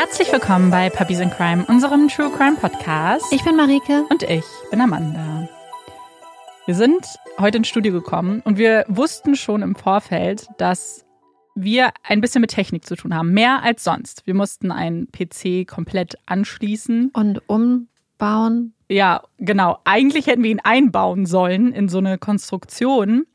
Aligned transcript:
Herzlich 0.00 0.32
willkommen 0.32 0.70
bei 0.70 0.88
Puppies 0.88 1.20
in 1.20 1.28
Crime, 1.28 1.66
unserem 1.66 2.08
True 2.08 2.30
Crime 2.30 2.56
Podcast. 2.56 3.30
Ich 3.34 3.44
bin 3.44 3.54
Marike. 3.54 4.06
Und 4.08 4.22
ich 4.22 4.46
bin 4.70 4.80
Amanda. 4.80 5.46
Wir 6.64 6.74
sind 6.74 7.04
heute 7.38 7.58
ins 7.58 7.68
Studio 7.68 7.92
gekommen 7.92 8.40
und 8.46 8.56
wir 8.56 8.86
wussten 8.88 9.36
schon 9.36 9.60
im 9.60 9.74
Vorfeld, 9.74 10.48
dass 10.56 11.04
wir 11.54 11.90
ein 12.02 12.22
bisschen 12.22 12.40
mit 12.40 12.50
Technik 12.50 12.86
zu 12.86 12.96
tun 12.96 13.14
haben. 13.14 13.34
Mehr 13.34 13.62
als 13.62 13.84
sonst. 13.84 14.26
Wir 14.26 14.32
mussten 14.32 14.72
einen 14.72 15.08
PC 15.12 15.68
komplett 15.68 16.16
anschließen. 16.24 17.10
Und 17.12 17.46
umbauen. 17.46 18.72
Ja, 18.88 19.24
genau. 19.36 19.80
Eigentlich 19.84 20.28
hätten 20.28 20.42
wir 20.42 20.50
ihn 20.50 20.60
einbauen 20.64 21.26
sollen 21.26 21.74
in 21.74 21.90
so 21.90 21.98
eine 21.98 22.16
Konstruktion. 22.16 23.26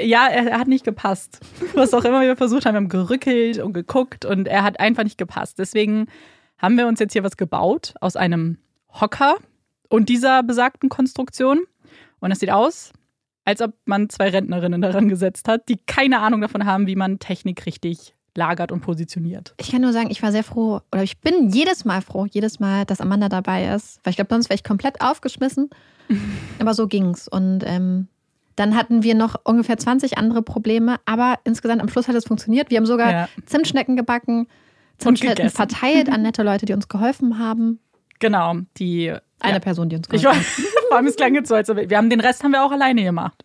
Ja, 0.00 0.28
er 0.28 0.58
hat 0.58 0.68
nicht 0.68 0.84
gepasst. 0.84 1.40
Was 1.74 1.94
auch 1.94 2.04
immer 2.04 2.20
wir 2.20 2.36
versucht 2.36 2.66
haben, 2.66 2.74
wir 2.74 2.78
haben 2.78 2.88
gerückelt 2.88 3.58
und 3.58 3.72
geguckt 3.72 4.24
und 4.24 4.48
er 4.48 4.62
hat 4.62 4.80
einfach 4.80 5.04
nicht 5.04 5.18
gepasst. 5.18 5.58
Deswegen 5.58 6.06
haben 6.58 6.76
wir 6.76 6.86
uns 6.86 6.98
jetzt 6.98 7.12
hier 7.12 7.22
was 7.22 7.36
gebaut 7.36 7.94
aus 8.00 8.16
einem 8.16 8.58
Hocker 8.88 9.36
und 9.88 10.08
dieser 10.08 10.42
besagten 10.42 10.88
Konstruktion. 10.88 11.60
Und 12.20 12.32
es 12.32 12.40
sieht 12.40 12.50
aus, 12.50 12.92
als 13.44 13.62
ob 13.62 13.74
man 13.84 14.08
zwei 14.10 14.28
Rentnerinnen 14.28 14.82
daran 14.82 15.08
gesetzt 15.08 15.48
hat, 15.48 15.68
die 15.68 15.76
keine 15.76 16.18
Ahnung 16.18 16.40
davon 16.40 16.64
haben, 16.64 16.86
wie 16.86 16.96
man 16.96 17.18
Technik 17.18 17.64
richtig 17.64 18.14
lagert 18.36 18.72
und 18.72 18.80
positioniert. 18.80 19.54
Ich 19.58 19.70
kann 19.70 19.82
nur 19.82 19.92
sagen, 19.92 20.10
ich 20.10 20.22
war 20.22 20.32
sehr 20.32 20.44
froh, 20.44 20.80
oder 20.92 21.02
ich 21.02 21.18
bin 21.18 21.50
jedes 21.50 21.84
Mal 21.84 22.02
froh, 22.02 22.26
jedes 22.26 22.60
Mal, 22.60 22.84
dass 22.84 23.00
Amanda 23.00 23.28
dabei 23.28 23.74
ist. 23.74 24.00
Weil 24.04 24.10
ich 24.10 24.16
glaube, 24.16 24.28
sonst 24.30 24.48
wäre 24.48 24.56
ich 24.56 24.64
komplett 24.64 25.00
aufgeschmissen. 25.00 25.70
Aber 26.58 26.74
so 26.74 26.86
ging's. 26.86 27.28
Und 27.28 27.62
ähm, 27.64 28.08
dann 28.58 28.74
hatten 28.74 29.02
wir 29.02 29.14
noch 29.14 29.36
ungefähr 29.44 29.76
20 29.76 30.18
andere 30.18 30.42
Probleme, 30.42 30.96
aber 31.04 31.38
insgesamt 31.44 31.80
am 31.80 31.88
Schluss 31.88 32.08
hat 32.08 32.16
es 32.16 32.24
funktioniert. 32.24 32.70
Wir 32.70 32.78
haben 32.78 32.86
sogar 32.86 33.10
ja. 33.10 33.28
Zimtschnecken 33.46 33.96
gebacken, 33.96 34.48
Zimtschnecken 34.98 35.50
verteilt 35.50 36.08
an 36.08 36.22
nette 36.22 36.42
Leute, 36.42 36.66
die 36.66 36.72
uns 36.72 36.88
geholfen 36.88 37.38
haben. 37.38 37.78
Genau, 38.18 38.56
die 38.76 39.14
eine 39.40 39.54
ja. 39.54 39.58
Person, 39.60 39.88
die 39.88 39.96
uns 39.96 40.08
geholfen 40.08 40.40
hat. 40.40 40.44
Vor 40.88 40.96
allem 40.96 41.06
es 41.06 41.14
klang 41.14 41.34
jetzt 41.34 41.48
so, 41.48 41.54
als 41.54 41.68
wir 41.68 41.96
haben 41.96 42.10
den 42.10 42.20
Rest 42.20 42.42
haben 42.42 42.50
wir 42.50 42.64
auch 42.64 42.72
alleine 42.72 43.04
gemacht. 43.04 43.40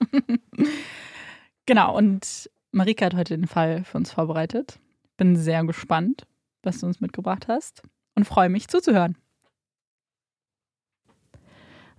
genau, 1.68 1.96
und 1.96 2.50
Marika 2.72 3.06
hat 3.06 3.14
heute 3.14 3.38
den 3.38 3.48
Fall 3.48 3.84
für 3.84 3.98
uns 3.98 4.12
vorbereitet. 4.12 4.80
Bin 5.18 5.36
sehr 5.36 5.64
gespannt, 5.64 6.26
was 6.64 6.80
du 6.80 6.88
uns 6.88 7.02
mitgebracht 7.02 7.48
hast 7.48 7.84
und 8.16 8.26
freue 8.26 8.50
mich 8.50 8.68
zuzuhören. 8.68 9.16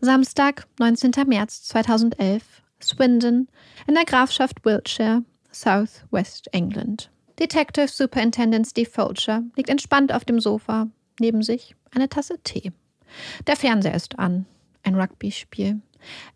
Samstag, 0.01 0.67
19. 0.81 1.13
März 1.29 1.63
2011, 1.63 2.64
Swindon 2.85 3.49
in 3.87 3.95
der 3.95 4.05
Grafschaft 4.05 4.65
Wiltshire, 4.65 5.23
South 5.53 6.05
West 6.11 6.49
England. 6.53 7.11
Detective 7.39 7.89
Superintendent 7.89 8.67
Steve 8.67 8.89
Folcher 8.89 9.43
liegt 9.57 9.69
entspannt 9.69 10.13
auf 10.13 10.25
dem 10.25 10.41
Sofa, 10.41 10.89
neben 11.19 11.43
sich 11.43 11.75
eine 11.93 12.09
Tasse 12.09 12.39
Tee. 12.45 12.73
Der 13.47 13.57
Fernseher 13.57 13.95
ist 13.95 14.19
an. 14.19 14.47
Ein 14.83 14.95
Rugby-Spiel. 14.95 15.81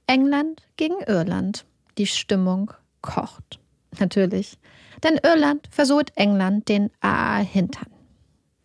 England 0.07 0.63
gegen 0.77 1.01
Irland. 1.07 1.67
Die 1.99 2.07
Stimmung 2.07 2.73
kocht. 3.03 3.61
Natürlich. 3.99 4.59
Denn 5.03 5.21
Irland 5.23 5.69
versucht 5.71 6.13
England 6.17 6.69
den 6.69 6.91
A-Hintern. 7.01 7.91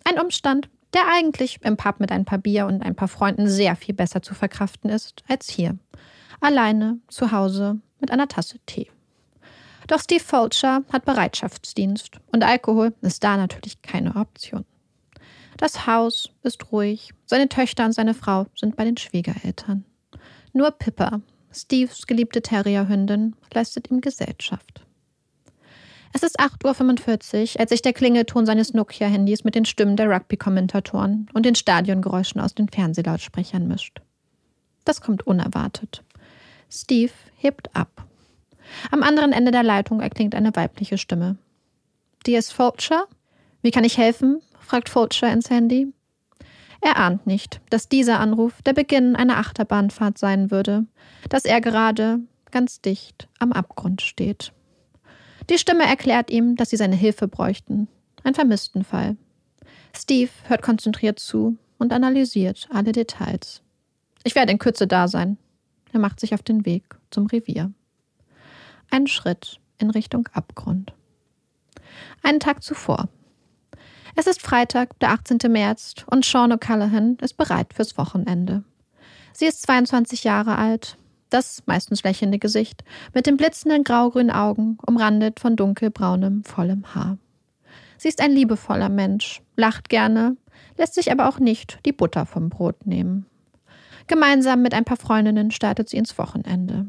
Ein 0.03 0.20
Umstand, 0.20 0.70
der 0.94 1.03
eigentlich 1.12 1.59
im 1.64 1.78
Pub 1.78 2.00
mit 2.00 2.12
ein 2.12 2.25
paar 2.25 2.38
Bier 2.38 2.66
und 2.66 2.84
ein 2.84 2.95
paar 2.95 3.08
Freunden 3.08 3.47
sehr 3.47 3.75
viel 3.75 3.94
besser 3.94 4.22
zu 4.22 4.34
verkraften 4.34 4.90
ist 4.90 5.23
als 5.28 5.50
hier 5.50 5.78
alleine 6.44 7.00
zu 7.08 7.32
Hause 7.32 7.80
mit 8.00 8.12
einer 8.12 8.28
Tasse 8.28 8.60
Tee. 8.66 8.90
Doch 9.88 10.00
Steve 10.00 10.24
Fulcher 10.24 10.84
hat 10.92 11.06
Bereitschaftsdienst 11.06 12.20
und 12.32 12.44
Alkohol 12.44 12.94
ist 13.02 13.24
da 13.24 13.38
natürlich 13.38 13.82
keine 13.82 14.16
Option. 14.16 14.66
Das 15.58 15.88
Haus 15.88 16.30
ist 16.42 16.72
ruhig, 16.72 17.12
seine 17.26 17.50
Töchter 17.50 17.86
und 17.86 17.94
seine 17.94 18.14
Frau 18.14 18.48
sind 18.56 18.76
bei 18.76 18.86
den 18.86 18.98
Schwiegereltern. 18.98 19.86
Nur 20.52 20.72
Pippa, 20.72 21.22
Steves 21.52 22.08
geliebte 22.08 22.42
Terrierhündin, 22.42 23.36
leistet 23.53 23.90
ihm 23.92 24.02
Gesellschaft. 24.02 24.86
Es 26.16 26.22
ist 26.24 26.40
8.45 26.40 27.56
Uhr, 27.56 27.59
als 27.62 27.70
sich 27.72 27.82
der 27.82 27.94
Klingelton 27.94 28.46
seines 28.46 28.74
Nokia-Handys 28.74 29.44
mit 29.44 29.56
den 29.56 29.66
Stimmen 29.66 29.96
der 29.96 30.09
Rugby-Kommentatoren 30.09 31.28
und 31.34 31.46
den 31.46 31.56
Stadiongeräuschen 31.56 32.40
aus 32.40 32.53
den 32.53 32.70
Fernsehlautsprechern 32.70 33.68
mischt. 33.68 34.00
Das 34.86 35.02
kommt 35.02 35.26
unerwartet. 35.26 36.03
Steve 36.73 37.11
hebt 37.38 37.75
ab. 37.75 38.07
Am 38.89 39.03
anderen 39.03 39.31
Ende 39.31 39.51
der 39.51 39.61
Leitung 39.61 40.01
erklingt 40.01 40.34
eine 40.34 40.56
weibliche 40.56 40.97
Stimme. 40.97 41.38
D.S. 42.25 42.51
Fulcher? 42.51 43.06
Wie 43.61 43.69
kann 43.69 43.84
ich 43.84 44.00
helfen? 44.00 44.41
fragt 44.59 44.89
Fulcher 44.89 45.31
ins 45.31 45.51
Handy. 45.51 45.94
Er 46.81 46.97
ahnt 46.97 47.28
nicht, 47.28 47.61
dass 47.69 47.89
dieser 47.89 48.19
Anruf 48.19 48.61
der 48.63 48.73
Beginn 48.73 49.16
einer 49.16 49.38
Achterbahnfahrt 49.38 50.17
sein 50.17 50.50
würde, 50.50 50.85
dass 51.29 51.45
er 51.45 51.61
gerade 51.61 52.19
ganz 52.50 52.81
dicht 52.81 53.28
am 53.38 53.51
Abgrund 53.53 54.01
steht. 54.01 54.51
Die 55.50 55.59
Stimme 55.59 55.85
erklärt 55.85 56.31
ihm, 56.31 56.55
dass 56.55 56.72
sie 56.72 56.78
seine 56.78 56.95
Hilfe 56.95 57.28
bräuchten. 57.28 57.88
Ein 58.23 58.34
Vermisstenfall. 58.34 59.16
Steve 59.95 60.31
hört 60.47 60.63
konzentriert 60.63 61.19
zu 61.19 61.57
und 61.78 61.94
analysiert 61.94 62.67
alle 62.72 62.94
Details. 62.94 63.61
Ich 64.23 64.34
werde 64.34 64.51
in 64.51 64.59
Kürze 64.59 64.88
da 64.88 65.07
sein, 65.07 65.38
er 65.94 66.00
macht 66.00 66.20
sich 66.20 66.34
auf 66.34 66.44
den 66.44 66.66
Weg 66.66 66.84
zum 67.12 67.28
Revier. 67.28 67.72
Ein 68.90 69.08
Schritt 69.08 69.59
in 69.78 69.90
Richtung 69.90 70.28
Abgrund. 70.34 70.94
Einen 72.22 72.40
Tag 72.40 72.64
zuvor. 72.64 73.09
Es 74.16 74.28
ist 74.28 74.42
Freitag, 74.42 75.00
der 75.00 75.12
18. 75.12 75.40
März, 75.52 75.96
und 76.08 76.26
Sean 76.26 76.52
O'Callaghan 76.52 77.22
ist 77.24 77.38
bereit 77.38 77.74
fürs 77.74 77.98
Wochenende. 77.98 78.64
Sie 79.34 79.46
ist 79.46 79.64
22 79.64 80.24
Jahre 80.24 80.58
alt, 80.58 80.98
das 81.30 81.64
meistens 81.66 82.03
lächelnde 82.03 82.38
Gesicht, 82.38 82.84
mit 83.14 83.26
den 83.26 83.38
blitzenden 83.38 83.84
graugrünen 83.84 84.30
Augen, 84.30 84.78
umrandet 84.86 85.40
von 85.40 85.56
dunkelbraunem, 85.56 86.44
vollem 86.44 86.94
Haar. 86.94 87.18
Sie 87.98 88.08
ist 88.08 88.22
ein 88.22 88.32
liebevoller 88.32 88.90
Mensch, 88.90 89.42
lacht 89.56 89.90
gerne, 89.90 90.38
lässt 90.78 90.94
sich 90.94 91.12
aber 91.12 91.28
auch 91.28 91.40
nicht 91.40 91.80
die 91.86 91.92
Butter 91.92 92.26
vom 92.26 92.50
Brot 92.50 92.86
nehmen. 92.86 93.26
Gemeinsam 94.08 94.62
mit 94.62 94.74
ein 94.74 94.86
paar 94.86 94.97
Freundinnen 94.97 95.52
startet 95.52 95.90
sie 95.90 95.97
ins 95.97 96.18
Wochenende. 96.18 96.86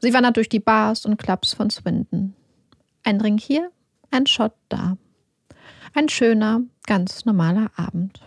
Sie 0.00 0.12
wandert 0.12 0.36
durch 0.36 0.48
die 0.48 0.60
Bars 0.60 1.06
und 1.06 1.16
Clubs 1.16 1.54
von 1.54 1.70
Swindon. 1.70 2.34
Ein 3.04 3.20
Ring 3.20 3.38
hier, 3.38 3.70
ein 4.10 4.26
Shot 4.26 4.52
da. 4.68 4.96
Ein 5.94 6.08
schöner, 6.08 6.62
ganz 6.86 7.24
normaler 7.24 7.70
Abend. 7.76 8.20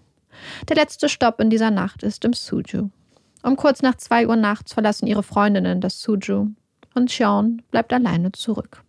Der 0.67 0.75
letzte 0.75 1.09
Stopp 1.09 1.39
in 1.41 1.49
dieser 1.49 1.71
Nacht 1.71 2.03
ist 2.03 2.23
im 2.25 2.33
Suju. 2.33 2.89
Um 3.43 3.55
kurz 3.55 3.81
nach 3.81 3.95
zwei 3.95 4.27
Uhr 4.27 4.35
nachts 4.35 4.73
verlassen 4.73 5.07
ihre 5.07 5.23
Freundinnen 5.23 5.81
das 5.81 6.01
Suju 6.01 6.47
und 6.95 7.09
Sean 7.09 7.61
bleibt 7.71 7.93
alleine 7.93 8.31
zurück. 8.31 8.83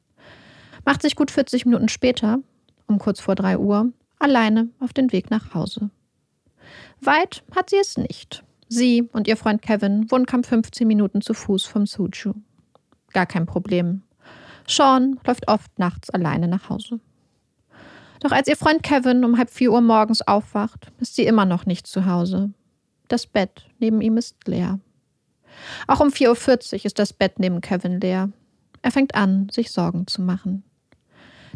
Macht 0.84 1.02
sich 1.02 1.16
gut 1.16 1.30
40 1.30 1.66
Minuten 1.66 1.88
später, 1.88 2.38
um 2.86 2.98
kurz 2.98 3.20
vor 3.20 3.34
drei 3.34 3.58
Uhr, 3.58 3.92
alleine 4.18 4.68
auf 4.80 4.92
den 4.92 5.12
Weg 5.12 5.30
nach 5.30 5.54
Hause. 5.54 5.90
Weit 7.00 7.42
hat 7.54 7.70
sie 7.70 7.76
es 7.76 7.96
nicht. 7.96 8.44
Sie 8.72 9.02
und 9.12 9.26
ihr 9.26 9.36
Freund 9.36 9.62
Kevin 9.62 10.08
wohnen 10.12 10.26
kaum 10.26 10.44
15 10.44 10.86
Minuten 10.86 11.22
zu 11.22 11.34
Fuß 11.34 11.64
vom 11.64 11.86
Suju. 11.86 12.34
Gar 13.12 13.26
kein 13.26 13.44
Problem. 13.44 14.02
Sean 14.68 15.18
läuft 15.26 15.48
oft 15.48 15.76
nachts 15.80 16.08
alleine 16.10 16.46
nach 16.46 16.70
Hause. 16.70 17.00
Doch 18.20 18.30
als 18.30 18.46
ihr 18.46 18.56
Freund 18.56 18.84
Kevin 18.84 19.24
um 19.24 19.38
halb 19.38 19.50
vier 19.50 19.72
Uhr 19.72 19.80
morgens 19.80 20.22
aufwacht, 20.22 20.92
ist 21.00 21.16
sie 21.16 21.26
immer 21.26 21.44
noch 21.46 21.66
nicht 21.66 21.88
zu 21.88 22.06
Hause. 22.06 22.52
Das 23.08 23.26
Bett 23.26 23.66
neben 23.80 24.00
ihm 24.00 24.16
ist 24.16 24.36
leer. 24.46 24.78
Auch 25.88 25.98
um 25.98 26.10
4.40 26.10 26.72
Uhr 26.72 26.84
ist 26.84 27.00
das 27.00 27.12
Bett 27.12 27.40
neben 27.40 27.60
Kevin 27.60 28.00
leer. 28.00 28.30
Er 28.82 28.92
fängt 28.92 29.16
an, 29.16 29.48
sich 29.50 29.72
Sorgen 29.72 30.06
zu 30.06 30.22
machen. 30.22 30.62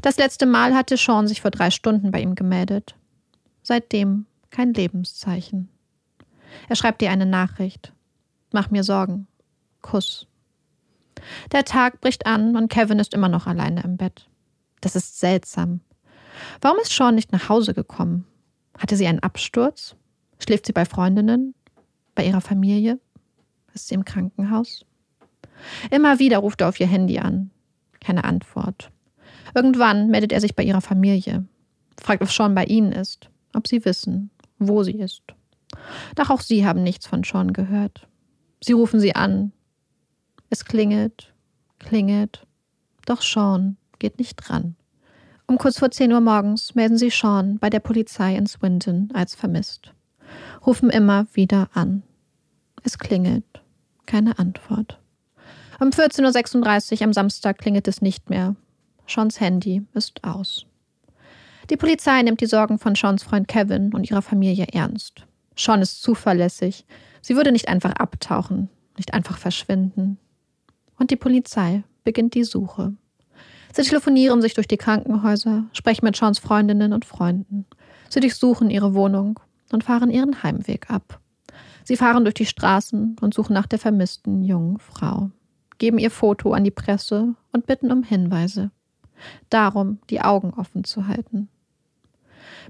Das 0.02 0.16
letzte 0.16 0.46
Mal 0.46 0.74
hatte 0.74 0.96
Sean 0.96 1.28
sich 1.28 1.42
vor 1.42 1.52
drei 1.52 1.70
Stunden 1.70 2.10
bei 2.10 2.20
ihm 2.20 2.34
gemeldet. 2.34 2.96
Seitdem 3.62 4.26
kein 4.50 4.74
Lebenszeichen. 4.74 5.68
Er 6.68 6.76
schreibt 6.76 7.02
ihr 7.02 7.10
eine 7.10 7.26
Nachricht. 7.26 7.92
Mach 8.52 8.70
mir 8.70 8.84
Sorgen. 8.84 9.26
Kuss. 9.82 10.26
Der 11.52 11.64
Tag 11.64 12.00
bricht 12.00 12.26
an 12.26 12.56
und 12.56 12.68
Kevin 12.68 12.98
ist 12.98 13.14
immer 13.14 13.28
noch 13.28 13.46
alleine 13.46 13.82
im 13.82 13.96
Bett. 13.96 14.28
Das 14.80 14.96
ist 14.96 15.18
seltsam. 15.20 15.80
Warum 16.60 16.78
ist 16.78 16.92
Sean 16.92 17.14
nicht 17.14 17.32
nach 17.32 17.48
Hause 17.48 17.74
gekommen? 17.74 18.26
Hatte 18.78 18.96
sie 18.96 19.06
einen 19.06 19.20
Absturz? 19.20 19.96
Schläft 20.42 20.66
sie 20.66 20.72
bei 20.72 20.84
Freundinnen? 20.84 21.54
Bei 22.14 22.24
ihrer 22.24 22.40
Familie? 22.40 22.98
Ist 23.72 23.88
sie 23.88 23.94
im 23.94 24.04
Krankenhaus? 24.04 24.84
Immer 25.90 26.18
wieder 26.18 26.38
ruft 26.38 26.60
er 26.60 26.68
auf 26.68 26.80
ihr 26.80 26.86
Handy 26.86 27.18
an. 27.18 27.50
Keine 28.00 28.24
Antwort. 28.24 28.90
Irgendwann 29.54 30.08
meldet 30.08 30.32
er 30.32 30.40
sich 30.40 30.54
bei 30.54 30.62
ihrer 30.62 30.80
Familie. 30.80 31.46
Fragt, 32.00 32.22
ob 32.22 32.30
Sean 32.30 32.54
bei 32.54 32.64
ihnen 32.64 32.92
ist, 32.92 33.30
ob 33.54 33.68
sie 33.68 33.84
wissen, 33.84 34.30
wo 34.58 34.82
sie 34.82 34.98
ist. 34.98 35.22
Doch 36.14 36.30
auch 36.30 36.40
sie 36.40 36.66
haben 36.66 36.82
nichts 36.82 37.06
von 37.06 37.24
Sean 37.24 37.52
gehört. 37.52 38.06
Sie 38.62 38.72
rufen 38.72 39.00
sie 39.00 39.14
an. 39.14 39.52
Es 40.50 40.64
klingelt, 40.64 41.32
klingelt. 41.78 42.46
Doch 43.06 43.22
Sean 43.22 43.76
geht 43.98 44.18
nicht 44.18 44.36
dran. 44.36 44.76
Um 45.46 45.58
kurz 45.58 45.78
vor 45.78 45.90
10 45.90 46.12
Uhr 46.12 46.20
morgens 46.20 46.74
melden 46.74 46.96
sie 46.96 47.10
Sean 47.10 47.58
bei 47.58 47.68
der 47.68 47.80
Polizei 47.80 48.34
in 48.34 48.46
Swindon 48.46 49.10
als 49.12 49.34
vermisst. 49.34 49.92
Rufen 50.66 50.88
immer 50.90 51.26
wieder 51.34 51.68
an. 51.74 52.02
Es 52.82 52.98
klingelt. 52.98 53.44
Keine 54.06 54.38
Antwort. 54.38 54.98
Um 55.80 55.88
14.36 55.88 57.00
Uhr 57.00 57.02
am 57.02 57.12
Samstag 57.12 57.58
klingelt 57.58 57.88
es 57.88 58.00
nicht 58.00 58.30
mehr. 58.30 58.56
Seans 59.06 59.40
Handy 59.40 59.82
ist 59.92 60.22
aus. 60.24 60.66
Die 61.70 61.76
Polizei 61.76 62.22
nimmt 62.22 62.40
die 62.40 62.46
Sorgen 62.46 62.78
von 62.78 62.94
Seans 62.94 63.22
Freund 63.22 63.48
Kevin 63.48 63.92
und 63.92 64.10
ihrer 64.10 64.22
Familie 64.22 64.66
ernst. 64.72 65.26
Sean 65.56 65.82
ist 65.82 66.02
zuverlässig. 66.02 66.86
Sie 67.20 67.36
würde 67.36 67.52
nicht 67.52 67.68
einfach 67.68 67.92
abtauchen, 67.92 68.68
nicht 68.96 69.14
einfach 69.14 69.38
verschwinden. 69.38 70.18
Und 70.98 71.10
die 71.10 71.16
Polizei 71.16 71.82
beginnt 72.04 72.34
die 72.34 72.44
Suche. 72.44 72.94
Sie 73.72 73.82
telefonieren 73.82 74.40
sich 74.40 74.54
durch 74.54 74.68
die 74.68 74.76
Krankenhäuser, 74.76 75.64
sprechen 75.72 76.04
mit 76.04 76.16
Seans 76.16 76.38
Freundinnen 76.38 76.92
und 76.92 77.04
Freunden. 77.04 77.66
Sie 78.08 78.20
durchsuchen 78.20 78.70
ihre 78.70 78.94
Wohnung 78.94 79.40
und 79.72 79.82
fahren 79.82 80.10
ihren 80.10 80.42
Heimweg 80.44 80.90
ab. 80.90 81.20
Sie 81.82 81.96
fahren 81.96 82.24
durch 82.24 82.34
die 82.34 82.46
Straßen 82.46 83.16
und 83.20 83.34
suchen 83.34 83.52
nach 83.52 83.66
der 83.66 83.78
vermissten 83.78 84.42
jungen 84.42 84.78
Frau, 84.78 85.30
geben 85.78 85.98
ihr 85.98 86.10
Foto 86.10 86.52
an 86.52 86.64
die 86.64 86.70
Presse 86.70 87.34
und 87.52 87.66
bitten 87.66 87.90
um 87.90 88.04
Hinweise. 88.04 88.70
Darum, 89.50 89.98
die 90.08 90.20
Augen 90.20 90.54
offen 90.54 90.84
zu 90.84 91.08
halten. 91.08 91.48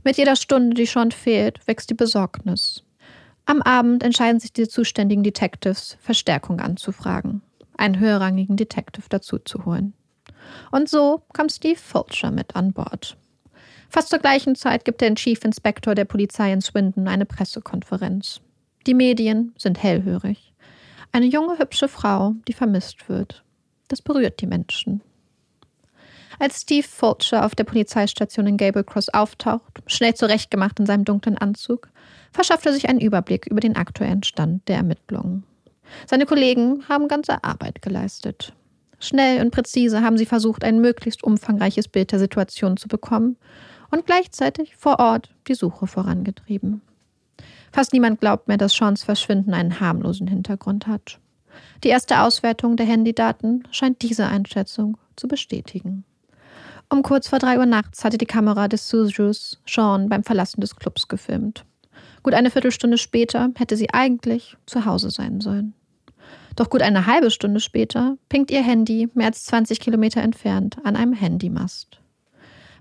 Mit 0.03 0.17
jeder 0.17 0.37
Stunde, 0.37 0.75
die 0.75 0.87
schon 0.87 1.13
fehlt, 1.13 1.67
wächst 1.67 1.91
die 1.91 1.95
Besorgnis. 1.95 2.83
Am 3.47 3.63
Abend 3.63 4.03
entscheiden 4.03 4.41
sich 4.41 4.53
die 4.53 4.67
zuständigen 4.67 5.23
Detectives, 5.23 5.99
Verstärkung 6.01 6.61
anzufragen, 6.61 7.43
einen 7.77 8.01
höherrangigen 8.01 8.57
Detective 8.57 9.07
dazu 9.09 9.39
zu 9.39 9.65
holen. 9.65 9.93
Und 10.71 10.89
so 10.89 11.23
kommt 11.33 11.53
Steve 11.53 11.79
Fulcher 11.79 12.31
mit 12.31 12.57
an 12.57 12.73
Bord. 12.73 13.17
Fast 13.89 14.09
zur 14.09 14.19
gleichen 14.19 14.57
Zeit 14.57 14.85
gibt 14.85 15.01
der 15.01 15.15
Chief 15.15 15.45
Inspector 15.45 15.95
der 15.95 16.05
Polizei 16.05 16.53
in 16.53 16.61
Swindon 16.61 17.07
eine 17.07 17.27
Pressekonferenz. 17.27 18.41
Die 18.87 18.95
Medien 18.95 19.55
sind 19.57 19.83
hellhörig. 19.83 20.53
Eine 21.13 21.27
junge, 21.27 21.59
hübsche 21.59 21.87
Frau, 21.87 22.35
die 22.49 22.53
vermisst 22.53 23.09
wird. 23.09 23.45
Das 23.89 24.03
berührt 24.03 24.41
die 24.41 24.47
Menschen. 24.47 25.01
Als 26.39 26.63
Steve 26.63 26.87
Fulcher 26.87 27.45
auf 27.45 27.55
der 27.55 27.65
Polizeistation 27.65 28.47
in 28.47 28.57
Gable 28.57 28.85
Cross 28.85 29.09
auftaucht, 29.11 29.83
schnell 29.87 30.15
zurechtgemacht 30.15 30.81
in 30.81 30.87
seinem 30.87 31.05
dunklen 31.05 31.39
Anzug, 31.39 31.89
verschafft 32.33 32.67
er 32.67 32.73
sich 32.73 32.89
einen 32.89 33.01
Überblick 33.01 33.47
über 33.47 33.61
den 33.61 33.77
aktuellen 33.77 34.23
Stand 34.23 34.69
der 34.69 34.77
Ermittlungen. 34.77 35.45
Seine 36.07 36.27
Kollegen 36.27 36.89
haben 36.89 37.09
ganze 37.09 37.45
Arbeit 37.45 37.83
geleistet. 37.83 38.53
Schnell 38.99 39.43
und 39.43 39.51
präzise 39.51 40.03
haben 40.03 40.17
sie 40.17 40.27
versucht, 40.27 40.65
ein 40.65 40.81
möglichst 40.81 41.23
umfangreiches 41.23 41.89
Bild 41.89 42.11
der 42.13 42.19
Situation 42.19 42.77
zu 42.77 42.89
bekommen 42.89 43.37
und 43.91 44.07
gleichzeitig 44.07 44.77
vor 44.77 44.99
Ort 44.99 45.31
die 45.47 45.55
Suche 45.55 45.87
vorangetrieben. 45.87 46.81
Fast 47.73 47.93
niemand 47.93 48.21
glaubt 48.21 48.49
mehr, 48.49 48.57
dass 48.57 48.73
Seans 48.73 49.03
Verschwinden 49.03 49.53
einen 49.53 49.81
harmlosen 49.81 50.27
Hintergrund 50.27 50.87
hat. 50.87 51.19
Die 51.83 51.89
erste 51.89 52.21
Auswertung 52.21 52.77
der 52.77 52.87
Handydaten 52.87 53.65
scheint 53.71 54.03
diese 54.03 54.27
Einschätzung 54.27 54.97
zu 55.17 55.29
bestätigen. 55.29 56.05
Um 56.95 57.03
kurz 57.03 57.27
vor 57.27 57.41
drei 57.41 57.59
Uhr 57.59 57.67
nachts 57.67 58.05
hatte 58.05 58.19
die 58.19 58.25
Kamera 58.25 58.69
des 58.69 58.89
Sujus 58.89 59.61
Sean 59.67 60.09
beim 60.09 60.23
Verlassen 60.23 60.61
des 60.61 60.77
Clubs 60.77 61.09
gefilmt. 61.09 61.65
Gut 62.23 62.35
eine 62.35 62.53
Viertelstunde 62.53 62.99
später 62.99 63.51
hätte 63.57 63.77
sie 63.77 63.91
eigentlich 63.93 64.57
zu 64.65 64.85
Hause 64.85 65.11
sein 65.11 65.41
sollen. 65.41 65.75
Doch 66.55 66.71
gut 66.71 66.83
eine 66.83 67.07
halbe 67.07 67.33
Stunde 67.33 67.59
später 67.59 68.17
pinkt 68.29 68.53
ihr 68.53 68.63
Handy 68.63 69.09
mehr 69.15 69.27
als 69.27 69.43
20 69.47 69.81
Kilometer 69.81 70.23
entfernt 70.23 70.77
an 70.85 70.95
einem 70.95 71.15
Handymast. 71.15 71.99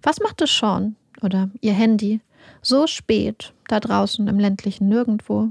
Was 0.04 0.20
machte 0.20 0.46
Sean 0.46 0.96
oder 1.24 1.50
ihr 1.62 1.74
Handy 1.74 2.22
so 2.62 2.86
spät 2.86 3.52
da 3.68 3.80
draußen 3.80 4.28
im 4.28 4.38
ländlichen 4.38 4.90
Nirgendwo? 4.90 5.50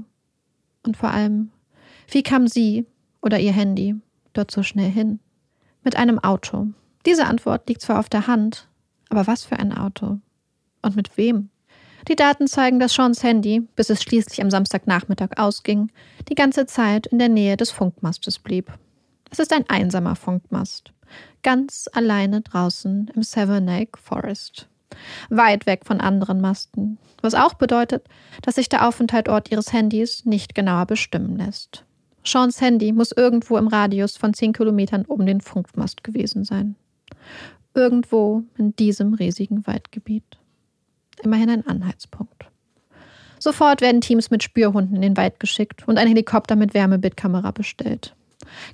Und 0.83 0.95
vor 0.95 1.09
allem, 1.09 1.51
wie 2.07 2.23
kam 2.23 2.47
sie 2.47 2.85
oder 3.21 3.41
ihr 3.41 3.51
Handy 3.51 3.97
dort 4.31 4.51
so 4.51 4.63
schnell 4.63 4.89
hin? 4.89 5.19
Mit 5.83 5.97
einem 5.97 6.17
Auto. 6.17 6.69
Diese 7.05 7.25
Antwort 7.25 7.67
liegt 7.67 7.81
zwar 7.81 7.99
auf 7.99 8.09
der 8.09 8.27
Hand, 8.27 8.67
aber 9.09 9.27
was 9.27 9.43
für 9.43 9.57
ein 9.57 9.75
Auto? 9.75 10.19
Und 10.81 10.95
mit 10.95 11.17
wem? 11.17 11.49
Die 12.07 12.15
Daten 12.15 12.47
zeigen, 12.47 12.79
dass 12.79 12.93
Seans 12.93 13.23
Handy, 13.23 13.61
bis 13.75 13.89
es 13.89 14.03
schließlich 14.03 14.41
am 14.41 14.49
Samstagnachmittag 14.49 15.37
ausging, 15.37 15.91
die 16.29 16.35
ganze 16.35 16.65
Zeit 16.65 17.07
in 17.07 17.19
der 17.19 17.29
Nähe 17.29 17.55
des 17.55 17.71
Funkmastes 17.71 18.39
blieb. 18.39 18.71
Es 19.31 19.39
ist 19.39 19.53
ein 19.53 19.69
einsamer 19.69 20.15
Funkmast, 20.15 20.91
ganz 21.43 21.89
alleine 21.93 22.41
draußen 22.41 23.11
im 23.15 23.23
Savernake 23.23 23.97
Forest. 24.01 24.67
Weit 25.29 25.65
weg 25.65 25.85
von 25.85 26.01
anderen 26.01 26.39
Masten, 26.39 26.99
was 27.21 27.33
auch 27.33 27.55
bedeutet, 27.55 28.05
dass 28.41 28.55
sich 28.55 28.69
der 28.69 28.87
Aufenthaltort 28.87 29.51
ihres 29.51 29.73
Handys 29.73 30.25
nicht 30.25 30.53
genauer 30.53 30.85
bestimmen 30.85 31.37
lässt. 31.37 31.85
Seans 32.25 32.61
Handy 32.61 32.91
muss 32.91 33.11
irgendwo 33.11 33.57
im 33.57 33.67
Radius 33.67 34.17
von 34.17 34.33
10 34.33 34.53
Kilometern 34.53 35.05
um 35.05 35.25
den 35.25 35.41
Funkmast 35.41 36.03
gewesen 36.03 36.43
sein. 36.43 36.75
Irgendwo 37.73 38.43
in 38.57 38.75
diesem 38.75 39.13
riesigen 39.13 39.65
Waldgebiet. 39.65 40.23
Immerhin 41.23 41.49
ein 41.49 41.65
Anhaltspunkt. 41.65 42.45
Sofort 43.39 43.81
werden 43.81 44.01
Teams 44.01 44.31
mit 44.31 44.41
Spürhunden 44.41 44.95
in 44.95 45.01
den 45.01 45.17
Wald 45.17 45.39
geschickt 45.39 45.87
und 45.87 45.97
ein 45.97 46.07
Helikopter 46.07 46.55
mit 46.55 46.73
Wärmebildkamera 46.73 47.51
bestellt. 47.51 48.15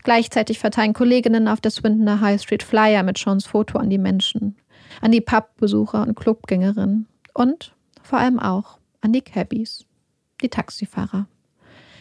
Gleichzeitig 0.04 0.60
verteilen 0.60 0.94
Kolleginnen 0.94 1.48
auf 1.48 1.62
der 1.62 1.72
Swindoner 1.72 2.22
High 2.22 2.42
Street 2.42 2.63
Flyer 2.63 3.04
mit 3.04 3.18
Seans 3.18 3.46
Foto 3.46 3.80
an 3.80 3.90
die 3.90 3.98
Menschen, 3.98 4.56
an 5.02 5.12
die 5.12 5.22
Pubbesucher 5.22 6.04
und 6.04 6.16
Clubgängerinnen 6.16 7.07
und 7.34 7.74
vor 8.04 8.19
allem 8.19 8.40
auch 8.40 8.78
an 9.02 9.13
die 9.13 9.22
Cabbies, 9.22 9.86
die 10.42 10.50
Taxifahrer. 10.50 11.28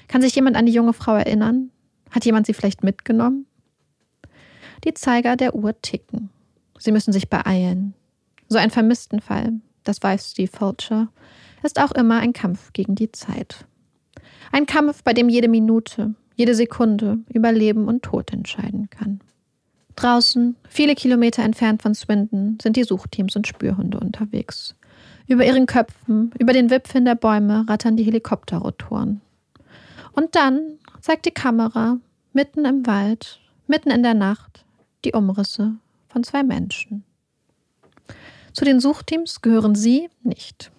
Kann 0.08 0.22
sich 0.22 0.34
jemand 0.34 0.56
an 0.56 0.66
die 0.66 0.72
junge 0.72 0.92
Frau 0.92 1.14
erinnern? 1.14 1.70
Hat 2.10 2.24
jemand 2.24 2.46
sie 2.46 2.54
vielleicht 2.54 2.82
mitgenommen? 2.82 3.46
Die 4.84 4.94
Zeiger 4.94 5.36
der 5.36 5.54
Uhr 5.54 5.80
ticken. 5.80 6.30
Sie 6.78 6.92
müssen 6.92 7.12
sich 7.12 7.28
beeilen. 7.28 7.94
So 8.48 8.58
ein 8.58 8.70
Vermisstenfall 8.70 9.60
das 9.88 10.02
weiß 10.02 10.32
Steve 10.32 10.50
Fulcher, 10.50 11.08
ist 11.62 11.80
auch 11.80 11.92
immer 11.92 12.20
ein 12.20 12.32
Kampf 12.32 12.72
gegen 12.72 12.94
die 12.94 13.10
Zeit. 13.10 13.64
Ein 14.52 14.66
Kampf, 14.66 15.02
bei 15.02 15.14
dem 15.14 15.28
jede 15.28 15.48
Minute, 15.48 16.14
jede 16.36 16.54
Sekunde 16.54 17.18
über 17.32 17.52
Leben 17.52 17.88
und 17.88 18.02
Tod 18.02 18.32
entscheiden 18.32 18.90
kann. 18.90 19.20
Draußen, 19.96 20.56
viele 20.68 20.94
Kilometer 20.94 21.42
entfernt 21.42 21.82
von 21.82 21.94
Swindon, 21.94 22.58
sind 22.62 22.76
die 22.76 22.84
Suchteams 22.84 23.34
und 23.34 23.48
Spürhunde 23.48 23.98
unterwegs. 23.98 24.76
Über 25.26 25.44
ihren 25.44 25.66
Köpfen, 25.66 26.32
über 26.38 26.52
den 26.52 26.70
Wipfeln 26.70 27.04
der 27.04 27.16
Bäume 27.16 27.64
rattern 27.68 27.96
die 27.96 28.04
Helikopterrotoren. 28.04 29.20
Und 30.12 30.34
dann 30.36 30.78
zeigt 31.00 31.26
die 31.26 31.32
Kamera 31.32 31.98
mitten 32.32 32.64
im 32.64 32.86
Wald, 32.86 33.40
mitten 33.66 33.90
in 33.90 34.02
der 34.02 34.14
Nacht, 34.14 34.64
die 35.04 35.12
Umrisse 35.12 35.76
von 36.08 36.24
zwei 36.24 36.42
Menschen. 36.42 37.04
Zu 38.52 38.64
den 38.64 38.80
Suchteams 38.80 39.40
gehören 39.40 39.74
sie 39.74 40.08
nicht. 40.22 40.72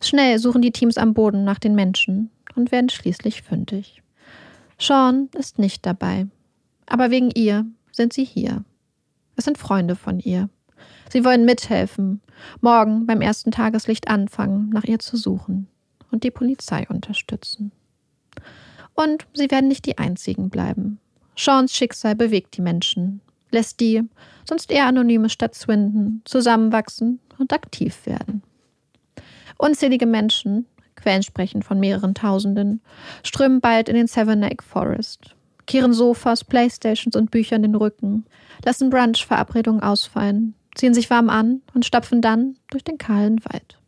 Schnell 0.00 0.38
suchen 0.38 0.62
die 0.62 0.72
Teams 0.72 0.98
am 0.98 1.14
Boden 1.14 1.44
nach 1.44 1.58
den 1.58 1.74
Menschen 1.74 2.30
und 2.54 2.72
werden 2.72 2.88
schließlich 2.88 3.42
fündig. 3.42 4.02
Sean 4.78 5.28
ist 5.38 5.58
nicht 5.58 5.86
dabei, 5.86 6.26
aber 6.86 7.10
wegen 7.10 7.30
ihr 7.30 7.66
sind 7.92 8.12
sie 8.12 8.24
hier. 8.24 8.64
Es 9.36 9.44
sind 9.44 9.58
Freunde 9.58 9.96
von 9.96 10.18
ihr. 10.18 10.48
Sie 11.10 11.24
wollen 11.24 11.44
mithelfen, 11.44 12.20
morgen 12.60 13.06
beim 13.06 13.20
ersten 13.20 13.50
Tageslicht 13.50 14.08
anfangen, 14.08 14.70
nach 14.70 14.84
ihr 14.84 14.98
zu 14.98 15.16
suchen 15.16 15.68
und 16.10 16.24
die 16.24 16.30
Polizei 16.30 16.86
unterstützen. 16.88 17.72
Und 18.94 19.26
sie 19.34 19.50
werden 19.50 19.68
nicht 19.68 19.86
die 19.86 19.98
einzigen 19.98 20.50
bleiben. 20.50 20.98
Seans 21.36 21.74
Schicksal 21.74 22.14
bewegt 22.14 22.56
die 22.56 22.62
Menschen, 22.62 23.20
lässt 23.52 23.80
die, 23.80 24.02
sonst 24.48 24.70
eher 24.70 24.86
anonyme 24.86 25.28
Stadt 25.28 25.54
Swindon, 25.54 26.22
zusammenwachsen 26.24 27.20
und 27.38 27.52
aktiv 27.52 28.06
werden. 28.06 28.42
Unzählige 29.58 30.06
Menschen, 30.06 30.66
Quellen 30.96 31.22
sprechen 31.22 31.62
von 31.62 31.78
mehreren 31.78 32.14
Tausenden, 32.14 32.80
strömen 33.22 33.60
bald 33.60 33.88
in 33.88 33.94
den 33.94 34.06
Savernake 34.06 34.64
Forest, 34.64 35.34
kehren 35.66 35.92
Sofas, 35.92 36.44
Playstations 36.44 37.16
und 37.16 37.30
Büchern 37.30 37.62
den 37.62 37.74
Rücken, 37.74 38.24
lassen 38.64 38.90
Brunch-Verabredungen 38.90 39.82
ausfallen, 39.82 40.54
ziehen 40.74 40.94
sich 40.94 41.10
warm 41.10 41.28
an 41.28 41.62
und 41.74 41.84
stapfen 41.84 42.20
dann 42.20 42.56
durch 42.70 42.84
den 42.84 42.98
kahlen 42.98 43.44
Wald. 43.44 43.78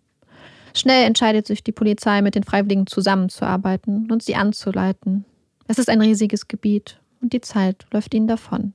Schnell 0.76 1.04
entscheidet 1.04 1.47
sich 1.47 1.62
die 1.62 1.73
Polizei, 1.73 2.21
mit 2.21 2.35
den 2.35 2.42
Freiwilligen 2.42 2.87
zusammenzuarbeiten 2.87 4.11
und 4.11 4.23
sie 4.23 4.35
anzuleiten. 4.35 5.25
Es 5.68 5.78
ist 5.78 5.88
ein 5.88 6.00
riesiges 6.00 6.49
Gebiet 6.49 7.00
und 7.23 7.33
die 7.33 7.40
Zeit 7.40 7.87
läuft 7.92 8.12
ihnen 8.12 8.26
davon. 8.26 8.75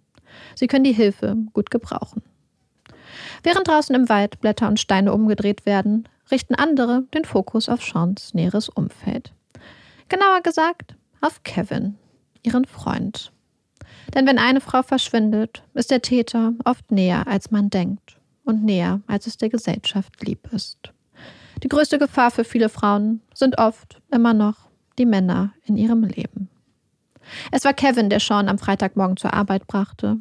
Sie 0.55 0.67
können 0.67 0.83
die 0.83 0.93
Hilfe 0.93 1.35
gut 1.53 1.71
gebrauchen. 1.71 2.21
Während 3.43 3.67
draußen 3.67 3.95
im 3.95 4.09
Wald 4.09 4.39
Blätter 4.41 4.67
und 4.67 4.79
Steine 4.79 5.13
umgedreht 5.13 5.65
werden, 5.65 6.07
richten 6.31 6.55
andere 6.55 7.03
den 7.13 7.25
Fokus 7.25 7.69
auf 7.69 7.83
Seans 7.83 8.33
näheres 8.33 8.69
Umfeld. 8.69 9.33
Genauer 10.09 10.41
gesagt 10.41 10.95
auf 11.21 11.43
Kevin, 11.43 11.97
ihren 12.43 12.65
Freund. 12.65 13.31
Denn 14.13 14.25
wenn 14.25 14.39
eine 14.39 14.61
Frau 14.61 14.81
verschwindet, 14.81 15.63
ist 15.73 15.91
der 15.91 16.01
Täter 16.01 16.53
oft 16.65 16.91
näher, 16.91 17.27
als 17.27 17.51
man 17.51 17.69
denkt 17.69 18.17
und 18.43 18.63
näher, 18.63 19.01
als 19.07 19.27
es 19.27 19.37
der 19.37 19.49
Gesellschaft 19.49 20.25
lieb 20.25 20.51
ist. 20.51 20.77
Die 21.63 21.69
größte 21.69 21.99
Gefahr 21.99 22.31
für 22.31 22.43
viele 22.43 22.69
Frauen 22.69 23.21
sind 23.33 23.57
oft 23.57 24.01
immer 24.11 24.33
noch 24.33 24.69
die 24.97 25.05
Männer 25.05 25.53
in 25.65 25.77
ihrem 25.77 26.03
Leben. 26.03 26.49
Es 27.51 27.65
war 27.65 27.73
Kevin, 27.73 28.09
der 28.09 28.19
Sean 28.19 28.49
am 28.49 28.57
Freitagmorgen 28.57 29.17
zur 29.17 29.33
Arbeit 29.33 29.67
brachte, 29.67 30.17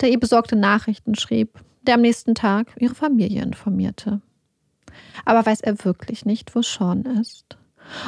der 0.00 0.10
ihr 0.10 0.20
besorgte 0.20 0.56
Nachrichten 0.56 1.14
schrieb, 1.14 1.58
der 1.82 1.94
am 1.94 2.00
nächsten 2.00 2.34
Tag 2.34 2.68
ihre 2.78 2.94
Familie 2.94 3.42
informierte. 3.42 4.20
Aber 5.24 5.44
weiß 5.44 5.60
er 5.62 5.84
wirklich 5.84 6.24
nicht, 6.24 6.54
wo 6.54 6.62
Sean 6.62 7.04
ist? 7.20 7.56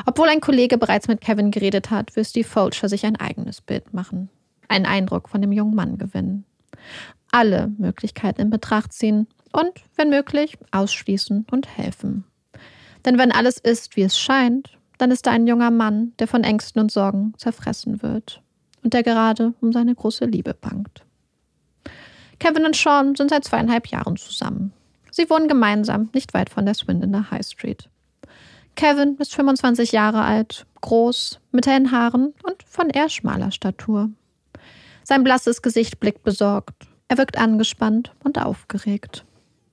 Obwohl 0.06 0.28
ein 0.28 0.40
Kollege 0.40 0.78
bereits 0.78 1.08
mit 1.08 1.20
Kevin 1.20 1.50
geredet 1.50 1.90
hat, 1.90 2.14
will 2.16 2.24
Steve 2.24 2.46
Fulcher 2.46 2.88
sich 2.88 3.04
ein 3.04 3.16
eigenes 3.16 3.60
Bild 3.60 3.92
machen, 3.92 4.30
einen 4.68 4.86
Eindruck 4.86 5.28
von 5.28 5.40
dem 5.40 5.52
jungen 5.52 5.74
Mann 5.74 5.98
gewinnen, 5.98 6.44
alle 7.32 7.72
Möglichkeiten 7.78 8.40
in 8.40 8.50
Betracht 8.50 8.92
ziehen 8.92 9.26
und, 9.52 9.72
wenn 9.96 10.10
möglich, 10.10 10.56
ausschließen 10.70 11.46
und 11.50 11.76
helfen. 11.76 12.24
Denn 13.04 13.18
wenn 13.18 13.32
alles 13.32 13.58
ist, 13.58 13.96
wie 13.96 14.02
es 14.02 14.18
scheint, 14.18 14.78
dann 14.98 15.10
ist 15.10 15.26
da 15.26 15.32
ein 15.32 15.46
junger 15.46 15.70
Mann, 15.70 16.12
der 16.18 16.28
von 16.28 16.44
Ängsten 16.44 16.80
und 16.80 16.92
Sorgen 16.92 17.34
zerfressen 17.36 18.02
wird 18.02 18.43
und 18.84 18.94
der 18.94 19.02
gerade 19.02 19.54
um 19.60 19.72
seine 19.72 19.94
große 19.94 20.26
Liebe 20.26 20.54
bangt. 20.54 21.02
Kevin 22.38 22.66
und 22.66 22.76
Sean 22.76 23.16
sind 23.16 23.30
seit 23.30 23.44
zweieinhalb 23.44 23.88
Jahren 23.88 24.16
zusammen. 24.16 24.72
Sie 25.10 25.28
wohnen 25.30 25.48
gemeinsam 25.48 26.10
nicht 26.12 26.34
weit 26.34 26.50
von 26.50 26.66
der 26.66 26.74
Swindoner 26.74 27.30
High 27.30 27.46
Street. 27.46 27.88
Kevin 28.76 29.16
ist 29.18 29.34
25 29.34 29.92
Jahre 29.92 30.22
alt, 30.22 30.66
groß, 30.80 31.40
mit 31.52 31.66
hellen 31.66 31.92
Haaren 31.92 32.34
und 32.42 32.62
von 32.66 32.90
eher 32.90 33.08
schmaler 33.08 33.50
Statur. 33.50 34.10
Sein 35.04 35.24
blasses 35.24 35.62
Gesicht 35.62 36.00
blickt 36.00 36.24
besorgt. 36.24 36.88
Er 37.08 37.18
wirkt 37.18 37.38
angespannt 37.38 38.12
und 38.24 38.38
aufgeregt. 38.38 39.24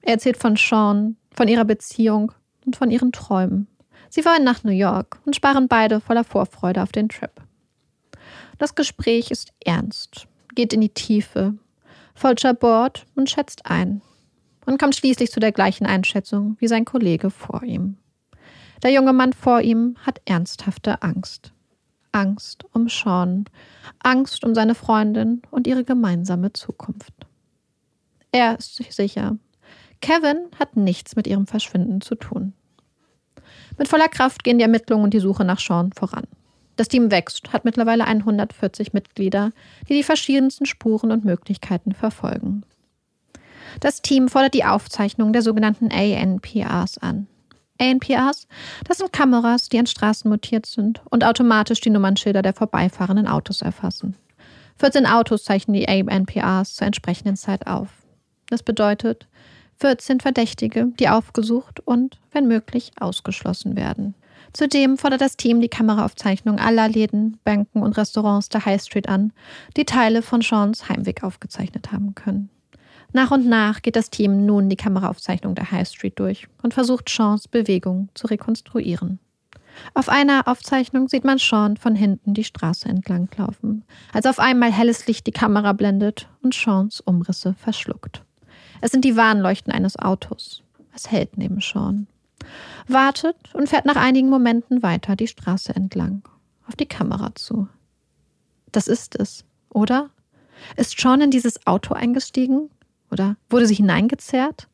Er 0.01 0.13
erzählt 0.13 0.38
von 0.38 0.56
Sean, 0.56 1.18
von 1.34 1.48
ihrer 1.48 1.65
Beziehung 1.65 2.32
und 2.65 2.75
von 2.75 2.91
ihren 2.91 3.12
Träumen. 3.12 3.68
Sie 4.10 4.25
wollen 4.25 4.44
nach 4.44 4.63
New 4.63 4.72
York 4.72 5.20
und 5.25 5.36
sparen 5.36 5.68
beide 5.68 6.01
voller 6.01 6.24
Vorfreude 6.24 6.84
auf 6.84 6.91
den 6.91 7.10
Trip. 7.10 7.32
Das 8.62 8.75
Gespräch 8.75 9.32
ist 9.32 9.53
ernst, 9.65 10.27
geht 10.53 10.72
in 10.72 10.82
die 10.82 10.94
Tiefe. 10.94 11.56
Fulcher 12.13 12.53
bohrt 12.53 13.08
und 13.15 13.27
schätzt 13.27 13.65
ein 13.65 14.03
und 14.68 14.80
kommt 14.80 14.96
schließlich 14.96 15.32
zu 15.32 15.39
der 15.39 15.51
gleichen 15.51 15.88
Einschätzung 15.88 16.58
wie 16.60 16.68
sein 16.68 16.86
Kollege 16.86 17.32
vor 17.32 17.63
ihm. 17.63 17.98
Der 18.84 18.91
junge 18.91 19.13
Mann 19.13 19.34
vor 19.34 19.62
ihm 19.62 19.96
hat 20.06 20.22
ernsthafte 20.25 21.01
Angst. 21.01 21.53
Angst 22.12 22.63
um 22.72 22.88
Sean, 22.88 23.46
Angst 23.98 24.44
um 24.44 24.53
seine 24.53 24.75
Freundin 24.75 25.41
und 25.50 25.65
ihre 25.65 25.84
gemeinsame 25.84 26.53
Zukunft. 26.53 27.15
Er 28.32 28.60
ist 28.60 28.75
sich 28.75 28.94
sicher, 28.94 29.38
Kevin 30.01 30.50
hat 30.60 30.77
nichts 30.77 31.15
mit 31.15 31.25
ihrem 31.25 31.48
Verschwinden 31.48 32.00
zu 32.00 32.13
tun. 32.13 32.53
Mit 33.80 33.88
voller 33.88 34.08
Kraft 34.08 34.44
gehen 34.44 34.60
die 34.60 34.65
Ermittlungen 34.65 35.06
und 35.06 35.15
die 35.15 35.20
Suche 35.20 35.46
nach 35.46 35.60
Sean 35.60 35.94
voran. 35.94 36.27
Das 36.75 36.88
Team 36.88 37.12
wächst, 37.12 37.54
hat 37.54 37.66
mittlerweile 37.66 38.06
140 38.06 38.94
Mitglieder, 38.94 39.51
die 39.88 39.94
die 39.94 40.04
verschiedensten 40.04 40.66
Spuren 40.66 41.12
und 41.12 41.25
Möglichkeiten 41.25 41.94
verfolgen. 41.94 42.63
Das 43.80 44.01
Team 44.01 44.28
fordert 44.28 44.54
die 44.54 44.66
Aufzeichnung 44.66 45.34
der 45.34 45.42
sogenannten 45.42 45.92
ANPRs 45.92 46.98
an. 46.98 47.28
ANPRs, 47.80 48.48
das 48.88 48.98
sind 48.98 49.12
Kameras, 49.12 49.70
die 49.70 49.80
an 49.80 49.88
Straßen 49.88 50.30
montiert 50.30 50.66
sind 50.66 51.01
und 51.10 51.24
automatisch 51.24 51.82
die 51.82 51.90
Nummernschilder 51.90 52.42
der 52.42 52.54
vorbeifahrenden 52.54 53.28
Autos 53.28 53.62
erfassen. 53.62 54.16
14 54.80 55.06
Autos 55.06 55.44
zeichnen 55.44 55.75
die 55.75 55.88
ANPRs 55.88 56.75
zur 56.75 56.88
entsprechenden 56.88 57.36
Zeit 57.36 57.68
auf. 57.68 57.90
Das 58.50 58.63
bedeutet 58.63 59.28
14 59.80 60.20
Verdächtige, 60.20 60.88
die 61.00 61.10
aufgesucht 61.10 61.80
und, 61.80 62.20
wenn 62.32 62.48
möglich, 62.48 62.92
ausgeschlossen 63.00 63.75
werden. 63.75 64.13
Zudem 64.53 64.98
fordert 64.98 65.22
das 65.22 65.38
Team 65.38 65.62
die 65.62 65.70
Kameraaufzeichnung 65.70 66.60
aller 66.60 66.89
Läden, 66.89 67.38
Banken 67.43 67.81
und 67.81 67.98
Restaurants 67.98 68.50
der 68.50 68.65
High 68.65 68.81
Street 68.81 69.08
an, 69.08 69.31
die 69.77 69.86
Teile 69.86 70.22
von 70.22 70.41
Seans 70.41 70.89
Heimweg 70.89 71.24
aufgezeichnet 71.24 71.91
haben 71.91 72.15
können. 72.15 72.50
Nach 73.13 73.31
und 73.31 73.46
nach 73.46 73.81
geht 73.81 73.96
das 73.96 74.10
Team 74.10 74.46
nun 74.46 74.70
die 74.70 74.77
Kameraaufzeichnung 74.77 75.55
der 75.55 75.72
High 75.72 75.88
Street 75.88 76.17
durch 76.20 76.48
und 76.63 76.74
versucht 76.74 77.10
Seans 77.10 77.48
Bewegung 77.48 78.10
zu 78.13 78.27
rekonstruieren. 78.27 79.20
Auf 79.93 80.10
einer 80.10 80.48
Aufzeichnung 80.48 81.08
sieht 81.08 81.24
man 81.24 81.38
Sean 81.38 81.77
von 81.77 81.96
hinten 81.96 82.34
die 82.34 82.43
Straße 82.43 82.88
entlanglaufen, 82.88 83.84
als 84.13 84.25
auf 84.25 84.39
einmal 84.39 84.72
helles 84.72 85.08
Licht 85.08 85.27
die 85.27 85.31
Kamera 85.31 85.74
blendet 85.74 86.29
und 86.41 86.53
Seans 86.53 87.00
Umrisse 87.01 87.53
verschluckt. 87.58 88.24
Es 88.81 88.91
sind 88.91 89.05
die 89.05 89.15
Warnleuchten 89.15 89.72
eines 89.72 89.98
Autos. 89.98 90.63
Es 90.93 91.10
hält 91.12 91.38
neben 91.38 91.62
Sean. 91.62 92.08
Wartet 92.88 93.36
und 93.53 93.69
fährt 93.69 93.86
nach 93.86 93.95
einigen 93.95 94.29
Momenten 94.29 94.83
weiter 94.83 95.15
die 95.15 95.27
Straße 95.27 95.75
entlang, 95.75 96.24
auf 96.67 96.75
die 96.75 96.86
Kamera 96.86 97.33
zu. 97.36 97.67
Das 98.71 98.88
ist 98.88 99.15
es, 99.15 99.45
oder? 99.69 100.10
Ist 100.75 101.00
Sean 101.00 101.21
in 101.21 101.31
dieses 101.31 101.65
Auto 101.65 101.93
eingestiegen 101.93 102.69
oder 103.10 103.36
wurde 103.50 103.67
sie 103.67 103.75
hineingezerrt? 103.75 104.67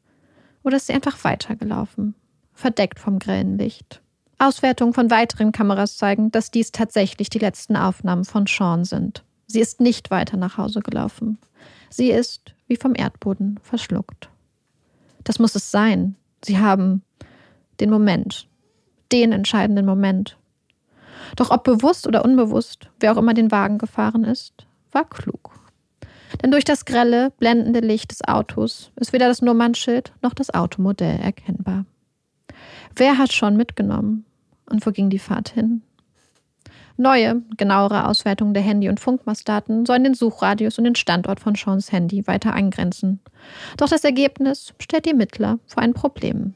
Oder 0.64 0.78
ist 0.78 0.88
sie 0.88 0.94
einfach 0.94 1.24
weitergelaufen, 1.24 2.14
verdeckt 2.54 3.00
vom 3.00 3.20
grellen 3.20 3.58
Licht? 3.58 4.02
Auswertungen 4.40 4.94
von 4.94 5.10
weiteren 5.10 5.52
Kameras 5.52 5.98
zeigen, 5.98 6.30
dass 6.32 6.52
dies 6.52 6.72
tatsächlich 6.72 7.30
die 7.30 7.40
letzten 7.40 7.76
Aufnahmen 7.76 8.26
von 8.26 8.46
Sean 8.46 8.86
sind. 8.86 9.24
Sie 9.48 9.62
ist 9.62 9.80
nicht 9.80 10.12
weiter 10.12 10.38
nach 10.38 10.58
Hause 10.58 10.82
gelaufen. 10.82 11.40
Sie 11.90 12.12
ist 12.12 12.54
wie 12.68 12.76
vom 12.76 12.94
Erdboden 12.96 13.60
verschluckt. 13.64 14.30
Das 15.24 15.40
muss 15.40 15.56
es 15.56 15.72
sein. 15.72 16.16
Sie 16.44 16.60
haben 16.60 17.02
den 17.80 17.90
Moment, 17.90 18.48
den 19.12 19.32
entscheidenden 19.32 19.86
Moment. 19.86 20.38
Doch 21.36 21.52
ob 21.52 21.64
bewusst 21.64 22.08
oder 22.08 22.24
unbewusst, 22.24 22.90
wer 23.00 23.14
auch 23.14 23.18
immer 23.18 23.34
den 23.34 23.52
Wagen 23.52 23.78
gefahren 23.78 24.24
ist, 24.24 24.66
war 24.92 25.08
klug. 25.08 25.52
Denn 26.42 26.52
durch 26.52 26.64
das 26.64 26.86
grelle, 26.86 27.32
blendende 27.38 27.80
Licht 27.80 28.12
des 28.12 28.24
Autos 28.28 28.92
ist 28.96 29.14
weder 29.14 29.28
das 29.28 29.42
Nummernschild 29.42 30.14
noch 30.22 30.34
das 30.34 30.54
Automodell 30.54 31.20
erkennbar. 31.20 31.86
Wer 32.96 33.18
hat 33.18 33.34
schon 33.34 33.56
mitgenommen? 33.56 34.26
Und 34.70 34.86
wo 34.86 34.92
ging 34.92 35.10
die 35.10 35.20
Fahrt 35.20 35.50
hin? 35.50 35.82
Neue, 36.98 37.44
genauere 37.58 38.08
Auswertungen 38.08 38.56
der 38.56 38.64
Handy- 38.64 38.90
und 38.90 39.00
Funkmastdaten 39.00 39.86
sollen 39.86 40.04
den 40.04 40.16
Suchradius 40.16 40.80
und 40.80 40.84
den 40.84 40.96
Standort 40.96 41.40
von 41.40 41.54
Seans 41.54 41.92
Handy 41.92 42.26
weiter 42.26 42.54
eingrenzen. 42.54 43.20
Doch 43.78 43.88
das 43.88 44.04
Ergebnis 44.04 44.74
stellt 44.80 45.06
die 45.06 45.14
Mittler 45.14 45.60
vor 45.68 45.84
ein 45.84 45.94
Problem. 45.94 46.56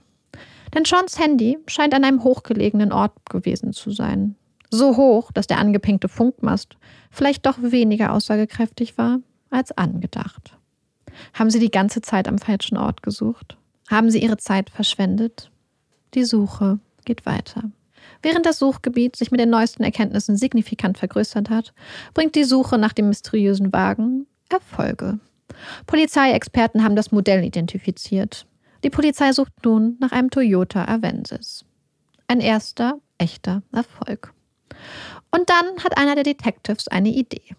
Denn 0.73 0.85
Seans 0.85 1.19
Handy 1.19 1.57
scheint 1.67 1.93
an 1.93 2.03
einem 2.03 2.23
hochgelegenen 2.23 2.91
Ort 2.91 3.13
gewesen 3.29 3.73
zu 3.73 3.91
sein. 3.91 4.35
So 4.69 4.95
hoch, 4.95 5.31
dass 5.31 5.47
der 5.47 5.59
angepinkte 5.59 6.07
Funkmast 6.07 6.77
vielleicht 7.09 7.45
doch 7.45 7.57
weniger 7.61 8.13
aussagekräftig 8.13 8.97
war 8.97 9.19
als 9.49 9.77
angedacht. 9.77 10.57
Haben 11.33 11.49
Sie 11.49 11.59
die 11.59 11.71
ganze 11.71 12.01
Zeit 12.01 12.27
am 12.27 12.37
falschen 12.37 12.77
Ort 12.77 13.03
gesucht? 13.03 13.57
Haben 13.89 14.09
Sie 14.09 14.23
Ihre 14.23 14.37
Zeit 14.37 14.69
verschwendet? 14.69 15.51
Die 16.13 16.23
Suche 16.23 16.79
geht 17.03 17.25
weiter. 17.25 17.63
Während 18.21 18.45
das 18.45 18.59
Suchgebiet 18.59 19.15
sich 19.15 19.31
mit 19.31 19.39
den 19.39 19.49
neuesten 19.49 19.83
Erkenntnissen 19.83 20.37
signifikant 20.37 20.97
vergrößert 20.97 21.49
hat, 21.49 21.73
bringt 22.13 22.35
die 22.35 22.43
Suche 22.43 22.77
nach 22.77 22.93
dem 22.93 23.09
mysteriösen 23.09 23.73
Wagen 23.73 24.27
Erfolge. 24.49 25.19
Polizeiexperten 25.85 26.83
haben 26.83 26.95
das 26.95 27.11
Modell 27.11 27.43
identifiziert. 27.43 28.45
Die 28.83 28.89
Polizei 28.89 29.31
sucht 29.31 29.53
nun 29.63 29.97
nach 29.99 30.11
einem 30.11 30.29
Toyota 30.29 30.85
Avensis. 30.85 31.65
Ein 32.27 32.39
erster, 32.39 32.99
echter 33.17 33.61
Erfolg. 33.71 34.33
Und 35.31 35.49
dann 35.49 35.83
hat 35.83 35.97
einer 35.97 36.15
der 36.15 36.23
Detectives 36.23 36.87
eine 36.87 37.09
Idee. 37.09 37.55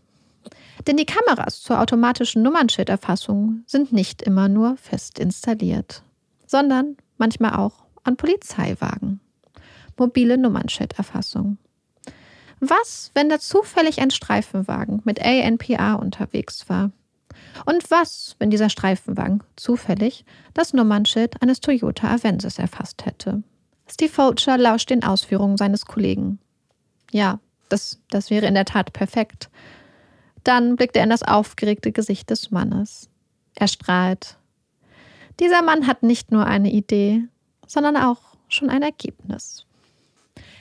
Denn 0.87 0.97
die 0.97 1.07
Kameras 1.07 1.61
zur 1.61 1.81
automatischen 1.81 2.43
Nummernschilderfassung 2.43 3.63
sind 3.67 3.93
nicht 3.93 4.23
immer 4.23 4.49
nur 4.49 4.77
fest 4.77 5.19
installiert, 5.19 6.03
sondern 6.47 6.97
manchmal 7.19 7.55
auch 7.55 7.85
an 8.03 8.17
Polizeiwagen. 8.17 9.21
Mobile 9.97 10.39
Nummernschilderfassung. 10.39 11.59
Was, 12.59 13.11
wenn 13.15 13.29
da 13.29 13.39
zufällig 13.39 14.01
ein 14.01 14.11
Streifenwagen 14.11 15.03
mit 15.05 15.21
ANPR 15.25 15.99
unterwegs 16.01 16.69
war? 16.69 16.91
Und 17.67 17.91
was, 17.91 18.37
wenn 18.39 18.51
dieser 18.51 18.71
Streifenwagen 18.71 19.43
zufällig 19.57 20.25
das 20.55 20.73
Nummernschild 20.73 21.41
eines 21.43 21.61
Toyota 21.61 22.09
Avensis 22.09 22.59
erfasst 22.59 23.05
hätte? 23.07 23.43
Steve 23.89 24.13
Fulcher 24.13 24.57
lauscht 24.57 24.91
den 24.91 25.05
Ausführungen 25.05 25.57
seines 25.57 25.85
Kollegen. 25.85 26.39
Ja, 27.11 27.41
das, 27.69 28.01
das 28.11 28.31
wäre 28.31 28.47
in 28.47 28.55
der 28.55 28.65
Tat 28.65 28.93
perfekt. 28.93 29.51
Dann 30.45 30.77
blickt 30.77 30.97
er 30.97 31.05
in 31.05 31.11
das 31.11 31.23
aufgeregte 31.23 31.93
Gesicht 31.93 32.31
des 32.31 32.51
Mannes. 32.51 33.11
Er 33.55 33.69
strahlt. 33.69 34.39
Dieser 35.41 35.63
Mann 35.63 35.87
hat 35.87 36.03
nicht 36.03 36.33
nur 36.33 36.47
eine 36.47 36.71
Idee, 36.71 37.25
sondern 37.67 37.97
auch 37.97 38.21
schon 38.49 38.71
ein 38.71 38.83
Ergebnis. 38.83 39.67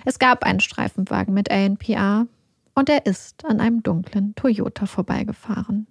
Es 0.05 0.19
gab 0.19 0.43
einen 0.43 0.59
Streifenwagen 0.59 1.33
mit 1.33 1.51
ANPR 1.51 2.27
und 2.75 2.89
er 2.89 3.05
ist 3.05 3.45
an 3.45 3.59
einem 3.59 3.83
dunklen 3.83 4.33
Toyota 4.35 4.85
vorbeigefahren. 4.85 5.87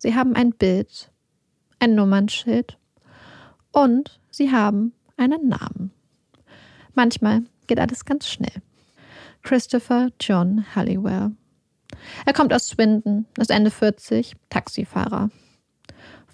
Sie 0.00 0.14
haben 0.14 0.34
ein 0.34 0.52
Bild, 0.52 1.12
ein 1.78 1.94
Nummernschild 1.94 2.78
Und 3.70 4.18
sie 4.30 4.50
haben 4.50 4.94
einen 5.18 5.46
Namen. 5.46 5.92
Manchmal 6.94 7.42
geht 7.66 7.78
alles 7.78 8.06
ganz 8.06 8.26
schnell. 8.26 8.62
Christopher 9.42 10.08
John 10.18 10.64
Halliwell. 10.74 11.32
Er 12.24 12.32
kommt 12.32 12.54
aus 12.54 12.68
Swindon, 12.68 13.26
ist 13.38 13.50
Ende 13.50 13.70
40, 13.70 14.36
Taxifahrer. 14.48 15.28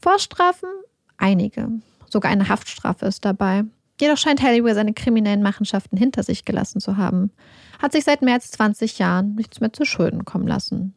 Vorstrafen? 0.00 0.68
Einige. 1.16 1.68
Sogar 2.08 2.30
eine 2.30 2.48
Haftstrafe 2.48 3.06
ist 3.06 3.24
dabei. 3.24 3.64
Jedoch 4.00 4.18
scheint 4.18 4.42
Halliwell 4.42 4.76
seine 4.76 4.92
kriminellen 4.92 5.42
Machenschaften 5.42 5.96
hinter 5.96 6.22
sich 6.22 6.44
gelassen 6.44 6.80
zu 6.80 6.96
haben, 6.96 7.32
hat 7.80 7.92
sich 7.92 8.04
seit 8.04 8.22
mehr 8.22 8.34
als 8.34 8.52
20 8.52 9.00
Jahren 9.00 9.34
nichts 9.34 9.58
mehr 9.58 9.72
zu 9.72 9.84
Schulden 9.84 10.24
kommen 10.24 10.46
lassen. 10.46 10.94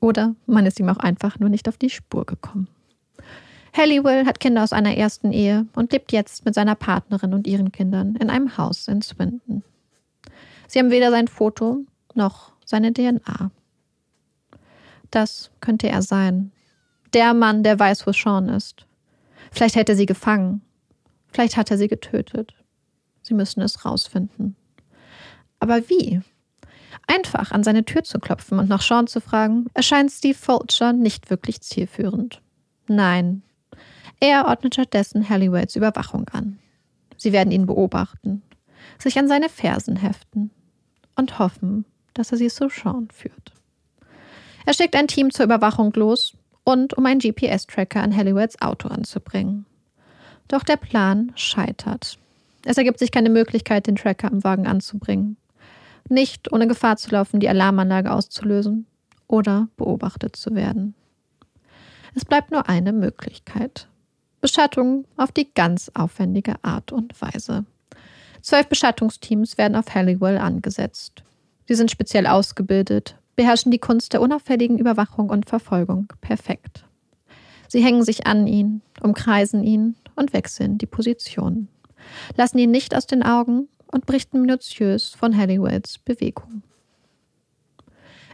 Oder 0.00 0.34
man 0.46 0.66
ist 0.66 0.78
ihm 0.80 0.88
auch 0.88 0.98
einfach 0.98 1.38
nur 1.38 1.48
nicht 1.48 1.68
auf 1.68 1.76
die 1.76 1.90
Spur 1.90 2.24
gekommen. 2.24 2.68
Halliwell 3.76 4.26
hat 4.26 4.40
Kinder 4.40 4.62
aus 4.62 4.72
einer 4.72 4.96
ersten 4.96 5.32
Ehe 5.32 5.66
und 5.74 5.92
lebt 5.92 6.12
jetzt 6.12 6.44
mit 6.44 6.54
seiner 6.54 6.74
Partnerin 6.74 7.34
und 7.34 7.46
ihren 7.46 7.72
Kindern 7.72 8.16
in 8.16 8.30
einem 8.30 8.56
Haus 8.56 8.88
in 8.88 9.02
Swindon. 9.02 9.62
Sie 10.66 10.78
haben 10.78 10.90
weder 10.90 11.10
sein 11.10 11.28
Foto 11.28 11.84
noch 12.14 12.52
seine 12.64 12.92
DNA. 12.92 13.50
Das 15.10 15.50
könnte 15.60 15.88
er 15.88 16.02
sein. 16.02 16.52
Der 17.14 17.34
Mann, 17.34 17.62
der 17.62 17.78
weiß, 17.78 18.06
wo 18.06 18.12
Sean 18.12 18.48
ist. 18.48 18.86
Vielleicht 19.50 19.76
hätte 19.76 19.92
er 19.92 19.96
sie 19.96 20.06
gefangen. 20.06 20.60
Vielleicht 21.28 21.56
hat 21.56 21.70
er 21.70 21.78
sie 21.78 21.88
getötet. 21.88 22.54
Sie 23.22 23.34
müssen 23.34 23.60
es 23.60 23.84
rausfinden. 23.84 24.56
Aber 25.60 25.88
wie? 25.88 26.20
Einfach 27.08 27.52
an 27.52 27.64
seine 27.64 27.84
Tür 27.84 28.04
zu 28.04 28.20
klopfen 28.20 28.58
und 28.58 28.68
nach 28.68 28.82
Sean 28.82 29.06
zu 29.06 29.20
fragen, 29.20 29.66
erscheint 29.72 30.12
Steve 30.12 30.36
Fulcher 30.36 30.92
nicht 30.92 31.30
wirklich 31.30 31.62
zielführend. 31.62 32.42
Nein, 32.86 33.42
er 34.20 34.46
ordnet 34.46 34.74
stattdessen 34.74 35.28
Halliways 35.28 35.74
Überwachung 35.74 36.28
an. 36.30 36.58
Sie 37.16 37.32
werden 37.32 37.50
ihn 37.50 37.66
beobachten, 37.66 38.42
sich 38.98 39.18
an 39.18 39.26
seine 39.26 39.48
Fersen 39.48 39.96
heften 39.96 40.50
und 41.16 41.38
hoffen, 41.38 41.84
dass 42.14 42.30
er 42.30 42.38
sie 42.38 42.48
zu 42.48 42.68
Sean 42.68 43.08
führt. 43.10 43.52
Er 44.66 44.74
schickt 44.74 44.94
ein 44.94 45.08
Team 45.08 45.30
zur 45.30 45.46
Überwachung 45.46 45.92
los 45.94 46.34
und 46.62 46.92
um 46.94 47.06
einen 47.06 47.20
GPS-Tracker 47.20 48.02
an 48.02 48.14
Halliways 48.14 48.60
Auto 48.60 48.88
anzubringen. 48.88 49.64
Doch 50.48 50.62
der 50.62 50.76
Plan 50.76 51.32
scheitert. 51.36 52.18
Es 52.64 52.76
ergibt 52.76 52.98
sich 52.98 53.12
keine 53.12 53.30
Möglichkeit, 53.30 53.86
den 53.86 53.96
Tracker 53.96 54.30
im 54.30 54.44
Wagen 54.44 54.66
anzubringen. 54.66 55.38
Nicht 56.08 56.52
ohne 56.52 56.66
Gefahr 56.66 56.96
zu 56.96 57.10
laufen, 57.10 57.40
die 57.40 57.48
Alarmanlage 57.48 58.12
auszulösen 58.12 58.86
oder 59.26 59.68
beobachtet 59.76 60.36
zu 60.36 60.54
werden. 60.54 60.94
Es 62.14 62.24
bleibt 62.24 62.50
nur 62.50 62.68
eine 62.68 62.92
Möglichkeit. 62.92 63.88
Beschattung 64.40 65.04
auf 65.16 65.32
die 65.32 65.52
ganz 65.52 65.90
aufwendige 65.94 66.56
Art 66.62 66.92
und 66.92 67.20
Weise. 67.20 67.66
Zwölf 68.40 68.68
Beschattungsteams 68.68 69.58
werden 69.58 69.76
auf 69.76 69.94
Halliwell 69.94 70.38
angesetzt. 70.38 71.22
Sie 71.66 71.74
sind 71.74 71.90
speziell 71.90 72.26
ausgebildet, 72.26 73.16
beherrschen 73.36 73.70
die 73.70 73.78
Kunst 73.78 74.12
der 74.12 74.22
unauffälligen 74.22 74.78
Überwachung 74.78 75.28
und 75.28 75.48
Verfolgung 75.48 76.12
perfekt. 76.20 76.84
Sie 77.68 77.84
hängen 77.84 78.02
sich 78.02 78.26
an 78.26 78.46
ihn, 78.46 78.80
umkreisen 79.02 79.62
ihn 79.62 79.96
und 80.16 80.32
wechseln 80.32 80.78
die 80.78 80.86
Position, 80.86 81.68
lassen 82.36 82.58
ihn 82.58 82.70
nicht 82.70 82.94
aus 82.96 83.06
den 83.06 83.22
Augen 83.22 83.68
und 83.90 84.06
berichten 84.06 84.40
minutiös 84.40 85.10
von 85.10 85.36
Halliwells 85.36 85.98
Bewegung. 85.98 86.62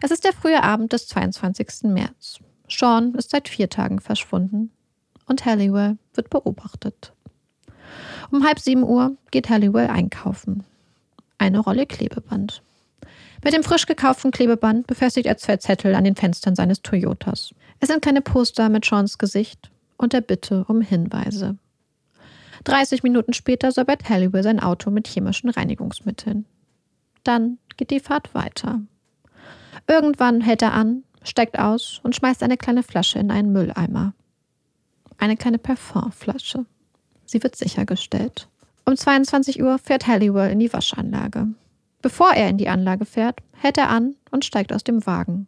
Es 0.02 0.10
ist 0.10 0.24
der 0.24 0.32
frühe 0.32 0.62
Abend 0.62 0.92
des 0.92 1.06
22. 1.08 1.84
März. 1.84 2.38
Sean 2.68 3.14
ist 3.14 3.30
seit 3.30 3.48
vier 3.48 3.68
Tagen 3.70 4.00
verschwunden 4.00 4.70
und 5.26 5.44
Halliwell 5.44 5.96
wird 6.14 6.30
beobachtet. 6.30 7.12
Um 8.30 8.44
halb 8.44 8.58
sieben 8.58 8.82
Uhr 8.82 9.16
geht 9.30 9.48
Halliwell 9.48 9.88
einkaufen. 9.88 10.64
Eine 11.38 11.60
Rolle 11.60 11.86
Klebeband. 11.86 12.62
Mit 13.42 13.52
dem 13.52 13.62
frisch 13.62 13.86
gekauften 13.86 14.30
Klebeband 14.30 14.86
befestigt 14.86 15.26
er 15.26 15.36
zwei 15.36 15.58
Zettel 15.58 15.94
an 15.94 16.04
den 16.04 16.16
Fenstern 16.16 16.54
seines 16.54 16.82
Toyotas. 16.82 17.54
Es 17.80 17.88
sind 17.88 18.02
keine 18.02 18.22
Poster 18.22 18.68
mit 18.68 18.84
Seans 18.84 19.18
Gesicht 19.18 19.70
und 19.98 20.12
der 20.12 20.22
Bitte 20.22 20.64
um 20.68 20.80
Hinweise. 20.80 21.58
30 22.64 23.02
Minuten 23.02 23.32
später 23.32 23.72
säubert 23.72 24.08
Halliwell 24.08 24.42
sein 24.42 24.60
Auto 24.60 24.90
mit 24.90 25.06
chemischen 25.06 25.50
Reinigungsmitteln. 25.50 26.46
Dann 27.22 27.58
geht 27.76 27.90
die 27.90 28.00
Fahrt 28.00 28.34
weiter. 28.34 28.80
Irgendwann 29.86 30.40
hält 30.40 30.62
er 30.62 30.72
an, 30.72 31.04
steigt 31.22 31.58
aus 31.58 32.00
und 32.02 32.14
schmeißt 32.14 32.42
eine 32.42 32.56
kleine 32.56 32.82
Flasche 32.82 33.18
in 33.18 33.30
einen 33.30 33.52
Mülleimer. 33.52 34.14
Eine 35.18 35.36
kleine 35.36 35.58
Parfumflasche. 35.58 36.66
Sie 37.26 37.42
wird 37.42 37.56
sichergestellt. 37.56 38.48
Um 38.84 38.96
22 38.96 39.62
Uhr 39.62 39.78
fährt 39.78 40.06
Halliwell 40.06 40.50
in 40.50 40.60
die 40.60 40.72
Waschanlage. 40.72 41.48
Bevor 42.02 42.32
er 42.32 42.50
in 42.50 42.58
die 42.58 42.68
Anlage 42.68 43.06
fährt, 43.06 43.40
hält 43.52 43.78
er 43.78 43.88
an 43.88 44.14
und 44.30 44.44
steigt 44.44 44.72
aus 44.72 44.84
dem 44.84 45.06
Wagen. 45.06 45.46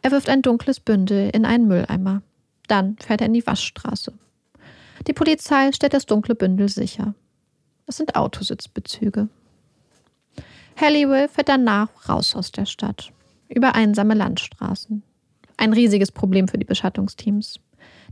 Er 0.00 0.10
wirft 0.10 0.30
ein 0.30 0.40
dunkles 0.40 0.80
Bündel 0.80 1.30
in 1.34 1.44
einen 1.44 1.68
Mülleimer. 1.68 2.22
Dann 2.68 2.96
fährt 2.98 3.20
er 3.20 3.26
in 3.26 3.34
die 3.34 3.46
Waschstraße. 3.46 4.12
Die 5.06 5.12
Polizei 5.12 5.72
stellt 5.72 5.94
das 5.94 6.06
dunkle 6.06 6.34
Bündel 6.34 6.68
sicher. 6.68 7.14
Es 7.86 7.96
sind 7.96 8.16
Autositzbezüge. 8.16 9.28
Halliwell 10.76 11.28
fährt 11.28 11.48
danach 11.48 11.88
raus 12.08 12.34
aus 12.34 12.52
der 12.52 12.66
Stadt, 12.66 13.12
über 13.48 13.74
einsame 13.74 14.14
Landstraßen. 14.14 15.02
Ein 15.56 15.72
riesiges 15.72 16.12
Problem 16.12 16.48
für 16.48 16.58
die 16.58 16.64
Beschattungsteams. 16.64 17.60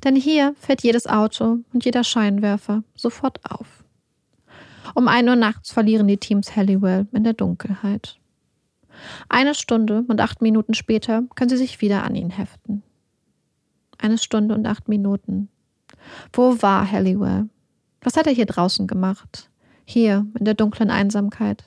Denn 0.03 0.16
hier 0.16 0.55
fährt 0.59 0.83
jedes 0.83 1.07
Auto 1.07 1.59
und 1.73 1.85
jeder 1.85 2.05
Scheinwerfer 2.05 2.85
sofort 2.94 3.40
auf. 3.51 3.85
Um 4.94 5.09
ein 5.09 5.29
Uhr 5.29 5.37
nachts 5.37 5.73
verlieren 5.73 6.07
die 6.07 6.18
Teams 6.18 6.55
Halliwell 6.55 7.07
in 7.12 7.25
der 7.25 7.33
Dunkelheit. 7.33 8.18
Eine 9.29 9.55
Stunde 9.55 10.05
und 10.07 10.20
acht 10.20 10.40
Minuten 10.40 10.75
später 10.75 11.25
können 11.35 11.51
sie 11.51 11.57
sich 11.57 11.81
wieder 11.81 12.05
an 12.05 12.14
ihn 12.14 12.31
heften. 12.31 12.83
Eine 13.99 14.18
Stunde 14.18 14.55
und 14.55 14.66
acht 14.66 14.88
Minuten. 14.88 15.49
Wo 16.33 16.61
war 16.62 16.90
Halliwell? 16.90 17.49
Was 18.03 18.17
hat 18.17 18.27
er 18.27 18.33
hier 18.33 18.47
draußen 18.47 18.87
gemacht? 18.87 19.51
Hier, 19.85 20.27
in 20.38 20.45
der 20.45 20.55
dunklen 20.55 20.90
Einsamkeit. 20.90 21.64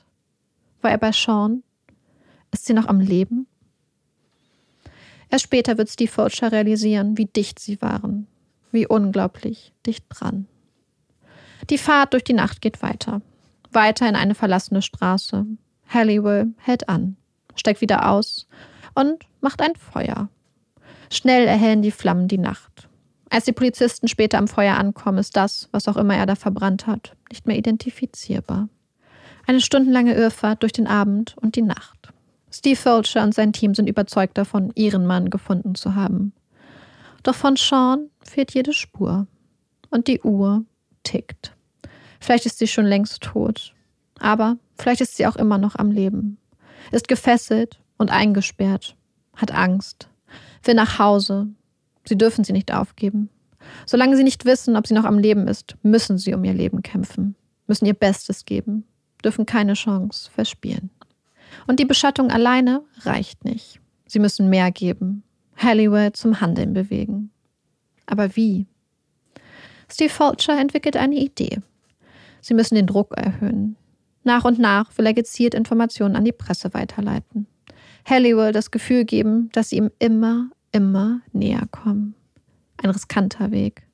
War 0.82 0.90
er 0.90 0.98
bei 0.98 1.12
Sean? 1.12 1.62
Ist 2.52 2.66
sie 2.66 2.74
noch 2.74 2.86
am 2.86 3.00
Leben? 3.00 3.46
Erst 5.30 5.44
später 5.44 5.76
wird 5.76 5.90
Steve 5.90 6.10
Fulcher 6.10 6.52
realisieren, 6.52 7.18
wie 7.18 7.26
dicht 7.26 7.58
sie 7.58 7.80
waren. 7.82 8.26
Wie 8.70 8.86
unglaublich 8.86 9.72
dicht 9.86 10.04
dran. 10.08 10.46
Die 11.70 11.78
Fahrt 11.78 12.12
durch 12.12 12.24
die 12.24 12.32
Nacht 12.32 12.60
geht 12.60 12.82
weiter. 12.82 13.20
Weiter 13.70 14.08
in 14.08 14.16
eine 14.16 14.34
verlassene 14.34 14.82
Straße. 14.82 15.44
Halliwell 15.88 16.48
hält 16.58 16.88
an, 16.88 17.16
steigt 17.54 17.80
wieder 17.80 18.10
aus 18.10 18.46
und 18.94 19.24
macht 19.40 19.60
ein 19.60 19.74
Feuer. 19.74 20.28
Schnell 21.10 21.46
erhellen 21.46 21.82
die 21.82 21.90
Flammen 21.90 22.28
die 22.28 22.38
Nacht. 22.38 22.87
Als 23.30 23.44
die 23.44 23.52
Polizisten 23.52 24.08
später 24.08 24.38
am 24.38 24.48
Feuer 24.48 24.76
ankommen, 24.76 25.18
ist 25.18 25.36
das, 25.36 25.68
was 25.72 25.88
auch 25.88 25.96
immer 25.96 26.16
er 26.16 26.26
da 26.26 26.34
verbrannt 26.34 26.86
hat, 26.86 27.14
nicht 27.30 27.46
mehr 27.46 27.56
identifizierbar. 27.56 28.68
Eine 29.46 29.60
stundenlange 29.60 30.14
Irrfahrt 30.14 30.62
durch 30.62 30.72
den 30.72 30.86
Abend 30.86 31.36
und 31.38 31.56
die 31.56 31.62
Nacht. 31.62 32.12
Steve 32.50 32.76
Fulcher 32.76 33.22
und 33.22 33.34
sein 33.34 33.52
Team 33.52 33.74
sind 33.74 33.88
überzeugt 33.88 34.38
davon, 34.38 34.72
ihren 34.74 35.06
Mann 35.06 35.30
gefunden 35.30 35.74
zu 35.74 35.94
haben. 35.94 36.32
Doch 37.22 37.34
von 37.34 37.56
Sean 37.56 38.10
fehlt 38.22 38.54
jede 38.54 38.72
Spur. 38.72 39.26
Und 39.90 40.06
die 40.06 40.20
Uhr 40.20 40.64
tickt. 41.02 41.54
Vielleicht 42.20 42.46
ist 42.46 42.58
sie 42.58 42.66
schon 42.66 42.84
längst 42.84 43.22
tot. 43.22 43.74
Aber 44.18 44.56
vielleicht 44.78 45.00
ist 45.00 45.16
sie 45.16 45.26
auch 45.26 45.36
immer 45.36 45.58
noch 45.58 45.76
am 45.76 45.90
Leben. 45.90 46.38
Ist 46.90 47.08
gefesselt 47.08 47.80
und 47.96 48.10
eingesperrt. 48.10 48.96
Hat 49.34 49.52
Angst. 49.52 50.08
Will 50.64 50.74
nach 50.74 50.98
Hause. 50.98 51.48
Sie 52.08 52.16
dürfen 52.16 52.42
sie 52.42 52.54
nicht 52.54 52.72
aufgeben. 52.72 53.28
Solange 53.84 54.16
sie 54.16 54.24
nicht 54.24 54.46
wissen, 54.46 54.76
ob 54.76 54.86
sie 54.86 54.94
noch 54.94 55.04
am 55.04 55.18
Leben 55.18 55.46
ist, 55.46 55.76
müssen 55.82 56.16
sie 56.16 56.32
um 56.32 56.42
ihr 56.42 56.54
Leben 56.54 56.80
kämpfen. 56.80 57.34
Müssen 57.66 57.84
ihr 57.84 57.92
Bestes 57.92 58.46
geben. 58.46 58.84
Dürfen 59.22 59.44
keine 59.44 59.74
Chance 59.74 60.30
verspielen. 60.30 60.88
Und 61.66 61.80
die 61.80 61.84
Beschattung 61.84 62.30
alleine 62.30 62.82
reicht 63.00 63.44
nicht. 63.44 63.78
Sie 64.06 64.20
müssen 64.20 64.48
mehr 64.48 64.70
geben. 64.70 65.22
Halliwell 65.58 66.12
zum 66.12 66.40
Handeln 66.40 66.72
bewegen. 66.72 67.30
Aber 68.06 68.34
wie? 68.36 68.66
Steve 69.90 70.08
Fulcher 70.08 70.58
entwickelt 70.58 70.96
eine 70.96 71.16
Idee. 71.16 71.58
Sie 72.40 72.54
müssen 72.54 72.74
den 72.76 72.86
Druck 72.86 73.14
erhöhen. 73.18 73.76
Nach 74.24 74.46
und 74.46 74.58
nach 74.58 74.96
will 74.96 75.04
er 75.04 75.14
gezielt 75.14 75.52
Informationen 75.52 76.16
an 76.16 76.24
die 76.24 76.32
Presse 76.32 76.72
weiterleiten. 76.72 77.46
Halliwell 78.08 78.52
das 78.52 78.70
Gefühl 78.70 79.04
geben, 79.04 79.50
dass 79.52 79.68
sie 79.68 79.76
ihm 79.76 79.90
immer, 79.98 80.48
immer 80.72 81.20
näher 81.32 81.66
kommen. 81.70 82.14
Ein 82.76 82.90
riskanter 82.90 83.50
Weg, 83.50 83.86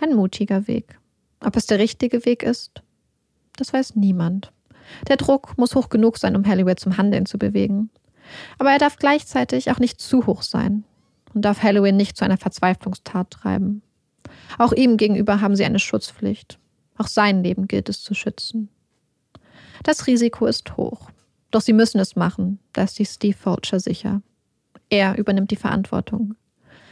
ein 0.00 0.14
mutiger 0.14 0.66
Weg. 0.66 0.98
Ob 1.40 1.56
es 1.56 1.66
der 1.66 1.78
richtige 1.78 2.24
Weg 2.24 2.42
ist, 2.42 2.82
das 3.56 3.72
weiß 3.72 3.96
niemand. 3.96 4.52
Der 5.08 5.16
Druck 5.16 5.56
muss 5.58 5.74
hoch 5.74 5.88
genug 5.88 6.18
sein, 6.18 6.36
um 6.36 6.46
Halliwell 6.46 6.76
zum 6.76 6.96
Handeln 6.96 7.26
zu 7.26 7.38
bewegen. 7.38 7.90
Aber 8.58 8.70
er 8.70 8.78
darf 8.78 8.96
gleichzeitig 8.96 9.70
auch 9.70 9.78
nicht 9.78 10.00
zu 10.00 10.26
hoch 10.26 10.42
sein 10.42 10.84
und 11.34 11.44
darf 11.44 11.62
Halliwell 11.62 11.92
nicht 11.92 12.16
zu 12.16 12.24
einer 12.24 12.38
Verzweiflungstat 12.38 13.30
treiben. 13.30 13.82
Auch 14.58 14.72
ihm 14.72 14.96
gegenüber 14.96 15.40
haben 15.40 15.56
sie 15.56 15.64
eine 15.64 15.78
Schutzpflicht. 15.78 16.58
Auch 16.98 17.08
sein 17.08 17.42
Leben 17.42 17.68
gilt 17.68 17.88
es 17.88 18.02
zu 18.02 18.14
schützen. 18.14 18.68
Das 19.82 20.06
Risiko 20.06 20.46
ist 20.46 20.76
hoch. 20.76 21.10
Doch 21.50 21.60
sie 21.60 21.72
müssen 21.72 21.98
es 21.98 22.16
machen, 22.16 22.60
da 22.72 22.84
ist 22.84 22.96
sich 22.96 23.08
Steve 23.08 23.36
Fulcher 23.36 23.80
sicher. 23.80 24.22
Er 24.92 25.16
übernimmt 25.16 25.50
die 25.50 25.56
Verantwortung. 25.56 26.34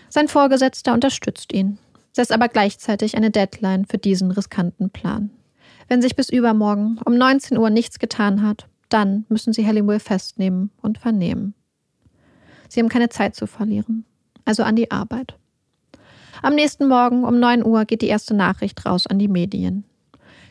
Sein 0.08 0.26
Vorgesetzter 0.26 0.94
unterstützt 0.94 1.52
ihn, 1.52 1.76
setzt 2.12 2.32
aber 2.32 2.48
gleichzeitig 2.48 3.14
eine 3.14 3.30
Deadline 3.30 3.84
für 3.84 3.98
diesen 3.98 4.30
riskanten 4.30 4.88
Plan. 4.88 5.28
Wenn 5.86 6.00
sich 6.00 6.16
bis 6.16 6.30
übermorgen 6.30 6.98
um 7.04 7.18
19 7.18 7.58
Uhr 7.58 7.68
nichts 7.68 7.98
getan 7.98 8.42
hat, 8.42 8.68
dann 8.88 9.26
müssen 9.28 9.52
sie 9.52 9.66
Halliwell 9.66 10.00
festnehmen 10.00 10.70
und 10.80 10.96
vernehmen. 10.96 11.52
Sie 12.70 12.80
haben 12.80 12.88
keine 12.88 13.10
Zeit 13.10 13.36
zu 13.36 13.46
verlieren, 13.46 14.06
also 14.46 14.62
an 14.62 14.76
die 14.76 14.90
Arbeit. 14.90 15.36
Am 16.40 16.54
nächsten 16.54 16.88
Morgen 16.88 17.24
um 17.24 17.38
9 17.38 17.62
Uhr 17.62 17.84
geht 17.84 18.00
die 18.00 18.08
erste 18.08 18.32
Nachricht 18.32 18.86
raus 18.86 19.06
an 19.06 19.18
die 19.18 19.28
Medien. 19.28 19.84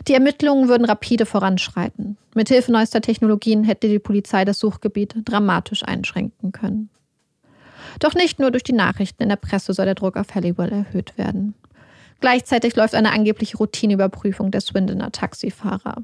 Die 0.08 0.14
Ermittlungen 0.14 0.68
würden 0.68 0.86
rapide 0.86 1.26
voranschreiten. 1.26 2.16
Mithilfe 2.36 2.72
neuester 2.72 3.02
Technologien 3.02 3.64
hätte 3.64 3.90
die 3.90 3.98
Polizei 3.98 4.46
das 4.46 4.60
Suchgebiet 4.60 5.16
dramatisch 5.26 5.84
einschränken 5.84 6.52
können. 6.52 6.92
Doch 8.00 8.14
nicht 8.14 8.40
nur 8.40 8.52
durch 8.52 8.64
die 8.64 8.74
Nachrichten 8.74 9.24
in 9.24 9.30
der 9.30 9.36
Presse 9.36 9.74
soll 9.74 9.86
der 9.86 9.96
Druck 9.96 10.18
auf 10.18 10.36
Halliwell 10.36 10.72
erhöht 10.72 11.18
werden. 11.18 11.56
Gleichzeitig 12.20 12.76
läuft 12.76 12.96
eine 12.96 13.12
angebliche 13.12 13.58
Routineüberprüfung 13.58 14.52
der 14.52 14.62
Swindoner 14.62 15.12
Taxifahrer. 15.12 16.04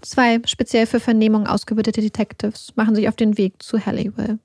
Zwei 0.00 0.40
speziell 0.44 0.86
für 0.86 1.00
Vernehmung 1.00 1.46
ausgebildete 1.46 2.00
Detectives 2.00 2.72
machen 2.76 2.94
sich 2.94 3.08
auf 3.08 3.16
den 3.16 3.38
Weg 3.38 3.62
zu 3.62 3.84
Halliwell. 3.84 4.38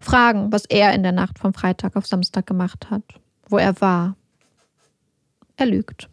Fragen, 0.00 0.52
was 0.52 0.66
er 0.66 0.92
in 0.92 1.02
der 1.02 1.12
Nacht 1.12 1.38
vom 1.38 1.54
Freitag 1.54 1.96
auf 1.96 2.06
Samstag 2.06 2.46
gemacht 2.46 2.90
hat, 2.90 3.02
wo 3.48 3.58
er 3.58 3.80
war. 3.80 4.16
Er 5.56 5.66
lügt. 5.66 6.08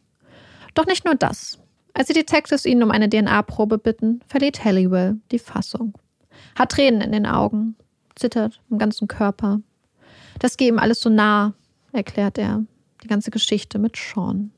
Doch 0.74 0.86
nicht 0.86 1.06
nur 1.06 1.16
das. 1.16 1.60
Als 1.94 2.08
die 2.08 2.14
Detectives 2.14 2.66
ihn 2.66 2.84
um 2.84 2.92
eine 2.92 3.10
DNA-Probe 3.10 3.78
bitten, 3.78 4.22
verliert 4.28 4.64
Halliwell 4.64 5.18
die 5.32 5.40
Fassung. 5.40 5.94
Hat 6.56 6.72
Tränen 6.72 7.02
in 7.02 7.12
den 7.12 7.26
Augen, 7.26 7.76
zittert 8.16 8.62
im 8.70 8.78
ganzen 8.78 9.08
Körper. 9.08 9.60
Das 10.42 10.58
geht 10.58 10.70
ihm 10.70 10.80
alles 10.80 11.02
so 11.02 11.10
nah, 11.12 11.54
erklärt 11.92 12.40
er. 12.40 12.66
Die 13.04 13.08
ganze 13.08 13.30
Geschichte 13.30 13.78
mit 13.78 13.96
Sean. 13.96 14.50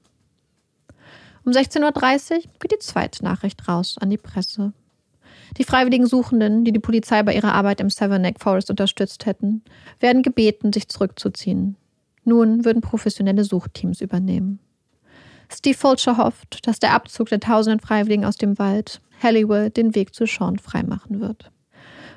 Um 1.44 1.52
16.30 1.52 2.32
Uhr 2.32 2.42
geht 2.62 2.72
die 2.72 2.80
zweite 2.80 3.22
Nachricht 3.22 3.68
raus 3.68 3.98
an 4.00 4.10
die 4.10 4.18
Presse. 4.18 4.72
Die 5.58 5.66
freiwilligen 5.66 6.08
Suchenden, 6.08 6.64
die 6.64 6.72
die 6.72 6.80
Polizei 6.80 7.22
bei 7.22 7.36
ihrer 7.36 7.54
Arbeit 7.54 7.82
im 7.82 7.90
Savernake 7.90 8.40
Forest 8.40 8.70
unterstützt 8.70 9.26
hätten, 9.26 9.62
werden 10.00 10.24
gebeten, 10.24 10.72
sich 10.72 10.88
zurückzuziehen. 10.88 11.76
Nun 12.24 12.64
würden 12.64 12.82
professionelle 12.82 13.44
Suchteams 13.44 14.00
übernehmen. 14.00 14.60
Steve 15.52 15.78
Fulcher 15.78 16.16
hofft, 16.16 16.66
dass 16.66 16.80
der 16.80 16.94
Abzug 16.94 17.28
der 17.28 17.42
tausenden 17.42 17.82
Freiwilligen 17.82 18.24
aus 18.24 18.38
dem 18.38 18.58
Wald 18.58 19.02
Halliwell 19.22 19.70
den 19.70 19.96
Weg 19.96 20.16
zu 20.16 20.26
Sean 20.26 20.60
freimachen 20.60 21.20
wird. 21.20 21.52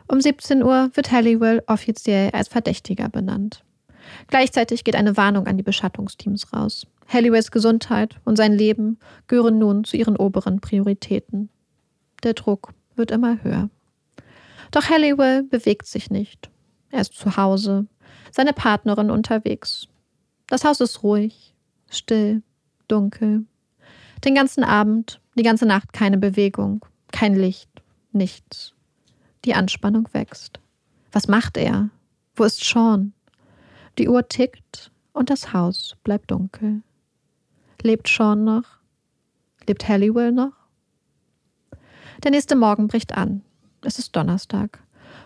Um 0.08 0.20
17 0.20 0.62
Uhr 0.62 0.90
wird 0.94 1.10
Halliwell 1.10 1.62
offiziell 1.66 2.30
als 2.30 2.48
Verdächtiger 2.48 3.08
benannt. 3.08 3.64
Gleichzeitig 4.28 4.84
geht 4.84 4.94
eine 4.94 5.16
Warnung 5.16 5.46
an 5.46 5.56
die 5.56 5.64
Beschattungsteams 5.64 6.52
raus. 6.52 6.86
Halliwells 7.08 7.50
Gesundheit 7.50 8.16
und 8.24 8.36
sein 8.36 8.52
Leben 8.52 8.98
gehören 9.26 9.58
nun 9.58 9.84
zu 9.84 9.96
ihren 9.96 10.16
oberen 10.16 10.60
Prioritäten. 10.60 11.48
Der 12.22 12.34
Druck 12.34 12.72
wird 12.94 13.10
immer 13.10 13.42
höher. 13.42 13.68
Doch 14.70 14.88
Halliwell 14.88 15.42
bewegt 15.42 15.86
sich 15.86 16.10
nicht. 16.10 16.50
Er 16.90 17.00
ist 17.00 17.14
zu 17.14 17.36
Hause, 17.36 17.86
seine 18.30 18.52
Partnerin 18.52 19.10
unterwegs. 19.10 19.88
Das 20.46 20.64
Haus 20.64 20.80
ist 20.80 21.02
ruhig, 21.02 21.54
still, 21.90 22.42
dunkel. 22.88 23.44
Den 24.24 24.34
ganzen 24.34 24.64
Abend, 24.64 25.20
die 25.34 25.42
ganze 25.42 25.66
Nacht 25.66 25.92
keine 25.92 26.18
Bewegung, 26.18 26.84
kein 27.12 27.34
Licht, 27.34 27.70
nichts. 28.12 28.75
Die 29.46 29.54
Anspannung 29.54 30.08
wächst. 30.12 30.58
Was 31.12 31.28
macht 31.28 31.56
er? 31.56 31.90
Wo 32.34 32.42
ist 32.42 32.64
Sean? 32.64 33.12
Die 33.96 34.08
Uhr 34.08 34.26
tickt 34.28 34.90
und 35.12 35.30
das 35.30 35.52
Haus 35.52 35.94
bleibt 36.02 36.32
dunkel. 36.32 36.82
Lebt 37.80 38.08
Sean 38.08 38.42
noch? 38.42 38.64
Lebt 39.68 39.88
Halliwell 39.88 40.32
noch? 40.32 40.52
Der 42.24 42.32
nächste 42.32 42.56
Morgen 42.56 42.88
bricht 42.88 43.16
an. 43.16 43.42
Es 43.82 44.00
ist 44.00 44.16
Donnerstag. 44.16 44.82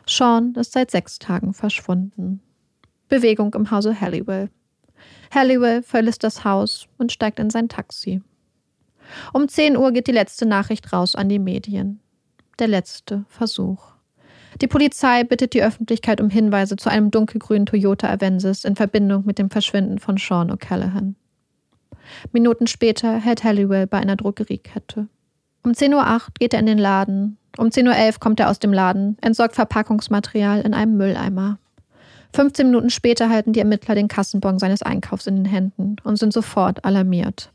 Sean 0.06 0.54
ist 0.54 0.72
seit 0.72 0.90
sechs 0.90 1.18
Tagen 1.18 1.54
verschwunden. 1.54 2.42
Bewegung 3.08 3.54
im 3.54 3.70
Hause 3.70 3.98
Halliwell. 4.02 4.50
Halliwell 5.32 5.82
verlässt 5.82 6.24
das 6.24 6.44
Haus 6.44 6.88
und 6.98 7.10
steigt 7.10 7.38
in 7.38 7.48
sein 7.48 7.70
Taxi. 7.70 8.20
Um 9.32 9.48
10 9.48 9.78
Uhr 9.78 9.92
geht 9.92 10.08
die 10.08 10.12
letzte 10.12 10.44
Nachricht 10.44 10.92
raus 10.92 11.14
an 11.14 11.30
die 11.30 11.38
Medien. 11.38 12.00
Der 12.58 12.68
letzte 12.68 13.24
Versuch. 13.28 13.89
Die 14.60 14.66
Polizei 14.66 15.24
bittet 15.24 15.54
die 15.54 15.62
Öffentlichkeit 15.62 16.20
um 16.20 16.28
Hinweise 16.28 16.76
zu 16.76 16.90
einem 16.90 17.10
dunkelgrünen 17.10 17.66
Toyota 17.66 18.10
Avensis 18.10 18.64
in 18.64 18.76
Verbindung 18.76 19.24
mit 19.24 19.38
dem 19.38 19.50
Verschwinden 19.50 19.98
von 19.98 20.16
Sean 20.16 20.50
O'Callaghan. 20.50 21.14
Minuten 22.32 22.66
später 22.66 23.18
hält 23.18 23.44
Halliwell 23.44 23.86
bei 23.86 23.98
einer 23.98 24.16
Drogeriekette. 24.16 25.06
Um 25.62 25.72
10.08 25.72 25.94
Uhr 25.94 26.20
geht 26.38 26.54
er 26.54 26.60
in 26.60 26.66
den 26.66 26.78
Laden. 26.78 27.36
Um 27.56 27.68
10.11 27.68 28.14
Uhr 28.14 28.20
kommt 28.20 28.40
er 28.40 28.50
aus 28.50 28.58
dem 28.58 28.72
Laden, 28.72 29.16
entsorgt 29.20 29.54
Verpackungsmaterial 29.54 30.60
in 30.62 30.74
einem 30.74 30.96
Mülleimer. 30.96 31.58
15 32.34 32.66
Minuten 32.66 32.90
später 32.90 33.28
halten 33.28 33.52
die 33.52 33.60
Ermittler 33.60 33.94
den 33.94 34.08
Kassenbon 34.08 34.58
seines 34.58 34.82
Einkaufs 34.82 35.26
in 35.26 35.36
den 35.36 35.44
Händen 35.44 35.96
und 36.04 36.16
sind 36.16 36.32
sofort 36.32 36.84
alarmiert. 36.84 37.52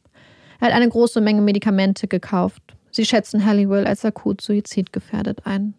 Er 0.60 0.67
hat 0.67 0.73
eine 0.73 0.89
große 0.89 1.21
Menge 1.21 1.41
Medikamente 1.41 2.08
gekauft. 2.08 2.62
Sie 2.91 3.05
schätzen 3.05 3.45
Halliwell 3.45 3.88
als 3.88 4.05
akut 4.05 4.41
suizidgefährdet 4.41 5.45
ein. 5.45 5.75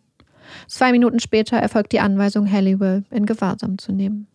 Zwei 0.66 0.92
Minuten 0.92 1.20
später 1.20 1.56
erfolgt 1.56 1.92
die 1.92 2.00
Anweisung, 2.00 2.50
Halliwell 2.50 3.04
in 3.10 3.26
Gewahrsam 3.26 3.78
zu 3.78 3.92
nehmen. 3.92 4.26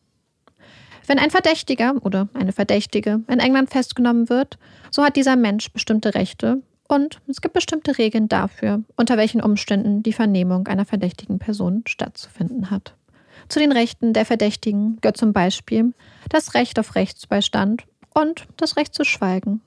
Wenn 1.08 1.20
ein 1.20 1.32
Verdächtiger 1.32 1.96
oder 2.04 2.30
eine 2.34 2.52
Verdächtige 2.54 3.22
in 3.28 3.40
England 3.40 3.70
festgenommen 3.70 4.30
wird, 4.30 4.58
so 4.92 5.04
hat 5.04 5.16
dieser 5.16 5.36
Mensch 5.36 5.72
bestimmte 5.72 6.14
Rechte 6.16 6.62
und 6.88 7.22
es 7.28 7.42
gibt 7.42 7.54
bestimmte 7.54 7.98
Regeln 7.98 8.28
dafür, 8.28 8.84
unter 8.98 9.18
welchen 9.18 9.42
Umständen 9.42 10.04
die 10.04 10.14
Vernehmung 10.14 10.68
einer 10.68 10.86
verdächtigen 10.86 11.40
Person 11.40 11.84
stattzufinden 11.88 12.70
hat. 12.70 12.96
Zu 13.50 13.60
den 13.60 13.72
Rechten 13.72 14.14
der 14.14 14.26
Verdächtigen 14.26 14.98
gehört 15.02 15.18
zum 15.18 15.34
Beispiel 15.34 15.94
das 16.30 16.54
Recht 16.54 16.78
auf 16.80 16.96
Rechtsbeistand 16.96 17.84
und 18.14 18.48
das 18.58 18.78
Recht 18.78 18.94
zu 18.94 19.04
schweigen. 19.04 19.62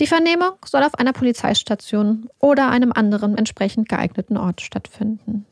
Die 0.00 0.06
Vernehmung 0.06 0.52
soll 0.64 0.82
auf 0.84 0.94
einer 0.94 1.12
Polizeistation 1.12 2.28
oder 2.38 2.70
einem 2.70 2.92
anderen 2.92 3.36
entsprechend 3.36 3.88
geeigneten 3.88 4.36
Ort 4.36 4.60
stattfinden. 4.60 5.44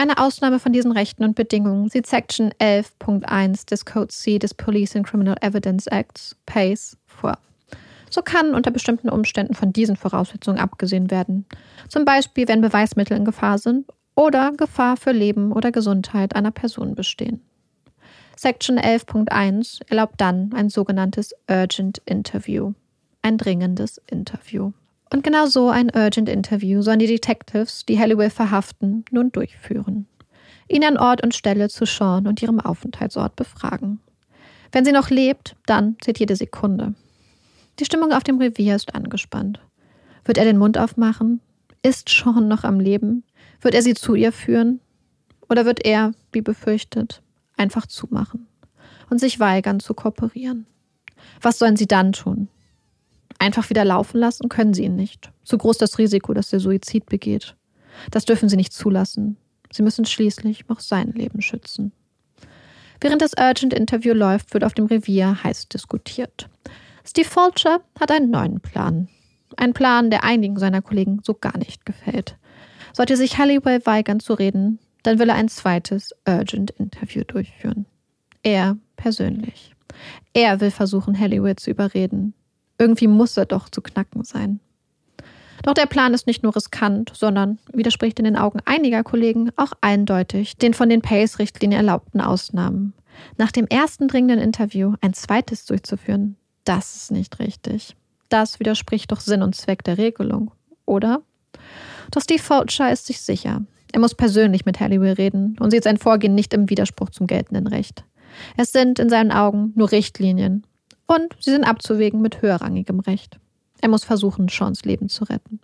Eine 0.00 0.16
Ausnahme 0.16 0.58
von 0.58 0.72
diesen 0.72 0.92
Rechten 0.92 1.24
und 1.24 1.34
Bedingungen 1.34 1.90
sieht 1.90 2.06
Section 2.06 2.54
11.1 2.58 3.66
des 3.66 3.84
Code 3.84 4.08
C 4.08 4.38
des 4.38 4.54
Police 4.54 4.96
and 4.96 5.06
Criminal 5.06 5.36
Evidence 5.42 5.86
Acts, 5.88 6.36
PACE, 6.46 6.96
vor. 7.04 7.36
So 8.08 8.22
kann 8.22 8.54
unter 8.54 8.70
bestimmten 8.70 9.10
Umständen 9.10 9.52
von 9.52 9.74
diesen 9.74 9.96
Voraussetzungen 9.96 10.58
abgesehen 10.58 11.10
werden. 11.10 11.44
Zum 11.90 12.06
Beispiel, 12.06 12.48
wenn 12.48 12.62
Beweismittel 12.62 13.14
in 13.14 13.26
Gefahr 13.26 13.58
sind 13.58 13.92
oder 14.14 14.52
Gefahr 14.52 14.96
für 14.96 15.12
Leben 15.12 15.52
oder 15.52 15.70
Gesundheit 15.70 16.34
einer 16.34 16.50
Person 16.50 16.94
bestehen. 16.94 17.42
Section 18.38 18.78
11.1 18.78 19.82
erlaubt 19.90 20.14
dann 20.16 20.54
ein 20.54 20.70
sogenanntes 20.70 21.34
Urgent 21.46 22.00
Interview, 22.06 22.72
ein 23.20 23.36
dringendes 23.36 24.00
Interview. 24.06 24.72
Und 25.12 25.24
genau 25.24 25.46
so 25.46 25.68
ein 25.68 25.90
Urgent 25.94 26.28
Interview 26.28 26.82
sollen 26.82 27.00
die 27.00 27.08
Detectives, 27.08 27.84
die 27.84 27.98
Halliwell 27.98 28.30
verhaften, 28.30 29.04
nun 29.10 29.32
durchführen. 29.32 30.06
Ihn 30.68 30.84
an 30.84 30.96
Ort 30.96 31.22
und 31.22 31.34
Stelle 31.34 31.68
zu 31.68 31.84
Sean 31.84 32.28
und 32.28 32.40
ihrem 32.40 32.60
Aufenthaltsort 32.60 33.34
befragen. 33.34 33.98
Wenn 34.70 34.84
sie 34.84 34.92
noch 34.92 35.10
lebt, 35.10 35.56
dann 35.66 35.96
zählt 36.00 36.20
jede 36.20 36.36
Sekunde. 36.36 36.94
Die 37.80 37.84
Stimmung 37.84 38.12
auf 38.12 38.22
dem 38.22 38.38
Revier 38.38 38.76
ist 38.76 38.94
angespannt. 38.94 39.60
Wird 40.24 40.38
er 40.38 40.44
den 40.44 40.58
Mund 40.58 40.78
aufmachen? 40.78 41.40
Ist 41.82 42.08
Sean 42.08 42.46
noch 42.46 42.62
am 42.62 42.78
Leben? 42.78 43.24
Wird 43.60 43.74
er 43.74 43.82
sie 43.82 43.94
zu 43.94 44.14
ihr 44.14 44.30
führen? 44.30 44.80
Oder 45.48 45.64
wird 45.64 45.84
er, 45.84 46.12
wie 46.30 46.42
befürchtet, 46.42 47.22
einfach 47.56 47.86
zumachen 47.86 48.46
und 49.10 49.18
sich 49.18 49.40
weigern 49.40 49.80
zu 49.80 49.94
kooperieren? 49.94 50.66
Was 51.40 51.58
sollen 51.58 51.76
sie 51.76 51.88
dann 51.88 52.12
tun? 52.12 52.48
Einfach 53.40 53.70
wieder 53.70 53.86
laufen 53.86 54.18
lassen 54.18 54.50
können 54.50 54.74
sie 54.74 54.84
ihn 54.84 54.96
nicht. 54.96 55.32
Zu 55.44 55.56
groß 55.56 55.78
das 55.78 55.96
Risiko, 55.96 56.34
dass 56.34 56.52
er 56.52 56.60
Suizid 56.60 57.06
begeht. 57.06 57.56
Das 58.10 58.26
dürfen 58.26 58.50
sie 58.50 58.56
nicht 58.56 58.74
zulassen. 58.74 59.38
Sie 59.72 59.82
müssen 59.82 60.04
schließlich 60.04 60.68
auch 60.68 60.80
sein 60.80 61.12
Leben 61.12 61.40
schützen. 61.40 61.92
Während 63.00 63.22
das 63.22 63.32
Urgent 63.40 63.72
Interview 63.72 64.12
läuft, 64.12 64.52
wird 64.52 64.62
auf 64.62 64.74
dem 64.74 64.84
Revier 64.84 65.42
heiß 65.42 65.68
diskutiert. 65.68 66.50
Steve 67.02 67.26
Fulcher 67.26 67.80
hat 67.98 68.10
einen 68.10 68.30
neuen 68.30 68.60
Plan. 68.60 69.08
Ein 69.56 69.72
Plan, 69.72 70.10
der 70.10 70.22
einigen 70.22 70.58
seiner 70.58 70.82
Kollegen 70.82 71.20
so 71.24 71.32
gar 71.32 71.56
nicht 71.56 71.86
gefällt. 71.86 72.36
Sollte 72.92 73.16
sich 73.16 73.38
Halliwell 73.38 73.86
weigern 73.86 74.20
zu 74.20 74.34
reden, 74.34 74.78
dann 75.02 75.18
will 75.18 75.30
er 75.30 75.36
ein 75.36 75.48
zweites 75.48 76.14
Urgent 76.28 76.72
Interview 76.72 77.24
durchführen. 77.24 77.86
Er 78.42 78.76
persönlich. 78.96 79.74
Er 80.34 80.60
will 80.60 80.70
versuchen, 80.70 81.18
Halliwell 81.18 81.56
zu 81.56 81.70
überreden. 81.70 82.34
Irgendwie 82.80 83.08
muss 83.08 83.36
er 83.36 83.44
doch 83.44 83.68
zu 83.68 83.82
knacken 83.82 84.24
sein. 84.24 84.58
Doch 85.62 85.74
der 85.74 85.84
Plan 85.84 86.14
ist 86.14 86.26
nicht 86.26 86.42
nur 86.42 86.56
riskant, 86.56 87.12
sondern, 87.14 87.58
widerspricht 87.74 88.18
in 88.18 88.24
den 88.24 88.36
Augen 88.36 88.60
einiger 88.64 89.04
Kollegen, 89.04 89.50
auch 89.56 89.72
eindeutig 89.82 90.56
den 90.56 90.72
von 90.72 90.88
den 90.88 91.02
Pace-Richtlinien 91.02 91.80
erlaubten 91.80 92.22
Ausnahmen. 92.22 92.94
Nach 93.36 93.52
dem 93.52 93.66
ersten 93.66 94.08
dringenden 94.08 94.38
Interview 94.38 94.94
ein 95.02 95.12
zweites 95.12 95.66
durchzuführen, 95.66 96.36
das 96.64 96.96
ist 96.96 97.10
nicht 97.10 97.38
richtig. 97.38 97.96
Das 98.30 98.60
widerspricht 98.60 99.12
doch 99.12 99.20
Sinn 99.20 99.42
und 99.42 99.54
Zweck 99.54 99.84
der 99.84 99.98
Regelung, 99.98 100.52
oder? 100.86 101.20
Doch 102.10 102.22
Steve 102.22 102.42
Fulcher 102.42 102.90
ist 102.90 103.04
sich 103.04 103.20
sicher. 103.20 103.62
Er 103.92 104.00
muss 104.00 104.14
persönlich 104.14 104.64
mit 104.64 104.80
Halliwell 104.80 105.14
reden 105.14 105.56
und 105.60 105.70
sieht 105.70 105.84
sein 105.84 105.98
Vorgehen 105.98 106.34
nicht 106.34 106.54
im 106.54 106.70
Widerspruch 106.70 107.10
zum 107.10 107.26
geltenden 107.26 107.66
Recht. 107.66 108.04
Es 108.56 108.72
sind 108.72 108.98
in 108.98 109.10
seinen 109.10 109.32
Augen 109.32 109.72
nur 109.74 109.92
Richtlinien 109.92 110.64
und 111.10 111.34
sie 111.40 111.50
sind 111.50 111.64
abzuwägen 111.64 112.22
mit 112.22 112.40
höherrangigem 112.40 113.00
Recht. 113.00 113.40
Er 113.80 113.88
muss 113.88 114.04
versuchen, 114.04 114.48
Seans 114.48 114.84
Leben 114.84 115.08
zu 115.08 115.24
retten. 115.24 115.58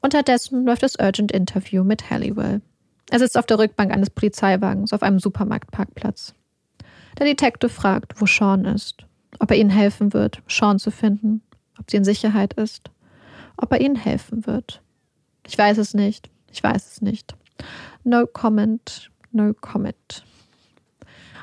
Unterdessen 0.00 0.64
läuft 0.64 0.82
das 0.82 0.96
Urgent 0.98 1.30
Interview 1.30 1.84
mit 1.84 2.08
Halliwell. 2.08 2.62
Er 3.10 3.18
sitzt 3.18 3.36
auf 3.36 3.44
der 3.44 3.58
Rückbank 3.58 3.92
eines 3.92 4.08
Polizeiwagens 4.08 4.94
auf 4.94 5.02
einem 5.02 5.18
Supermarktparkplatz. 5.18 6.34
Der 7.18 7.26
Detective 7.26 7.68
fragt, 7.68 8.18
wo 8.18 8.24
Sean 8.24 8.64
ist, 8.64 9.04
ob 9.40 9.50
er 9.50 9.58
ihnen 9.58 9.68
helfen 9.68 10.14
wird, 10.14 10.40
Sean 10.48 10.78
zu 10.78 10.90
finden, 10.90 11.42
ob 11.78 11.90
sie 11.90 11.98
in 11.98 12.04
Sicherheit 12.04 12.54
ist, 12.54 12.90
ob 13.58 13.70
er 13.72 13.80
ihnen 13.82 13.96
helfen 13.96 14.46
wird. 14.46 14.80
Ich 15.46 15.58
weiß 15.58 15.76
es 15.76 15.92
nicht, 15.92 16.30
ich 16.50 16.62
weiß 16.62 16.92
es 16.92 17.02
nicht. 17.02 17.34
No 18.04 18.26
comment, 18.26 19.10
no 19.32 19.52
comment. 19.60 20.24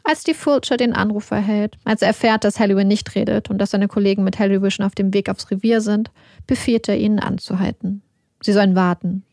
Als 0.09 0.23
die 0.23 0.33
Fulcher 0.33 0.77
den 0.77 0.93
Anruf 0.93 1.31
erhält, 1.31 1.77
als 1.83 2.01
er 2.01 2.07
erfährt, 2.07 2.45
dass 2.45 2.61
Halliwell 2.61 2.85
nicht 2.85 3.13
redet 3.13 3.49
und 3.49 3.57
dass 3.57 3.71
seine 3.71 3.89
Kollegen 3.89 4.23
mit 4.23 4.39
Halliwell 4.39 4.71
schon 4.71 4.85
auf 4.85 4.95
dem 4.95 5.13
Weg 5.13 5.27
aufs 5.29 5.51
Revier 5.51 5.81
sind, 5.81 6.11
befiehlt 6.47 6.87
er 6.87 6.97
ihnen 6.97 7.19
anzuhalten. 7.19 8.01
Sie 8.41 8.53
sollen 8.53 8.73
warten. 8.73 9.23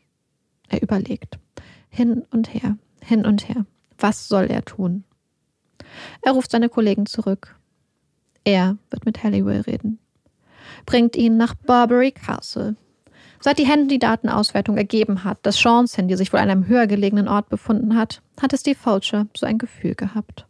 Er 0.68 0.82
überlegt. 0.82 1.38
Hin 1.90 2.24
und 2.32 2.52
her, 2.52 2.76
hin 3.00 3.24
und 3.24 3.48
her. 3.48 3.66
Was 3.98 4.26
soll 4.26 4.46
er 4.46 4.64
tun? 4.64 5.04
Er 6.22 6.32
ruft 6.32 6.50
seine 6.50 6.68
Kollegen 6.68 7.06
zurück. 7.06 7.54
Er 8.42 8.76
wird 8.90 9.06
mit 9.06 9.22
Halliwell 9.22 9.60
reden. 9.60 10.00
Bringt 10.86 11.14
ihn 11.14 11.36
nach 11.36 11.54
Barbary 11.54 12.10
Castle. 12.10 12.74
Seit 13.38 13.60
die 13.60 13.66
Handy-Datenauswertung 13.66 14.76
ergeben 14.76 15.22
hat, 15.22 15.38
dass 15.42 15.56
Seans 15.56 15.96
Handy 15.96 16.16
sich 16.16 16.32
wohl 16.32 16.40
an 16.40 16.50
einem 16.50 16.66
höher 16.66 16.88
gelegenen 16.88 17.28
Ort 17.28 17.48
befunden 17.48 17.94
hat, 17.94 18.22
hatte 18.42 18.58
Steve 18.58 18.76
Fulcher 18.76 19.28
so 19.36 19.46
ein 19.46 19.58
Gefühl 19.58 19.94
gehabt. 19.94 20.48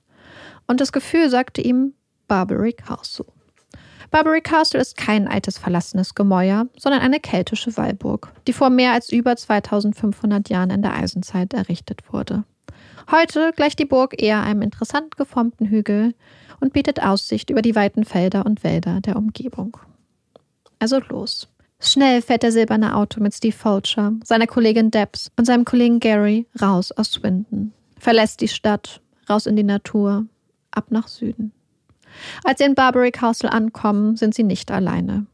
Und 0.66 0.80
das 0.80 0.92
Gefühl 0.92 1.30
sagte 1.30 1.60
ihm 1.60 1.94
Barbary 2.28 2.72
Castle. 2.72 3.26
Barbary 4.10 4.40
Castle 4.40 4.80
ist 4.80 4.96
kein 4.96 5.26
altes 5.26 5.58
verlassenes 5.58 6.14
Gemäuer, 6.14 6.68
sondern 6.78 7.02
eine 7.02 7.20
keltische 7.20 7.76
Wallburg, 7.76 8.32
die 8.46 8.52
vor 8.52 8.70
mehr 8.70 8.92
als 8.92 9.10
über 9.10 9.34
2500 9.34 10.48
Jahren 10.48 10.70
in 10.70 10.82
der 10.82 10.94
Eisenzeit 10.94 11.52
errichtet 11.52 12.12
wurde. 12.12 12.44
Heute 13.10 13.52
gleicht 13.54 13.78
die 13.78 13.84
Burg 13.84 14.20
eher 14.22 14.42
einem 14.42 14.62
interessant 14.62 15.16
geformten 15.16 15.66
Hügel 15.66 16.14
und 16.60 16.72
bietet 16.72 17.02
Aussicht 17.02 17.50
über 17.50 17.60
die 17.60 17.74
weiten 17.74 18.04
Felder 18.04 18.46
und 18.46 18.64
Wälder 18.64 19.00
der 19.00 19.16
Umgebung. 19.16 19.76
Also 20.78 21.00
los. 21.08 21.48
Schnell 21.80 22.22
fährt 22.22 22.42
der 22.42 22.52
silberne 22.52 22.96
Auto 22.96 23.20
mit 23.20 23.34
Steve 23.34 23.56
Fulcher, 23.56 24.12
seiner 24.24 24.46
Kollegin 24.46 24.90
Debs 24.90 25.30
und 25.36 25.44
seinem 25.44 25.64
Kollegen 25.64 26.00
Gary 26.00 26.46
raus 26.62 26.92
aus 26.92 27.12
Swindon, 27.12 27.72
verlässt 27.98 28.40
die 28.40 28.48
Stadt, 28.48 29.00
raus 29.28 29.46
in 29.46 29.56
die 29.56 29.64
Natur, 29.64 30.26
ab 30.76 30.90
nach 30.90 31.08
Süden. 31.08 31.52
Als 32.44 32.58
sie 32.58 32.64
in 32.64 32.74
Barbary 32.74 33.10
Castle 33.10 33.52
ankommen, 33.52 34.16
sind 34.16 34.34
sie 34.34 34.44
nicht 34.44 34.70
alleine. 34.70 35.26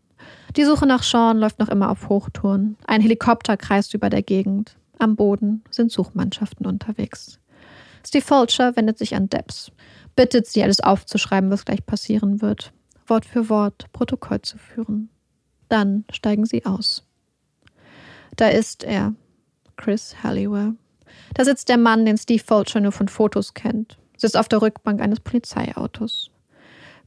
Die 0.57 0.65
Suche 0.65 0.87
nach 0.87 1.03
Sean 1.03 1.39
läuft 1.39 1.59
noch 1.59 1.69
immer 1.69 1.91
auf 1.91 2.09
Hochtouren. 2.09 2.77
Ein 2.87 3.01
Helikopter 3.01 3.57
kreist 3.57 3.95
über 3.95 4.11
der 4.11 4.23
Gegend. 4.23 4.77
Am 4.99 5.17
Boden 5.17 5.63
sind 5.71 5.93
Suchmannschaften 5.93 6.67
unterwegs. 6.67 7.39
Steve 8.07 8.25
Fulcher 8.25 8.77
wendet 8.77 8.99
sich 8.99 9.15
an 9.15 9.29
Debs, 9.29 9.71
bittet 10.17 10.47
sie, 10.47 10.63
alles 10.63 10.81
aufzuschreiben, 10.81 11.51
was 11.51 11.65
gleich 11.65 11.85
passieren 11.85 12.41
wird, 12.41 12.73
Wort 13.07 13.25
für 13.25 13.49
Wort 13.49 13.93
Protokoll 13.93 14.43
zu 14.43 14.59
führen. 14.59 15.11
Dann 15.69 16.05
steigen 16.11 16.47
sie 16.47 16.65
aus. 16.65 17.07
Da 18.37 18.49
ist 18.49 18.85
er, 18.85 19.15
Chris 19.77 20.23
Halliwell. 20.23 20.75
Da 21.35 21.45
sitzt 21.45 21.69
der 21.69 21.79
Mann, 21.79 22.05
den 22.05 22.19
Steve 22.19 22.43
Fulcher 22.43 22.81
nur 22.81 22.93
von 22.93 23.09
Fotos 23.09 23.55
kennt, 23.55 23.99
sitzt 24.21 24.37
auf 24.37 24.49
der 24.49 24.63
Rückbank 24.63 25.01
eines 25.01 25.21
Polizeiautos. 25.21 26.31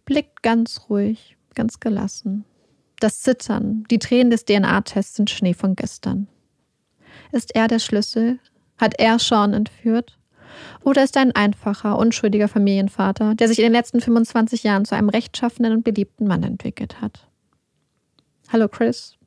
Blickt 0.05 0.43
ganz 0.43 0.87
ruhig, 0.89 1.37
ganz 1.55 1.79
gelassen. 1.79 2.45
Das 2.99 3.21
Zittern, 3.21 3.85
die 3.91 3.99
Tränen 3.99 4.31
des 4.31 4.45
DNA-Tests 4.45 5.15
sind 5.15 5.29
Schnee 5.29 5.53
von 5.53 5.75
gestern. 5.75 6.27
Ist 7.31 7.55
er 7.55 7.67
der 7.67 7.79
Schlüssel? 7.79 8.39
Hat 8.77 8.99
er 8.99 9.19
Sean 9.19 9.53
entführt? 9.53 10.17
Oder 10.83 11.03
ist 11.03 11.15
er 11.15 11.23
ein 11.23 11.35
einfacher, 11.35 11.97
unschuldiger 11.97 12.47
Familienvater, 12.47 13.35
der 13.35 13.47
sich 13.47 13.59
in 13.59 13.63
den 13.63 13.73
letzten 13.73 14.01
25 14.01 14.63
Jahren 14.63 14.85
zu 14.85 14.95
einem 14.95 15.09
rechtschaffenen 15.09 15.73
und 15.73 15.83
beliebten 15.83 16.27
Mann 16.27 16.43
entwickelt 16.43 17.01
hat? 17.01 17.27
Hallo 18.51 18.67
Chris. 18.67 19.17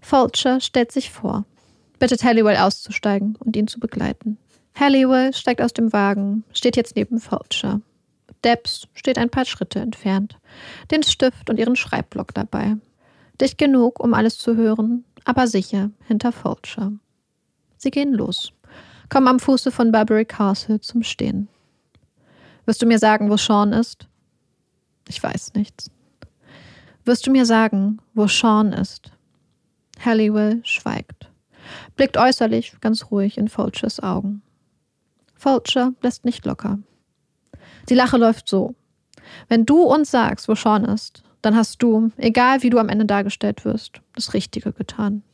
Fulcher 0.00 0.60
stellt 0.60 0.90
sich 0.90 1.10
vor, 1.10 1.44
bittet 1.98 2.24
Halliwell 2.24 2.56
auszusteigen 2.56 3.36
und 3.36 3.56
ihn 3.56 3.68
zu 3.68 3.78
begleiten. 3.78 4.38
Halliwell 4.74 5.32
steigt 5.34 5.60
aus 5.60 5.72
dem 5.72 5.92
Wagen, 5.92 6.44
steht 6.52 6.76
jetzt 6.76 6.96
neben 6.96 7.20
Fulcher. 7.20 7.80
Debs 8.44 8.88
steht 8.94 9.18
ein 9.18 9.30
paar 9.30 9.44
Schritte 9.44 9.78
entfernt, 9.78 10.38
den 10.90 11.02
Stift 11.02 11.48
und 11.50 11.58
ihren 11.58 11.76
Schreibblock 11.76 12.34
dabei. 12.34 12.76
Dicht 13.40 13.58
genug, 13.58 14.00
um 14.00 14.14
alles 14.14 14.38
zu 14.38 14.56
hören, 14.56 15.04
aber 15.24 15.46
sicher 15.46 15.90
hinter 16.06 16.32
Fulcher. 16.32 16.92
Sie 17.76 17.90
gehen 17.90 18.12
los 18.12 18.52
kommen 19.12 19.28
am 19.28 19.40
Fuße 19.40 19.70
von 19.70 19.92
Barbary 19.92 20.24
Castle 20.24 20.80
zum 20.80 21.02
Stehen. 21.02 21.46
Wirst 22.64 22.80
du 22.80 22.86
mir 22.86 22.98
sagen, 22.98 23.28
wo 23.28 23.36
Sean 23.36 23.74
ist? 23.74 24.08
Ich 25.06 25.22
weiß 25.22 25.52
nichts. 25.52 25.90
Wirst 27.04 27.26
du 27.26 27.30
mir 27.30 27.44
sagen, 27.44 27.98
wo 28.14 28.26
Sean 28.26 28.72
ist? 28.72 29.12
Halliwell 30.02 30.62
schweigt, 30.64 31.30
blickt 31.94 32.16
äußerlich 32.16 32.80
ganz 32.80 33.10
ruhig 33.10 33.36
in 33.36 33.48
Fulchers 33.48 34.00
Augen. 34.00 34.40
Fulcher 35.42 35.92
lässt 36.02 36.24
nicht 36.24 36.46
locker. 36.46 36.78
Die 37.88 37.94
Lache 37.94 38.16
läuft 38.16 38.48
so. 38.48 38.76
Wenn 39.48 39.66
du 39.66 39.82
uns 39.82 40.12
sagst, 40.12 40.46
wo 40.46 40.54
Sean 40.54 40.84
ist, 40.84 41.24
dann 41.42 41.56
hast 41.56 41.82
du, 41.82 42.12
egal 42.16 42.62
wie 42.62 42.70
du 42.70 42.78
am 42.78 42.88
Ende 42.88 43.06
dargestellt 43.06 43.64
wirst, 43.64 44.00
das 44.14 44.34
Richtige 44.34 44.72
getan. 44.72 45.24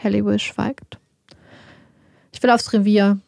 Halliwell 0.00 0.38
schweigt. 0.38 1.00
Ich 2.30 2.40
will 2.40 2.50
aufs 2.50 2.72
Revier. 2.72 3.18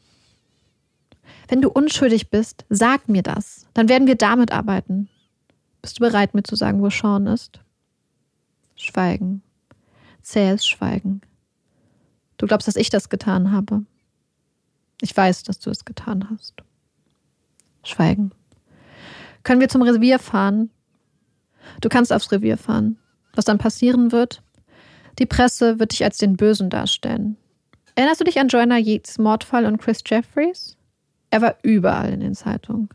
Wenn 1.49 1.61
du 1.61 1.68
unschuldig 1.68 2.31
bist, 2.31 2.64
sag 2.68 3.09
mir 3.09 3.25
das. 3.25 3.66
Dann 3.75 3.88
werden 3.88 4.07
wir 4.07 4.14
damit 4.14 4.53
arbeiten. 4.53 5.09
Bist 5.83 5.99
du 5.99 6.05
bereit, 6.05 6.33
mir 6.33 6.45
zu 6.45 6.55
sagen, 6.55 6.81
wo 6.81 6.90
Sean 6.90 7.27
ist? 7.27 7.59
Schweigen. 8.77 9.42
Zähes 10.23 10.64
Schweigen. 10.64 11.23
Du 12.37 12.47
glaubst, 12.47 12.68
dass 12.68 12.77
ich 12.77 12.88
das 12.88 13.09
getan 13.09 13.51
habe. 13.51 13.85
Ich 15.03 15.17
weiß, 15.17 15.43
dass 15.43 15.59
du 15.59 15.69
es 15.69 15.85
getan 15.85 16.29
hast. 16.31 16.62
Schweigen. 17.83 18.31
Können 19.43 19.61
wir 19.61 19.69
zum 19.69 19.83
Revier 19.83 20.21
fahren? 20.21 20.71
Du 21.81 21.88
kannst 21.88 22.12
aufs 22.12 22.31
Revier 22.31 22.57
fahren. 22.57 22.99
Was 23.35 23.45
dann 23.45 23.59
passieren 23.59 24.12
wird? 24.12 24.43
Die 25.19 25.27
Presse 25.27 25.81
wird 25.81 25.91
dich 25.91 26.05
als 26.05 26.19
den 26.19 26.37
Bösen 26.37 26.71
darstellen. 26.71 27.37
Erinnerst 27.97 28.21
du 28.21 28.25
dich 28.25 28.38
an 28.38 28.47
Joanna 28.47 28.79
Yeats 28.79 29.19
Mordfall 29.19 29.67
und 29.67 29.79
Chris 29.79 30.05
Jeffries? 30.07 30.77
Er 31.31 31.43
war 31.43 31.57
überall 31.62 32.12
in 32.12 32.21
den 32.21 32.37
Zeitungen. 32.37 32.88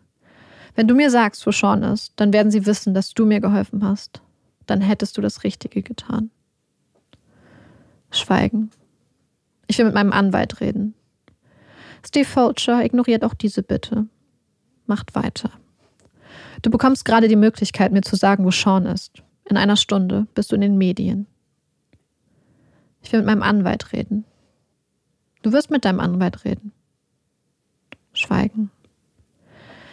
Wenn 0.76 0.88
du 0.88 0.96
mir 0.96 1.12
sagst, 1.12 1.46
wo 1.46 1.52
Sean 1.52 1.84
ist, 1.84 2.14
dann 2.16 2.32
werden 2.32 2.52
sie 2.52 2.66
wissen, 2.66 2.94
dass 2.94 3.14
du 3.14 3.26
mir 3.26 3.42
geholfen 3.42 3.84
hast. 3.84 4.22
Dann 4.66 4.80
hättest 4.80 5.18
du 5.18 5.22
das 5.22 5.44
Richtige 5.44 5.84
getan. 5.84 6.32
Schweigen. 8.12 8.72
Ich 9.68 9.78
will 9.78 9.86
mit 9.86 9.94
meinem 9.94 10.14
Anwalt 10.14 10.62
reden. 10.62 10.94
Steve 12.06 12.26
Fulcher 12.26 12.84
ignoriert 12.84 13.24
auch 13.24 13.34
diese 13.34 13.64
Bitte. 13.64 14.08
Macht 14.86 15.16
weiter. 15.16 15.52
Du 16.62 16.70
bekommst 16.70 17.06
gerade 17.06 17.28
die 17.28 17.36
Möglichkeit, 17.36 17.92
mir 17.92 18.02
zu 18.02 18.16
sagen, 18.16 18.46
wo 18.46 18.52
Sean 18.52 18.86
ist. 18.86 19.24
In 19.46 19.58
einer 19.58 19.76
Stunde 19.76 20.28
bist 20.34 20.52
du 20.52 20.56
in 20.56 20.62
den 20.62 20.78
Medien. 20.78 21.28
Ich 23.02 23.12
will 23.12 23.20
mit 23.20 23.28
meinem 23.28 23.44
Anwalt 23.44 23.94
reden. 23.94 24.26
Du 25.42 25.54
wirst 25.54 25.70
mit 25.70 25.86
deinem 25.86 26.00
Anwalt 26.00 26.44
reden. 26.46 26.74
Schweigen. 28.14 28.72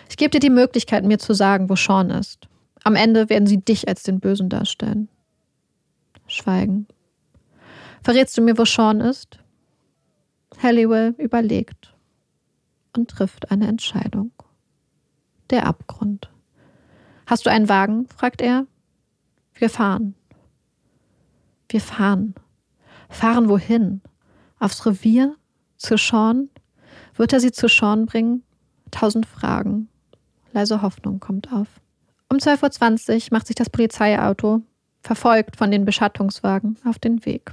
Ich 0.08 0.16
gebe 0.16 0.30
dir 0.30 0.40
die 0.40 0.50
Möglichkeit, 0.50 1.04
mir 1.04 1.18
zu 1.18 1.34
sagen, 1.34 1.68
wo 1.68 1.76
Sean 1.76 2.10
ist. 2.10 2.48
Am 2.82 2.96
Ende 2.96 3.28
werden 3.28 3.46
sie 3.46 3.58
dich 3.58 3.86
als 3.88 4.02
den 4.02 4.20
Bösen 4.20 4.48
darstellen. 4.48 5.08
Schweigen. 6.26 6.86
Verrätst 8.02 8.36
du 8.36 8.42
mir, 8.42 8.58
wo 8.58 8.64
Sean 8.64 9.00
ist? 9.00 9.38
Halliwell 10.62 11.14
überlegt 11.18 11.93
und 12.96 13.10
trifft 13.10 13.50
eine 13.50 13.66
Entscheidung. 13.66 14.30
Der 15.50 15.66
Abgrund. 15.66 16.30
Hast 17.26 17.46
du 17.46 17.50
einen 17.50 17.68
Wagen? 17.68 18.06
fragt 18.08 18.40
er. 18.40 18.66
Wir 19.54 19.70
fahren. 19.70 20.14
Wir 21.68 21.80
fahren. 21.80 22.34
Fahren 23.08 23.48
wohin? 23.48 24.00
Aufs 24.58 24.84
Revier? 24.86 25.36
Zu 25.76 25.96
Sean? 25.96 26.50
Wird 27.14 27.32
er 27.32 27.40
sie 27.40 27.52
zu 27.52 27.68
Sean 27.68 28.06
bringen? 28.06 28.42
Tausend 28.90 29.26
Fragen. 29.26 29.88
Leise 30.52 30.82
Hoffnung 30.82 31.20
kommt 31.20 31.52
auf. 31.52 31.68
Um 32.30 32.38
12.20 32.38 33.14
Uhr 33.14 33.28
macht 33.32 33.46
sich 33.46 33.56
das 33.56 33.70
Polizeiauto, 33.70 34.62
verfolgt 35.02 35.56
von 35.56 35.70
den 35.70 35.84
Beschattungswagen, 35.84 36.78
auf 36.84 36.98
den 36.98 37.24
Weg. 37.26 37.52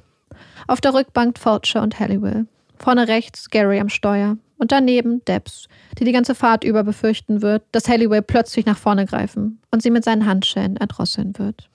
Auf 0.67 0.81
der 0.81 0.93
Rückbank 0.93 1.37
Fulcher 1.37 1.81
und 1.81 1.99
Halliwell. 1.99 2.47
Vorne 2.77 3.07
rechts 3.07 3.49
Gary 3.49 3.79
am 3.79 3.89
Steuer. 3.89 4.37
Und 4.61 4.71
daneben 4.71 5.25
Debs, 5.25 5.67
die 5.97 6.03
die 6.03 6.11
ganze 6.11 6.35
Fahrt 6.35 6.63
über 6.63 6.83
befürchten 6.83 7.41
wird, 7.41 7.63
dass 7.71 7.89
Halliwell 7.89 8.21
plötzlich 8.21 8.67
nach 8.67 8.77
vorne 8.77 9.07
greifen 9.07 9.59
und 9.71 9.81
sie 9.81 9.89
mit 9.89 10.03
seinen 10.03 10.27
Handschellen 10.27 10.77
erdrosseln 10.77 11.39
wird. 11.39 11.67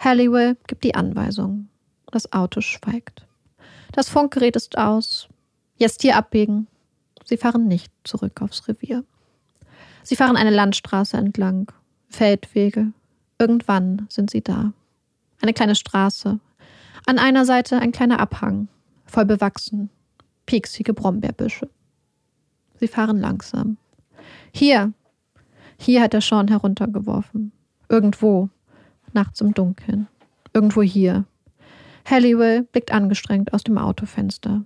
Halliwell 0.00 0.56
gibt 0.66 0.84
die 0.84 0.94
Anweisung. 0.94 1.68
Das 2.10 2.32
Auto 2.32 2.62
schweigt. 2.62 3.26
Das 3.92 4.08
Funkgerät 4.08 4.56
ist 4.56 4.78
aus. 4.78 5.28
Jetzt 5.76 6.00
hier 6.00 6.16
abbiegen. 6.16 6.66
Sie 7.26 7.36
fahren 7.36 7.68
nicht 7.68 7.92
zurück 8.04 8.40
aufs 8.40 8.66
Revier. 8.68 9.04
Sie 10.02 10.16
fahren 10.16 10.38
eine 10.38 10.48
Landstraße 10.48 11.18
entlang, 11.18 11.70
Feldwege. 12.08 12.90
Irgendwann 13.38 14.06
sind 14.08 14.30
sie 14.30 14.40
da. 14.40 14.72
Eine 15.42 15.52
kleine 15.52 15.74
Straße. 15.74 16.40
An 17.04 17.18
einer 17.18 17.44
Seite 17.44 17.78
ein 17.80 17.92
kleiner 17.92 18.18
Abhang, 18.18 18.68
voll 19.04 19.26
bewachsen, 19.26 19.90
pieksige 20.46 20.94
Brombeerbüsche. 20.94 21.68
Sie 22.78 22.88
fahren 22.88 23.18
langsam. 23.18 23.76
Hier, 24.52 24.92
hier 25.78 26.02
hat 26.02 26.14
er 26.14 26.20
Sean 26.20 26.48
heruntergeworfen. 26.48 27.52
Irgendwo, 27.88 28.48
nachts 29.12 29.40
im 29.40 29.54
Dunkeln. 29.54 30.08
Irgendwo 30.52 30.82
hier. 30.82 31.24
Halliwell 32.04 32.62
blickt 32.62 32.92
angestrengt 32.92 33.52
aus 33.52 33.64
dem 33.64 33.78
Autofenster. 33.78 34.64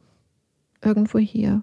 Irgendwo 0.82 1.18
hier. 1.18 1.62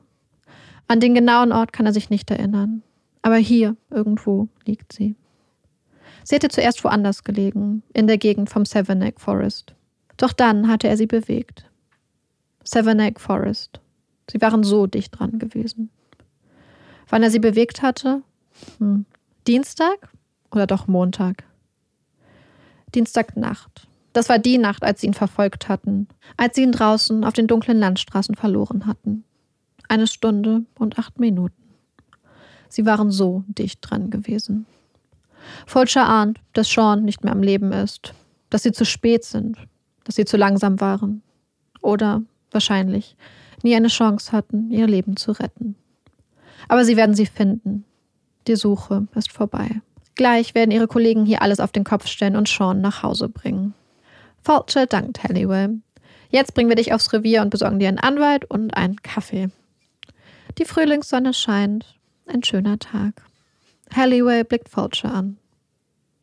An 0.87 0.99
den 0.99 1.13
genauen 1.13 1.51
Ort 1.51 1.73
kann 1.73 1.85
er 1.85 1.93
sich 1.93 2.09
nicht 2.09 2.31
erinnern. 2.31 2.83
Aber 3.21 3.37
hier, 3.37 3.75
irgendwo, 3.89 4.47
liegt 4.65 4.93
sie. 4.93 5.15
Sie 6.23 6.35
hätte 6.35 6.49
zuerst 6.49 6.83
woanders 6.83 7.23
gelegen, 7.23 7.83
in 7.93 8.07
der 8.07 8.17
Gegend 8.17 8.49
vom 8.49 8.65
Savanac 8.65 9.19
Forest. 9.19 9.75
Doch 10.17 10.33
dann 10.33 10.67
hatte 10.67 10.87
er 10.87 10.97
sie 10.97 11.07
bewegt. 11.07 11.69
Savanac 12.63 13.19
Forest. 13.19 13.79
Sie 14.29 14.41
waren 14.41 14.63
so 14.63 14.85
dicht 14.85 15.17
dran 15.17 15.39
gewesen. 15.39 15.89
Wann 17.09 17.23
er 17.23 17.31
sie 17.31 17.39
bewegt 17.39 17.81
hatte? 17.81 18.21
Hm. 18.77 19.05
Dienstag 19.47 20.09
oder 20.51 20.67
doch 20.67 20.87
Montag? 20.87 21.43
Dienstagnacht. 22.93 23.87
Das 24.13 24.29
war 24.29 24.39
die 24.39 24.57
Nacht, 24.57 24.83
als 24.83 25.01
sie 25.01 25.07
ihn 25.07 25.13
verfolgt 25.13 25.69
hatten, 25.69 26.07
als 26.37 26.55
sie 26.55 26.63
ihn 26.63 26.71
draußen 26.71 27.23
auf 27.23 27.33
den 27.33 27.47
dunklen 27.47 27.79
Landstraßen 27.79 28.35
verloren 28.35 28.85
hatten. 28.85 29.23
Eine 29.87 30.07
Stunde 30.07 30.65
und 30.77 30.97
acht 30.97 31.19
Minuten. 31.19 31.55
Sie 32.69 32.85
waren 32.85 33.11
so 33.11 33.43
dicht 33.47 33.79
dran 33.81 34.09
gewesen. 34.09 34.65
Fulcher 35.65 36.07
ahnt, 36.07 36.39
dass 36.53 36.69
Sean 36.69 37.05
nicht 37.05 37.23
mehr 37.23 37.33
am 37.33 37.41
Leben 37.41 37.71
ist, 37.71 38.13
dass 38.49 38.63
sie 38.63 38.71
zu 38.71 38.85
spät 38.85 39.23
sind, 39.23 39.57
dass 40.03 40.15
sie 40.15 40.25
zu 40.25 40.37
langsam 40.37 40.79
waren 40.79 41.21
oder 41.81 42.21
wahrscheinlich 42.51 43.15
nie 43.63 43.75
eine 43.75 43.87
Chance 43.87 44.31
hatten, 44.31 44.69
ihr 44.71 44.87
Leben 44.87 45.17
zu 45.17 45.31
retten. 45.31 45.75
Aber 46.67 46.85
sie 46.85 46.97
werden 46.97 47.15
sie 47.15 47.25
finden. 47.25 47.85
Die 48.47 48.55
Suche 48.55 49.07
ist 49.15 49.31
vorbei. 49.31 49.81
Gleich 50.15 50.53
werden 50.55 50.71
ihre 50.71 50.87
Kollegen 50.87 51.25
hier 51.25 51.41
alles 51.41 51.59
auf 51.59 51.71
den 51.71 51.83
Kopf 51.83 52.07
stellen 52.07 52.35
und 52.35 52.47
Sean 52.47 52.81
nach 52.81 53.03
Hause 53.03 53.29
bringen. 53.29 53.73
Fulcher 54.43 54.85
dankt 54.85 55.23
Halliwell. 55.23 55.79
Jetzt 56.29 56.53
bringen 56.53 56.69
wir 56.69 56.75
dich 56.75 56.93
aufs 56.93 57.11
Revier 57.13 57.41
und 57.41 57.49
besorgen 57.49 57.79
dir 57.79 57.87
einen 57.87 57.99
Anwalt 57.99 58.45
und 58.45 58.75
einen 58.75 58.97
Kaffee. 59.01 59.49
Die 60.57 60.65
Frühlingssonne 60.65 61.33
scheint. 61.33 61.97
Ein 62.27 62.43
schöner 62.43 62.77
Tag. 62.77 63.23
Halliwell 63.95 64.43
blickt 64.43 64.69
Fulcher 64.69 65.13
an. 65.13 65.37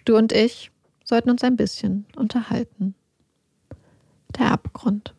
Du 0.04 0.16
und 0.16 0.32
ich 0.32 0.70
sollten 1.04 1.30
uns 1.30 1.42
ein 1.42 1.56
bisschen 1.56 2.06
unterhalten. 2.16 2.94
Der 4.38 4.52
Abgrund. 4.52 5.14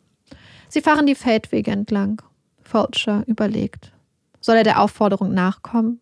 Sie 0.68 0.80
fahren 0.80 1.06
die 1.06 1.14
Feldwege 1.14 1.70
entlang. 1.70 2.22
Fulcher 2.62 3.24
überlegt. 3.26 3.92
Soll 4.40 4.56
er 4.56 4.64
der 4.64 4.80
Aufforderung 4.80 5.34
nachkommen? 5.34 6.00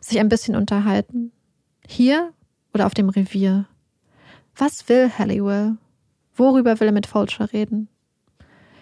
Sich 0.00 0.18
ein 0.18 0.28
bisschen 0.28 0.56
unterhalten? 0.56 1.32
Hier 1.86 2.32
oder 2.74 2.86
auf 2.86 2.94
dem 2.94 3.08
Revier? 3.08 3.66
Was 4.56 4.88
will 4.88 5.10
Halliwell? 5.16 5.76
Worüber 6.34 6.80
will 6.80 6.88
er 6.88 6.92
mit 6.92 7.06
Fulcher 7.06 7.52
reden? 7.52 7.88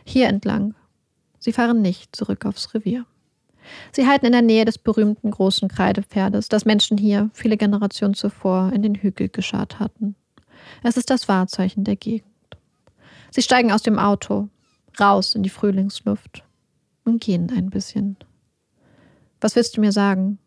Hier 0.05 0.29
entlang. 0.29 0.75
Sie 1.39 1.53
fahren 1.53 1.83
nicht 1.83 2.15
zurück 2.15 2.45
aufs 2.45 2.75
Revier. 2.75 3.07
Sie 3.93 4.07
halten 4.07 4.27
in 4.27 4.33
der 4.33 4.43
Nähe 4.43 4.65
des 4.65 4.79
berühmten 4.79 5.31
großen 5.31 5.69
Kreidepferdes, 5.69 6.49
das 6.49 6.65
Menschen 6.65 6.99
hier 6.99 7.31
viele 7.33 7.57
Generationen 7.57 8.15
zuvor 8.15 8.73
in 8.73 8.83
den 8.83 8.95
Hügel 8.95 9.29
geschart 9.29 9.79
hatten. 9.79 10.17
Es 10.83 10.97
ist 10.97 11.11
das 11.11 11.29
Wahrzeichen 11.29 11.85
der 11.85 11.97
Gegend. 11.97 12.27
Sie 13.31 13.43
steigen 13.43 13.73
aus 13.73 13.83
dem 13.83 13.99
Auto, 13.99 14.49
raus 14.99 15.35
in 15.35 15.43
die 15.43 15.51
Frühlingsluft 15.51 16.43
und 17.05 17.21
gehen 17.21 17.51
ein 17.55 17.71
bisschen. 17.71 18.17
Was 19.41 19.57
willst 19.57 19.77
du 19.77 19.81
mir 19.81 19.93
sagen? 19.93 20.39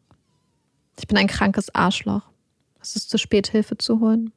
Ich 0.99 1.07
bin 1.07 1.17
ein 1.17 1.27
krankes 1.27 1.73
Arschloch. 1.73 2.23
Es 2.81 2.95
ist 2.95 3.09
zu 3.09 3.17
spät, 3.17 3.47
Hilfe 3.47 3.77
zu 3.77 3.99
holen. 3.99 4.31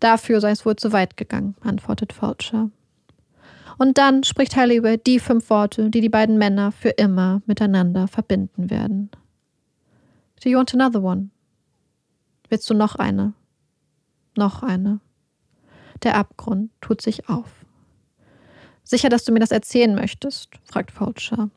Dafür 0.00 0.40
sei 0.40 0.50
es 0.50 0.66
wohl 0.66 0.76
zu 0.76 0.92
weit 0.92 1.16
gegangen, 1.16 1.54
antwortet 1.60 2.12
Fulcher. 2.12 2.70
Und 3.78 3.98
dann 3.98 4.24
spricht 4.24 4.56
Hallie 4.56 4.78
über 4.78 4.96
die 4.96 5.18
fünf 5.18 5.50
Worte, 5.50 5.90
die 5.90 6.00
die 6.00 6.08
beiden 6.08 6.38
Männer 6.38 6.72
für 6.72 6.90
immer 6.90 7.42
miteinander 7.46 8.08
verbinden 8.08 8.70
werden. 8.70 9.10
Do 10.42 10.48
you 10.48 10.58
want 10.58 10.74
another 10.74 11.02
one? 11.02 11.30
Willst 12.48 12.68
du 12.68 12.74
noch 12.74 12.96
eine? 12.96 13.32
Noch 14.36 14.62
eine. 14.62 15.00
Der 16.02 16.16
Abgrund 16.16 16.70
tut 16.80 17.00
sich 17.00 17.28
auf. 17.28 17.64
Sicher, 18.82 19.08
dass 19.08 19.24
du 19.24 19.32
mir 19.32 19.40
das 19.40 19.50
erzählen 19.50 19.94
möchtest? 19.94 20.50
fragt 20.64 20.90
Fulcher. 20.90 21.48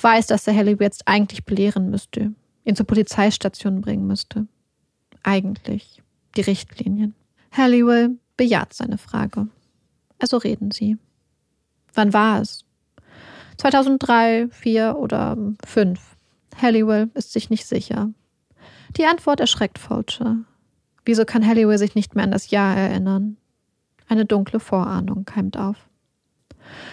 Weiß, 0.00 0.26
dass 0.26 0.44
der 0.44 0.56
Hallie 0.56 0.76
jetzt 0.80 1.06
eigentlich 1.06 1.44
belehren 1.44 1.90
müsste, 1.90 2.32
ihn 2.64 2.76
zur 2.76 2.86
Polizeistation 2.86 3.80
bringen 3.80 4.06
müsste. 4.06 4.46
Eigentlich 5.22 6.02
die 6.36 6.40
Richtlinien. 6.40 7.14
Halliwell 7.52 8.16
bejaht 8.36 8.72
seine 8.72 8.98
Frage. 8.98 9.48
Also 10.18 10.38
reden 10.38 10.70
sie. 10.70 10.98
Wann 11.94 12.12
war 12.12 12.40
es? 12.40 12.64
2003, 13.58 14.48
4 14.50 14.96
oder 14.96 15.36
5. 15.66 16.16
Halliwell 16.60 17.10
ist 17.14 17.32
sich 17.32 17.50
nicht 17.50 17.66
sicher. 17.66 18.10
Die 18.96 19.06
Antwort 19.06 19.40
erschreckt 19.40 19.78
Fulcher. 19.78 20.38
Wieso 21.04 21.24
kann 21.24 21.46
Halliwell 21.46 21.78
sich 21.78 21.94
nicht 21.94 22.14
mehr 22.14 22.24
an 22.24 22.30
das 22.30 22.50
Jahr 22.50 22.76
erinnern? 22.76 23.36
Eine 24.08 24.24
dunkle 24.24 24.60
Vorahnung 24.60 25.24
keimt 25.24 25.56
auf. 25.56 25.76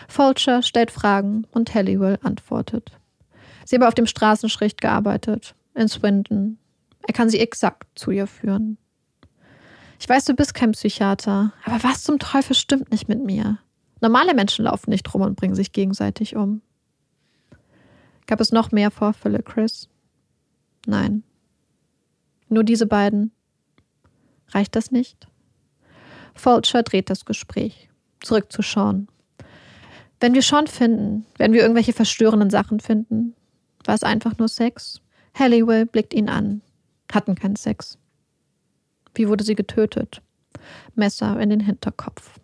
Fulcher 0.08 0.62
stellt 0.62 0.92
Fragen 0.92 1.46
und 1.52 1.74
Halliwell 1.74 2.20
antwortet. 2.24 2.92
Sie 3.65 3.76
habe 3.76 3.88
auf 3.88 3.94
dem 3.94 4.08
Straßenschricht 4.08 4.82
gearbeitet, 4.82 5.54
in 5.76 5.88
Swindon. 5.88 6.58
Er 7.08 7.13
kann 7.13 7.30
sie 7.30 7.39
exakt 7.39 7.88
zu 7.96 8.12
ihr 8.12 8.28
führen. 8.28 8.78
Ich 10.00 10.08
weiß, 10.08 10.26
du 10.26 10.34
bist 10.34 10.54
kein 10.54 10.72
Psychiater, 10.72 11.54
aber 11.65 11.84
was 11.84 12.04
zum 12.04 12.20
Teufel 12.20 12.56
stimmt 12.56 12.92
nicht 12.92 13.10
mit 13.10 13.24
mir? 13.24 13.60
Normale 14.02 14.34
Menschen 14.34 14.65
laufen 14.65 14.92
nicht 14.92 15.13
rum 15.13 15.22
und 15.22 15.36
bringen 15.36 15.56
sich 15.56 15.72
gegenseitig 15.72 16.36
um. 16.36 16.62
Gab 18.28 18.39
es 18.39 18.52
noch 18.52 18.72
mehr 18.72 18.92
Vorfälle, 18.92 19.44
Chris? 19.44 19.89
Nein. 20.86 21.24
Nur 22.47 22.64
diese 22.64 22.86
beiden. 22.86 23.32
Reicht 24.49 24.76
das 24.76 24.91
nicht? 24.91 25.28
Fulcher 26.34 26.84
dreht 26.84 27.10
das 27.10 27.26
Gespräch. 27.26 27.89
Zurück 28.22 28.51
zu 28.51 28.62
Sean. 28.62 29.08
Wenn 30.20 30.34
wir 30.34 30.41
Sean 30.41 30.67
finden, 30.67 31.26
werden 31.38 31.53
wir 31.53 31.61
irgendwelche 31.61 31.93
verstörenden 31.93 32.49
Sachen 32.49 32.80
finden. 32.80 33.36
War 33.86 33.95
es 33.95 34.03
einfach 34.03 34.38
nur 34.38 34.49
Sex? 34.49 35.01
Halliwell 35.34 35.86
blickt 35.86 36.13
ihn 36.13 36.30
an. 36.30 36.61
Hatten 37.11 37.36
keinen 37.36 37.55
Sex. 37.55 37.97
Wie 39.15 39.28
wurde 39.30 39.43
sie 39.43 39.55
getötet? 39.55 40.22
Messer 40.95 41.39
in 41.39 41.49
den 41.49 41.61
Hinterkopf. 41.61 42.39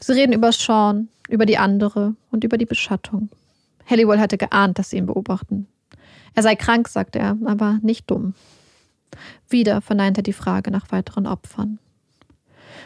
Sie 0.00 0.12
reden 0.12 0.32
über 0.32 0.52
Sean, 0.52 1.08
über 1.28 1.46
die 1.46 1.58
andere 1.58 2.16
und 2.30 2.44
über 2.44 2.58
die 2.58 2.66
Beschattung. 2.66 3.28
Halliwell 3.88 4.18
hatte 4.18 4.38
geahnt, 4.38 4.78
dass 4.78 4.90
sie 4.90 4.96
ihn 4.96 5.06
beobachten. 5.06 5.66
Er 6.34 6.42
sei 6.42 6.56
krank, 6.56 6.88
sagt 6.88 7.16
er, 7.16 7.36
aber 7.44 7.78
nicht 7.82 8.10
dumm. 8.10 8.34
Wieder 9.48 9.80
verneint 9.80 10.16
er 10.16 10.22
die 10.22 10.32
Frage 10.32 10.70
nach 10.70 10.90
weiteren 10.90 11.26
Opfern. 11.26 11.78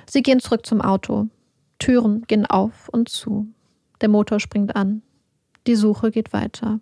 Sie 0.06 0.22
gehen 0.22 0.40
zurück 0.40 0.66
zum 0.66 0.80
Auto. 0.80 1.28
Türen 1.78 2.26
gehen 2.26 2.44
auf 2.44 2.88
und 2.88 3.08
zu. 3.08 3.46
Der 4.00 4.08
Motor 4.08 4.40
springt 4.40 4.76
an. 4.76 5.02
Die 5.66 5.74
Suche 5.74 6.10
geht 6.10 6.32
weiter. 6.32 6.80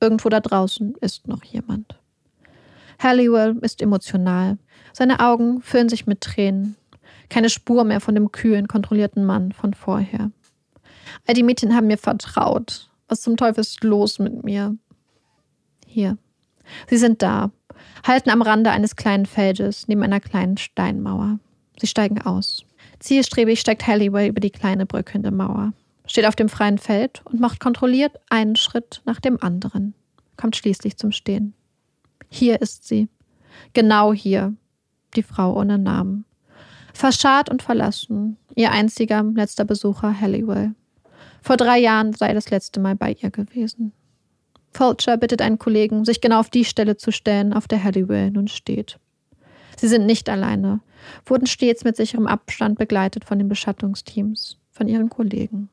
Irgendwo 0.00 0.28
da 0.28 0.40
draußen 0.40 0.94
ist 1.00 1.28
noch 1.28 1.44
jemand. 1.44 1.98
Halliwell 3.00 3.56
ist 3.62 3.80
emotional. 3.80 4.58
Seine 4.92 5.20
Augen 5.20 5.60
füllen 5.60 5.88
sich 5.88 6.06
mit 6.06 6.20
Tränen. 6.20 6.76
Keine 7.28 7.50
Spur 7.50 7.84
mehr 7.84 8.00
von 8.00 8.14
dem 8.14 8.32
kühlen, 8.32 8.68
kontrollierten 8.68 9.24
Mann 9.24 9.52
von 9.52 9.74
vorher. 9.74 10.30
All 11.26 11.34
die 11.34 11.42
Mädchen 11.42 11.74
haben 11.74 11.86
mir 11.86 11.98
vertraut. 11.98 12.90
Was 13.06 13.22
zum 13.22 13.36
Teufel 13.36 13.60
ist 13.60 13.82
los 13.84 14.18
mit 14.18 14.44
mir? 14.44 14.76
Hier. 15.86 16.18
Sie 16.88 16.98
sind 16.98 17.22
da, 17.22 17.50
halten 18.06 18.30
am 18.30 18.42
Rande 18.42 18.70
eines 18.70 18.96
kleinen 18.96 19.26
Feldes 19.26 19.88
neben 19.88 20.02
einer 20.02 20.20
kleinen 20.20 20.58
Steinmauer. 20.58 21.38
Sie 21.80 21.86
steigen 21.86 22.20
aus. 22.20 22.64
Zielstrebig 22.98 23.60
steigt 23.60 23.86
Halliwell 23.86 24.28
über 24.28 24.40
die 24.40 24.50
kleine 24.50 24.84
bröckelnde 24.84 25.30
Mauer, 25.30 25.72
steht 26.08 26.26
auf 26.26 26.34
dem 26.34 26.48
freien 26.48 26.78
Feld 26.78 27.22
und 27.24 27.40
macht 27.40 27.60
kontrolliert 27.60 28.16
einen 28.28 28.56
Schritt 28.56 29.02
nach 29.04 29.20
dem 29.20 29.40
anderen, 29.40 29.94
kommt 30.36 30.56
schließlich 30.56 30.96
zum 30.96 31.12
Stehen. 31.12 31.54
Hier 32.28 32.60
ist 32.60 32.86
sie. 32.86 33.08
Genau 33.72 34.12
hier. 34.12 34.54
Die 35.16 35.22
Frau 35.22 35.58
ohne 35.58 35.78
Namen. 35.78 36.24
Verscharrt 36.92 37.48
und 37.48 37.62
verlassen. 37.62 38.36
Ihr 38.54 38.72
einziger 38.72 39.22
letzter 39.22 39.64
Besucher 39.64 40.20
Halliwell. 40.20 40.74
Vor 41.42 41.56
drei 41.56 41.78
Jahren 41.78 42.12
sei 42.12 42.34
das 42.34 42.50
letzte 42.50 42.80
Mal 42.80 42.96
bei 42.96 43.16
ihr 43.20 43.30
gewesen. 43.30 43.92
Fulcher 44.72 45.16
bittet 45.16 45.40
einen 45.40 45.58
Kollegen, 45.58 46.04
sich 46.04 46.20
genau 46.20 46.40
auf 46.40 46.50
die 46.50 46.64
Stelle 46.64 46.96
zu 46.96 47.10
stellen, 47.10 47.52
auf 47.52 47.68
der 47.68 47.82
Halliwell 47.82 48.30
nun 48.30 48.48
steht. 48.48 48.98
Sie 49.76 49.88
sind 49.88 50.06
nicht 50.06 50.28
alleine, 50.28 50.80
wurden 51.24 51.46
stets 51.46 51.84
mit 51.84 51.96
sicherem 51.96 52.26
Abstand 52.26 52.78
begleitet 52.78 53.24
von 53.24 53.38
den 53.38 53.48
Beschattungsteams, 53.48 54.58
von 54.70 54.88
ihren 54.88 55.08
Kollegen. 55.08 55.70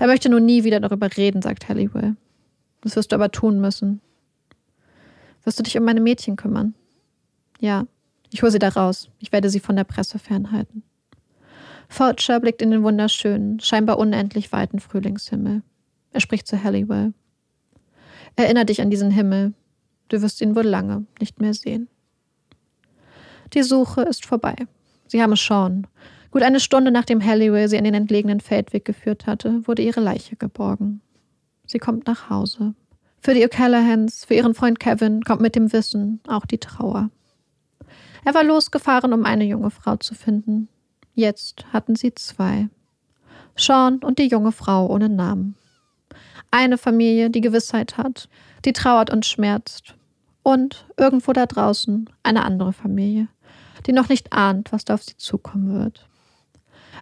Er 0.00 0.06
möchte 0.06 0.30
nun 0.30 0.46
nie 0.46 0.64
wieder 0.64 0.80
darüber 0.80 1.14
reden, 1.14 1.42
sagt 1.42 1.68
Halliwell. 1.68 2.16
Das 2.80 2.96
wirst 2.96 3.12
du 3.12 3.16
aber 3.16 3.30
tun 3.30 3.60
müssen. 3.60 4.00
Wirst 5.44 5.58
du 5.58 5.62
dich 5.62 5.76
um 5.76 5.84
meine 5.84 6.00
Mädchen 6.00 6.36
kümmern? 6.36 6.74
Ja, 7.60 7.84
ich 8.30 8.40
hole 8.40 8.50
sie 8.50 8.58
da 8.58 8.70
raus. 8.70 9.10
Ich 9.18 9.30
werde 9.30 9.50
sie 9.50 9.60
von 9.60 9.76
der 9.76 9.84
Presse 9.84 10.18
fernhalten. 10.18 10.84
Fulcher 11.90 12.40
blickt 12.40 12.62
in 12.62 12.70
den 12.70 12.82
wunderschönen, 12.82 13.60
scheinbar 13.60 13.98
unendlich 13.98 14.52
weiten 14.52 14.78
Frühlingshimmel. 14.78 15.60
Er 16.12 16.20
spricht 16.20 16.46
zu 16.46 16.64
Halliwell. 16.64 17.12
Erinner 18.36 18.64
dich 18.64 18.80
an 18.80 18.88
diesen 18.88 19.10
Himmel. 19.10 19.52
Du 20.08 20.22
wirst 20.22 20.40
ihn 20.40 20.56
wohl 20.56 20.66
lange 20.66 21.04
nicht 21.20 21.42
mehr 21.42 21.52
sehen. 21.52 21.88
Die 23.52 23.62
Suche 23.62 24.00
ist 24.00 24.24
vorbei. 24.24 24.56
Sie 25.08 25.22
haben 25.22 25.36
Sean. 25.36 25.86
Gut 26.30 26.42
eine 26.42 26.60
Stunde 26.60 26.90
nachdem 26.90 27.24
Halliwell 27.24 27.68
sie 27.68 27.78
an 27.78 27.84
den 27.84 27.94
entlegenen 27.94 28.40
Feldweg 28.40 28.84
geführt 28.84 29.26
hatte, 29.26 29.66
wurde 29.66 29.82
ihre 29.82 30.00
Leiche 30.00 30.36
geborgen. 30.36 31.00
Sie 31.66 31.78
kommt 31.78 32.06
nach 32.06 32.30
Hause. 32.30 32.74
Für 33.20 33.34
die 33.34 33.46
O'Callahans, 33.46 34.26
für 34.26 34.34
ihren 34.34 34.54
Freund 34.54 34.78
Kevin 34.80 35.22
kommt 35.22 35.42
mit 35.42 35.54
dem 35.56 35.72
Wissen 35.72 36.20
auch 36.26 36.46
die 36.46 36.58
Trauer. 36.58 37.10
Er 38.24 38.34
war 38.34 38.44
losgefahren, 38.44 39.12
um 39.12 39.24
eine 39.24 39.44
junge 39.44 39.70
Frau 39.70 39.96
zu 39.96 40.14
finden. 40.14 40.68
Jetzt 41.14 41.66
hatten 41.72 41.96
sie 41.96 42.14
zwei. 42.14 42.68
Sean 43.56 43.98
und 43.98 44.18
die 44.18 44.28
junge 44.28 44.52
Frau 44.52 44.86
ohne 44.86 45.08
Namen. 45.08 45.56
Eine 46.50 46.78
Familie, 46.78 47.30
die 47.30 47.40
Gewissheit 47.40 47.96
hat, 47.96 48.28
die 48.64 48.72
trauert 48.72 49.10
und 49.10 49.26
schmerzt. 49.26 49.94
Und 50.42 50.86
irgendwo 50.96 51.32
da 51.32 51.46
draußen 51.46 52.08
eine 52.22 52.44
andere 52.44 52.72
Familie, 52.72 53.28
die 53.86 53.92
noch 53.92 54.08
nicht 54.08 54.32
ahnt, 54.32 54.72
was 54.72 54.84
da 54.84 54.94
auf 54.94 55.02
sie 55.02 55.16
zukommen 55.16 55.74
wird. 55.78 56.09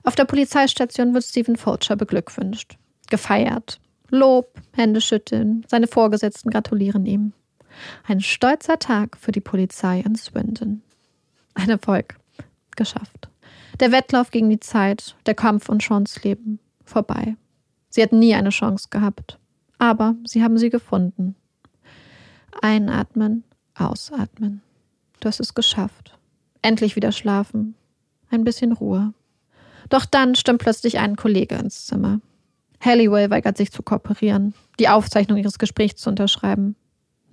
Auf 0.05 0.15
der 0.15 0.25
Polizeistation 0.25 1.15
wird 1.15 1.25
Stephen 1.25 1.57
Fulcher 1.57 1.97
beglückwünscht, 1.97 2.77
gefeiert. 3.09 3.81
Lob, 4.11 4.61
Hände 4.75 5.01
schütteln, 5.01 5.65
seine 5.69 5.87
Vorgesetzten 5.87 6.51
gratulieren 6.51 7.05
ihm. 7.05 7.33
Ein 8.07 8.21
stolzer 8.21 8.79
Tag 8.79 9.17
für 9.17 9.33
die 9.33 9.41
Polizei 9.41 10.01
in 10.01 10.17
Swindon. 10.17 10.83
Ein 11.55 11.71
Erfolg. 11.71 12.17
Geschafft. 12.77 13.29
Der 13.81 13.93
Wettlauf 13.93 14.31
gegen 14.31 14.51
die 14.51 14.61
Zeit, 14.61 15.17
der 15.27 15.35
Kampf 15.35 15.69
und 15.69 15.83
Seans 15.83 16.23
Leben. 16.23 16.59
Vorbei. 16.85 17.37
Sie 17.91 18.03
hatten 18.03 18.19
nie 18.19 18.35
eine 18.35 18.51
Chance 18.51 18.89
gehabt. 18.91 19.39
Aber 19.79 20.17
sie 20.25 20.43
haben 20.43 20.59
sie 20.59 20.71
gefunden. 20.71 21.37
Einatmen, 22.61 23.45
ausatmen. 23.75 24.63
Du 25.21 25.29
hast 25.29 25.41
es 25.41 25.55
geschafft. 25.55 26.17
Endlich 26.63 26.97
wieder 26.97 27.13
schlafen. 27.13 27.75
Ein 28.31 28.45
bisschen 28.45 28.73
Ruhe. 28.73 29.15
Doch 29.89 30.05
dann 30.05 30.35
stimmt 30.35 30.61
plötzlich 30.61 30.99
ein 30.99 31.17
Kollege 31.17 31.55
ins 31.57 31.87
Zimmer. 31.87 32.21
Halliwell 32.81 33.31
weigert 33.31 33.57
sich 33.57 33.73
zu 33.73 33.83
kooperieren, 33.83 34.55
die 34.79 34.89
Aufzeichnung 34.89 35.39
ihres 35.39 35.59
Gesprächs 35.59 35.97
zu 35.97 36.11
unterschreiben. 36.11 36.77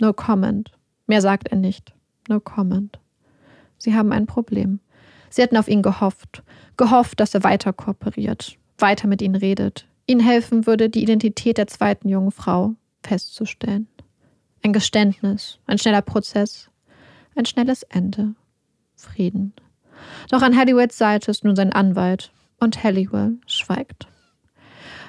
No 0.02 0.14
comment. 0.14 0.72
Mehr 1.08 1.22
sagt 1.22 1.50
er 1.50 1.58
nicht. 1.58 1.94
No 2.28 2.40
comment. 2.40 3.00
Sie 3.78 3.94
haben 3.94 4.12
ein 4.12 4.26
Problem. 4.26 4.80
Sie 5.30 5.44
hatten 5.44 5.58
auf 5.58 5.68
ihn 5.68 5.82
gehofft. 5.82 6.44
Gehofft, 6.78 7.20
dass 7.20 7.34
er 7.34 7.44
weiter 7.44 7.74
kooperiert, 7.74 8.58
weiter 8.78 9.08
mit 9.08 9.22
ihnen 9.22 9.36
redet, 9.36 9.86
ihnen 10.08 10.22
helfen 10.22 10.66
würde, 10.66 10.90
die 10.90 11.04
Identität 11.04 11.58
der 11.58 11.68
zweiten 11.68 12.10
jungen 12.10 12.32
Frau 12.32 12.74
festzustellen. 13.04 13.88
Ein 14.64 14.74
Geständnis, 14.74 15.60
ein 15.68 15.78
schneller 15.78 16.02
Prozess, 16.02 16.70
ein 17.36 17.46
schnelles 17.46 17.84
Ende. 17.84 18.34
Frieden. 18.96 19.54
Doch 20.30 20.42
an 20.42 20.58
Halliwells 20.58 20.98
Seite 20.98 21.30
ist 21.32 21.44
nun 21.44 21.56
sein 21.56 21.72
Anwalt 21.72 22.32
und 22.66 22.84
Halliwell 22.84 23.38
schweigt. 23.48 24.08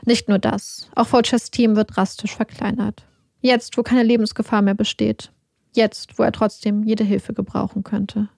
Nicht 0.04 0.28
nur 0.28 0.38
das, 0.38 0.88
auch 0.94 1.08
Fulchers 1.08 1.50
Team 1.50 1.74
wird 1.74 1.96
drastisch 1.96 2.36
verkleinert. 2.36 3.04
Jetzt, 3.40 3.76
wo 3.76 3.82
keine 3.82 4.04
Lebensgefahr 4.04 4.62
mehr 4.62 4.74
besteht. 4.74 5.32
Jetzt, 5.74 6.18
wo 6.18 6.22
er 6.22 6.32
trotzdem 6.32 6.84
jede 6.84 7.04
Hilfe 7.04 7.34
gebrauchen 7.34 7.82
könnte. 7.82 8.28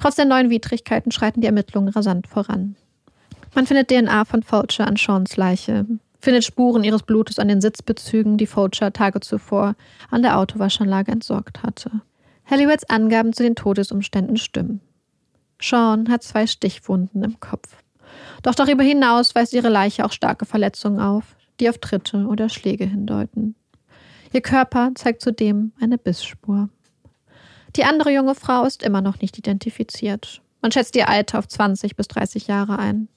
Trotz 0.00 0.14
der 0.14 0.24
neuen 0.26 0.50
Widrigkeiten 0.50 1.10
schreiten 1.10 1.40
die 1.40 1.46
Ermittlungen 1.46 1.88
rasant 1.88 2.26
voran. 2.26 2.76
Man 3.54 3.66
findet 3.66 3.90
DNA 3.90 4.24
von 4.24 4.42
Fulcher 4.42 4.86
an 4.86 4.96
Seans 4.96 5.36
Leiche, 5.36 5.86
findet 6.20 6.44
Spuren 6.44 6.84
ihres 6.84 7.02
Blutes 7.02 7.38
an 7.38 7.48
den 7.48 7.60
Sitzbezügen, 7.60 8.36
die 8.36 8.46
Fulcher 8.46 8.92
Tage 8.92 9.20
zuvor 9.20 9.74
an 10.10 10.22
der 10.22 10.38
Autowaschanlage 10.38 11.12
entsorgt 11.12 11.62
hatte. 11.62 11.90
Halliwells 12.44 12.88
Angaben 12.88 13.32
zu 13.32 13.42
den 13.42 13.54
Todesumständen 13.54 14.36
stimmen. 14.36 14.80
Sean 15.60 16.08
hat 16.10 16.22
zwei 16.22 16.46
Stichwunden 16.46 17.24
im 17.24 17.40
Kopf. 17.40 17.76
Doch 18.42 18.54
darüber 18.54 18.82
hinaus 18.82 19.34
weist 19.34 19.52
ihre 19.52 19.68
Leiche 19.68 20.04
auch 20.04 20.12
starke 20.12 20.46
Verletzungen 20.46 21.00
auf, 21.00 21.36
die 21.60 21.68
auf 21.68 21.78
Tritte 21.78 22.26
oder 22.26 22.48
Schläge 22.48 22.84
hindeuten. 22.84 23.54
Ihr 24.32 24.40
Körper 24.40 24.92
zeigt 24.94 25.22
zudem 25.22 25.72
eine 25.80 25.98
Bissspur. 25.98 26.68
Die 27.76 27.84
andere 27.84 28.10
junge 28.10 28.34
Frau 28.34 28.64
ist 28.64 28.82
immer 28.82 29.00
noch 29.00 29.20
nicht 29.20 29.38
identifiziert. 29.38 30.40
Man 30.62 30.72
schätzt 30.72 30.96
ihr 30.96 31.08
Alter 31.08 31.38
auf 31.38 31.48
20 31.48 31.96
bis 31.96 32.08
30 32.08 32.46
Jahre 32.46 32.78
ein. 32.78 33.08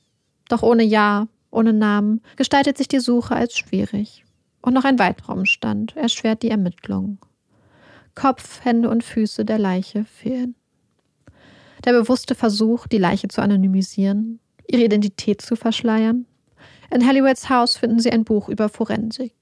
Doch 0.49 0.63
ohne 0.63 0.83
Jahr, 0.83 1.27
ohne 1.51 1.73
Namen 1.73 2.21
gestaltet 2.35 2.77
sich 2.77 2.87
die 2.87 2.99
Suche 2.99 3.35
als 3.35 3.57
schwierig. 3.57 4.25
Und 4.61 4.73
noch 4.73 4.83
ein 4.83 4.99
weiterer 4.99 5.33
Umstand 5.33 5.95
erschwert 5.95 6.43
die 6.43 6.49
Ermittlungen. 6.49 7.19
Kopf, 8.15 8.63
Hände 8.65 8.89
und 8.89 9.03
Füße 9.03 9.45
der 9.45 9.59
Leiche 9.59 10.03
fehlen. 10.03 10.55
Der 11.85 11.93
bewusste 11.93 12.35
Versuch, 12.35 12.87
die 12.87 12.97
Leiche 12.97 13.29
zu 13.29 13.41
anonymisieren, 13.41 14.39
ihre 14.69 14.83
Identität 14.83 15.41
zu 15.41 15.55
verschleiern. 15.55 16.25
In 16.91 17.05
Halliwells 17.05 17.49
Haus 17.49 17.77
finden 17.77 17.99
sie 17.99 18.11
ein 18.11 18.23
Buch 18.23 18.49
über 18.49 18.69
Forensik. 18.69 19.33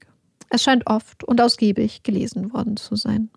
Es 0.50 0.62
scheint 0.62 0.86
oft 0.86 1.24
und 1.24 1.40
ausgiebig 1.40 2.02
gelesen 2.02 2.52
worden 2.52 2.76
zu 2.76 2.96
sein. 2.96 3.30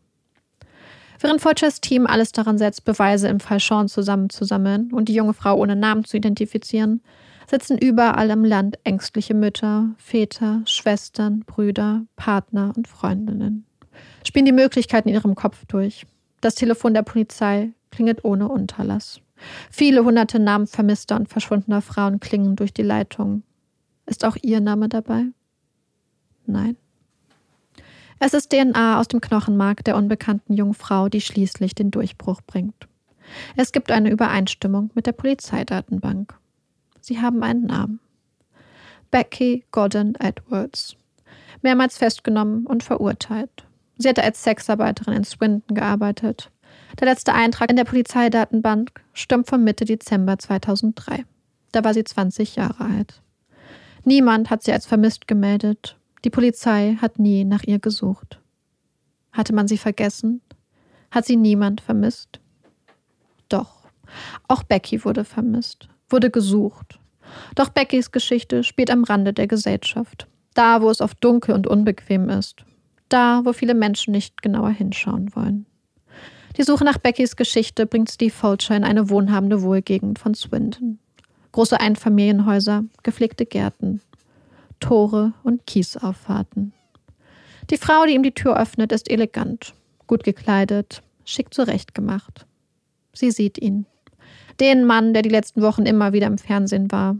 Während 1.19 1.41
Fulchers 1.41 1.81
Team 1.81 2.07
alles 2.07 2.31
daran 2.31 2.57
setzt, 2.57 2.83
Beweise 2.83 3.27
im 3.27 3.39
Fall 3.39 3.59
Sean 3.59 3.87
zusammenzusammeln 3.87 4.91
und 4.91 5.07
die 5.07 5.13
junge 5.13 5.33
Frau 5.33 5.55
ohne 5.55 5.75
Namen 5.75 6.03
zu 6.03 6.17
identifizieren, 6.17 7.01
sitzen 7.47 7.77
überall 7.77 8.29
im 8.29 8.43
Land 8.43 8.79
ängstliche 8.85 9.33
Mütter, 9.33 9.89
Väter, 9.97 10.61
Schwestern, 10.65 11.41
Brüder, 11.41 12.05
Partner 12.15 12.73
und 12.75 12.87
Freundinnen. 12.87 13.65
Spielen 14.25 14.45
die 14.45 14.51
Möglichkeiten 14.51 15.09
in 15.09 15.15
ihrem 15.15 15.35
Kopf 15.35 15.65
durch. 15.67 16.05
Das 16.39 16.55
Telefon 16.55 16.93
der 16.93 17.03
Polizei 17.03 17.71
klingelt 17.91 18.23
ohne 18.23 18.47
Unterlass. 18.47 19.21
Viele 19.69 20.03
hunderte 20.03 20.39
Namen 20.39 20.67
vermisster 20.67 21.15
und 21.15 21.29
verschwundener 21.29 21.81
Frauen 21.81 22.19
klingen 22.19 22.55
durch 22.55 22.73
die 22.73 22.83
Leitung. 22.83 23.43
Ist 24.05 24.25
auch 24.25 24.37
Ihr 24.41 24.59
Name 24.59 24.89
dabei? 24.89 25.25
Nein. 26.45 26.77
Es 28.19 28.33
ist 28.33 28.51
DNA 28.51 28.99
aus 28.99 29.07
dem 29.07 29.21
Knochenmark 29.21 29.83
der 29.83 29.95
unbekannten 29.95 30.53
jungen 30.53 30.73
Frau, 30.73 31.09
die 31.09 31.21
schließlich 31.21 31.73
den 31.73 31.89
Durchbruch 31.89 32.41
bringt. 32.45 32.87
Es 33.55 33.71
gibt 33.71 33.91
eine 33.91 34.11
Übereinstimmung 34.11 34.91
mit 34.93 35.07
der 35.07 35.13
Polizeidatenbank. 35.13 36.37
Sie 36.99 37.19
haben 37.19 37.41
einen 37.41 37.65
Namen. 37.65 37.99
Becky 39.09 39.65
Gordon 39.71 40.15
Edwards. 40.15 40.95
Mehrmals 41.61 41.97
festgenommen 41.97 42.65
und 42.65 42.83
verurteilt. 42.83 43.65
Sie 43.97 44.07
hatte 44.07 44.23
als 44.23 44.43
Sexarbeiterin 44.43 45.13
in 45.13 45.23
Swindon 45.23 45.75
gearbeitet. 45.75 46.51
Der 46.99 47.07
letzte 47.07 47.33
Eintrag 47.33 47.69
in 47.69 47.75
der 47.75 47.85
Polizeidatenbank 47.85 48.91
stammt 49.13 49.47
von 49.47 49.63
Mitte 49.63 49.85
Dezember 49.85 50.37
2003. 50.37 51.25
Da 51.71 51.83
war 51.83 51.93
sie 51.93 52.03
20 52.03 52.55
Jahre 52.55 52.85
alt. 52.85 53.21
Niemand 54.03 54.49
hat 54.49 54.63
sie 54.63 54.71
als 54.73 54.85
vermisst 54.85 55.27
gemeldet 55.27 55.95
die 56.23 56.29
Polizei 56.29 56.97
hat 57.01 57.17
nie 57.17 57.43
nach 57.45 57.63
ihr 57.63 57.79
gesucht. 57.79 58.39
Hatte 59.31 59.53
man 59.53 59.67
sie 59.67 59.77
vergessen? 59.77 60.41
Hat 61.09 61.25
sie 61.25 61.35
niemand 61.35 61.81
vermisst? 61.81 62.39
Doch. 63.49 63.87
Auch 64.47 64.63
Becky 64.63 65.03
wurde 65.03 65.23
vermisst, 65.23 65.89
wurde 66.09 66.29
gesucht. 66.29 66.99
Doch 67.55 67.69
Beckys 67.69 68.11
Geschichte 68.11 68.63
spielt 68.63 68.91
am 68.91 69.03
Rande 69.03 69.33
der 69.33 69.47
Gesellschaft. 69.47 70.27
Da, 70.53 70.81
wo 70.81 70.89
es 70.89 71.01
oft 71.01 71.23
dunkel 71.23 71.55
und 71.55 71.65
unbequem 71.65 72.29
ist. 72.29 72.65
Da, 73.09 73.41
wo 73.45 73.53
viele 73.53 73.73
Menschen 73.73 74.11
nicht 74.11 74.41
genauer 74.41 74.71
hinschauen 74.71 75.33
wollen. 75.33 75.65
Die 76.57 76.63
Suche 76.63 76.83
nach 76.83 76.97
Beckys 76.97 77.35
Geschichte 77.35 77.85
bringt 77.85 78.11
Steve 78.11 78.33
Fulcher 78.33 78.75
in 78.75 78.83
eine 78.83 79.09
wohnhabende 79.09 79.61
Wohlgegend 79.61 80.19
von 80.19 80.33
Swindon. 80.33 80.99
Große 81.53 81.79
Einfamilienhäuser, 81.79 82.83
gepflegte 83.03 83.45
Gärten, 83.45 84.01
Tore 84.79 85.33
und 85.43 85.65
Kiesauffahrten. 85.65 86.73
Die 87.69 87.77
Frau, 87.77 88.05
die 88.05 88.13
ihm 88.13 88.23
die 88.23 88.33
Tür 88.33 88.59
öffnet, 88.59 88.91
ist 88.91 89.09
elegant, 89.09 89.73
gut 90.07 90.23
gekleidet, 90.23 91.01
schick 91.23 91.53
zurechtgemacht. 91.53 92.45
Sie 93.13 93.31
sieht 93.31 93.57
ihn. 93.57 93.85
Den 94.59 94.85
Mann, 94.85 95.13
der 95.13 95.21
die 95.21 95.29
letzten 95.29 95.61
Wochen 95.61 95.85
immer 95.85 96.13
wieder 96.13 96.27
im 96.27 96.37
Fernsehen 96.37 96.91
war, 96.91 97.15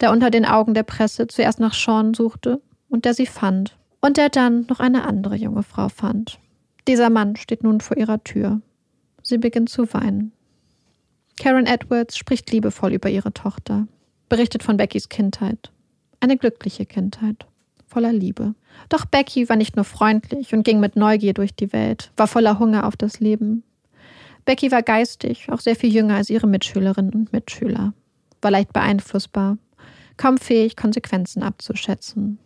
der 0.00 0.10
unter 0.10 0.30
den 0.30 0.44
Augen 0.44 0.74
der 0.74 0.82
Presse 0.82 1.26
zuerst 1.26 1.60
nach 1.60 1.74
Sean 1.74 2.14
suchte 2.14 2.60
und 2.88 3.04
der 3.04 3.14
sie 3.14 3.26
fand 3.26 3.76
und 4.00 4.16
der 4.16 4.28
dann 4.28 4.66
noch 4.68 4.80
eine 4.80 5.04
andere 5.04 5.36
junge 5.36 5.62
Frau 5.62 5.88
fand. 5.88 6.38
Dieser 6.88 7.10
Mann 7.10 7.36
steht 7.36 7.64
nun 7.64 7.82
vor 7.82 7.98
ihrer 7.98 8.24
Tür. 8.24 8.62
Sie 9.22 9.36
beginnt 9.36 9.68
zu 9.68 9.92
weinen. 9.92 10.32
Karen 11.38 11.66
Edwards 11.66 12.16
spricht 12.16 12.50
liebevoll 12.50 12.94
über 12.94 13.10
ihre 13.10 13.34
Tochter, 13.34 13.86
berichtet 14.30 14.62
von 14.62 14.78
Beckys 14.78 15.10
Kindheit. 15.10 15.70
Eine 16.20 16.38
glückliche 16.38 16.86
Kindheit, 16.86 17.44
voller 17.86 18.14
Liebe. 18.14 18.54
Doch 18.88 19.04
Becky 19.04 19.50
war 19.50 19.56
nicht 19.56 19.76
nur 19.76 19.84
freundlich 19.84 20.54
und 20.54 20.62
ging 20.62 20.80
mit 20.80 20.96
Neugier 20.96 21.34
durch 21.34 21.54
die 21.54 21.74
Welt, 21.74 22.10
war 22.16 22.26
voller 22.26 22.58
Hunger 22.58 22.86
auf 22.86 22.96
das 22.96 23.20
Leben. 23.20 23.64
Becky 24.46 24.72
war 24.72 24.82
geistig, 24.82 25.52
auch 25.52 25.60
sehr 25.60 25.76
viel 25.76 25.94
jünger 25.94 26.14
als 26.14 26.30
ihre 26.30 26.46
Mitschülerinnen 26.46 27.12
und 27.12 27.34
Mitschüler, 27.34 27.92
war 28.40 28.50
leicht 28.50 28.72
beeinflussbar, 28.72 29.58
kaum 30.16 30.38
fähig, 30.38 30.74
Konsequenzen 30.74 31.42
abzuschätzen. 31.42 32.38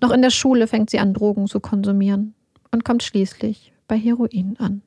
Noch 0.00 0.10
in 0.10 0.22
der 0.22 0.30
Schule 0.30 0.68
fängt 0.68 0.88
sie 0.88 1.00
an, 1.00 1.12
Drogen 1.12 1.48
zu 1.48 1.60
konsumieren 1.60 2.32
und 2.70 2.82
kommt 2.82 3.02
schließlich 3.02 3.73
bei 3.86 3.98
Heroin 3.98 4.56
an. 4.58 4.82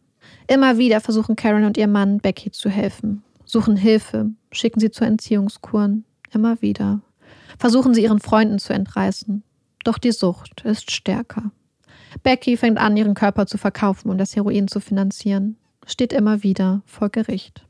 Immer 0.48 0.78
wieder 0.78 1.02
versuchen 1.02 1.36
Karen 1.36 1.66
und 1.66 1.78
ihr 1.78 1.88
Mann 1.88 2.20
Becky 2.20 2.52
zu 2.52 2.70
helfen, 2.70 3.24
suchen 3.45 3.78
Hilfe, 3.78 4.32
schicken 4.52 4.80
sie 4.80 4.91
zu 4.91 5.06
Entziehungskuren. 5.06 6.06
Immer 6.34 6.62
wieder. 6.62 7.02
Versuchen 7.58 7.93
sie 7.93 8.04
ihren 8.04 8.20
Freunden 8.20 8.60
zu 8.60 8.74
entreißen. 8.74 9.43
Doch 9.84 9.98
die 9.98 10.12
Sucht 10.12 10.62
ist 10.66 10.91
stärker. 10.91 11.52
Becky 12.24 12.58
fängt 12.58 12.78
an, 12.78 12.98
ihren 12.98 13.14
Körper 13.14 13.45
zu 13.45 13.58
verkaufen, 13.58 14.10
um 14.10 14.18
das 14.18 14.36
Heroin 14.36 14.68
zu 14.68 14.80
finanzieren. 14.80 15.58
Steht 15.86 16.12
immer 16.12 16.43
wieder 16.43 16.82
vor 16.86 17.10
Gericht. 17.10 17.66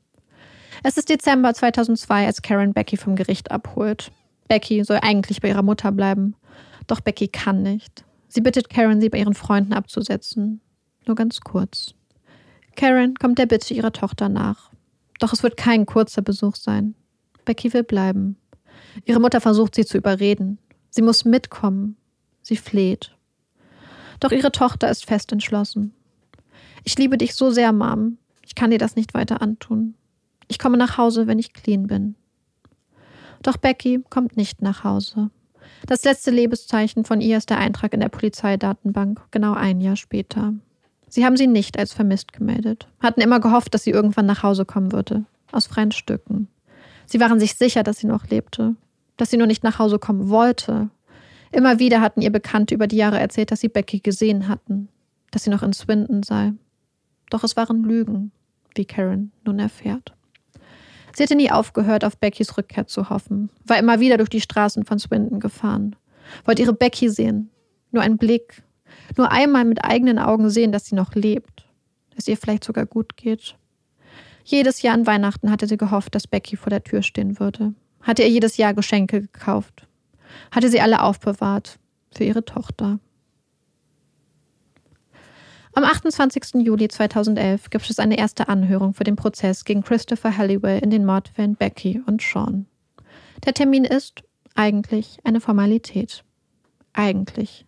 Es 0.84 0.98
ist 0.98 1.10
Dezember 1.10 1.54
2002, 1.54 2.26
als 2.26 2.42
Karen 2.42 2.74
Becky 2.74 2.98
vom 2.98 3.16
Gericht 3.16 3.52
abholt. 3.52 4.12
Becky 4.48 4.84
soll 4.84 5.00
eigentlich 5.02 5.42
bei 5.42 5.50
ihrer 5.50 5.64
Mutter 5.64 5.92
bleiben. 5.92 6.36
Doch 6.88 7.02
Becky 7.02 7.28
kann 7.28 7.64
nicht. 7.64 8.06
Sie 8.28 8.42
bittet 8.42 8.70
Karen, 8.70 9.02
sie 9.02 9.10
bei 9.10 9.20
ihren 9.20 9.34
Freunden 9.34 9.74
abzusetzen. 9.74 10.62
Nur 11.08 11.16
ganz 11.16 11.40
kurz. 11.42 11.94
Karen 12.76 13.16
kommt 13.16 13.40
der 13.40 13.46
Bitte 13.46 13.74
ihrer 13.74 13.94
Tochter 13.94 14.30
nach. 14.30 14.72
Doch 15.20 15.34
es 15.34 15.42
wird 15.42 15.58
kein 15.58 15.86
kurzer 15.86 16.22
Besuch 16.22 16.56
sein. 16.56 16.96
Becky 17.46 17.74
will 17.74 17.84
bleiben. 17.84 18.38
Ihre 19.06 19.20
Mutter 19.20 19.42
versucht 19.42 19.76
sie 19.76 19.86
zu 19.86 19.98
überreden. 19.98 20.60
Sie 20.90 21.02
muss 21.02 21.26
mitkommen. 21.26 21.96
Sie 22.42 22.58
fleht. 22.58 23.16
Doch 24.20 24.32
ihre 24.32 24.52
Tochter 24.52 24.90
ist 24.90 25.06
fest 25.06 25.32
entschlossen. 25.32 25.94
Ich 26.84 26.98
liebe 26.98 27.18
dich 27.18 27.36
so 27.36 27.52
sehr, 27.52 27.72
Mom. 27.72 28.18
Ich 28.46 28.56
kann 28.56 28.72
dir 28.72 28.78
das 28.78 28.96
nicht 28.96 29.14
weiter 29.14 29.42
antun. 29.42 29.96
Ich 30.48 30.60
komme 30.60 30.78
nach 30.78 30.98
Hause, 30.98 31.28
wenn 31.28 31.40
ich 31.40 31.54
clean 31.54 31.88
bin. 31.88 32.16
Doch 33.44 33.58
Becky 33.58 34.04
kommt 34.10 34.38
nicht 34.38 34.62
nach 34.62 34.84
Hause. 34.84 35.30
Das 35.86 36.04
letzte 36.04 36.32
Lebenszeichen 36.32 37.06
von 37.06 37.22
ihr 37.22 37.38
ist 37.38 37.50
der 37.50 37.60
Eintrag 37.60 37.94
in 37.94 38.00
der 38.00 38.10
Polizeidatenbank, 38.10 39.22
genau 39.32 39.54
ein 39.54 39.82
Jahr 39.82 39.96
später. 39.96 40.54
Sie 41.10 41.26
haben 41.26 41.38
sie 41.38 41.48
nicht 41.48 41.80
als 41.80 41.94
vermisst 41.94 42.34
gemeldet, 42.34 42.88
hatten 43.00 43.22
immer 43.22 43.40
gehofft, 43.40 43.74
dass 43.74 43.84
sie 43.84 43.92
irgendwann 43.92 44.26
nach 44.26 44.44
Hause 44.44 44.66
kommen 44.66 44.92
würde, 44.92 45.26
aus 45.52 45.68
freien 45.68 45.92
Stücken. 45.92 46.48
Sie 47.06 47.20
waren 47.20 47.40
sich 47.40 47.56
sicher, 47.56 47.84
dass 47.84 48.00
sie 48.00 48.08
noch 48.08 48.28
lebte, 48.28 48.76
dass 49.16 49.30
sie 49.30 49.38
nur 49.38 49.48
nicht 49.48 49.64
nach 49.64 49.80
Hause 49.80 50.00
kommen 50.00 50.30
wollte. 50.30 50.90
Immer 51.52 51.80
wieder 51.80 52.02
hatten 52.02 52.22
ihr 52.22 52.32
Bekannte 52.32 52.76
über 52.76 52.88
die 52.88 52.98
Jahre 52.98 53.20
erzählt, 53.20 53.52
dass 53.52 53.62
sie 53.62 53.70
Becky 53.70 54.00
gesehen 54.00 54.50
hatten, 54.50 54.90
dass 55.32 55.44
sie 55.44 55.50
noch 55.50 55.64
in 55.64 55.72
Swindon 55.72 56.24
sei. 56.24 56.54
Doch 57.30 57.44
es 57.44 57.56
waren 57.56 57.84
Lügen, 57.84 58.32
wie 58.76 58.86
Karen 58.86 59.32
nun 59.46 59.60
erfährt. 59.60 60.14
Sie 61.16 61.24
hatte 61.24 61.36
nie 61.36 61.50
aufgehört, 61.50 62.04
auf 62.04 62.18
Beckys 62.18 62.58
Rückkehr 62.58 62.86
zu 62.86 63.10
hoffen, 63.10 63.50
war 63.66 63.80
immer 63.80 64.00
wieder 64.00 64.18
durch 64.18 64.30
die 64.30 64.42
Straßen 64.42 64.86
von 64.86 65.00
Swindon 65.00 65.40
gefahren, 65.40 65.96
wollte 66.46 66.62
ihre 66.62 66.74
Becky 66.74 67.10
sehen, 67.10 67.50
nur 67.92 68.04
ein 68.04 68.18
Blick, 68.18 68.62
nur 69.16 69.32
einmal 69.32 69.66
mit 69.66 69.84
eigenen 69.84 70.20
Augen 70.20 70.50
sehen, 70.50 70.72
dass 70.72 70.86
sie 70.86 70.96
noch 70.96 71.16
lebt, 71.16 71.66
dass 72.16 72.28
ihr 72.28 72.38
vielleicht 72.38 72.64
sogar 72.64 72.86
gut 72.86 73.16
geht. 73.16 73.56
Jedes 74.44 74.82
Jahr 74.82 74.94
an 74.94 75.08
Weihnachten 75.08 75.52
hatte 75.52 75.68
sie 75.68 75.78
gehofft, 75.78 76.16
dass 76.16 76.28
Becky 76.28 76.58
vor 76.58 76.70
der 76.70 76.84
Tür 76.84 77.02
stehen 77.02 77.40
würde, 77.40 77.74
hatte 78.02 78.24
ihr 78.24 78.30
jedes 78.30 78.58
Jahr 78.58 78.74
Geschenke 78.74 79.22
gekauft, 79.22 79.88
hatte 80.52 80.70
sie 80.70 80.82
alle 80.82 81.02
aufbewahrt 81.02 81.80
für 82.16 82.24
ihre 82.24 82.44
Tochter. 82.44 83.00
Am 85.78 85.84
28. 85.84 86.66
Juli 86.66 86.88
2011 86.88 87.70
gibt 87.70 87.88
es 87.88 88.00
eine 88.00 88.18
erste 88.18 88.50
Anhörung 88.50 88.96
für 88.96 89.04
den 89.04 89.16
Prozess 89.16 89.64
gegen 89.64 89.84
Christopher 89.84 90.36
Halliwell 90.36 90.80
in 90.80 90.90
den 90.90 91.06
Mordfällen 91.06 91.56
Becky 91.56 92.02
und 92.08 92.20
Sean. 92.20 92.66
Der 93.46 93.54
Termin 93.54 93.86
ist 93.86 94.24
eigentlich 94.56 95.20
eine 95.24 95.40
Formalität. 95.40 96.24
Eigentlich. 96.94 97.67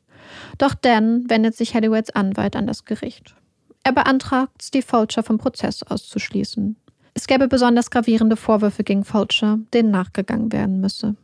Doch 0.58 0.74
dann 0.74 1.30
wendet 1.30 1.56
sich 1.56 1.74
Halliwells 1.74 2.10
Anwalt 2.10 2.56
an 2.56 2.68
das 2.68 2.86
Gericht. 2.86 3.36
Er 3.84 3.94
beantragt, 3.94 4.62
Steve 4.62 4.86
Fulcher 4.86 5.24
vom 5.24 5.38
Prozess 5.38 5.84
auszuschließen. 5.84 6.76
Es 7.14 7.28
gäbe 7.28 7.48
besonders 7.48 7.90
gravierende 7.90 8.36
Vorwürfe 8.36 8.84
gegen 8.84 9.04
Fulcher, 9.04 9.60
denen 9.74 9.92
nachgegangen 9.92 10.52
werden 10.52 10.80
müsse. 10.80 11.16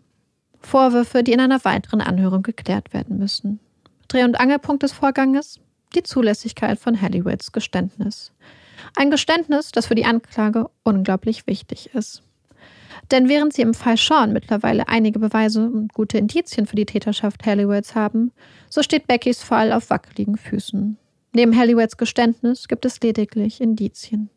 Vorwürfe, 0.60 1.24
die 1.24 1.34
in 1.34 1.40
einer 1.40 1.64
weiteren 1.64 2.02
Anhörung 2.02 2.42
geklärt 2.42 2.94
werden 2.94 3.18
müssen. 3.18 3.60
Dreh- 4.08 4.24
und 4.24 4.40
Angelpunkt 4.40 4.84
des 4.84 4.94
Vorganges? 4.94 5.60
die 5.96 6.04
Zulässigkeit 6.04 6.80
von 6.80 7.02
Halliwells 7.02 7.52
Geständnis. 7.52 8.32
Ein 8.96 9.12
Geständnis, 9.12 9.72
das 9.72 9.88
für 9.88 9.96
die 9.96 10.06
Anklage 10.06 10.70
unglaublich 10.84 11.48
wichtig 11.48 11.94
ist. 11.94 12.22
Denn 13.12 13.30
während 13.30 13.54
sie 13.54 13.62
im 13.62 13.74
Fall 13.74 13.98
Sean 13.98 14.34
mittlerweile 14.34 14.88
einige 14.88 15.20
Beweise 15.20 15.70
und 15.70 15.94
gute 15.94 16.18
Indizien 16.18 16.66
für 16.66 16.76
die 16.76 16.86
Täterschaft 16.86 17.46
Halliwells 17.46 17.96
haben, 17.96 18.32
so 18.70 18.82
steht 18.82 19.08
Beckys 19.08 19.44
Fall 19.44 19.72
auf 19.72 19.90
wackeligen 19.90 20.38
Füßen. 20.38 20.98
Neben 21.34 21.58
Halliwells 21.58 21.98
Geständnis 21.98 22.68
gibt 22.68 22.86
es 22.86 23.02
lediglich 23.02 23.62
Indizien. 23.62 24.30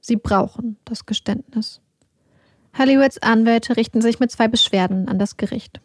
Sie 0.00 0.16
brauchen 0.16 0.76
das 0.84 1.06
Geständnis. 1.06 1.80
Halliwells 2.72 3.22
Anwälte 3.22 3.76
richten 3.76 4.00
sich 4.00 4.20
mit 4.20 4.30
zwei 4.30 4.48
Beschwerden 4.48 5.08
an 5.08 5.18
das 5.18 5.36
Gericht. 5.36 5.80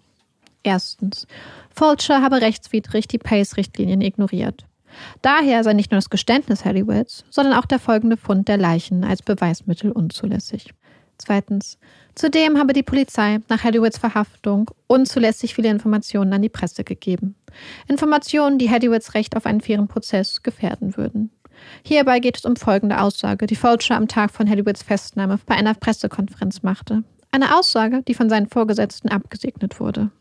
Erstens, 0.63 1.27
Fulcher 1.69 2.21
habe 2.21 2.41
rechtswidrig 2.41 3.07
die 3.07 3.17
Pace-Richtlinien 3.17 4.01
ignoriert. 4.01 4.65
Daher 5.21 5.63
sei 5.63 5.73
nicht 5.73 5.91
nur 5.91 5.97
das 5.97 6.09
Geständnis 6.09 6.65
Halliwells, 6.65 7.25
sondern 7.29 7.53
auch 7.53 7.65
der 7.65 7.79
folgende 7.79 8.17
Fund 8.17 8.47
der 8.47 8.57
Leichen 8.57 9.03
als 9.03 9.21
Beweismittel 9.21 9.91
unzulässig. 9.91 10.73
Zweitens. 11.17 11.77
Zudem 12.15 12.57
habe 12.57 12.73
die 12.73 12.83
Polizei 12.83 13.39
nach 13.49 13.63
Halliwells 13.63 13.97
Verhaftung 13.97 14.71
unzulässig 14.87 15.55
viele 15.55 15.69
Informationen 15.69 16.33
an 16.33 16.41
die 16.41 16.49
Presse 16.49 16.83
gegeben. 16.83 17.35
Informationen, 17.87 18.57
die 18.57 18.69
Halliwells 18.69 19.13
Recht 19.13 19.35
auf 19.35 19.45
einen 19.45 19.61
fairen 19.61 19.87
Prozess 19.87 20.43
gefährden 20.43 20.97
würden. 20.97 21.31
Hierbei 21.83 22.19
geht 22.19 22.37
es 22.37 22.45
um 22.45 22.55
folgende 22.55 23.01
Aussage, 23.01 23.47
die 23.47 23.55
Fulcher 23.55 23.95
am 23.95 24.07
Tag 24.07 24.31
von 24.31 24.49
Halliwells 24.49 24.83
Festnahme 24.83 25.39
bei 25.45 25.55
einer 25.55 25.73
Pressekonferenz 25.73 26.63
machte. 26.63 27.03
Eine 27.31 27.57
Aussage, 27.57 28.01
die 28.07 28.13
von 28.13 28.29
seinen 28.29 28.47
Vorgesetzten 28.47 29.09
abgesegnet 29.09 29.79
wurde. 29.79 30.11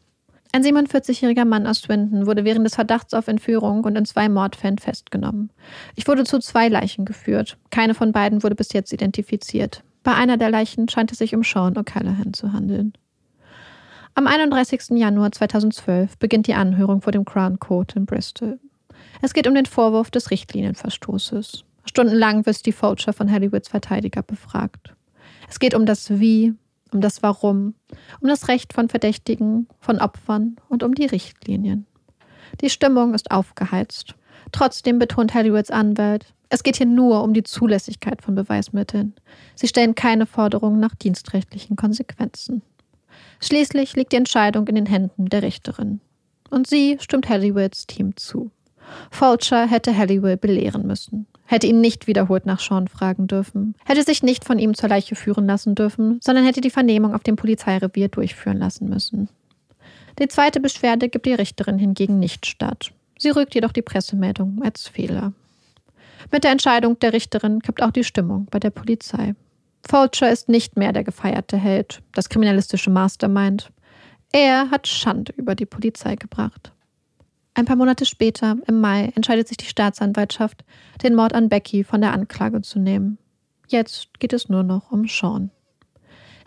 Ein 0.52 0.62
47-jähriger 0.62 1.44
Mann 1.44 1.66
aus 1.66 1.80
Swindon 1.80 2.26
wurde 2.26 2.44
während 2.44 2.64
des 2.64 2.76
Verdachts 2.76 3.12
auf 3.12 3.26
Entführung 3.26 3.82
und 3.82 3.96
in 3.96 4.04
zwei 4.04 4.28
Mordfällen 4.28 4.78
festgenommen. 4.78 5.50
Ich 5.96 6.06
wurde 6.06 6.22
zu 6.22 6.38
zwei 6.38 6.68
Leichen 6.68 7.04
geführt. 7.04 7.56
Keine 7.70 7.94
von 7.94 8.12
beiden 8.12 8.44
wurde 8.44 8.54
bis 8.54 8.72
jetzt 8.72 8.92
identifiziert. 8.92 9.82
Bei 10.04 10.14
einer 10.14 10.36
der 10.36 10.50
Leichen 10.50 10.88
scheint 10.88 11.10
es 11.10 11.18
sich 11.18 11.34
um 11.34 11.42
Sean 11.42 11.74
O'Callaghan 11.74 12.34
zu 12.34 12.52
handeln. 12.52 12.92
Am 14.14 14.26
31. 14.28 14.90
Januar 14.90 15.32
2012 15.32 16.18
beginnt 16.18 16.46
die 16.46 16.54
Anhörung 16.54 17.00
vor 17.00 17.10
dem 17.10 17.24
Crown 17.24 17.58
Court 17.58 17.96
in 17.96 18.06
Bristol. 18.06 18.60
Es 19.22 19.32
geht 19.32 19.48
um 19.48 19.54
den 19.54 19.66
Vorwurf 19.66 20.10
des 20.10 20.30
Richtlinienverstoßes. 20.30 21.64
Stundenlang 21.86 22.44
wird 22.46 22.64
die 22.66 22.72
Fulcher 22.72 23.14
von 23.14 23.32
Hollywoods 23.32 23.68
Verteidiger 23.68 24.22
befragt. 24.22 24.94
Es 25.48 25.58
geht 25.58 25.74
um 25.74 25.86
das 25.86 26.20
Wie, 26.20 26.54
um 26.92 27.00
das 27.00 27.22
Warum, 27.22 27.74
um 28.20 28.28
das 28.28 28.48
Recht 28.48 28.74
von 28.74 28.90
Verdächtigen, 28.90 29.68
von 29.80 29.98
Opfern 29.98 30.56
und 30.68 30.82
um 30.82 30.94
die 30.94 31.06
Richtlinien. 31.06 31.86
Die 32.60 32.70
Stimmung 32.70 33.14
ist 33.14 33.30
aufgeheizt. 33.30 34.14
Trotzdem 34.52 34.98
betont 34.98 35.34
Hollywoods 35.34 35.70
Anwalt, 35.70 36.26
es 36.48 36.62
geht 36.62 36.76
hier 36.76 36.86
nur 36.86 37.22
um 37.22 37.34
die 37.34 37.42
Zulässigkeit 37.42 38.22
von 38.22 38.34
Beweismitteln. 38.34 39.14
Sie 39.54 39.66
stellen 39.66 39.94
keine 39.94 40.26
Forderungen 40.26 40.78
nach 40.78 40.94
dienstrechtlichen 40.94 41.76
Konsequenzen. 41.76 42.62
Schließlich 43.40 43.96
liegt 43.96 44.12
die 44.12 44.16
Entscheidung 44.16 44.66
in 44.68 44.76
den 44.76 44.86
Händen 44.86 45.26
der 45.26 45.42
Richterin. 45.42 46.00
Und 46.50 46.66
sie 46.66 46.98
stimmt 47.00 47.28
Halliwells 47.28 47.86
Team 47.86 48.16
zu. 48.16 48.50
Fulcher 49.10 49.66
hätte 49.66 49.96
Halliwell 49.96 50.36
belehren 50.36 50.86
müssen, 50.86 51.26
hätte 51.46 51.66
ihn 51.66 51.80
nicht 51.80 52.06
wiederholt 52.06 52.46
nach 52.46 52.60
Sean 52.60 52.86
fragen 52.86 53.26
dürfen, 53.26 53.74
hätte 53.84 54.02
sich 54.02 54.22
nicht 54.22 54.44
von 54.44 54.58
ihm 54.58 54.74
zur 54.74 54.88
Leiche 54.88 55.14
führen 55.14 55.46
lassen 55.46 55.74
dürfen, 55.74 56.20
sondern 56.22 56.44
hätte 56.44 56.60
die 56.60 56.70
Vernehmung 56.70 57.14
auf 57.14 57.22
dem 57.22 57.36
Polizeirevier 57.36 58.08
durchführen 58.08 58.58
lassen 58.58 58.88
müssen. 58.88 59.28
Die 60.18 60.28
zweite 60.28 60.60
Beschwerde 60.60 61.08
gibt 61.08 61.26
die 61.26 61.34
Richterin 61.34 61.78
hingegen 61.78 62.18
nicht 62.18 62.46
statt. 62.46 62.92
Sie 63.18 63.30
rügt 63.30 63.54
jedoch 63.54 63.72
die 63.72 63.82
Pressemeldung 63.82 64.60
als 64.62 64.88
Fehler. 64.88 65.32
Mit 66.32 66.44
der 66.44 66.50
Entscheidung 66.50 66.98
der 66.98 67.12
Richterin 67.12 67.60
kippt 67.60 67.82
auch 67.82 67.90
die 67.90 68.04
Stimmung 68.04 68.46
bei 68.50 68.58
der 68.58 68.70
Polizei. 68.70 69.34
Fulcher 69.86 70.30
ist 70.30 70.48
nicht 70.48 70.76
mehr 70.76 70.92
der 70.92 71.04
gefeierte 71.04 71.56
Held, 71.56 72.02
das 72.12 72.28
kriminalistische 72.28 72.90
Mastermind. 72.90 73.70
Er 74.32 74.70
hat 74.70 74.88
Schande 74.88 75.32
über 75.36 75.54
die 75.54 75.66
Polizei 75.66 76.16
gebracht. 76.16 76.72
Ein 77.56 77.66
paar 77.66 77.76
Monate 77.76 78.04
später, 78.04 78.56
im 78.66 78.80
Mai, 78.80 79.12
entscheidet 79.14 79.46
sich 79.46 79.56
die 79.56 79.66
Staatsanwaltschaft, 79.66 80.64
den 81.02 81.14
Mord 81.14 81.34
an 81.34 81.48
Becky 81.48 81.84
von 81.84 82.00
der 82.00 82.12
Anklage 82.12 82.62
zu 82.62 82.80
nehmen. 82.80 83.18
Jetzt 83.68 84.18
geht 84.18 84.32
es 84.32 84.48
nur 84.48 84.64
noch 84.64 84.90
um 84.90 85.06
Sean. 85.06 85.50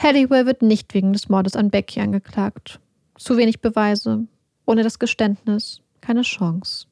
Halliwell 0.01 0.45
wird 0.45 0.61
nicht 0.61 0.93
wegen 0.93 1.13
des 1.13 1.29
Mordes 1.29 1.55
an 1.55 1.69
Becky 1.69 2.01
angeklagt. 2.01 2.79
Zu 3.17 3.37
wenig 3.37 3.61
Beweise, 3.61 4.27
ohne 4.65 4.83
das 4.83 4.99
Geständnis, 4.99 5.81
keine 6.07 6.21
Chance. 6.21 6.87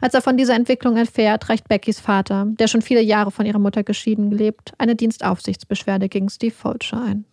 Als 0.00 0.12
er 0.12 0.20
von 0.20 0.36
dieser 0.36 0.56
Entwicklung 0.56 0.96
erfährt, 0.96 1.48
reicht 1.48 1.68
Beckys 1.68 2.00
Vater, 2.00 2.46
der 2.58 2.66
schon 2.66 2.82
viele 2.82 3.00
Jahre 3.00 3.30
von 3.30 3.46
ihrer 3.46 3.60
Mutter 3.60 3.84
geschieden 3.84 4.32
lebt, 4.32 4.72
eine 4.76 4.96
Dienstaufsichtsbeschwerde 4.96 6.08
gegen 6.08 6.28
Steve 6.28 6.54
Fulcher 6.54 7.00
ein. 7.00 7.24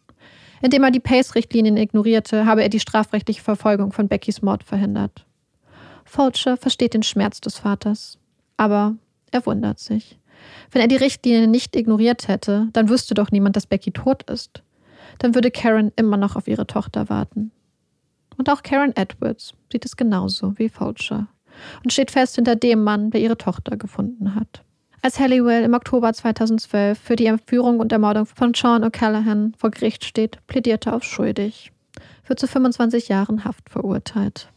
Indem 0.62 0.84
er 0.84 0.92
die 0.92 1.00
Pace-Richtlinien 1.00 1.76
ignorierte, 1.76 2.46
habe 2.46 2.62
er 2.62 2.70
die 2.70 2.80
strafrechtliche 2.80 3.42
Verfolgung 3.42 3.92
von 3.92 4.08
Beckys 4.08 4.44
Mord 4.44 4.64
verhindert. 4.64 5.26
Fulcher 6.06 6.56
versteht 6.56 6.94
den 6.94 7.02
Schmerz 7.02 7.42
des 7.42 7.58
Vaters, 7.58 8.20
aber 8.58 8.96
er 9.32 9.44
wundert 9.48 9.80
sich. 9.80 10.20
Wenn 10.70 10.84
er 10.84 10.88
die 10.88 10.98
Richtlinien 10.98 11.50
nicht 11.50 11.76
ignoriert 11.76 12.28
hätte, 12.28 12.68
dann 12.74 12.90
wüsste 12.90 13.16
doch 13.16 13.32
niemand, 13.32 13.56
dass 13.56 13.66
Becky 13.66 13.92
tot 13.92 14.30
ist. 14.30 14.62
Dann 15.18 15.34
würde 15.34 15.50
Karen 15.50 15.92
immer 15.96 16.18
noch 16.18 16.36
auf 16.36 16.48
ihre 16.48 16.68
Tochter 16.68 17.10
warten. 17.10 17.52
Und 18.42 18.50
auch 18.50 18.64
Karen 18.64 18.96
Edwards 18.96 19.54
sieht 19.72 19.86
es 19.86 19.96
genauso 19.96 20.58
wie 20.58 20.68
Fulcher 20.68 21.28
und 21.84 21.94
steht 21.94 22.10
fest 22.10 22.38
hinter 22.38 22.56
dem 22.56 22.84
Mann, 22.84 23.12
der 23.12 23.22
ihre 23.22 23.38
Tochter 23.38 23.78
gefunden 23.78 24.34
hat. 24.34 24.64
Als 25.04 25.20
Halliwell 25.20 25.64
im 25.64 25.76
Oktober 25.76 26.12
2012 26.12 26.98
für 26.98 27.16
die 27.16 27.28
Entführung 27.28 27.80
und 27.80 27.92
Ermordung 27.92 28.26
von 28.26 28.56
Sean 28.56 28.84
O'Callaghan 28.84 29.54
vor 29.60 29.70
Gericht 29.70 30.06
steht, 30.06 30.40
plädiert 30.48 30.88
er 30.88 30.96
auf 30.96 31.04
schuldig, 31.04 31.72
wird 32.26 32.40
zu 32.40 32.48
25 32.48 33.10
Jahren 33.10 33.46
Haft 33.46 33.70
verurteilt. 33.70 34.50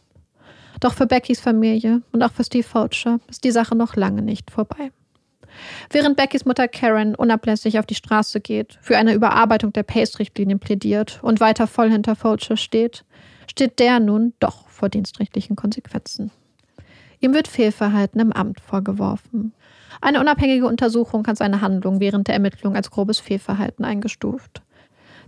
Doch 0.79 0.95
für 0.95 1.05
Beckys 1.05 1.39
Familie 1.39 2.01
und 2.11 2.23
auch 2.23 2.31
für 2.31 2.43
Steve 2.43 2.67
Fulcher 2.67 3.19
ist 3.29 3.43
die 3.43 3.51
Sache 3.51 3.75
noch 3.75 3.95
lange 3.95 4.23
nicht 4.23 4.49
vorbei. 4.49 4.89
Während 5.91 6.17
Beckys 6.17 6.45
Mutter 6.45 6.67
Karen 6.67 7.13
unablässig 7.13 7.77
auf 7.77 7.85
die 7.85 7.93
Straße 7.93 8.41
geht, 8.41 8.79
für 8.81 8.97
eine 8.97 9.13
Überarbeitung 9.13 9.73
der 9.73 9.83
Pace-Richtlinien 9.83 10.57
plädiert 10.57 11.19
und 11.21 11.39
weiter 11.39 11.67
voll 11.67 11.91
hinter 11.91 12.15
Fulcher 12.15 12.57
steht, 12.57 13.05
steht 13.49 13.79
der 13.79 13.99
nun 13.99 14.33
doch 14.39 14.67
vor 14.67 14.89
dienstrechtlichen 14.89 15.55
Konsequenzen. 15.55 16.31
Ihm 17.19 17.33
wird 17.33 17.47
Fehlverhalten 17.47 18.19
im 18.19 18.31
Amt 18.31 18.59
vorgeworfen. 18.59 19.53
Eine 20.01 20.19
unabhängige 20.19 20.67
Untersuchung 20.67 21.25
hat 21.27 21.37
seine 21.37 21.61
Handlung 21.61 21.99
während 21.99 22.27
der 22.27 22.35
Ermittlung 22.35 22.75
als 22.75 22.91
grobes 22.91 23.19
Fehlverhalten 23.19 23.85
eingestuft. 23.85 24.61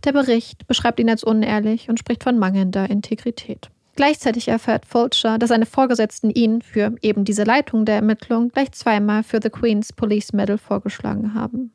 Der 0.04 0.12
Bericht 0.12 0.68
beschreibt 0.68 1.00
ihn 1.00 1.10
als 1.10 1.24
unehrlich 1.24 1.90
und 1.90 2.00
spricht 2.00 2.24
von 2.24 2.38
mangelnder 2.38 2.90
Integrität. 2.90 3.70
Gleichzeitig 3.96 4.48
erfährt 4.48 4.86
Fulcher, 4.86 5.40
dass 5.40 5.50
seine 5.50 5.66
Vorgesetzten 5.66 6.30
ihn 6.30 6.62
für 6.62 6.96
eben 7.02 7.26
diese 7.26 7.44
Leitung 7.44 7.84
der 7.84 7.96
Ermittlung 7.96 8.50
gleich 8.50 8.72
zweimal 8.74 9.24
für 9.24 9.40
The 9.42 9.50
Queen's 9.50 9.92
Police 9.92 10.34
Medal 10.34 10.60
vorgeschlagen 10.60 11.34
haben. 11.34 11.72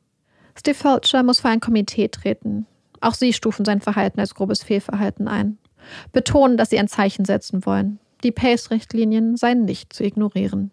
Steve 0.56 0.76
Fulcher 0.76 1.24
muss 1.24 1.40
vor 1.40 1.50
ein 1.50 1.58
Komitee 1.58 2.08
treten. 2.08 2.66
Auch 3.00 3.14
sie 3.14 3.32
stufen 3.32 3.64
sein 3.64 3.80
Verhalten 3.80 4.20
als 4.20 4.36
grobes 4.36 4.62
Fehlverhalten 4.62 5.26
ein. 5.26 5.58
Betonen, 6.12 6.56
dass 6.56 6.70
sie 6.70 6.78
ein 6.78 6.88
Zeichen 6.88 7.24
setzen 7.24 7.64
wollen. 7.66 7.98
Die 8.24 8.32
Pace-Richtlinien 8.32 9.36
seien 9.36 9.64
nicht 9.64 9.92
zu 9.92 10.04
ignorieren. 10.04 10.70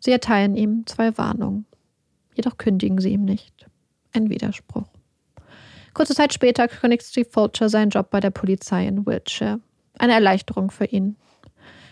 Sie 0.00 0.12
erteilen 0.12 0.56
ihm 0.56 0.86
zwei 0.86 1.16
Warnungen. 1.18 1.66
Jedoch 2.34 2.56
kündigen 2.56 3.00
sie 3.00 3.12
ihm 3.12 3.24
nicht. 3.24 3.66
Ein 4.12 4.30
Widerspruch. 4.30 4.86
Kurze 5.92 6.14
Zeit 6.14 6.32
später 6.32 6.68
kündigt 6.68 7.02
Steve 7.02 7.28
Fulcher 7.28 7.68
seinen 7.68 7.90
Job 7.90 8.10
bei 8.10 8.20
der 8.20 8.30
Polizei 8.30 8.86
in 8.86 9.04
Wiltshire. 9.04 9.60
Eine 9.98 10.12
Erleichterung 10.12 10.70
für 10.70 10.84
ihn. 10.84 11.16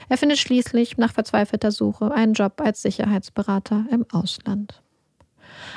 Er 0.09 0.17
findet 0.17 0.39
schließlich 0.39 0.97
nach 0.99 1.13
verzweifelter 1.13 1.73
Suche 1.73 2.13
einen 2.13 2.35
Job 2.35 2.61
als 2.61 2.83
Sicherheitsberater 2.83 3.87
im 3.91 4.07
Ausland. 4.13 4.81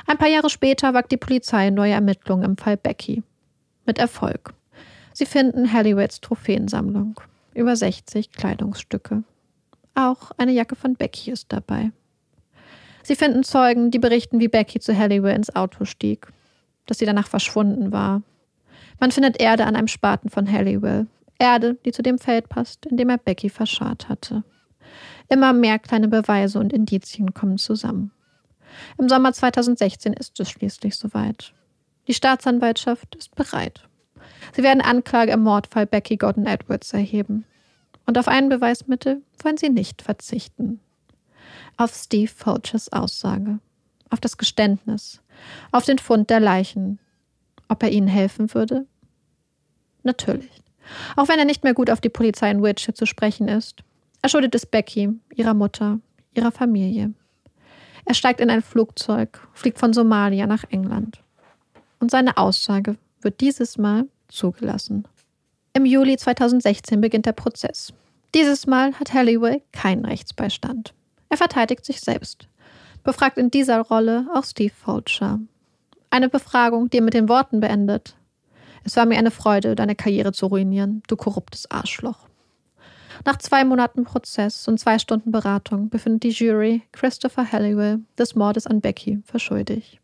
Ein 0.05 0.17
paar 0.17 0.27
Jahre 0.27 0.49
später 0.49 0.93
wagt 0.93 1.11
die 1.11 1.17
Polizei 1.17 1.69
neue 1.71 1.93
Ermittlungen 1.93 2.43
im 2.43 2.57
Fall 2.57 2.77
Becky. 2.77 3.23
Mit 3.85 3.97
Erfolg. 3.97 4.53
Sie 5.19 5.25
finden 5.25 5.73
Halliwells 5.73 6.21
Trophäensammlung. 6.21 7.19
Über 7.53 7.75
60 7.75 8.31
Kleidungsstücke. 8.31 9.25
Auch 9.93 10.31
eine 10.37 10.53
Jacke 10.53 10.77
von 10.77 10.95
Becky 10.95 11.29
ist 11.31 11.51
dabei. 11.51 11.91
Sie 13.03 13.17
finden 13.17 13.43
Zeugen, 13.43 13.91
die 13.91 13.99
berichten, 13.99 14.39
wie 14.39 14.47
Becky 14.47 14.79
zu 14.79 14.97
Halliwell 14.97 15.35
ins 15.35 15.53
Auto 15.53 15.83
stieg, 15.83 16.27
dass 16.85 16.99
sie 16.99 17.05
danach 17.05 17.27
verschwunden 17.27 17.91
war. 17.91 18.21
Man 19.01 19.11
findet 19.11 19.41
Erde 19.41 19.65
an 19.65 19.75
einem 19.75 19.89
Spaten 19.89 20.29
von 20.29 20.49
Halliwell, 20.49 21.05
Erde, 21.37 21.75
die 21.83 21.91
zu 21.91 22.01
dem 22.01 22.17
Feld 22.17 22.47
passt, 22.47 22.85
in 22.85 22.95
dem 22.95 23.09
er 23.09 23.17
Becky 23.17 23.49
verscharrt 23.49 24.07
hatte. 24.07 24.45
Immer 25.27 25.51
mehr 25.51 25.79
kleine 25.79 26.07
Beweise 26.07 26.59
und 26.59 26.71
Indizien 26.71 27.33
kommen 27.33 27.57
zusammen. 27.57 28.13
Im 28.97 29.09
Sommer 29.09 29.33
2016 29.33 30.13
ist 30.13 30.39
es 30.39 30.49
schließlich 30.49 30.95
soweit. 30.95 31.53
Die 32.07 32.13
Staatsanwaltschaft 32.13 33.15
ist 33.15 33.35
bereit. 33.35 33.89
Sie 34.55 34.63
werden 34.63 34.81
Anklage 34.81 35.31
im 35.31 35.41
Mordfall 35.41 35.85
Becky 35.85 36.17
Gordon 36.17 36.45
Edwards 36.45 36.93
erheben. 36.93 37.45
Und 38.05 38.17
auf 38.17 38.27
ein 38.27 38.49
Beweismittel 38.49 39.21
wollen 39.43 39.57
sie 39.57 39.69
nicht 39.69 40.01
verzichten. 40.01 40.79
Auf 41.77 41.93
Steve 41.93 42.31
Fulchers 42.31 42.91
Aussage, 42.91 43.59
auf 44.09 44.19
das 44.19 44.37
Geständnis, 44.37 45.21
auf 45.71 45.85
den 45.85 45.99
Fund 45.99 46.29
der 46.29 46.39
Leichen. 46.39 46.99
Ob 47.67 47.83
er 47.83 47.91
ihnen 47.91 48.07
helfen 48.07 48.53
würde? 48.53 48.87
Natürlich. 50.03 50.63
Auch 51.15 51.27
wenn 51.27 51.37
er 51.37 51.45
nicht 51.45 51.63
mehr 51.63 51.75
gut 51.75 51.91
auf 51.91 52.01
die 52.01 52.09
Polizei 52.09 52.49
in 52.49 52.63
Wiltshire 52.63 52.95
zu 52.95 53.05
sprechen 53.05 53.47
ist. 53.47 53.83
Er 54.21 54.29
schuldet 54.29 54.55
es 54.55 54.65
Becky, 54.65 55.09
ihrer 55.35 55.53
Mutter, 55.53 55.99
ihrer 56.33 56.51
Familie. 56.51 57.13
Er 58.05 58.15
steigt 58.15 58.41
in 58.41 58.49
ein 58.49 58.63
Flugzeug, 58.63 59.47
fliegt 59.53 59.77
von 59.77 59.93
Somalia 59.93 60.47
nach 60.47 60.63
England. 60.71 61.21
Und 61.99 62.09
seine 62.09 62.37
Aussage 62.37 62.97
wird 63.21 63.39
dieses 63.39 63.77
Mal 63.77 64.07
zugelassen. 64.29 65.07
Im 65.73 65.85
Juli 65.85 66.17
2016 66.17 67.01
beginnt 67.01 67.25
der 67.25 67.33
Prozess. 67.33 67.93
Dieses 68.33 68.67
Mal 68.67 68.93
hat 68.93 69.13
Halliwell 69.13 69.61
keinen 69.71 70.05
Rechtsbeistand. 70.05 70.93
Er 71.29 71.37
verteidigt 71.37 71.85
sich 71.85 71.99
selbst. 71.99 72.47
Befragt 73.03 73.37
in 73.37 73.51
dieser 73.51 73.79
Rolle 73.81 74.27
auch 74.33 74.43
Steve 74.43 74.73
Fulcher. 74.73 75.39
Eine 76.09 76.29
Befragung, 76.29 76.89
die 76.89 76.97
er 76.97 77.03
mit 77.03 77.13
den 77.13 77.29
Worten 77.29 77.59
beendet: 77.59 78.15
es 78.83 78.95
war 78.95 79.05
mir 79.05 79.17
eine 79.17 79.31
Freude, 79.31 79.75
deine 79.75 79.95
Karriere 79.95 80.31
zu 80.31 80.47
ruinieren, 80.47 81.03
du 81.07 81.15
korruptes 81.15 81.69
Arschloch. 81.69 82.27
Nach 83.25 83.37
zwei 83.37 83.65
Monaten 83.65 84.03
Prozess 84.05 84.67
und 84.67 84.79
zwei 84.79 84.97
Stunden 84.97 85.31
Beratung 85.31 85.89
befindet 85.89 86.23
die 86.23 86.29
Jury 86.29 86.83
Christopher 86.91 87.51
Halliwell 87.51 87.99
des 88.17 88.35
Mordes 88.35 88.65
an 88.65 88.81
Becky 88.81 89.21
für 89.25 89.39
schuldig. 89.39 89.99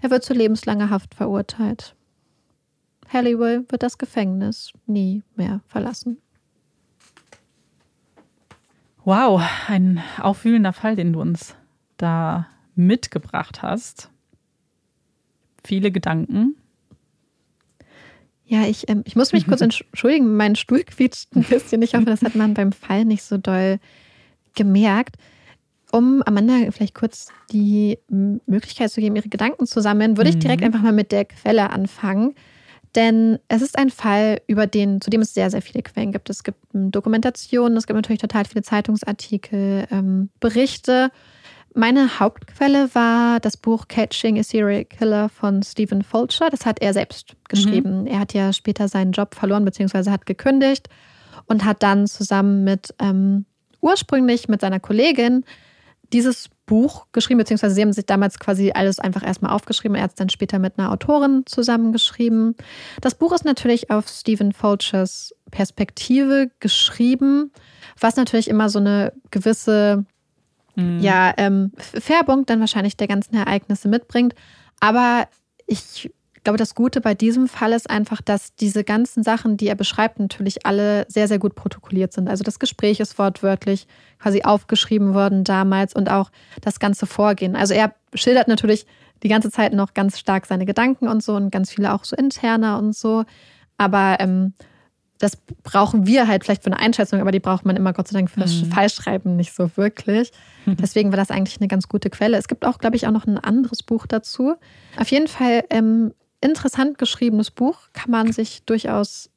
Er 0.00 0.10
wird 0.10 0.24
zu 0.24 0.34
lebenslanger 0.34 0.90
Haft 0.90 1.14
verurteilt. 1.14 1.94
Halliwell 3.12 3.64
wird 3.68 3.82
das 3.82 3.98
Gefängnis 3.98 4.72
nie 4.86 5.22
mehr 5.36 5.60
verlassen. 5.66 6.18
Wow, 9.04 9.42
ein 9.68 10.02
aufwühlender 10.20 10.72
Fall, 10.72 10.96
den 10.96 11.14
du 11.14 11.20
uns 11.20 11.54
da 11.96 12.46
mitgebracht 12.74 13.62
hast. 13.62 14.10
Viele 15.64 15.90
Gedanken, 15.90 16.56
ja, 18.48 18.62
ich, 18.66 18.88
ähm, 18.88 19.02
ich 19.04 19.14
muss 19.14 19.32
mich 19.32 19.46
kurz 19.46 19.60
entschuldigen, 19.60 20.36
mein 20.36 20.56
Stuhl 20.56 20.82
quietscht 20.82 21.36
ein 21.36 21.44
bisschen. 21.44 21.82
Ich 21.82 21.94
hoffe, 21.94 22.06
das 22.06 22.22
hat 22.22 22.34
man 22.34 22.54
beim 22.54 22.72
Fall 22.72 23.04
nicht 23.04 23.22
so 23.22 23.36
doll 23.36 23.78
gemerkt. 24.54 25.16
Um 25.92 26.22
Amanda 26.22 26.70
vielleicht 26.70 26.94
kurz 26.94 27.28
die 27.52 27.98
Möglichkeit 28.08 28.90
zu 28.90 29.00
geben, 29.00 29.16
ihre 29.16 29.28
Gedanken 29.28 29.66
zu 29.66 29.80
sammeln, 29.80 30.16
würde 30.16 30.30
ich 30.30 30.38
direkt 30.38 30.60
mhm. 30.60 30.66
einfach 30.66 30.82
mal 30.82 30.92
mit 30.92 31.12
der 31.12 31.24
Quelle 31.24 31.70
anfangen. 31.70 32.34
Denn 32.94 33.38
es 33.48 33.62
ist 33.62 33.78
ein 33.78 33.90
Fall, 33.90 34.40
über 34.46 34.66
den, 34.66 35.00
zu 35.00 35.10
dem 35.10 35.20
es 35.20 35.34
sehr, 35.34 35.50
sehr 35.50 35.62
viele 35.62 35.82
Quellen 35.82 36.12
gibt. 36.12 36.30
Es 36.30 36.42
gibt 36.42 36.58
Dokumentationen, 36.72 37.76
es 37.76 37.86
gibt 37.86 37.96
natürlich 37.96 38.20
total 38.20 38.44
viele 38.44 38.62
Zeitungsartikel, 38.62 39.86
ähm, 39.90 40.30
Berichte. 40.40 41.10
meine 41.74 42.18
Hauptquelle 42.18 42.94
war 42.94 43.40
das 43.40 43.56
Buch 43.56 43.88
Catching 43.88 44.38
a 44.38 44.42
Serial 44.42 44.84
Killer 44.84 45.28
von 45.28 45.62
Stephen 45.62 46.02
Fulcher. 46.02 46.48
Das 46.50 46.66
hat 46.66 46.80
er 46.80 46.92
selbst 46.92 47.36
geschrieben. 47.48 48.02
Mhm. 48.02 48.06
Er 48.06 48.20
hat 48.20 48.32
ja 48.32 48.52
später 48.52 48.88
seinen 48.88 49.12
Job 49.12 49.34
verloren, 49.34 49.64
beziehungsweise 49.64 50.10
hat 50.10 50.26
gekündigt 50.26 50.88
und 51.46 51.64
hat 51.64 51.82
dann 51.82 52.06
zusammen 52.06 52.64
mit 52.64 52.94
ähm, 52.98 53.44
ursprünglich 53.80 54.48
mit 54.48 54.60
seiner 54.60 54.80
Kollegin 54.80 55.44
dieses 56.12 56.50
Buch 56.68 57.06
geschrieben, 57.10 57.38
beziehungsweise 57.38 57.74
sie 57.74 57.82
haben 57.82 57.92
sich 57.92 58.06
damals 58.06 58.38
quasi 58.38 58.70
alles 58.72 59.00
einfach 59.00 59.24
erstmal 59.24 59.52
aufgeschrieben. 59.52 59.96
Er 59.96 60.04
hat 60.04 60.10
es 60.10 60.16
dann 60.16 60.28
später 60.28 60.60
mit 60.60 60.78
einer 60.78 60.92
Autorin 60.92 61.42
zusammengeschrieben. 61.46 62.54
Das 63.00 63.16
Buch 63.16 63.32
ist 63.32 63.44
natürlich 63.44 63.90
auf 63.90 64.06
Stephen 64.08 64.52
Fulchers 64.52 65.34
Perspektive 65.50 66.50
geschrieben, 66.60 67.50
was 67.98 68.14
natürlich 68.14 68.48
immer 68.48 68.68
so 68.68 68.78
eine 68.78 69.12
gewisse 69.32 70.04
mhm. 70.76 71.00
ja, 71.00 71.34
ähm, 71.36 71.72
Färbung 71.78 72.46
dann 72.46 72.60
wahrscheinlich 72.60 72.96
der 72.96 73.08
ganzen 73.08 73.34
Ereignisse 73.34 73.88
mitbringt. 73.88 74.34
Aber 74.78 75.26
ich 75.66 76.10
glaube, 76.44 76.58
das 76.58 76.74
Gute 76.74 77.00
bei 77.00 77.14
diesem 77.14 77.48
Fall 77.48 77.72
ist 77.72 77.88
einfach, 77.88 78.20
dass 78.20 78.54
diese 78.54 78.84
ganzen 78.84 79.22
Sachen, 79.22 79.56
die 79.56 79.68
er 79.68 79.74
beschreibt, 79.74 80.18
natürlich 80.20 80.66
alle 80.66 81.06
sehr, 81.08 81.28
sehr 81.28 81.38
gut 81.38 81.54
protokolliert 81.54 82.12
sind. 82.12 82.28
Also 82.28 82.44
das 82.44 82.58
Gespräch 82.58 83.00
ist 83.00 83.18
wortwörtlich 83.18 83.86
quasi 84.18 84.42
aufgeschrieben 84.42 85.14
worden 85.14 85.44
damals 85.44 85.94
und 85.94 86.10
auch 86.10 86.30
das 86.60 86.78
ganze 86.80 87.06
Vorgehen. 87.06 87.56
Also 87.56 87.74
er 87.74 87.94
schildert 88.14 88.48
natürlich 88.48 88.86
die 89.22 89.28
ganze 89.28 89.50
Zeit 89.50 89.72
noch 89.72 89.94
ganz 89.94 90.18
stark 90.18 90.46
seine 90.46 90.66
Gedanken 90.66 91.08
und 91.08 91.22
so 91.22 91.34
und 91.34 91.50
ganz 91.50 91.70
viele 91.70 91.92
auch 91.92 92.04
so 92.04 92.16
interner 92.16 92.78
und 92.78 92.94
so. 92.94 93.24
Aber 93.76 94.16
ähm, 94.20 94.54
das 95.18 95.36
brauchen 95.64 96.06
wir 96.06 96.28
halt 96.28 96.44
vielleicht 96.44 96.62
für 96.62 96.70
eine 96.70 96.78
Einschätzung, 96.78 97.20
aber 97.20 97.32
die 97.32 97.40
braucht 97.40 97.64
man 97.64 97.76
immer 97.76 97.92
Gott 97.92 98.08
sei 98.08 98.18
Dank 98.18 98.30
für 98.30 98.40
das 98.40 98.62
mhm. 98.62 98.70
Fallschreiben 98.70 99.36
nicht 99.36 99.54
so 99.54 99.76
wirklich. 99.76 100.30
Deswegen 100.66 101.10
war 101.10 101.16
das 101.16 101.30
eigentlich 101.30 101.60
eine 101.60 101.68
ganz 101.68 101.88
gute 101.88 102.10
Quelle. 102.10 102.36
Es 102.36 102.48
gibt 102.48 102.64
auch, 102.64 102.78
glaube 102.78 102.96
ich, 102.96 103.06
auch 103.06 103.12
noch 103.12 103.26
ein 103.26 103.38
anderes 103.38 103.82
Buch 103.82 104.06
dazu. 104.06 104.54
Auf 104.96 105.10
jeden 105.10 105.28
Fall 105.28 105.64
ähm, 105.70 106.12
interessant 106.40 106.98
geschriebenes 106.98 107.50
Buch, 107.50 107.78
kann 107.92 108.10
man 108.10 108.32
sich 108.32 108.62
durchaus. 108.64 109.30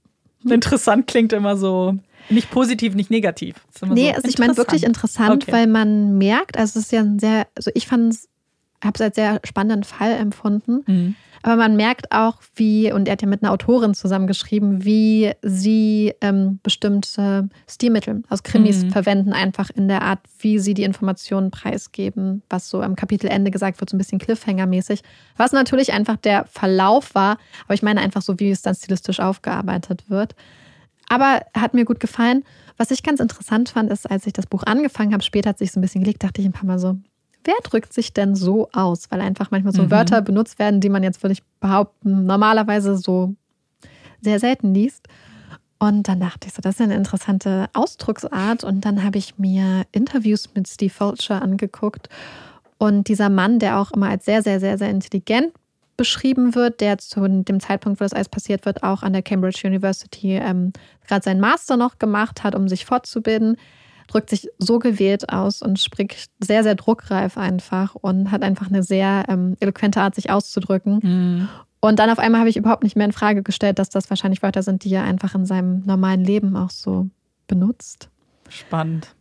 Hm? 0.44 0.52
Interessant 0.52 1.08
klingt 1.08 1.34
immer 1.34 1.58
so 1.58 1.98
nicht 2.30 2.52
positiv, 2.52 2.96
nicht 2.96 3.10
negativ. 3.10 3.56
Nee, 3.82 4.10
so 4.10 4.16
also 4.16 4.28
ich 4.28 4.38
meine 4.38 4.58
wirklich 4.58 4.84
interessant, 4.84 5.44
okay. 5.44 5.52
weil 5.52 5.68
man 5.68 6.18
merkt, 6.18 6.58
also 6.58 6.80
es 6.80 6.86
ist 6.86 6.92
ja 6.92 7.02
ein 7.02 7.20
sehr, 7.20 7.48
also 7.56 7.72
ich 7.74 7.88
fand 7.88 8.14
es, 8.14 8.30
habe 8.84 8.94
es 8.96 9.02
als 9.02 9.16
sehr 9.16 9.40
spannenden 9.44 9.84
Fall 9.84 10.12
empfunden. 10.12 10.84
Mhm. 10.86 11.16
Aber 11.44 11.56
man 11.56 11.76
merkt 11.76 12.12
auch, 12.12 12.38
wie, 12.56 12.92
und 12.92 13.08
er 13.08 13.14
hat 13.14 13.22
ja 13.22 13.28
mit 13.28 13.44
einer 13.44 13.52
Autorin 13.52 13.94
zusammengeschrieben, 13.94 14.86
wie 14.86 15.32
sie 15.42 16.14
ähm, 16.22 16.60
bestimmte 16.64 17.50
Stilmittel 17.68 18.24
aus 18.30 18.44
Krimis 18.44 18.84
mhm. 18.84 18.92
verwenden, 18.92 19.34
einfach 19.34 19.70
in 19.70 19.88
der 19.88 20.04
Art, 20.04 20.20
wie 20.40 20.60
sie 20.60 20.74
die 20.74 20.84
Informationen 20.84 21.52
preisgeben, 21.52 22.44
was 22.50 22.70
so 22.70 22.82
am 22.82 22.96
Kapitelende 22.96 23.52
gesagt 23.52 23.80
wird, 23.80 23.90
so 23.90 23.96
ein 23.96 24.00
bisschen 24.00 24.20
Cliffhanger-mäßig. 24.20 25.02
Was 25.38 25.52
natürlich 25.52 25.94
einfach 25.94 26.18
der 26.18 26.46
Verlauf 26.46 27.16
war, 27.16 27.38
aber 27.66 27.74
ich 27.74 27.84
meine 27.84 28.02
einfach 28.02 28.22
so, 28.22 28.40
wie 28.40 28.52
es 28.52 28.62
dann 28.62 28.76
stilistisch 28.76 29.20
aufgearbeitet 29.20 30.10
wird. 30.10 30.36
Aber 31.10 31.42
hat 31.54 31.74
mir 31.74 31.86
gut 31.86 32.00
gefallen. 32.00 32.44
Was 32.78 32.90
ich 32.90 33.04
ganz 33.04 33.20
interessant 33.20 33.70
fand, 33.70 33.92
ist, 33.92 34.10
als 34.10 34.26
ich 34.26 34.34
das 34.34 34.48
Buch 34.48 34.64
angefangen 34.64 35.14
habe, 35.14 35.24
später 35.24 35.50
hat 35.50 35.58
sich 35.58 35.72
so 35.72 35.80
ein 35.80 35.82
bisschen 35.82 36.02
gelegt, 36.02 36.24
dachte 36.24 36.42
ich 36.42 36.48
ein 36.48 36.54
paar 36.54 36.66
Mal 36.66 36.80
so, 36.80 36.96
wer 37.44 37.56
drückt 37.64 37.94
sich 37.94 38.14
denn 38.14 38.36
so 38.36 38.70
aus? 38.74 39.10
Weil 39.10 39.22
einfach 39.22 39.52
manchmal 39.52 39.74
so 39.74 39.84
mhm. 39.84 39.92
Wörter 39.92 40.22
benutzt 40.22 40.60
werden, 40.60 40.82
die 40.82 40.90
man 40.90 41.04
jetzt 41.04 41.24
würde 41.24 41.34
ich 41.34 41.44
behaupten, 41.60 42.26
normalerweise 42.26 42.98
so 42.98 43.36
sehr 44.22 44.40
selten 44.40 44.74
liest. 44.74 45.08
Und 45.80 46.08
dann 46.08 46.20
dachte 46.20 46.48
ich 46.48 46.54
so, 46.54 46.62
das 46.62 46.76
ist 46.76 46.82
eine 46.82 46.96
interessante 46.96 47.68
Ausdrucksart. 47.74 48.64
Und 48.64 48.86
dann 48.86 49.04
habe 49.04 49.18
ich 49.18 49.40
mir 49.40 49.84
Interviews 49.92 50.50
mit 50.54 50.68
Steve 50.68 50.94
Fulcher 50.94 51.42
angeguckt. 51.42 52.08
Und 52.78 53.08
dieser 53.08 53.30
Mann, 53.30 53.60
der 53.60 53.80
auch 53.80 53.92
immer 53.92 54.10
als 54.10 54.26
sehr, 54.26 54.44
sehr, 54.44 54.60
sehr, 54.60 54.78
sehr 54.78 54.90
intelligent 54.90 55.54
beschrieben 55.98 56.56
wird, 56.56 56.82
der 56.82 56.98
zu 56.98 57.28
dem 57.28 57.60
Zeitpunkt, 57.60 58.00
wo 58.00 58.04
das 58.04 58.14
alles 58.14 58.30
passiert 58.30 58.66
wird, 58.66 58.82
auch 58.82 59.04
an 59.04 59.14
der 59.14 59.22
Cambridge 59.22 59.68
University 59.68 60.34
ähm, 60.34 60.74
gerade 61.08 61.24
seinen 61.24 61.40
Master 61.40 61.78
noch 61.78 62.00
gemacht 62.00 62.44
hat, 62.44 62.56
um 62.56 62.68
sich 62.68 62.86
fortzubilden, 62.86 63.56
drückt 64.12 64.30
sich 64.30 64.50
so 64.58 64.80
gewählt 64.80 65.30
aus 65.30 65.62
und 65.62 65.80
spricht 65.80 66.30
sehr, 66.40 66.64
sehr 66.64 66.76
druckreif 66.76 67.38
einfach 67.38 67.96
und 67.96 68.32
hat 68.32 68.44
einfach 68.44 68.68
eine 68.68 68.84
sehr 68.84 69.26
ähm, 69.30 69.56
eloquente 69.60 70.02
Art, 70.02 70.16
sich 70.16 70.30
auszudrücken. 70.30 71.00
Mhm. 71.02 71.50
Und 71.80 71.98
dann 71.98 72.10
auf 72.10 72.20
einmal 72.20 72.42
habe 72.42 72.50
ich 72.50 72.58
überhaupt 72.58 72.84
nicht 72.84 72.96
mehr 72.96 73.06
in 73.06 73.14
Frage 73.14 73.42
gestellt, 73.42 73.80
dass 73.80 73.90
das 73.90 74.10
wahrscheinlich 74.10 74.44
Wörter 74.44 74.64
sind, 74.64 74.84
die 74.84 74.94
er 74.94 75.04
einfach 75.04 75.34
in 75.34 75.46
seinem 75.46 75.82
normalen 75.86 76.24
Leben 76.24 76.56
auch 76.56 76.70
so 76.70 77.08
benutzt. 77.48 78.10
Spannend. 78.50 79.16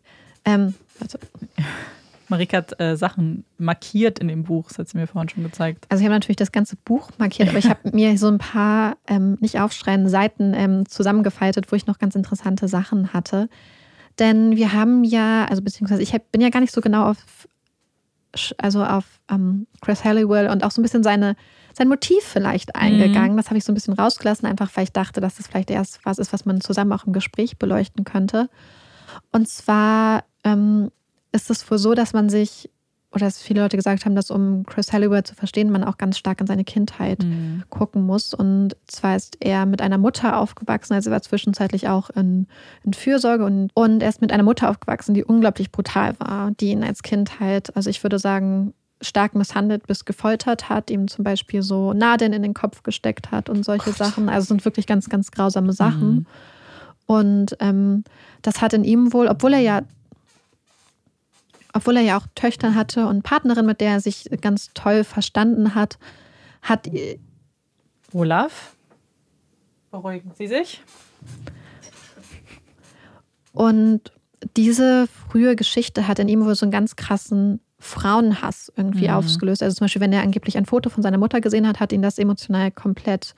Ähm, 0.44 0.74
warte. 0.98 1.18
Marika 2.28 2.58
hat 2.58 2.78
äh, 2.80 2.96
Sachen 2.96 3.44
markiert 3.58 4.20
in 4.20 4.28
dem 4.28 4.44
Buch, 4.44 4.68
das 4.68 4.78
hat 4.78 4.88
sie 4.88 4.98
mir 4.98 5.08
vorhin 5.08 5.28
schon 5.28 5.42
gezeigt. 5.42 5.86
Also 5.88 6.00
ich 6.00 6.06
habe 6.06 6.14
natürlich 6.14 6.36
das 6.36 6.52
ganze 6.52 6.76
Buch 6.76 7.10
markiert, 7.18 7.48
aber 7.48 7.58
ich 7.58 7.68
habe 7.68 7.90
mir 7.92 8.16
so 8.18 8.28
ein 8.28 8.38
paar, 8.38 8.96
ähm, 9.08 9.36
nicht 9.40 9.58
aufschreien, 9.58 10.08
Seiten 10.08 10.54
ähm, 10.54 10.88
zusammengefaltet, 10.88 11.72
wo 11.72 11.76
ich 11.76 11.86
noch 11.86 11.98
ganz 11.98 12.14
interessante 12.14 12.68
Sachen 12.68 13.12
hatte. 13.12 13.48
Denn 14.18 14.56
wir 14.56 14.72
haben 14.72 15.04
ja, 15.04 15.46
also 15.46 15.62
beziehungsweise 15.62 16.02
ich 16.02 16.14
bin 16.32 16.40
ja 16.40 16.50
gar 16.50 16.60
nicht 16.60 16.74
so 16.74 16.80
genau 16.80 17.10
auf, 17.10 17.48
also 18.58 18.84
auf 18.84 19.04
ähm, 19.30 19.66
Chris 19.80 20.04
Halliwell 20.04 20.48
und 20.48 20.64
auch 20.64 20.70
so 20.70 20.80
ein 20.80 20.82
bisschen 20.82 21.02
seine, 21.02 21.36
sein 21.72 21.88
Motiv 21.88 22.22
vielleicht 22.22 22.74
mhm. 22.74 22.80
eingegangen. 22.80 23.32
Mhm. 23.32 23.36
Das 23.36 23.46
habe 23.46 23.58
ich 23.58 23.64
so 23.64 23.72
ein 23.72 23.74
bisschen 23.74 23.94
rausgelassen, 23.94 24.46
einfach 24.46 24.70
weil 24.74 24.84
ich 24.84 24.92
dachte, 24.92 25.20
dass 25.20 25.36
das 25.36 25.46
vielleicht 25.46 25.70
erst 25.70 26.04
was 26.04 26.18
ist, 26.18 26.32
was 26.32 26.44
man 26.44 26.60
zusammen 26.60 26.92
auch 26.92 27.06
im 27.06 27.12
Gespräch 27.12 27.58
beleuchten 27.58 28.04
könnte. 28.04 28.48
Und 29.32 29.48
zwar 29.48 30.24
ähm, 30.44 30.90
ist 31.32 31.50
es 31.50 31.68
wohl 31.70 31.78
so, 31.78 31.94
dass 31.94 32.12
man 32.12 32.28
sich 32.28 32.70
oder 33.12 33.26
dass 33.26 33.42
viele 33.42 33.62
Leute 33.62 33.76
gesagt 33.76 34.04
haben, 34.04 34.14
dass 34.14 34.30
um 34.30 34.64
Chris 34.64 34.92
Halliwell 34.92 35.24
zu 35.24 35.34
verstehen, 35.34 35.70
man 35.70 35.82
auch 35.82 35.98
ganz 35.98 36.16
stark 36.16 36.40
in 36.40 36.46
seine 36.46 36.62
Kindheit 36.62 37.24
mhm. 37.24 37.64
gucken 37.68 38.06
muss. 38.06 38.34
Und 38.34 38.76
zwar 38.86 39.16
ist 39.16 39.36
er 39.40 39.66
mit 39.66 39.82
einer 39.82 39.98
Mutter 39.98 40.38
aufgewachsen, 40.38 40.94
also 40.94 41.10
er 41.10 41.14
war 41.14 41.22
zwischenzeitlich 41.22 41.88
auch 41.88 42.10
in, 42.10 42.46
in 42.84 42.92
Fürsorge 42.92 43.44
und, 43.44 43.70
und 43.74 44.02
er 44.02 44.08
ist 44.08 44.20
mit 44.20 44.32
einer 44.32 44.44
Mutter 44.44 44.70
aufgewachsen, 44.70 45.14
die 45.14 45.24
unglaublich 45.24 45.72
brutal 45.72 46.14
war, 46.20 46.52
die 46.52 46.70
ihn 46.70 46.84
als 46.84 47.02
Kind 47.02 47.40
halt, 47.40 47.74
also 47.76 47.90
ich 47.90 48.02
würde 48.04 48.20
sagen, 48.20 48.74
stark 49.02 49.34
misshandelt 49.34 49.86
bis 49.86 50.04
gefoltert 50.04 50.68
hat, 50.68 50.90
ihm 50.90 51.08
zum 51.08 51.24
Beispiel 51.24 51.62
so 51.62 51.92
Nadeln 51.92 52.32
in 52.32 52.42
den 52.42 52.54
Kopf 52.54 52.82
gesteckt 52.82 53.30
hat 53.30 53.48
und 53.48 53.64
solche 53.64 53.90
Gott. 53.90 53.96
Sachen. 53.96 54.28
Also 54.28 54.48
sind 54.48 54.64
wirklich 54.64 54.86
ganz, 54.86 55.08
ganz 55.08 55.30
grausame 55.30 55.72
Sachen. 55.72 56.10
Mhm. 56.10 56.26
Und 57.06 57.56
ähm, 57.60 58.04
das 58.42 58.60
hat 58.60 58.72
in 58.72 58.84
ihm 58.84 59.12
wohl, 59.12 59.26
obwohl 59.26 59.54
er 59.54 59.60
ja 59.60 59.82
obwohl 61.72 61.96
er 61.96 62.02
ja 62.02 62.18
auch 62.18 62.26
Töchter 62.34 62.74
hatte 62.74 63.06
und 63.06 63.22
Partnerin, 63.22 63.66
mit 63.66 63.80
der 63.80 63.92
er 63.92 64.00
sich 64.00 64.28
ganz 64.40 64.70
toll 64.74 65.04
verstanden 65.04 65.74
hat, 65.74 65.98
hat. 66.62 66.88
Olaf, 68.12 68.74
beruhigen 69.90 70.32
Sie 70.34 70.46
sich. 70.46 70.82
Und 73.52 74.12
diese 74.56 75.06
frühe 75.06 75.56
Geschichte 75.56 76.08
hat 76.08 76.18
in 76.18 76.28
ihm 76.28 76.44
wohl 76.44 76.54
so 76.54 76.64
einen 76.64 76.72
ganz 76.72 76.96
krassen 76.96 77.60
Frauenhass 77.78 78.72
irgendwie 78.76 79.08
mhm. 79.08 79.14
ausgelöst. 79.14 79.62
Also 79.62 79.76
zum 79.76 79.86
Beispiel, 79.86 80.02
wenn 80.02 80.12
er 80.12 80.22
angeblich 80.22 80.56
ein 80.56 80.66
Foto 80.66 80.90
von 80.90 81.02
seiner 81.02 81.18
Mutter 81.18 81.40
gesehen 81.40 81.66
hat, 81.66 81.80
hat 81.80 81.92
ihn 81.92 82.02
das 82.02 82.18
emotional 82.18 82.70
komplett 82.70 83.34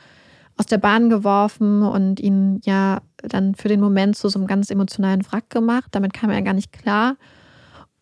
aus 0.57 0.67
der 0.67 0.79
Bahn 0.79 1.09
geworfen 1.09 1.83
und 1.83 2.21
ihn 2.21 2.61
ja 2.65 3.01
dann 3.17 3.55
für 3.55 3.69
den 3.69 3.81
Moment 3.81 4.17
zu 4.17 4.29
so 4.29 4.39
einem 4.39 4.47
ganz 4.47 4.71
emotionalen 4.71 5.25
Wrack 5.31 5.49
gemacht. 5.49 5.89
Damit 5.93 6.13
kam 6.13 6.31
er 6.31 6.43
gar 6.43 6.55
nicht 6.55 6.73
klar. 6.73 7.17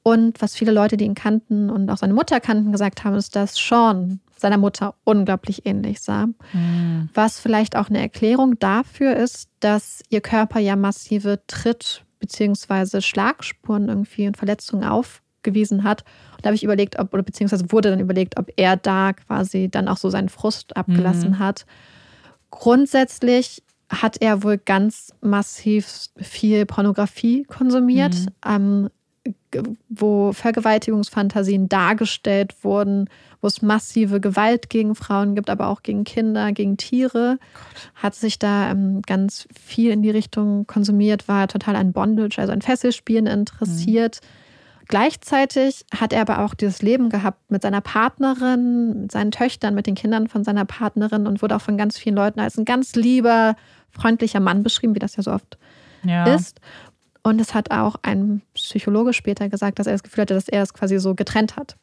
Und 0.02 0.40
was 0.40 0.54
viele 0.54 0.72
Leute, 0.72 0.96
die 0.96 1.04
ihn 1.04 1.14
kannten 1.14 1.68
und 1.68 1.90
auch 1.90 1.98
seine 1.98 2.14
Mutter 2.14 2.40
kannten, 2.40 2.72
gesagt 2.72 3.04
haben, 3.04 3.16
ist, 3.16 3.36
dass 3.36 3.56
Sean 3.56 4.20
seiner 4.36 4.56
Mutter 4.56 4.94
unglaublich 5.04 5.66
ähnlich 5.66 6.00
sah. 6.00 6.26
Mhm. 6.52 7.10
Was 7.12 7.38
vielleicht 7.38 7.76
auch 7.76 7.90
eine 7.90 8.00
Erklärung 8.00 8.58
dafür 8.58 9.14
ist, 9.16 9.50
dass 9.60 10.02
ihr 10.08 10.22
Körper 10.22 10.58
ja 10.58 10.76
massive 10.76 11.40
Tritt- 11.46 12.04
bzw. 12.20 13.00
Schlagspuren 13.00 13.88
irgendwie 13.88 14.26
und 14.26 14.36
Verletzungen 14.36 14.84
aufgewiesen 14.84 15.84
hat. 15.84 16.04
Und 16.36 16.44
da 16.44 16.48
habe 16.48 16.54
ich 16.54 16.64
überlegt, 16.64 16.98
ob, 16.98 17.12
oder 17.12 17.22
beziehungsweise 17.22 17.70
wurde 17.72 17.90
dann 17.90 18.00
überlegt, 18.00 18.38
ob 18.38 18.50
er 18.56 18.76
da 18.76 19.12
quasi 19.12 19.68
dann 19.70 19.88
auch 19.88 19.96
so 19.98 20.08
seinen 20.08 20.28
Frust 20.28 20.76
abgelassen 20.76 21.32
mhm. 21.32 21.38
hat. 21.38 21.66
Grundsätzlich 22.50 23.62
hat 23.90 24.18
er 24.20 24.42
wohl 24.44 24.56
ganz 24.56 25.12
massiv 25.20 26.08
viel 26.16 26.64
Pornografie 26.64 27.44
konsumiert. 27.44 28.14
Mhm. 28.14 28.28
Ähm, 28.46 28.90
wo 29.88 30.32
Vergewaltigungsfantasien 30.32 31.68
dargestellt 31.68 32.54
wurden, 32.62 33.10
wo 33.40 33.48
es 33.48 33.62
massive 33.62 34.20
Gewalt 34.20 34.70
gegen 34.70 34.94
Frauen 34.94 35.34
gibt, 35.34 35.50
aber 35.50 35.68
auch 35.68 35.82
gegen 35.82 36.04
Kinder, 36.04 36.52
gegen 36.52 36.76
Tiere, 36.76 37.38
Gott. 37.52 37.92
hat 38.02 38.14
sich 38.14 38.38
da 38.38 38.70
ähm, 38.70 39.02
ganz 39.02 39.46
viel 39.54 39.90
in 39.90 40.02
die 40.02 40.10
Richtung 40.10 40.66
konsumiert, 40.66 41.28
war 41.28 41.48
total 41.48 41.76
an 41.76 41.92
Bondage, 41.92 42.38
also 42.38 42.52
an 42.52 42.62
Fesselspielen 42.62 43.26
interessiert. 43.26 44.20
Mhm. 44.22 44.26
Gleichzeitig 44.88 45.84
hat 45.94 46.12
er 46.12 46.22
aber 46.22 46.44
auch 46.44 46.54
dieses 46.54 46.82
Leben 46.82 47.10
gehabt 47.10 47.50
mit 47.50 47.62
seiner 47.62 47.80
Partnerin, 47.80 49.02
mit 49.02 49.12
seinen 49.12 49.30
Töchtern, 49.30 49.74
mit 49.74 49.86
den 49.86 49.94
Kindern 49.94 50.26
von 50.26 50.42
seiner 50.42 50.64
Partnerin 50.64 51.26
und 51.26 51.42
wurde 51.42 51.56
auch 51.56 51.60
von 51.60 51.76
ganz 51.76 51.96
vielen 51.96 52.16
Leuten 52.16 52.40
als 52.40 52.58
ein 52.58 52.64
ganz 52.64 52.96
lieber, 52.96 53.54
freundlicher 53.90 54.40
Mann 54.40 54.62
beschrieben, 54.62 54.94
wie 54.94 54.98
das 54.98 55.16
ja 55.16 55.22
so 55.22 55.32
oft 55.32 55.58
ja. 56.04 56.24
ist. 56.34 56.60
Und 57.22 57.40
es 57.40 57.54
hat 57.54 57.70
auch 57.70 57.96
ein 58.02 58.42
Psychologe 58.54 59.12
später 59.12 59.48
gesagt, 59.48 59.78
dass 59.78 59.86
er 59.86 59.92
das 59.92 60.02
Gefühl 60.02 60.22
hatte, 60.22 60.34
dass 60.34 60.48
er 60.48 60.62
es 60.62 60.74
quasi 60.74 60.98
so 60.98 61.14
getrennt 61.14 61.56
hat. 61.56 61.76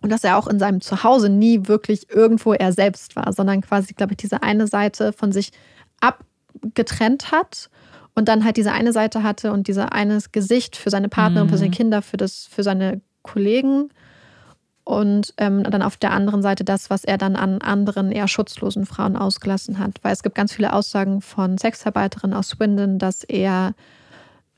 Und 0.00 0.10
dass 0.10 0.24
er 0.24 0.36
auch 0.36 0.46
in 0.46 0.58
seinem 0.58 0.80
Zuhause 0.80 1.28
nie 1.28 1.66
wirklich 1.66 2.10
irgendwo 2.10 2.52
er 2.52 2.72
selbst 2.72 3.16
war, 3.16 3.32
sondern 3.32 3.62
quasi, 3.62 3.94
glaube 3.94 4.12
ich, 4.12 4.18
diese 4.18 4.42
eine 4.42 4.66
Seite 4.68 5.12
von 5.12 5.32
sich 5.32 5.50
abgetrennt 6.00 7.32
hat 7.32 7.68
und 8.14 8.28
dann 8.28 8.44
halt 8.44 8.56
diese 8.56 8.72
eine 8.72 8.92
Seite 8.92 9.22
hatte 9.22 9.52
und 9.52 9.66
diese 9.66 9.92
eine 9.92 10.18
Gesicht 10.30 10.76
für 10.76 10.90
seine 10.90 11.08
Partnerin, 11.08 11.48
mhm. 11.48 11.50
für 11.50 11.58
seine 11.58 11.70
Kinder, 11.70 12.02
für, 12.02 12.16
das, 12.16 12.48
für 12.50 12.62
seine 12.62 13.00
Kollegen 13.22 13.90
und 14.88 15.34
ähm, 15.36 15.64
dann 15.64 15.82
auf 15.82 15.98
der 15.98 16.12
anderen 16.12 16.40
Seite 16.40 16.64
das, 16.64 16.88
was 16.88 17.04
er 17.04 17.18
dann 17.18 17.36
an 17.36 17.60
anderen 17.60 18.10
eher 18.10 18.26
schutzlosen 18.26 18.86
Frauen 18.86 19.16
ausgelassen 19.16 19.78
hat. 19.78 19.98
Weil 20.00 20.14
es 20.14 20.22
gibt 20.22 20.34
ganz 20.34 20.54
viele 20.54 20.72
Aussagen 20.72 21.20
von 21.20 21.58
Sexarbeiterinnen 21.58 22.34
aus 22.34 22.48
Swindon, 22.48 22.98
dass 22.98 23.22
er, 23.22 23.74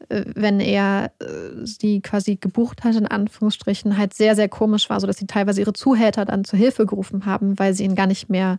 wenn 0.09 0.61
er 0.61 1.13
äh, 1.21 1.65
sie 1.65 2.01
quasi 2.01 2.37
gebucht 2.37 2.85
hat, 2.85 2.97
in 2.97 3.07
Anführungsstrichen, 3.07 3.97
halt 3.97 4.15
sehr, 4.15 4.35
sehr 4.35 4.49
komisch 4.49 4.91
war, 4.91 5.01
sodass 5.01 5.19
sie 5.19 5.27
teilweise 5.27 5.61
ihre 5.61 5.73
Zuhälter 5.73 6.25
dann 6.25 6.45
zur 6.45 6.59
Hilfe 6.59 6.87
gerufen 6.87 7.27
haben, 7.27 7.59
weil 7.59 7.75
sie 7.75 7.85
ihn 7.85 7.95
gar 7.95 8.07
nicht 8.07 8.29
mehr 8.29 8.59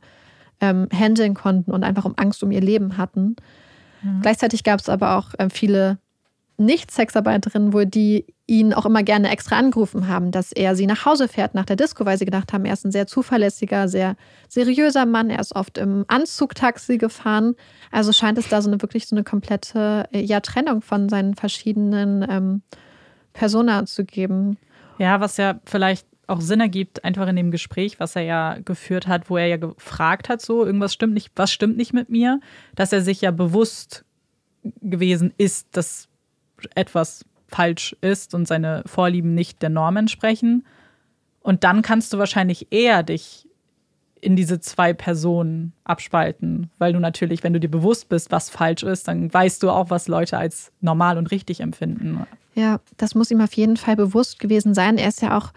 ähm, 0.62 0.88
handeln 0.94 1.34
konnten 1.34 1.72
und 1.72 1.84
einfach 1.84 2.06
um 2.06 2.14
Angst 2.18 2.44
um 2.44 2.52
ihr 2.52 2.62
Leben 2.62 2.98
hatten. 2.98 3.36
Mhm. 4.02 4.22
Gleichzeitig 4.22 4.64
gab 4.64 4.80
es 4.80 4.90
aber 4.90 5.18
auch 5.18 5.34
äh, 5.38 5.50
viele 5.50 5.98
nicht-Sexarbeiterinnen, 6.66 7.74
wo 7.74 7.84
die 7.84 8.26
ihn 8.48 8.74
auch 8.74 8.86
immer 8.86 9.04
gerne 9.04 9.30
extra 9.30 9.58
angerufen 9.58 10.08
haben, 10.08 10.32
dass 10.32 10.52
er 10.52 10.76
sie 10.76 10.86
nach 10.86 11.06
Hause 11.06 11.28
fährt 11.28 11.56
nach 11.56 11.66
der 11.66 11.76
Disco, 11.76 12.06
weil 12.06 12.18
sie 12.18 12.26
gedacht 12.26 12.52
haben, 12.54 12.66
er 12.66 12.74
ist 12.74 12.86
ein 12.86 12.92
sehr 12.92 13.08
zuverlässiger, 13.08 13.88
sehr 13.88 14.16
seriöser 14.50 15.06
Mann. 15.06 15.30
Er 15.30 15.40
ist 15.40 15.56
oft 15.56 15.78
im 15.78 16.06
Anzugtaxi 16.08 16.98
gefahren. 16.98 17.56
Also 17.92 18.12
scheint 18.12 18.38
es 18.38 18.50
da 18.50 18.62
so 18.62 18.70
eine 18.70 18.82
wirklich 18.82 19.08
so 19.08 19.16
eine 19.16 19.24
komplette 19.24 20.06
äh, 20.12 20.22
ja, 20.22 20.42
Trennung 20.42 20.82
von 20.82 21.08
seinen 21.10 21.36
verschiedenen 21.36 22.26
ähm, 22.30 22.62
Persona 23.34 23.86
zu 23.86 24.04
geben. 24.04 24.58
Ja, 24.98 25.20
was 25.22 25.38
ja 25.38 25.60
vielleicht 25.66 26.06
auch 26.28 26.42
Sinn 26.42 26.62
ergibt, 26.62 27.04
einfach 27.04 27.28
in 27.28 27.36
dem 27.36 27.52
Gespräch, 27.52 28.00
was 28.00 28.16
er 28.16 28.24
ja 28.24 28.58
geführt 28.64 29.08
hat, 29.08 29.30
wo 29.30 29.38
er 29.38 29.48
ja 29.48 29.58
gefragt 29.58 30.30
hat, 30.30 30.42
so, 30.42 30.66
irgendwas 30.66 30.94
stimmt 30.94 31.14
nicht, 31.14 31.32
was 31.36 31.52
stimmt 31.52 31.78
nicht 31.78 31.94
mit 31.94 32.10
mir, 32.10 32.40
dass 32.76 32.94
er 32.94 33.02
sich 33.02 33.22
ja 33.22 33.32
bewusst 33.32 34.06
gewesen 34.82 35.34
ist, 35.38 35.68
dass 35.76 36.08
etwas 36.76 37.26
falsch 37.48 37.96
ist 38.02 38.34
und 38.34 38.48
seine 38.48 38.84
Vorlieben 38.86 39.36
nicht 39.36 39.62
der 39.62 39.70
Norm 39.70 39.98
entsprechen. 39.98 40.66
Und 41.42 41.64
dann 41.64 41.82
kannst 41.82 42.14
du 42.14 42.18
wahrscheinlich 42.18 42.68
eher 42.72 43.04
dich 43.04 43.48
in 44.22 44.36
diese 44.36 44.60
zwei 44.60 44.94
Personen 44.94 45.74
abspalten, 45.84 46.70
weil 46.78 46.94
du 46.94 47.00
natürlich, 47.00 47.44
wenn 47.44 47.54
du 47.54 47.60
dir 47.60 47.70
bewusst 47.70 48.08
bist, 48.08 48.32
was 48.32 48.50
falsch 48.50 48.84
ist, 48.84 49.08
dann 49.08 49.34
weißt 49.34 49.64
du 49.64 49.72
auch, 49.72 49.90
was 49.90 50.08
Leute 50.08 50.38
als 50.38 50.72
normal 50.80 51.18
und 51.18 51.32
richtig 51.32 51.60
empfinden. 51.60 52.26
Ja, 52.54 52.80
das 52.98 53.16
muss 53.16 53.32
ihm 53.32 53.42
auf 53.42 53.54
jeden 53.54 53.78
Fall 53.78 53.96
bewusst 53.96 54.40
gewesen 54.40 54.76
sein. 54.76 54.98
Er 54.98 55.08
ist 55.08 55.22
ja 55.22 55.38
auch, 55.38 55.52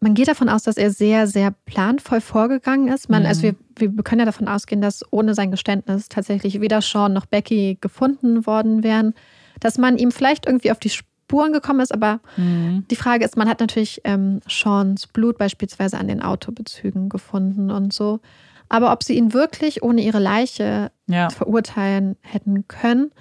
man 0.00 0.14
geht 0.14 0.28
davon 0.28 0.48
aus, 0.48 0.62
dass 0.62 0.78
er 0.78 0.90
sehr, 0.90 1.26
sehr 1.26 1.54
planvoll 1.66 2.22
vorgegangen 2.22 2.88
ist. 2.88 3.10
Man, 3.10 3.26
also 3.26 3.46
mhm. 3.46 3.48
Also 3.48 3.80
wir, 3.80 3.96
wir 3.96 4.04
können 4.04 4.20
ja 4.20 4.26
davon 4.26 4.48
ausgehen, 4.48 4.80
dass 4.80 5.04
ohne 5.10 5.34
sein 5.34 5.50
Geständnis 5.50 6.08
tatsächlich 6.08 6.60
weder 6.62 6.80
Sean 6.80 7.12
noch 7.12 7.26
Becky 7.26 7.76
gefunden 7.78 8.46
worden 8.46 8.82
wären 8.82 9.14
dass 9.60 9.78
man 9.78 9.98
ihm 9.98 10.10
vielleicht 10.10 10.46
irgendwie 10.46 10.70
auf 10.70 10.78
die 10.78 10.90
Spuren 10.90 11.52
gekommen 11.52 11.80
ist, 11.80 11.92
aber 11.92 12.20
mhm. 12.36 12.84
die 12.90 12.96
Frage 12.96 13.24
ist, 13.24 13.36
man 13.36 13.48
hat 13.48 13.60
natürlich 13.60 14.00
ähm, 14.04 14.40
Seans 14.48 15.06
Blut 15.08 15.38
beispielsweise 15.38 15.98
an 15.98 16.08
den 16.08 16.22
Autobezügen 16.22 17.08
gefunden 17.08 17.70
und 17.70 17.92
so. 17.92 18.20
Aber 18.68 18.92
ob 18.92 19.02
sie 19.02 19.16
ihn 19.16 19.32
wirklich 19.32 19.82
ohne 19.82 20.02
ihre 20.02 20.18
Leiche 20.18 20.90
ja. 21.06 21.30
verurteilen 21.30 22.16
hätten 22.20 22.66
können. 22.68 23.12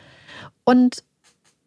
Und 0.64 1.04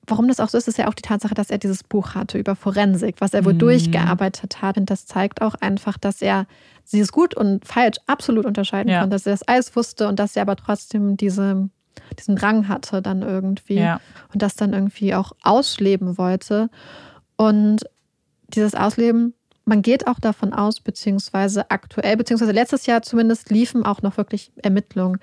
warum 0.07 0.29
das 0.29 0.41
auch 0.41 0.49
so 0.49 0.59
ist, 0.59 0.69
ist 0.69 0.79
ja 0.79 0.89
auch 0.89 0.95
die 0.95 1.03
Tatsache, 1.03 1.35
dass 1.35 1.51
er 1.51 1.59
dieses 1.59 1.85
Buch 1.85 2.15
hatte 2.15 2.39
über 2.39 2.57
Forensik, 2.57 3.17
was 3.21 3.35
er 3.35 3.45
wohl 3.45 3.55
mhm. 3.55 3.61
durchgearbeitet 3.61 4.63
hat. 4.63 4.79
Und 4.79 4.91
das 4.91 5.07
zeigt 5.07 5.43
auch 5.43 5.55
einfach, 5.55 5.99
dass 5.99 6.23
er 6.23 6.47
dieses 6.93 7.13
Gut 7.13 7.35
und 7.35 7.67
falsch 7.67 7.99
absolut 8.07 8.47
unterscheiden 8.47 8.91
ja. 8.91 9.01
konnte, 9.01 9.15
dass 9.15 9.27
er 9.27 9.33
das 9.33 9.43
alles 9.43 9.77
wusste 9.77 10.09
und 10.09 10.19
dass 10.19 10.37
er 10.37 10.43
aber 10.43 10.57
trotzdem 10.57 11.17
diese 11.17 11.69
diesen 12.19 12.37
Drang 12.37 12.69
hatte 12.69 13.03
dann 13.03 13.23
irgendwie 13.23 13.79
ja. 13.81 14.01
und 14.33 14.43
das 14.43 14.55
dann 14.55 14.73
irgendwie 14.73 15.15
auch 15.15 15.33
ausleben 15.43 16.19
wollte. 16.19 16.71
Und 17.37 17.85
dieses 18.49 18.75
Ausleben, 18.75 19.35
man 19.65 19.83
geht 19.83 20.07
auch 20.07 20.19
davon 20.19 20.53
aus, 20.53 20.81
beziehungsweise 20.81 21.71
aktuell, 21.71 22.17
beziehungsweise 22.17 22.53
letztes 22.53 22.87
Jahr 22.87 23.03
zumindest 23.03 23.51
liefen 23.51 23.85
auch 23.85 24.03
noch 24.03 24.17
wirklich 24.17 24.51
Ermittlungen. 24.63 25.21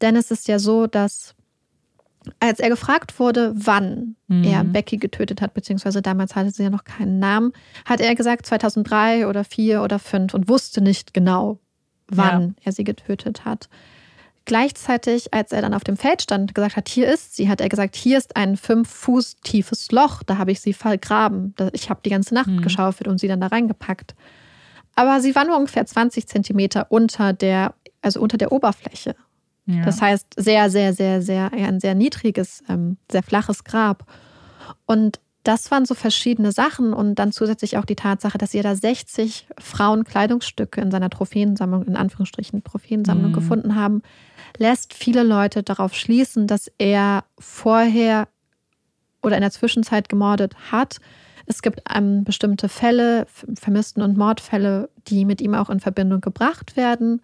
Denn 0.00 0.14
es 0.16 0.30
ist 0.30 0.48
ja 0.48 0.58
so, 0.58 0.86
dass 0.86 1.34
als 2.40 2.60
er 2.60 2.68
gefragt 2.68 3.18
wurde, 3.18 3.52
wann 3.54 4.16
mhm. 4.26 4.44
er 4.44 4.64
Becky 4.64 4.98
getötet 4.98 5.40
hat, 5.40 5.54
beziehungsweise 5.54 6.02
damals 6.02 6.34
hatte 6.34 6.50
sie 6.50 6.62
ja 6.62 6.70
noch 6.70 6.84
keinen 6.84 7.18
Namen, 7.18 7.52
hat 7.84 8.00
er 8.00 8.14
gesagt 8.14 8.46
2003 8.46 9.26
oder 9.26 9.44
4 9.44 9.82
oder 9.82 9.98
5 9.98 10.34
und 10.34 10.48
wusste 10.48 10.80
nicht 10.80 11.14
genau, 11.14 11.58
wann 12.08 12.42
ja. 12.42 12.54
er 12.64 12.72
sie 12.72 12.84
getötet 12.84 13.44
hat. 13.44 13.68
Gleichzeitig, 14.48 15.34
als 15.34 15.52
er 15.52 15.60
dann 15.60 15.74
auf 15.74 15.84
dem 15.84 15.98
Feld 15.98 16.22
stand 16.22 16.48
und 16.48 16.54
gesagt 16.54 16.76
hat, 16.76 16.88
hier 16.88 17.06
ist 17.06 17.36
sie, 17.36 17.50
hat 17.50 17.60
er 17.60 17.68
gesagt, 17.68 17.94
hier 17.94 18.16
ist 18.16 18.34
ein 18.34 18.56
fünf 18.56 18.88
Fuß 18.88 19.36
tiefes 19.44 19.92
Loch, 19.92 20.22
da 20.22 20.38
habe 20.38 20.52
ich 20.52 20.62
sie 20.62 20.72
vergraben. 20.72 21.54
Ich 21.74 21.90
habe 21.90 22.00
die 22.02 22.08
ganze 22.08 22.32
Nacht 22.32 22.48
mhm. 22.48 22.62
geschaufelt 22.62 23.08
und 23.08 23.20
sie 23.20 23.28
dann 23.28 23.42
da 23.42 23.48
reingepackt. 23.48 24.14
Aber 24.94 25.20
sie 25.20 25.34
war 25.34 25.44
nur 25.44 25.58
ungefähr 25.58 25.84
20 25.84 26.26
Zentimeter 26.26 26.86
unter 26.88 27.34
der, 27.34 27.74
also 28.00 28.22
unter 28.22 28.38
der 28.38 28.50
Oberfläche. 28.50 29.14
Ja. 29.66 29.84
Das 29.84 30.00
heißt, 30.00 30.28
sehr, 30.38 30.70
sehr, 30.70 30.94
sehr, 30.94 31.20
sehr, 31.20 31.52
ein 31.52 31.78
sehr 31.78 31.94
niedriges, 31.94 32.62
ähm, 32.70 32.96
sehr 33.12 33.22
flaches 33.22 33.64
Grab. 33.64 34.10
Und 34.86 35.20
das 35.48 35.70
waren 35.70 35.86
so 35.86 35.94
verschiedene 35.94 36.52
Sachen 36.52 36.92
und 36.92 37.14
dann 37.14 37.32
zusätzlich 37.32 37.78
auch 37.78 37.86
die 37.86 37.96
Tatsache, 37.96 38.36
dass 38.36 38.50
sie 38.50 38.60
da 38.60 38.76
60 38.76 39.48
Frauenkleidungsstücke 39.58 40.78
in 40.78 40.90
seiner 40.90 41.08
Trophäensammlung, 41.08 41.84
in 41.84 41.96
Anführungsstrichen 41.96 42.62
Trophäensammlung 42.64 43.30
mhm. 43.30 43.34
gefunden 43.34 43.74
haben, 43.74 44.02
lässt 44.58 44.92
viele 44.92 45.22
Leute 45.22 45.62
darauf 45.62 45.94
schließen, 45.94 46.48
dass 46.48 46.70
er 46.76 47.24
vorher 47.38 48.28
oder 49.22 49.36
in 49.36 49.40
der 49.40 49.50
Zwischenzeit 49.50 50.10
gemordet 50.10 50.54
hat. 50.70 50.98
Es 51.46 51.62
gibt 51.62 51.80
ähm, 51.94 52.24
bestimmte 52.24 52.68
Fälle, 52.68 53.26
Vermissten- 53.58 54.02
und 54.02 54.18
Mordfälle, 54.18 54.90
die 55.06 55.24
mit 55.24 55.40
ihm 55.40 55.54
auch 55.54 55.70
in 55.70 55.80
Verbindung 55.80 56.20
gebracht 56.20 56.76
werden. 56.76 57.22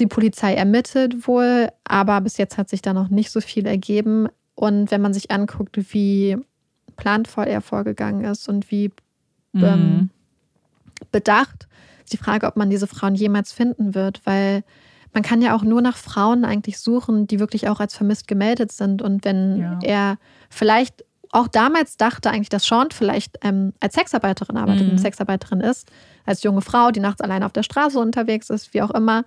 Die 0.00 0.06
Polizei 0.06 0.52
ermittelt 0.52 1.26
wohl, 1.26 1.70
aber 1.84 2.20
bis 2.20 2.36
jetzt 2.36 2.58
hat 2.58 2.68
sich 2.68 2.82
da 2.82 2.92
noch 2.92 3.08
nicht 3.08 3.30
so 3.30 3.40
viel 3.40 3.66
ergeben. 3.66 4.28
Und 4.54 4.90
wenn 4.90 5.00
man 5.00 5.14
sich 5.14 5.30
anguckt, 5.30 5.78
wie 5.94 6.36
planvoll 6.96 7.44
er 7.44 7.60
vorgegangen 7.60 8.24
ist 8.24 8.48
und 8.48 8.70
wie 8.70 8.90
mhm. 9.52 9.64
ähm, 9.64 10.10
bedacht, 11.12 11.68
ist 12.04 12.12
die 12.12 12.18
Frage, 12.18 12.46
ob 12.46 12.56
man 12.56 12.70
diese 12.70 12.86
Frauen 12.86 13.14
jemals 13.14 13.52
finden 13.52 13.94
wird, 13.94 14.20
weil 14.24 14.64
man 15.12 15.22
kann 15.22 15.40
ja 15.40 15.56
auch 15.56 15.62
nur 15.62 15.80
nach 15.80 15.96
Frauen 15.96 16.44
eigentlich 16.44 16.78
suchen, 16.78 17.26
die 17.26 17.40
wirklich 17.40 17.68
auch 17.68 17.80
als 17.80 17.96
vermisst 17.96 18.28
gemeldet 18.28 18.70
sind. 18.70 19.00
Und 19.00 19.24
wenn 19.24 19.58
ja. 19.58 19.78
er 19.82 20.18
vielleicht 20.50 21.04
auch 21.32 21.48
damals 21.48 21.96
dachte 21.96 22.30
eigentlich, 22.30 22.50
dass 22.50 22.66
Sean 22.66 22.90
vielleicht 22.90 23.38
ähm, 23.42 23.72
als 23.80 23.94
Sexarbeiterin 23.94 24.56
arbeitet, 24.56 24.84
mhm. 24.84 24.90
eine 24.90 24.98
Sexarbeiterin 24.98 25.60
ist, 25.60 25.90
als 26.24 26.42
junge 26.42 26.60
Frau, 26.60 26.90
die 26.90 27.00
nachts 27.00 27.20
allein 27.20 27.42
auf 27.42 27.52
der 27.52 27.62
Straße 27.62 27.98
unterwegs 27.98 28.50
ist, 28.50 28.74
wie 28.74 28.82
auch 28.82 28.90
immer, 28.90 29.24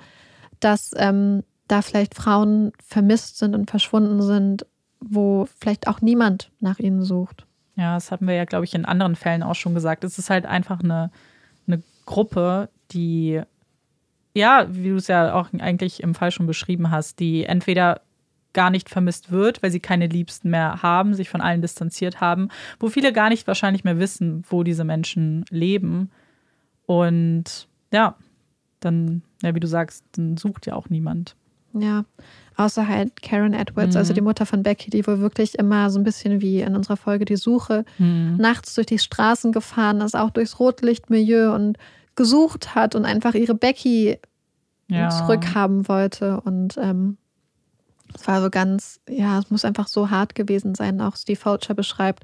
dass 0.60 0.92
ähm, 0.96 1.44
da 1.68 1.82
vielleicht 1.82 2.16
Frauen 2.16 2.72
vermisst 2.86 3.38
sind 3.38 3.56
und 3.56 3.70
verschwunden 3.70 4.22
sind, 4.22 4.66
wo 5.00 5.48
vielleicht 5.60 5.88
auch 5.88 6.02
niemand 6.02 6.52
nach 6.60 6.80
ihnen 6.80 7.04
sucht. 7.04 7.46
Ja, 7.80 7.94
das 7.94 8.12
hatten 8.12 8.28
wir 8.28 8.34
ja, 8.34 8.44
glaube 8.44 8.66
ich, 8.66 8.76
in 8.76 8.84
anderen 8.84 9.16
Fällen 9.16 9.42
auch 9.42 9.56
schon 9.56 9.74
gesagt. 9.74 10.04
Es 10.04 10.20
ist 10.20 10.30
halt 10.30 10.46
einfach 10.46 10.82
eine, 10.82 11.12
eine 11.66 11.82
Gruppe, 12.06 12.68
die, 12.92 13.42
ja, 14.34 14.68
wie 14.70 14.90
du 14.90 14.98
es 14.98 15.08
ja 15.08 15.34
auch 15.34 15.48
eigentlich 15.58 16.04
im 16.04 16.14
Fall 16.14 16.32
schon 16.32 16.46
beschrieben 16.46 16.92
hast, 16.92 17.20
die 17.22 17.46
entweder 17.46 18.02
gar 18.52 18.70
nicht 18.70 18.90
vermisst 18.90 19.32
wird, 19.32 19.64
weil 19.64 19.72
sie 19.72 19.80
keine 19.80 20.08
Liebsten 20.08 20.50
mehr 20.50 20.84
haben, 20.84 21.14
sich 21.14 21.30
von 21.30 21.40
allen 21.40 21.62
distanziert 21.62 22.20
haben, 22.20 22.50
wo 22.82 22.90
viele 22.90 23.14
gar 23.14 23.30
nicht 23.30 23.48
wahrscheinlich 23.48 23.86
mehr 23.86 23.98
wissen, 23.98 24.44
wo 24.50 24.64
diese 24.64 24.84
Menschen 24.84 25.46
leben. 25.50 26.12
Und 26.86 27.70
ja, 27.94 28.16
dann, 28.82 29.22
ja, 29.42 29.56
wie 29.56 29.62
du 29.62 29.68
sagst, 29.68 30.04
dann 30.18 30.36
sucht 30.36 30.66
ja 30.66 30.74
auch 30.74 30.90
niemand. 30.90 31.38
Ja, 31.74 32.06
außer 32.56 32.88
halt 32.88 33.22
Karen 33.22 33.54
Edwards, 33.54 33.96
mhm. 33.96 34.00
also 34.00 34.14
die 34.14 34.22
Mutter 34.22 34.46
von 34.46 34.64
Becky, 34.64 34.90
die 34.90 35.06
wohl 35.06 35.20
wirklich 35.20 35.58
immer 35.58 35.90
so 35.90 36.00
ein 36.00 36.04
bisschen 36.04 36.42
wie 36.42 36.62
in 36.62 36.76
unserer 36.76 36.98
Folge 36.98 37.26
Die 37.26 37.38
Suche 37.38 37.86
mhm. 37.98 38.38
nachts 38.38 38.76
durch 38.76 38.88
die 38.88 39.00
Straßen 39.00 39.52
gefahren 39.52 40.02
ist, 40.02 40.16
auch 40.16 40.30
durchs 40.30 40.60
Rotlichtmilieu 40.60 41.54
und 41.54 41.78
gesucht 42.16 42.76
hat 42.76 42.96
und 42.96 43.06
einfach 43.06 43.34
ihre 43.34 43.56
Becky 43.56 44.18
ja. 44.90 45.10
zurückhaben 45.10 45.88
wollte. 45.88 46.42
Und 46.42 46.78
ähm, 46.78 47.18
es 48.14 48.28
war 48.28 48.42
so 48.42 48.50
ganz, 48.50 49.00
ja, 49.08 49.40
es 49.40 49.50
muss 49.50 49.64
einfach 49.64 49.88
so 49.88 50.10
hart 50.10 50.36
gewesen 50.36 50.76
sein, 50.76 51.00
auch 51.00 51.16
Steve 51.16 51.40
Fulcher 51.40 51.76
beschreibt, 51.76 52.24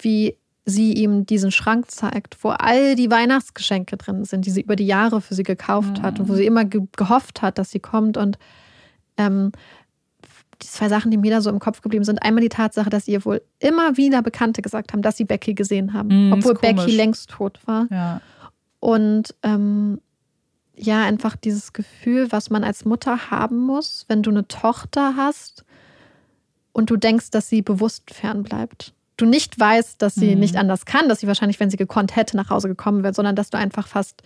wie 0.00 0.36
sie 0.64 0.92
ihm 0.94 1.26
diesen 1.26 1.52
Schrank 1.52 1.90
zeigt, 1.90 2.42
wo 2.42 2.50
all 2.50 2.94
die 2.94 3.10
Weihnachtsgeschenke 3.10 3.96
drin 3.96 4.24
sind, 4.24 4.46
die 4.46 4.50
sie 4.50 4.62
über 4.62 4.76
die 4.76 4.86
Jahre 4.86 5.20
für 5.20 5.34
sie 5.34 5.42
gekauft 5.42 5.98
mhm. 5.98 6.02
hat 6.02 6.20
und 6.20 6.28
wo 6.28 6.34
sie 6.34 6.46
immer 6.46 6.64
ge 6.64 6.82
gehofft 6.96 7.42
hat, 7.42 7.58
dass 7.58 7.70
sie 7.70 7.80
kommt 7.80 8.16
und 8.16 8.38
ähm, 9.20 9.52
die 10.62 10.66
zwei 10.66 10.88
Sachen, 10.88 11.10
die 11.10 11.16
mir 11.16 11.30
da 11.30 11.40
so 11.40 11.48
im 11.50 11.58
Kopf 11.58 11.80
geblieben 11.80 12.04
sind. 12.04 12.22
Einmal 12.22 12.42
die 12.42 12.48
Tatsache, 12.50 12.90
dass 12.90 13.08
ihr 13.08 13.24
wohl 13.24 13.40
immer 13.60 13.96
wieder 13.96 14.20
Bekannte 14.22 14.60
gesagt 14.62 14.92
haben, 14.92 15.00
dass 15.02 15.16
sie 15.16 15.24
Becky 15.24 15.54
gesehen 15.54 15.92
haben, 15.94 16.28
Mm, 16.28 16.32
obwohl. 16.34 16.54
Becky 16.54 16.90
längst 16.96 17.30
tot 17.30 17.58
war. 17.66 17.86
Ja. 17.90 18.20
Und 18.78 19.34
ähm, 19.42 20.00
ja, 20.76 21.02
einfach 21.04 21.36
dieses 21.36 21.72
Gefühl, 21.72 22.30
was 22.32 22.50
man 22.50 22.64
als 22.64 22.84
Mutter 22.84 23.30
haben 23.30 23.58
muss, 23.58 24.04
wenn 24.08 24.22
du 24.22 24.30
eine 24.30 24.48
Tochter 24.48 25.14
hast 25.16 25.64
und 26.72 26.90
du 26.90 26.96
denkst, 26.96 27.30
dass 27.30 27.48
sie 27.48 27.62
bewusst 27.62 28.10
fernbleibt. 28.12 28.92
Du 29.16 29.26
nicht 29.26 29.58
weißt, 29.60 30.00
dass 30.00 30.14
sie 30.14 30.34
Mhm. 30.34 30.40
nicht 30.40 30.56
anders 30.56 30.84
kann, 30.86 31.08
dass 31.08 31.20
sie 31.20 31.26
wahrscheinlich, 31.26 31.60
wenn 31.60 31.68
sie 31.70 31.76
gekonnt 31.76 32.16
hätte, 32.16 32.36
nach 32.36 32.48
Hause 32.50 32.68
gekommen 32.68 33.02
wäre, 33.02 33.12
sondern 33.14 33.36
dass 33.36 33.50
du 33.50 33.58
einfach 33.58 33.86
fast, 33.86 34.22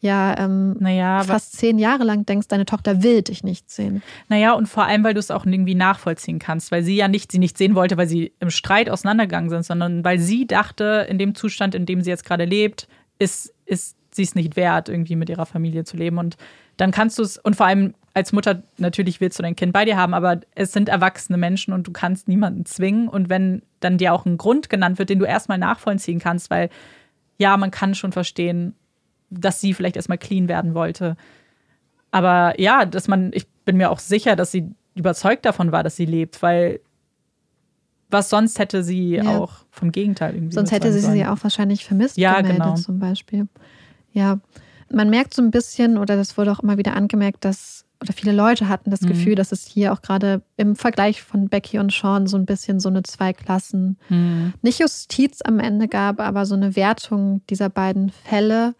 ja, 0.00 0.38
ähm, 0.38 0.76
Naja, 0.80 1.22
fast 1.24 1.56
zehn 1.56 1.78
Jahre 1.78 2.04
lang 2.04 2.24
denkst, 2.24 2.48
deine 2.48 2.64
Tochter 2.64 3.02
will 3.02 3.20
dich 3.20 3.44
nicht 3.44 3.70
sehen. 3.70 4.02
Naja, 4.28 4.54
und 4.54 4.66
vor 4.66 4.84
allem, 4.84 5.04
weil 5.04 5.12
du 5.12 5.20
es 5.20 5.30
auch 5.30 5.44
irgendwie 5.44 5.74
nachvollziehen 5.74 6.38
kannst, 6.38 6.72
weil 6.72 6.82
sie 6.82 6.96
ja 6.96 7.06
nicht 7.06 7.30
sie 7.30 7.38
nicht 7.38 7.58
sehen 7.58 7.74
wollte, 7.74 7.98
weil 7.98 8.08
sie 8.08 8.32
im 8.40 8.50
Streit 8.50 8.88
auseinandergegangen 8.88 9.50
sind, 9.50 9.64
sondern 9.64 10.02
weil 10.02 10.18
sie 10.18 10.46
dachte, 10.46 11.06
in 11.10 11.18
dem 11.18 11.34
Zustand, 11.34 11.74
in 11.74 11.84
dem 11.84 12.00
sie 12.00 12.08
jetzt 12.08 12.24
gerade 12.24 12.46
lebt, 12.46 12.88
ist, 13.18 13.54
ist 13.66 13.96
sie 14.10 14.22
es 14.22 14.34
nicht 14.34 14.56
wert, 14.56 14.88
irgendwie 14.88 15.16
mit 15.16 15.28
ihrer 15.28 15.44
Familie 15.44 15.84
zu 15.84 15.98
leben. 15.98 16.16
Und 16.16 16.38
dann 16.78 16.92
kannst 16.92 17.18
du 17.18 17.22
es, 17.22 17.36
und 17.36 17.56
vor 17.56 17.66
allem 17.66 17.94
als 18.14 18.32
Mutter, 18.32 18.62
natürlich 18.78 19.20
willst 19.20 19.38
du 19.38 19.42
dein 19.42 19.54
Kind 19.54 19.74
bei 19.74 19.84
dir 19.84 19.98
haben, 19.98 20.14
aber 20.14 20.40
es 20.54 20.72
sind 20.72 20.88
erwachsene 20.88 21.36
Menschen 21.36 21.74
und 21.74 21.86
du 21.86 21.92
kannst 21.92 22.26
niemanden 22.26 22.64
zwingen. 22.64 23.06
Und 23.06 23.28
wenn 23.28 23.62
dann 23.80 23.98
dir 23.98 24.14
auch 24.14 24.24
ein 24.24 24.38
Grund 24.38 24.70
genannt 24.70 24.98
wird, 24.98 25.10
den 25.10 25.18
du 25.18 25.26
erstmal 25.26 25.58
nachvollziehen 25.58 26.18
kannst, 26.18 26.48
weil 26.48 26.70
ja, 27.38 27.56
man 27.56 27.70
kann 27.70 27.94
schon 27.94 28.12
verstehen, 28.12 28.74
dass 29.30 29.60
sie 29.60 29.74
vielleicht 29.74 29.96
erstmal 29.96 30.18
clean 30.18 30.48
werden 30.48 30.74
wollte. 30.74 31.16
Aber 32.10 32.58
ja, 32.60 32.84
dass 32.84 33.08
man, 33.08 33.30
ich 33.32 33.46
bin 33.64 33.76
mir 33.76 33.90
auch 33.90 34.00
sicher, 34.00 34.34
dass 34.36 34.50
sie 34.50 34.68
überzeugt 34.94 35.44
davon 35.44 35.70
war, 35.72 35.82
dass 35.82 35.96
sie 35.96 36.06
lebt, 36.06 36.42
weil 36.42 36.80
was 38.08 38.28
sonst 38.28 38.58
hätte 38.58 38.82
sie 38.82 39.14
Ja. 39.16 39.38
auch 39.38 39.52
vom 39.70 39.92
Gegenteil 39.92 40.34
irgendwie. 40.34 40.54
Sonst 40.54 40.72
hätte 40.72 40.90
sie 40.90 40.98
überzeugen 40.98 41.14
sie 41.18 41.24
sollen. 41.24 41.38
auch 41.38 41.42
wahrscheinlich 41.44 41.84
vermisst 41.84 42.16
Ja, 42.18 42.40
gemeldet 42.40 42.62
genau. 42.62 42.74
zum 42.74 42.98
Beispiel. 42.98 43.46
Ja, 44.12 44.40
man 44.92 45.08
merkt 45.10 45.32
so 45.34 45.42
ein 45.42 45.52
bisschen, 45.52 45.96
oder 45.96 46.16
das 46.16 46.36
wurde 46.36 46.50
auch 46.50 46.58
immer 46.58 46.76
wieder 46.76 46.96
angemerkt, 46.96 47.44
dass, 47.44 47.84
oder 48.02 48.12
viele 48.12 48.32
Leute 48.32 48.68
hatten 48.68 48.90
das 48.90 49.02
Mhm. 49.02 49.06
Gefühl, 49.08 49.36
dass 49.36 49.52
es 49.52 49.64
hier 49.64 49.92
auch 49.92 50.02
gerade 50.02 50.42
im 50.56 50.74
Vergleich 50.74 51.22
von 51.22 51.48
Becky 51.48 51.78
und 51.78 51.92
Sean 51.92 52.26
so 52.26 52.36
ein 52.36 52.46
bisschen 52.46 52.80
so 52.80 52.88
eine 52.88 53.04
Zwei-Klassen, 53.04 53.96
Hm. 54.08 54.54
nicht 54.62 54.80
Justiz 54.80 55.40
am 55.44 55.60
Ende 55.60 55.86
gab, 55.86 56.18
aber 56.18 56.44
so 56.46 56.56
eine 56.56 56.74
Wertung 56.74 57.42
dieser 57.48 57.68
beiden 57.68 58.10
Fälle. 58.10 58.74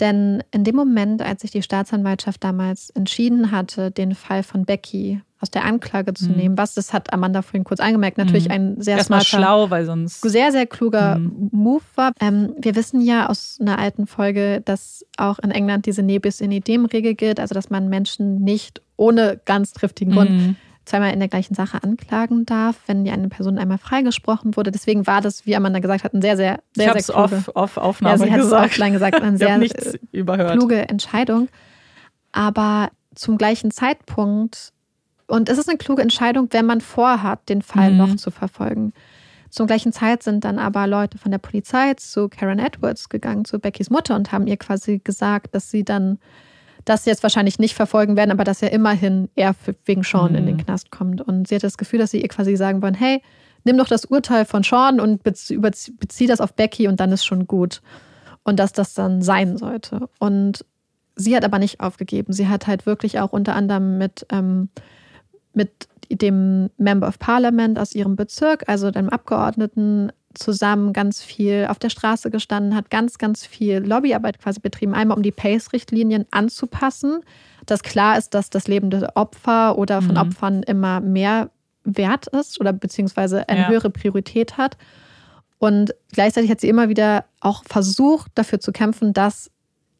Denn 0.00 0.42
in 0.52 0.64
dem 0.64 0.76
Moment, 0.76 1.22
als 1.22 1.42
sich 1.42 1.50
die 1.50 1.62
Staatsanwaltschaft 1.62 2.42
damals 2.44 2.90
entschieden 2.90 3.50
hatte, 3.50 3.90
den 3.90 4.14
Fall 4.14 4.42
von 4.42 4.64
Becky 4.64 5.20
aus 5.40 5.50
der 5.50 5.64
Anklage 5.64 6.14
zu 6.14 6.30
Mhm. 6.30 6.36
nehmen, 6.36 6.58
was, 6.58 6.74
das 6.74 6.92
hat 6.92 7.12
Amanda 7.12 7.42
vorhin 7.42 7.62
kurz 7.62 7.78
angemerkt, 7.78 8.18
natürlich 8.18 8.46
Mhm. 8.46 8.50
ein 8.54 8.80
sehr 8.80 8.96
Erstmal 8.96 9.20
smarter 9.20 9.44
schlau, 9.46 9.70
weil 9.70 9.84
sonst. 9.84 10.20
sehr, 10.22 10.50
sehr 10.50 10.66
kluger 10.66 11.18
Mhm. 11.18 11.48
Move 11.52 11.82
war. 11.94 12.12
Ähm, 12.20 12.54
wir 12.58 12.74
wissen 12.74 13.00
ja 13.00 13.28
aus 13.28 13.58
einer 13.60 13.78
alten 13.78 14.06
Folge, 14.08 14.62
dass 14.64 15.04
auch 15.16 15.38
in 15.38 15.50
England 15.52 15.86
diese 15.86 16.02
Nebis 16.02 16.40
in 16.40 16.50
idem 16.50 16.86
Regel 16.86 17.14
gilt, 17.14 17.38
also 17.38 17.54
dass 17.54 17.70
man 17.70 17.88
Menschen 17.88 18.40
nicht 18.42 18.82
ohne 18.96 19.40
ganz 19.44 19.72
triftigen 19.72 20.12
Grund 20.12 20.30
Mhm. 20.30 20.56
Zweimal 20.88 21.12
in 21.12 21.18
der 21.20 21.28
gleichen 21.28 21.54
Sache 21.54 21.82
anklagen 21.82 22.44
darf, 22.46 22.76
wenn 22.86 23.04
die 23.04 23.10
eine 23.10 23.28
Person 23.28 23.58
einmal 23.58 23.78
freigesprochen 23.78 24.56
wurde. 24.56 24.70
Deswegen 24.72 25.06
war 25.06 25.20
das, 25.20 25.46
wie 25.46 25.54
Amanda 25.56 25.78
gesagt 25.78 26.04
hat, 26.04 26.14
ein 26.14 26.22
sehr, 26.22 26.36
sehr, 26.36 26.60
Ich 26.74 26.82
sehr, 26.82 26.88
habe 26.90 27.00
sehr 27.00 27.14
kluge, 27.14 27.36
off, 27.36 27.48
off 27.54 27.76
ja, 27.76 27.82
Aufnahme 27.82 28.18
sie 28.18 28.30
hat 28.32 28.38
es 28.40 28.44
gesagt. 28.46 28.64
offline 28.66 28.92
gesagt, 28.92 29.22
eine 29.22 29.34
ich 29.64 29.72
sehr 29.72 29.94
äh, 29.94 29.98
überhört. 30.12 30.52
kluge 30.58 30.88
Entscheidung. 30.88 31.48
Aber 32.32 32.90
zum 33.14 33.38
gleichen 33.38 33.70
Zeitpunkt, 33.70 34.72
und 35.26 35.48
es 35.48 35.58
ist 35.58 35.68
eine 35.68 35.78
kluge 35.78 36.02
Entscheidung, 36.02 36.48
wenn 36.50 36.66
man 36.66 36.80
vorhat, 36.80 37.48
den 37.48 37.62
Fall 37.62 37.90
Mhm. 37.92 37.96
noch 37.98 38.16
zu 38.16 38.30
verfolgen. 38.30 38.92
Zum 39.50 39.66
gleichen 39.66 39.92
Zeit 39.92 40.22
sind 40.22 40.44
dann 40.44 40.58
aber 40.58 40.86
Leute 40.86 41.16
von 41.18 41.30
der 41.30 41.38
Polizei 41.38 41.94
zu 41.94 42.28
Karen 42.28 42.58
Edwards 42.58 43.08
gegangen, 43.08 43.44
zu 43.44 43.58
Beckys 43.58 43.88
Mutter, 43.90 44.14
und 44.14 44.30
haben 44.30 44.46
ihr 44.46 44.56
quasi 44.58 44.98
gesagt, 45.02 45.54
dass 45.54 45.70
sie 45.70 45.84
dann 45.84 46.18
das 46.88 47.04
jetzt 47.04 47.22
wahrscheinlich 47.22 47.58
nicht 47.58 47.74
verfolgen 47.74 48.16
werden, 48.16 48.30
aber 48.30 48.44
dass 48.44 48.60
ja 48.60 48.68
immerhin 48.68 49.28
er 49.34 49.54
wegen 49.84 50.02
Sean 50.02 50.34
in 50.34 50.46
den 50.46 50.56
Mhm. 50.56 50.64
Knast 50.64 50.90
kommt. 50.90 51.20
Und 51.20 51.48
sie 51.48 51.54
hat 51.56 51.64
das 51.64 51.78
Gefühl, 51.78 51.98
dass 51.98 52.10
sie 52.10 52.22
ihr 52.22 52.28
quasi 52.28 52.56
sagen 52.56 52.82
wollen, 52.82 52.94
hey, 52.94 53.22
nimm 53.64 53.76
doch 53.76 53.88
das 53.88 54.04
Urteil 54.04 54.44
von 54.44 54.62
Sean 54.62 55.00
und 55.00 55.22
bezie, 55.22 55.58
bezieh 55.58 56.26
das 56.26 56.40
auf 56.40 56.54
Becky 56.54 56.88
und 56.88 57.00
dann 57.00 57.12
ist 57.12 57.24
schon 57.24 57.46
gut. 57.46 57.82
Und 58.44 58.58
dass 58.58 58.72
das 58.72 58.94
dann 58.94 59.20
sein 59.20 59.58
sollte. 59.58 60.08
Und 60.18 60.64
sie 61.16 61.36
hat 61.36 61.44
aber 61.44 61.58
nicht 61.58 61.80
aufgegeben. 61.80 62.32
Sie 62.32 62.48
hat 62.48 62.66
halt 62.66 62.86
wirklich 62.86 63.20
auch 63.20 63.32
unter 63.32 63.54
anderem 63.54 63.98
mit, 63.98 64.26
ähm, 64.30 64.70
mit 65.52 65.88
dem 66.10 66.70
Member 66.78 67.08
of 67.08 67.18
Parliament 67.18 67.78
aus 67.78 67.94
ihrem 67.94 68.16
Bezirk, 68.16 68.64
also 68.68 68.90
dem 68.90 69.10
Abgeordneten, 69.10 70.10
zusammen 70.38 70.92
ganz 70.92 71.22
viel 71.22 71.66
auf 71.68 71.78
der 71.78 71.90
Straße 71.90 72.30
gestanden, 72.30 72.74
hat 72.74 72.90
ganz, 72.90 73.18
ganz 73.18 73.44
viel 73.44 73.78
Lobbyarbeit 73.78 74.38
quasi 74.38 74.60
betrieben. 74.60 74.94
Einmal 74.94 75.16
um 75.16 75.22
die 75.22 75.32
PACE-Richtlinien 75.32 76.26
anzupassen, 76.30 77.20
dass 77.66 77.82
klar 77.82 78.16
ist, 78.16 78.34
dass 78.34 78.50
das 78.50 78.68
Leben 78.68 78.90
der 78.90 79.16
Opfer 79.16 79.76
oder 79.76 80.00
von 80.00 80.12
Mhm. 80.14 80.20
Opfern 80.20 80.62
immer 80.62 81.00
mehr 81.00 81.50
wert 81.84 82.26
ist 82.28 82.60
oder 82.60 82.72
beziehungsweise 82.72 83.48
eine 83.48 83.62
Ja. 83.62 83.68
höhere 83.68 83.90
Priorität 83.90 84.56
hat. 84.56 84.76
Und 85.58 85.94
gleichzeitig 86.12 86.50
hat 86.50 86.60
sie 86.60 86.68
immer 86.68 86.88
wieder 86.88 87.24
auch 87.40 87.64
versucht, 87.64 88.30
dafür 88.36 88.60
zu 88.60 88.72
kämpfen, 88.72 89.12
dass 89.12 89.50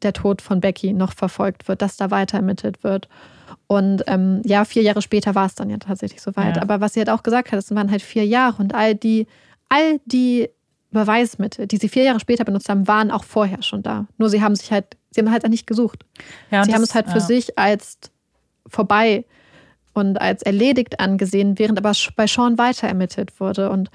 der 0.03 0.13
Tod 0.13 0.41
von 0.43 0.61
Becky 0.61 0.93
noch 0.93 1.13
verfolgt 1.13 1.67
wird, 1.67 1.83
dass 1.83 1.97
da 1.97 2.11
weiter 2.13 2.37
ermittelt 2.37 2.85
wird. 2.85 3.09
Und 3.67 4.05
ähm, 4.07 4.41
ja, 4.45 4.65
vier 4.65 4.83
Jahre 4.83 5.03
später 5.03 5.35
war 5.35 5.47
es 5.47 5.55
dann 5.57 5.69
ja 5.71 5.79
tatsächlich 5.79 6.23
soweit. 6.23 6.57
Ja. 6.57 6.63
Aber 6.63 6.81
was 6.81 6.95
sie 6.95 7.01
halt 7.01 7.11
auch 7.11 7.23
gesagt 7.23 7.51
hat, 7.51 7.59
es 7.59 7.75
waren 7.75 7.91
halt 7.91 8.03
vier 8.03 8.25
Jahre 8.25 8.63
und 8.63 8.75
all 8.75 8.95
die, 8.95 9.27
all 9.69 10.01
die 10.05 10.49
Beweismittel, 10.91 11.67
die 11.67 11.77
sie 11.77 11.89
vier 11.89 12.05
Jahre 12.05 12.21
später 12.21 12.45
benutzt 12.45 12.69
haben, 12.69 12.89
waren 12.89 13.11
auch 13.11 13.25
vorher 13.25 13.63
schon 13.63 13.83
da. 13.83 14.07
Nur 14.17 14.31
sie 14.31 14.43
haben 14.43 14.55
sich 14.57 14.73
halt, 14.73 14.97
sie 15.11 15.21
haben 15.21 15.31
halt 15.31 15.47
nicht 15.49 15.67
gesucht. 15.67 16.05
Ja, 16.51 16.65
sie 16.65 16.73
haben 16.75 16.83
es 16.83 16.95
halt 16.95 17.07
für 17.09 17.19
ja. 17.19 17.25
sich 17.25 17.59
als 17.59 17.99
vorbei 18.67 19.25
und 19.93 20.21
als 20.21 20.43
erledigt 20.43 21.01
angesehen, 21.01 21.59
während 21.59 21.79
aber 21.79 21.93
bei 22.17 22.27
Sean 22.27 22.57
weiter 22.57 22.89
ermittelt 22.89 23.39
wurde. 23.41 23.71
Und 23.71 23.91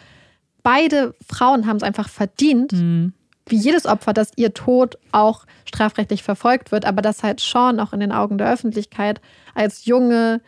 beide 0.61 1.15
Frauen 1.25 1.65
haben 1.65 1.77
es 1.77 1.83
einfach 1.83 2.09
verdient, 2.09 2.73
Mhm. 2.73 3.13
wie 3.47 3.57
jedes 3.57 3.85
Opfer, 3.85 4.13
dass 4.13 4.31
ihr 4.35 4.53
Tod 4.53 4.97
auch 5.11 5.45
strafrechtlich 5.65 6.21
verfolgt 6.21 6.71
wird, 6.71 6.85
aber 6.85 7.01
dass 7.01 7.23
halt 7.23 7.39
Sean 7.39 7.79
auch 7.79 7.93
in 7.93 7.99
den 7.99 8.11
Augen 8.11 8.37
der 8.37 8.51
Öffentlichkeit 8.51 9.19
als 9.55 9.85
junge, 9.85 10.41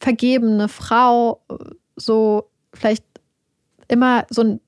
vergebene 0.00 0.68
Frau 0.68 1.42
äh, 1.48 1.54
so 1.94 2.50
vielleicht 2.74 3.04
immer 3.88 4.26
so 4.30 4.42
ein 4.42 4.60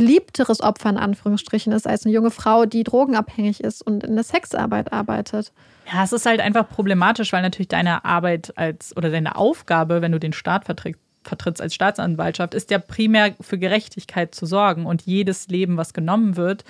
beliebteres 0.00 0.62
Opfer 0.62 0.88
in 0.88 0.96
Anführungsstrichen 0.96 1.74
ist 1.74 1.86
als 1.86 2.06
eine 2.06 2.14
junge 2.14 2.30
Frau, 2.30 2.64
die 2.64 2.84
drogenabhängig 2.84 3.62
ist 3.62 3.86
und 3.86 4.02
in 4.02 4.14
der 4.14 4.24
Sexarbeit 4.24 4.94
arbeitet. 4.94 5.52
Ja, 5.92 6.02
es 6.02 6.14
ist 6.14 6.24
halt 6.24 6.40
einfach 6.40 6.66
problematisch, 6.66 7.34
weil 7.34 7.42
natürlich 7.42 7.68
deine 7.68 8.02
Arbeit 8.06 8.54
als 8.56 8.96
oder 8.96 9.10
deine 9.10 9.36
Aufgabe, 9.36 10.00
wenn 10.00 10.12
du 10.12 10.18
den 10.18 10.32
Staat 10.32 10.64
vertrittst, 10.64 11.02
vertrittst 11.22 11.60
als 11.60 11.74
Staatsanwaltschaft, 11.74 12.54
ist 12.54 12.70
ja 12.70 12.78
primär 12.78 13.34
für 13.42 13.58
Gerechtigkeit 13.58 14.34
zu 14.34 14.46
sorgen. 14.46 14.86
Und 14.86 15.02
jedes 15.02 15.48
Leben, 15.48 15.76
was 15.76 15.92
genommen 15.92 16.36
wird, 16.36 16.64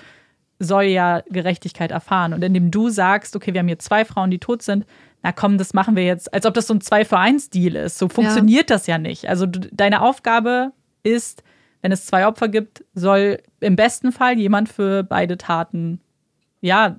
soll 0.59 0.83
ja 0.83 1.21
Gerechtigkeit 1.29 1.91
erfahren. 1.91 2.33
Und 2.33 2.43
indem 2.43 2.69
du 2.69 2.89
sagst, 2.89 3.33
okay, 3.37 3.53
wir 3.53 3.61
haben 3.61 3.67
hier 3.67 3.79
zwei 3.79 4.03
Frauen, 4.03 4.29
die 4.29 4.39
tot 4.39 4.61
sind, 4.61 4.85
na 5.23 5.31
komm, 5.31 5.57
das 5.57 5.73
machen 5.73 5.95
wir 5.95 6.03
jetzt, 6.03 6.33
als 6.33 6.45
ob 6.45 6.53
das 6.53 6.67
so 6.67 6.73
ein 6.73 6.81
zwei 6.81 7.05
für 7.05 7.17
eins 7.17 7.49
Deal 7.49 7.77
ist. 7.77 7.97
So 7.97 8.09
funktioniert 8.09 8.69
das 8.69 8.87
ja 8.87 8.97
nicht. 8.97 9.29
Also 9.29 9.45
du, 9.45 9.61
deine 9.71 10.01
Aufgabe 10.01 10.73
ist, 11.03 11.43
wenn 11.81 11.91
es 11.91 12.05
zwei 12.05 12.27
Opfer 12.27 12.47
gibt, 12.47 12.83
soll 12.93 13.39
im 13.59 13.75
besten 13.75 14.11
Fall 14.11 14.37
jemand 14.37 14.69
für 14.69 15.03
beide 15.03 15.37
Taten 15.37 15.99
ja 16.61 16.95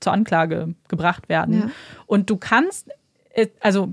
zur 0.00 0.12
Anklage 0.12 0.74
gebracht 0.88 1.28
werden. 1.28 1.60
Ja. 1.60 1.70
Und 2.06 2.30
du 2.30 2.36
kannst, 2.36 2.88
äh, 3.30 3.48
also 3.60 3.92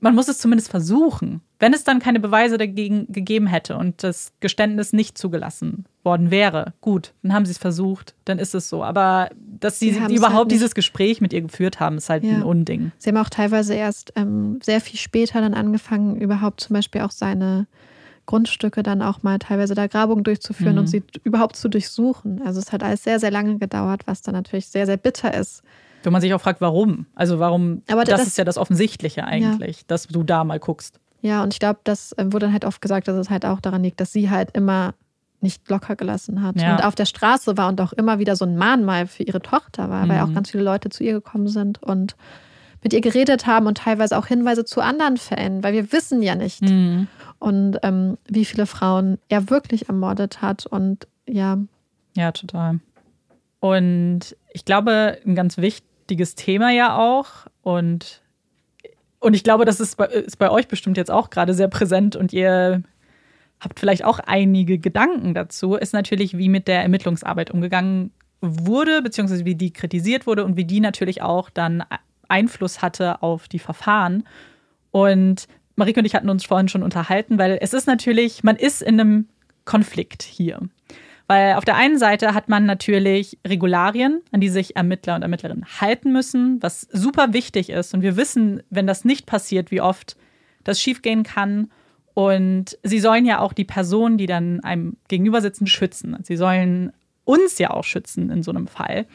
man 0.00 0.14
muss 0.14 0.28
es 0.28 0.38
zumindest 0.38 0.70
versuchen. 0.70 1.40
Wenn 1.60 1.74
es 1.74 1.84
dann 1.84 2.00
keine 2.00 2.18
Beweise 2.18 2.58
dagegen 2.58 3.06
gegeben 3.12 3.46
hätte 3.46 3.76
und 3.76 4.02
das 4.02 4.32
Geständnis 4.40 4.92
nicht 4.92 5.16
zugelassen 5.16 5.84
worden 6.02 6.32
wäre, 6.32 6.72
gut, 6.80 7.12
dann 7.22 7.32
haben 7.32 7.44
sie 7.46 7.52
es 7.52 7.58
versucht, 7.58 8.14
dann 8.24 8.40
ist 8.40 8.52
es 8.56 8.68
so. 8.68 8.82
Aber 8.82 9.30
dass 9.60 9.78
sie, 9.78 9.92
Sie 9.92 10.16
überhaupt 10.16 10.36
halt 10.38 10.50
dieses 10.50 10.74
Gespräch 10.74 11.20
mit 11.20 11.32
ihr 11.32 11.40
geführt 11.42 11.78
haben, 11.78 11.98
ist 11.98 12.10
halt 12.10 12.24
Ja. 12.24 12.32
ein 12.32 12.42
Unding. 12.42 12.90
Sie 12.98 13.10
haben 13.10 13.16
auch 13.16 13.28
teilweise 13.28 13.74
erst 13.74 14.12
ähm, 14.16 14.58
sehr 14.60 14.80
viel 14.80 14.98
später 14.98 15.40
dann 15.40 15.54
angefangen, 15.54 16.16
überhaupt 16.20 16.62
zum 16.62 16.74
Beispiel 16.74 17.02
auch 17.02 17.12
seine 17.12 17.68
Grundstücke 18.26 18.82
dann 18.82 19.02
auch 19.02 19.22
mal 19.22 19.38
teilweise 19.38 19.74
da 19.74 19.86
Grabungen 19.86 20.24
durchzuführen 20.24 20.74
Mhm. 20.74 20.78
und 20.80 20.86
sie 20.86 21.02
überhaupt 21.24 21.56
zu 21.56 21.68
durchsuchen. 21.68 22.40
Also 22.46 22.60
es 22.60 22.72
hat 22.72 22.82
alles 22.82 23.02
sehr, 23.04 23.18
sehr 23.20 23.30
lange 23.30 23.58
gedauert, 23.58 24.02
was 24.06 24.22
dann 24.22 24.34
natürlich 24.34 24.68
sehr, 24.68 24.86
sehr 24.86 24.96
bitter 24.96 25.34
ist. 25.34 25.62
Wenn 26.04 26.12
man 26.12 26.20
sich 26.22 26.32
auch 26.34 26.40
fragt, 26.40 26.60
warum. 26.60 27.06
Also 27.14 27.38
warum, 27.38 27.82
Aber 27.90 28.04
das, 28.04 28.20
das- 28.20 28.28
ist 28.28 28.38
ja 28.38 28.44
das 28.44 28.58
Offensichtliche 28.58 29.24
eigentlich, 29.24 29.86
dass 29.86 30.06
du 30.08 30.22
da 30.22 30.44
mal 30.44 30.58
guckst. 30.58 30.98
Ja, 31.20 31.42
und 31.42 31.52
ich 31.54 31.60
glaube, 31.60 31.80
das 31.84 32.12
äh, 32.12 32.24
wurde 32.26 32.46
dann 32.46 32.52
halt 32.52 32.64
oft 32.64 32.80
gesagt, 32.82 33.06
dass 33.06 33.16
es 33.16 33.30
halt 33.30 33.44
auch 33.46 33.60
daran 33.60 33.82
liegt, 33.84 34.00
dass 34.00 34.12
sie 34.12 34.28
halt 34.30 34.50
immer 34.56 34.94
nicht 35.40 35.68
locker 35.68 35.94
gelassen 35.96 36.42
hat 36.42 36.60
Ja. 36.60 36.72
und 36.76 36.84
auf 36.84 36.94
der 36.96 37.04
Straße 37.06 37.56
war 37.56 37.68
und 37.68 37.80
auch 37.80 37.92
immer 37.92 38.18
wieder 38.20 38.34
so 38.36 38.44
ein 38.44 38.56
Mahnmal 38.56 39.06
für 39.08 39.22
ihre 39.24 39.40
Tochter 39.42 39.90
war, 39.90 40.08
weil 40.08 40.24
Mhm. 40.24 40.30
auch 40.30 40.34
ganz 40.34 40.50
viele 40.50 40.62
Leute 40.64 40.88
zu 40.88 41.02
ihr 41.04 41.12
gekommen 41.12 41.48
sind 41.48 41.82
und 41.82 42.16
mit 42.82 42.92
ihr 42.92 43.00
geredet 43.00 43.46
haben 43.46 43.66
und 43.66 43.78
teilweise 43.78 44.16
auch 44.16 44.26
Hinweise 44.26 44.64
zu 44.64 44.80
anderen 44.80 45.16
Fällen, 45.16 45.62
weil 45.62 45.72
wir 45.72 45.92
wissen 45.92 46.22
ja 46.22 46.34
nicht, 46.34 46.62
mhm. 46.62 47.06
und 47.38 47.78
ähm, 47.82 48.18
wie 48.28 48.44
viele 48.44 48.66
Frauen 48.66 49.18
er 49.28 49.50
wirklich 49.50 49.88
ermordet 49.88 50.42
hat 50.42 50.66
und 50.66 51.06
ja. 51.26 51.58
Ja, 52.14 52.32
total. 52.32 52.80
Und 53.60 54.36
ich 54.52 54.64
glaube, 54.64 55.18
ein 55.24 55.34
ganz 55.34 55.58
wichtiges 55.58 56.34
Thema 56.34 56.70
ja 56.70 56.96
auch 56.96 57.46
und 57.62 58.20
und 59.20 59.34
ich 59.34 59.44
glaube, 59.44 59.64
das 59.64 59.78
ist 59.78 59.96
bei, 59.96 60.06
ist 60.06 60.38
bei 60.38 60.50
euch 60.50 60.66
bestimmt 60.66 60.96
jetzt 60.96 61.10
auch 61.10 61.30
gerade 61.30 61.54
sehr 61.54 61.68
präsent 61.68 62.16
und 62.16 62.32
ihr 62.32 62.82
habt 63.60 63.78
vielleicht 63.78 64.04
auch 64.04 64.18
einige 64.18 64.78
Gedanken 64.78 65.32
dazu, 65.32 65.76
ist 65.76 65.92
natürlich, 65.92 66.36
wie 66.36 66.48
mit 66.48 66.66
der 66.66 66.82
Ermittlungsarbeit 66.82 67.52
umgegangen 67.52 68.10
wurde, 68.40 69.00
beziehungsweise 69.00 69.44
wie 69.44 69.54
die 69.54 69.72
kritisiert 69.72 70.26
wurde 70.26 70.44
und 70.44 70.56
wie 70.56 70.64
die 70.64 70.80
natürlich 70.80 71.22
auch 71.22 71.50
dann 71.50 71.84
Einfluss 72.32 72.82
hatte 72.82 73.22
auf 73.22 73.46
die 73.46 73.60
Verfahren. 73.60 74.24
Und 74.90 75.46
Marike 75.76 76.00
und 76.00 76.06
ich 76.06 76.14
hatten 76.14 76.28
uns 76.28 76.44
vorhin 76.44 76.68
schon 76.68 76.82
unterhalten, 76.82 77.38
weil 77.38 77.58
es 77.60 77.72
ist 77.72 77.86
natürlich, 77.86 78.42
man 78.42 78.56
ist 78.56 78.82
in 78.82 79.00
einem 79.00 79.28
Konflikt 79.64 80.22
hier. 80.22 80.60
Weil 81.28 81.54
auf 81.54 81.64
der 81.64 81.76
einen 81.76 81.98
Seite 81.98 82.34
hat 82.34 82.48
man 82.48 82.66
natürlich 82.66 83.38
Regularien, 83.46 84.20
an 84.32 84.40
die 84.40 84.48
sich 84.48 84.76
Ermittler 84.76 85.14
und 85.14 85.22
Ermittlerinnen 85.22 85.64
halten 85.80 86.12
müssen, 86.12 86.62
was 86.62 86.82
super 86.92 87.32
wichtig 87.32 87.70
ist. 87.70 87.94
Und 87.94 88.02
wir 88.02 88.16
wissen, 88.16 88.62
wenn 88.70 88.86
das 88.86 89.04
nicht 89.04 89.24
passiert, 89.24 89.70
wie 89.70 89.80
oft 89.80 90.16
das 90.64 90.80
schiefgehen 90.80 91.22
kann. 91.22 91.70
Und 92.14 92.76
sie 92.82 93.00
sollen 93.00 93.24
ja 93.24 93.38
auch 93.38 93.52
die 93.52 93.64
Personen, 93.64 94.18
die 94.18 94.26
dann 94.26 94.60
einem 94.60 94.96
gegenüber 95.08 95.40
sitzen, 95.40 95.66
schützen. 95.66 96.18
Sie 96.22 96.36
sollen 96.36 96.92
uns 97.24 97.58
ja 97.58 97.70
auch 97.70 97.84
schützen 97.84 98.30
in 98.30 98.42
so 98.42 98.50
einem 98.50 98.66
Fall. 98.66 99.06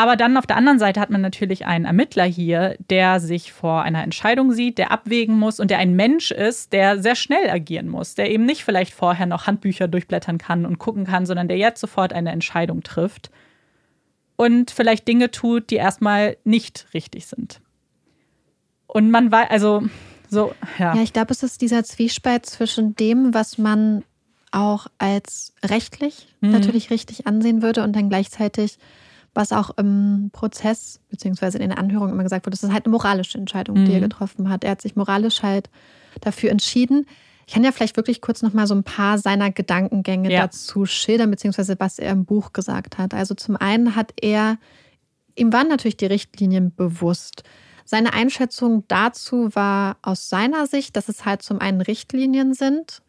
Aber 0.00 0.14
dann 0.14 0.36
auf 0.36 0.46
der 0.46 0.56
anderen 0.56 0.78
Seite 0.78 1.00
hat 1.00 1.10
man 1.10 1.20
natürlich 1.20 1.66
einen 1.66 1.84
Ermittler 1.84 2.22
hier, 2.22 2.76
der 2.88 3.18
sich 3.18 3.52
vor 3.52 3.82
einer 3.82 4.04
Entscheidung 4.04 4.52
sieht, 4.52 4.78
der 4.78 4.92
abwägen 4.92 5.36
muss 5.36 5.58
und 5.58 5.72
der 5.72 5.78
ein 5.78 5.96
Mensch 5.96 6.30
ist, 6.30 6.72
der 6.72 7.02
sehr 7.02 7.16
schnell 7.16 7.50
agieren 7.50 7.88
muss, 7.88 8.14
der 8.14 8.30
eben 8.30 8.46
nicht 8.46 8.62
vielleicht 8.64 8.94
vorher 8.94 9.26
noch 9.26 9.48
Handbücher 9.48 9.88
durchblättern 9.88 10.38
kann 10.38 10.64
und 10.66 10.78
gucken 10.78 11.04
kann, 11.04 11.26
sondern 11.26 11.48
der 11.48 11.56
jetzt 11.56 11.80
sofort 11.80 12.12
eine 12.12 12.30
Entscheidung 12.30 12.84
trifft 12.84 13.32
und 14.36 14.70
vielleicht 14.70 15.08
Dinge 15.08 15.32
tut, 15.32 15.68
die 15.70 15.74
erstmal 15.74 16.36
nicht 16.44 16.86
richtig 16.94 17.26
sind. 17.26 17.60
Und 18.86 19.10
man 19.10 19.32
weiß, 19.32 19.50
also 19.50 19.82
so, 20.30 20.54
ja. 20.78 20.94
Ja, 20.94 21.02
ich 21.02 21.12
glaube, 21.12 21.32
es 21.32 21.42
ist 21.42 21.60
dieser 21.60 21.82
Zwiespalt 21.82 22.46
zwischen 22.46 22.94
dem, 22.94 23.34
was 23.34 23.58
man 23.58 24.04
auch 24.52 24.86
als 24.98 25.54
rechtlich 25.64 26.28
mhm. 26.40 26.52
natürlich 26.52 26.90
richtig 26.90 27.26
ansehen 27.26 27.62
würde 27.62 27.82
und 27.82 27.96
dann 27.96 28.08
gleichzeitig 28.08 28.78
was 29.34 29.52
auch 29.52 29.70
im 29.76 30.30
Prozess 30.32 31.00
beziehungsweise 31.10 31.58
in 31.58 31.68
den 31.68 31.78
Anhörungen 31.78 32.12
immer 32.12 32.22
gesagt 32.22 32.46
wurde, 32.46 32.54
das 32.56 32.64
ist 32.64 32.72
halt 32.72 32.86
eine 32.86 32.92
moralische 32.92 33.38
Entscheidung, 33.38 33.84
die 33.84 33.92
er 33.92 33.98
mhm. 33.98 34.04
getroffen 34.04 34.48
hat. 34.48 34.64
Er 34.64 34.72
hat 34.72 34.82
sich 34.82 34.96
moralisch 34.96 35.42
halt 35.42 35.70
dafür 36.20 36.50
entschieden. 36.50 37.06
Ich 37.46 37.54
kann 37.54 37.64
ja 37.64 37.72
vielleicht 37.72 37.96
wirklich 37.96 38.20
kurz 38.20 38.42
noch 38.42 38.52
mal 38.52 38.66
so 38.66 38.74
ein 38.74 38.84
paar 38.84 39.18
seiner 39.18 39.50
Gedankengänge 39.50 40.30
ja. 40.30 40.42
dazu 40.42 40.84
schildern, 40.84 41.30
beziehungsweise 41.30 41.76
was 41.78 41.98
er 41.98 42.12
im 42.12 42.24
Buch 42.24 42.52
gesagt 42.52 42.98
hat. 42.98 43.14
Also 43.14 43.34
zum 43.34 43.56
einen 43.56 43.96
hat 43.96 44.12
er, 44.20 44.58
ihm 45.34 45.52
waren 45.52 45.68
natürlich 45.68 45.96
die 45.96 46.06
Richtlinien 46.06 46.74
bewusst. 46.74 47.44
Seine 47.84 48.12
Einschätzung 48.12 48.84
dazu 48.88 49.54
war 49.54 49.96
aus 50.02 50.28
seiner 50.28 50.66
Sicht, 50.66 50.94
dass 50.94 51.08
es 51.08 51.24
halt 51.24 51.40
zum 51.40 51.58
einen 51.58 51.80
Richtlinien 51.80 52.52
sind, 52.52 53.00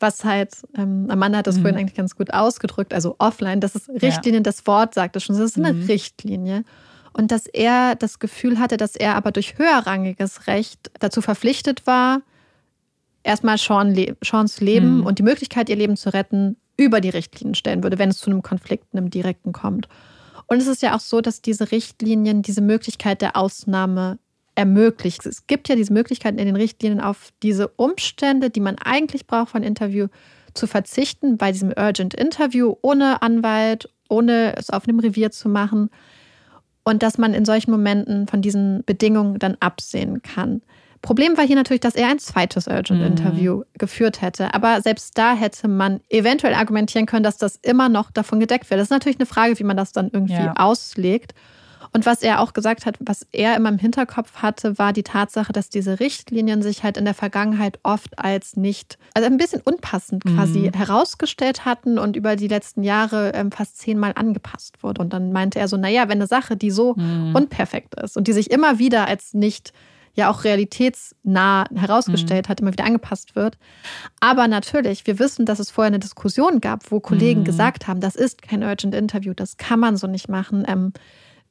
was 0.00 0.24
halt, 0.24 0.54
ähm, 0.76 1.06
Amanda 1.08 1.38
hat 1.38 1.46
das 1.46 1.56
mhm. 1.56 1.62
vorhin 1.62 1.80
eigentlich 1.80 1.96
ganz 1.96 2.16
gut 2.16 2.32
ausgedrückt, 2.32 2.92
also 2.92 3.16
offline, 3.18 3.60
das 3.60 3.74
ist 3.74 3.88
Richtlinien, 3.88 4.42
ja. 4.42 4.50
das 4.50 4.66
Wort 4.66 4.94
sagt 4.94 5.16
es 5.16 5.24
schon, 5.24 5.36
das 5.36 5.44
ist 5.44 5.56
eine 5.56 5.72
mhm. 5.72 5.86
Richtlinie. 5.86 6.64
Und 7.12 7.30
dass 7.30 7.46
er 7.46 7.94
das 7.94 8.18
Gefühl 8.18 8.58
hatte, 8.58 8.76
dass 8.76 8.94
er 8.94 9.14
aber 9.14 9.32
durch 9.32 9.56
höherrangiges 9.58 10.46
Recht 10.48 10.90
dazu 11.00 11.22
verpflichtet 11.22 11.86
war, 11.86 12.20
erstmal 13.22 13.56
Sean 13.56 13.94
Le 13.94 14.16
Seans 14.22 14.60
Leben 14.60 14.98
mhm. 14.98 15.06
und 15.06 15.18
die 15.18 15.22
Möglichkeit, 15.22 15.68
ihr 15.70 15.76
Leben 15.76 15.96
zu 15.96 16.12
retten, 16.12 16.56
über 16.76 17.00
die 17.00 17.08
Richtlinien 17.08 17.54
stellen 17.54 17.82
würde, 17.82 17.98
wenn 17.98 18.10
es 18.10 18.18
zu 18.18 18.30
einem 18.30 18.42
Konflikt, 18.42 18.84
einem 18.92 19.08
direkten 19.08 19.52
kommt. 19.52 19.88
Und 20.46 20.58
es 20.58 20.66
ist 20.66 20.82
ja 20.82 20.94
auch 20.94 21.00
so, 21.00 21.20
dass 21.20 21.42
diese 21.42 21.72
Richtlinien 21.72 22.42
diese 22.42 22.60
Möglichkeit 22.60 23.22
der 23.22 23.36
Ausnahme 23.36 24.18
ermöglicht. 24.56 25.24
Es 25.26 25.46
gibt 25.46 25.68
ja 25.68 25.76
diese 25.76 25.92
Möglichkeiten 25.92 26.38
in 26.38 26.46
den 26.46 26.56
Richtlinien 26.56 27.00
auf 27.00 27.32
diese 27.42 27.68
Umstände, 27.68 28.50
die 28.50 28.60
man 28.60 28.76
eigentlich 28.78 29.26
braucht 29.26 29.54
ein 29.54 29.62
Interview, 29.62 30.08
zu 30.54 30.66
verzichten 30.66 31.36
bei 31.36 31.52
diesem 31.52 31.72
Urgent 31.76 32.14
Interview 32.14 32.74
ohne 32.82 33.22
Anwalt, 33.22 33.88
ohne 34.08 34.54
es 34.56 34.70
auf 34.70 34.88
einem 34.88 34.98
Revier 34.98 35.30
zu 35.30 35.48
machen. 35.48 35.90
Und 36.82 37.02
dass 37.02 37.18
man 37.18 37.34
in 37.34 37.44
solchen 37.44 37.70
Momenten 37.70 38.26
von 38.26 38.42
diesen 38.42 38.82
Bedingungen 38.84 39.38
dann 39.38 39.56
absehen 39.60 40.22
kann. 40.22 40.62
Problem 41.02 41.36
war 41.36 41.46
hier 41.46 41.56
natürlich, 41.56 41.80
dass 41.80 41.94
er 41.94 42.08
ein 42.08 42.18
zweites 42.18 42.66
Urgent 42.66 43.00
mhm. 43.00 43.06
Interview 43.06 43.56
mhm. 43.58 43.64
geführt 43.74 44.22
hätte. 44.22 44.54
Aber 44.54 44.80
selbst 44.80 45.18
da 45.18 45.34
hätte 45.34 45.68
man 45.68 46.00
eventuell 46.08 46.54
argumentieren 46.54 47.06
können, 47.06 47.22
dass 47.22 47.36
das 47.36 47.56
immer 47.56 47.88
noch 47.88 48.10
davon 48.10 48.40
gedeckt 48.40 48.70
wird. 48.70 48.80
Das 48.80 48.86
ist 48.86 48.90
natürlich 48.90 49.18
eine 49.18 49.26
Frage, 49.26 49.58
wie 49.58 49.64
man 49.64 49.76
das 49.76 49.92
dann 49.92 50.10
irgendwie 50.12 50.34
ja. 50.34 50.54
auslegt. 50.56 51.34
Und 51.92 52.06
was 52.06 52.22
er 52.22 52.40
auch 52.40 52.52
gesagt 52.52 52.86
hat, 52.86 52.96
was 53.00 53.26
er 53.32 53.56
immer 53.56 53.68
im 53.68 53.78
Hinterkopf 53.78 54.36
hatte, 54.36 54.78
war 54.78 54.92
die 54.92 55.02
Tatsache, 55.02 55.52
dass 55.52 55.68
diese 55.68 56.00
Richtlinien 56.00 56.62
sich 56.62 56.82
halt 56.82 56.96
in 56.96 57.04
der 57.04 57.14
Vergangenheit 57.14 57.78
oft 57.82 58.18
als 58.18 58.56
nicht, 58.56 58.98
also 59.14 59.26
ein 59.26 59.36
bisschen 59.36 59.60
unpassend 59.62 60.24
quasi 60.24 60.70
mhm. 60.70 60.72
herausgestellt 60.72 61.64
hatten 61.64 61.98
und 61.98 62.16
über 62.16 62.36
die 62.36 62.48
letzten 62.48 62.82
Jahre 62.82 63.32
ähm, 63.34 63.52
fast 63.52 63.78
zehnmal 63.78 64.12
angepasst 64.14 64.82
wurde. 64.82 65.00
Und 65.00 65.12
dann 65.12 65.32
meinte 65.32 65.58
er 65.58 65.68
so, 65.68 65.76
naja, 65.76 66.08
wenn 66.08 66.18
eine 66.18 66.26
Sache, 66.26 66.56
die 66.56 66.70
so 66.70 66.94
mhm. 66.94 67.34
unperfekt 67.34 67.94
ist 68.00 68.16
und 68.16 68.28
die 68.28 68.32
sich 68.32 68.50
immer 68.50 68.78
wieder 68.78 69.06
als 69.06 69.34
nicht 69.34 69.72
ja 70.16 70.30
auch 70.30 70.44
realitätsnah 70.44 71.66
herausgestellt 71.74 72.48
mhm. 72.48 72.50
hat, 72.50 72.60
immer 72.60 72.72
wieder 72.72 72.84
angepasst 72.84 73.36
wird. 73.36 73.58
Aber 74.18 74.48
natürlich, 74.48 75.06
wir 75.06 75.18
wissen, 75.18 75.46
dass 75.46 75.58
es 75.58 75.70
vorher 75.70 75.88
eine 75.88 75.98
Diskussion 75.98 76.60
gab, 76.60 76.90
wo 76.90 77.00
Kollegen 77.00 77.40
mhm. 77.40 77.44
gesagt 77.44 77.86
haben, 77.86 78.00
das 78.00 78.16
ist 78.16 78.42
kein 78.42 78.62
Urgent 78.62 78.94
Interview, 78.94 79.34
das 79.34 79.58
kann 79.58 79.78
man 79.78 79.96
so 79.96 80.06
nicht 80.06 80.28
machen. 80.28 80.64
Ähm, 80.66 80.92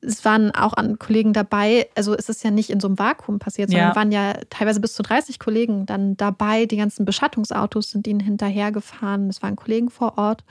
es 0.05 0.23
waren 0.23 0.51
auch 0.51 0.73
an 0.73 0.99
Kollegen 0.99 1.33
dabei, 1.33 1.89
also 1.95 2.13
es 2.15 2.29
ist 2.29 2.43
ja 2.43 2.51
nicht 2.51 2.69
in 2.69 2.79
so 2.79 2.87
einem 2.87 2.99
Vakuum 2.99 3.39
passiert, 3.39 3.69
sondern 3.69 3.89
ja. 3.89 3.95
waren 3.95 4.11
ja 4.11 4.33
teilweise 4.49 4.79
bis 4.79 4.93
zu 4.93 5.03
30 5.03 5.39
Kollegen 5.39 5.85
dann 5.85 6.15
dabei. 6.17 6.65
Die 6.65 6.77
ganzen 6.77 7.05
Beschattungsautos 7.05 7.89
sind 7.89 8.07
ihnen 8.07 8.19
hinterhergefahren. 8.19 9.29
Es 9.29 9.41
waren 9.41 9.55
Kollegen 9.55 9.89
vor 9.89 10.17
Ort. 10.17 10.43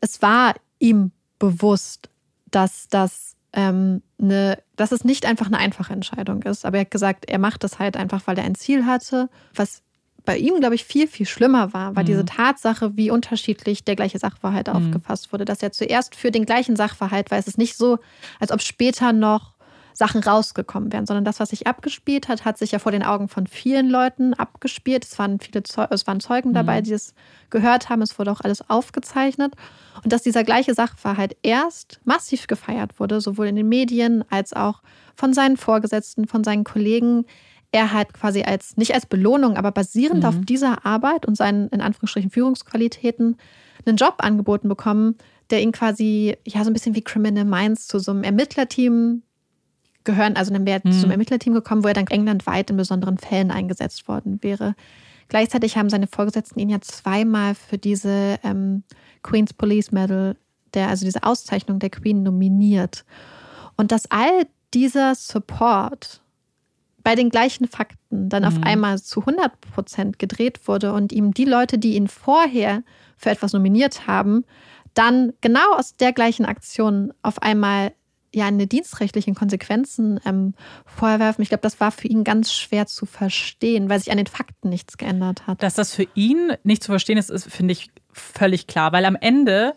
Es 0.00 0.22
war 0.22 0.54
ihm 0.78 1.12
bewusst, 1.38 2.08
dass 2.50 2.88
das 2.88 3.36
ähm, 3.52 4.02
eine, 4.20 4.58
dass 4.76 4.92
es 4.92 5.04
nicht 5.04 5.26
einfach 5.26 5.46
eine 5.46 5.58
einfache 5.58 5.92
Entscheidung 5.92 6.42
ist. 6.42 6.64
Aber 6.64 6.78
er 6.78 6.82
hat 6.82 6.90
gesagt, 6.90 7.28
er 7.28 7.38
macht 7.38 7.64
das 7.64 7.78
halt 7.78 7.96
einfach, 7.96 8.26
weil 8.26 8.38
er 8.38 8.44
ein 8.44 8.56
Ziel 8.56 8.86
hatte, 8.86 9.28
was 9.54 9.82
bei 10.24 10.38
ihm, 10.38 10.58
glaube 10.58 10.74
ich, 10.74 10.84
viel, 10.84 11.06
viel 11.06 11.26
schlimmer 11.26 11.72
war, 11.72 11.96
war 11.96 12.02
mhm. 12.02 12.06
diese 12.06 12.24
Tatsache, 12.24 12.96
wie 12.96 13.10
unterschiedlich 13.10 13.84
der 13.84 13.96
gleiche 13.96 14.18
Sachverhalt 14.18 14.68
mhm. 14.68 14.74
aufgefasst 14.74 15.32
wurde. 15.32 15.44
Dass 15.44 15.62
er 15.62 15.72
zuerst 15.72 16.14
für 16.14 16.30
den 16.30 16.46
gleichen 16.46 16.76
Sachverhalt 16.76 17.30
war. 17.30 17.38
Es 17.38 17.46
ist 17.46 17.58
nicht 17.58 17.76
so, 17.76 17.98
als 18.40 18.50
ob 18.50 18.62
später 18.62 19.12
noch 19.12 19.54
Sachen 19.92 20.22
rausgekommen 20.22 20.92
wären, 20.92 21.06
sondern 21.06 21.24
das, 21.24 21.38
was 21.38 21.50
sich 21.50 21.66
abgespielt 21.68 22.28
hat, 22.28 22.44
hat 22.44 22.58
sich 22.58 22.72
ja 22.72 22.80
vor 22.80 22.90
den 22.90 23.04
Augen 23.04 23.28
von 23.28 23.46
vielen 23.46 23.88
Leuten 23.88 24.34
abgespielt. 24.34 25.04
Es 25.04 25.18
waren 25.18 25.38
viele 25.38 25.62
Zeu 25.62 25.86
es 25.90 26.06
waren 26.06 26.20
Zeugen 26.20 26.50
mhm. 26.50 26.54
dabei, 26.54 26.80
die 26.80 26.92
es 26.92 27.14
gehört 27.50 27.90
haben. 27.90 28.02
Es 28.02 28.18
wurde 28.18 28.32
auch 28.32 28.40
alles 28.40 28.68
aufgezeichnet. 28.68 29.54
Und 30.02 30.12
dass 30.12 30.22
dieser 30.22 30.42
gleiche 30.42 30.74
Sachverhalt 30.74 31.36
erst 31.42 32.00
massiv 32.04 32.48
gefeiert 32.48 32.98
wurde, 32.98 33.20
sowohl 33.20 33.46
in 33.46 33.56
den 33.56 33.68
Medien 33.68 34.24
als 34.30 34.52
auch 34.52 34.82
von 35.14 35.32
seinen 35.32 35.56
Vorgesetzten, 35.56 36.26
von 36.26 36.42
seinen 36.42 36.64
Kollegen, 36.64 37.24
er 37.74 37.92
hat 37.92 38.14
quasi 38.14 38.42
als, 38.42 38.76
nicht 38.76 38.94
als 38.94 39.04
Belohnung, 39.04 39.56
aber 39.56 39.72
basierend 39.72 40.22
mhm. 40.22 40.28
auf 40.28 40.36
dieser 40.42 40.86
Arbeit 40.86 41.26
und 41.26 41.36
seinen, 41.36 41.68
in 41.70 41.80
Anführungsstrichen, 41.80 42.30
Führungsqualitäten 42.30 43.36
einen 43.84 43.96
Job 43.96 44.14
angeboten 44.18 44.68
bekommen, 44.68 45.16
der 45.50 45.60
ihn 45.60 45.72
quasi, 45.72 46.36
ja, 46.46 46.62
so 46.62 46.70
ein 46.70 46.72
bisschen 46.72 46.94
wie 46.94 47.02
Criminal 47.02 47.44
Minds 47.44 47.88
zu 47.88 47.98
so 47.98 48.12
einem 48.12 48.22
Ermittlerteam 48.22 49.22
gehören. 50.04 50.36
Also 50.36 50.52
dann 50.52 50.64
wäre 50.64 50.82
er 50.84 50.88
mhm. 50.88 51.00
zum 51.00 51.10
Ermittlerteam 51.10 51.52
gekommen, 51.52 51.82
wo 51.82 51.88
er 51.88 51.94
dann 51.94 52.06
englandweit 52.06 52.70
in 52.70 52.76
besonderen 52.76 53.18
Fällen 53.18 53.50
eingesetzt 53.50 54.06
worden 54.06 54.38
wäre. 54.40 54.76
Gleichzeitig 55.28 55.76
haben 55.76 55.90
seine 55.90 56.06
Vorgesetzten 56.06 56.60
ihn 56.60 56.70
ja 56.70 56.80
zweimal 56.80 57.56
für 57.56 57.76
diese 57.76 58.38
ähm, 58.44 58.84
Queen's 59.24 59.52
Police 59.52 59.90
Medal, 59.90 60.36
der, 60.74 60.90
also 60.90 61.04
diese 61.04 61.24
Auszeichnung 61.24 61.80
der 61.80 61.90
Queen, 61.90 62.22
nominiert. 62.22 63.04
Und 63.76 63.90
dass 63.90 64.08
all 64.12 64.46
dieser 64.72 65.16
Support 65.16 66.20
bei 67.04 67.14
den 67.14 67.30
gleichen 67.30 67.68
Fakten 67.68 68.28
dann 68.28 68.42
mhm. 68.42 68.48
auf 68.48 68.62
einmal 68.62 69.00
zu 69.00 69.20
100 69.20 69.60
Prozent 69.60 70.18
gedreht 70.18 70.66
wurde 70.66 70.92
und 70.92 71.12
ihm 71.12 71.32
die 71.32 71.44
Leute, 71.44 71.78
die 71.78 71.94
ihn 71.94 72.08
vorher 72.08 72.82
für 73.16 73.30
etwas 73.30 73.52
nominiert 73.52 74.08
haben, 74.08 74.44
dann 74.94 75.32
genau 75.40 75.74
aus 75.76 75.94
der 75.96 76.12
gleichen 76.12 76.46
Aktion 76.46 77.12
auf 77.22 77.42
einmal 77.42 77.92
ja 78.34 78.46
eine 78.46 78.66
dienstrechtlichen 78.66 79.34
Konsequenzen 79.34 80.18
ähm, 80.26 80.54
vorwerfen. 80.86 81.42
Ich 81.42 81.50
glaube, 81.50 81.62
das 81.62 81.78
war 81.78 81.92
für 81.92 82.08
ihn 82.08 82.24
ganz 82.24 82.52
schwer 82.52 82.86
zu 82.86 83.06
verstehen, 83.06 83.88
weil 83.88 84.00
sich 84.00 84.10
an 84.10 84.16
den 84.16 84.26
Fakten 84.26 84.70
nichts 84.70 84.96
geändert 84.96 85.46
hat. 85.46 85.62
Dass 85.62 85.74
das 85.74 85.94
für 85.94 86.08
ihn 86.14 86.52
nicht 86.64 86.82
zu 86.82 86.90
verstehen 86.90 87.18
ist, 87.18 87.30
ist 87.30 87.50
finde 87.50 87.72
ich 87.72 87.90
völlig 88.12 88.66
klar, 88.66 88.92
weil 88.92 89.04
am 89.04 89.16
Ende 89.16 89.74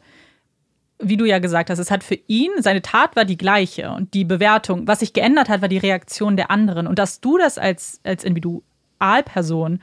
wie 0.99 1.17
du 1.17 1.25
ja 1.25 1.39
gesagt 1.39 1.69
hast, 1.69 1.79
es 1.79 1.91
hat 1.91 2.03
für 2.03 2.17
ihn, 2.27 2.51
seine 2.59 2.81
Tat 2.81 3.15
war 3.15 3.25
die 3.25 3.37
gleiche 3.37 3.91
und 3.91 4.13
die 4.13 4.25
Bewertung, 4.25 4.87
was 4.87 4.99
sich 4.99 5.13
geändert 5.13 5.49
hat, 5.49 5.61
war 5.61 5.67
die 5.67 5.77
Reaktion 5.77 6.37
der 6.37 6.49
anderen. 6.49 6.87
Und 6.87 6.97
dass 6.97 7.21
du 7.21 7.37
das 7.37 7.57
als, 7.57 7.99
als 8.03 8.23
Individualperson 8.23 9.79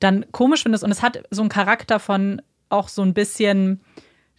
dann 0.00 0.26
komisch 0.32 0.62
findest 0.62 0.84
und 0.84 0.90
es 0.90 1.02
hat 1.02 1.22
so 1.30 1.42
einen 1.42 1.48
Charakter 1.48 1.98
von 1.98 2.42
auch 2.68 2.88
so 2.88 3.02
ein 3.02 3.14
bisschen, 3.14 3.80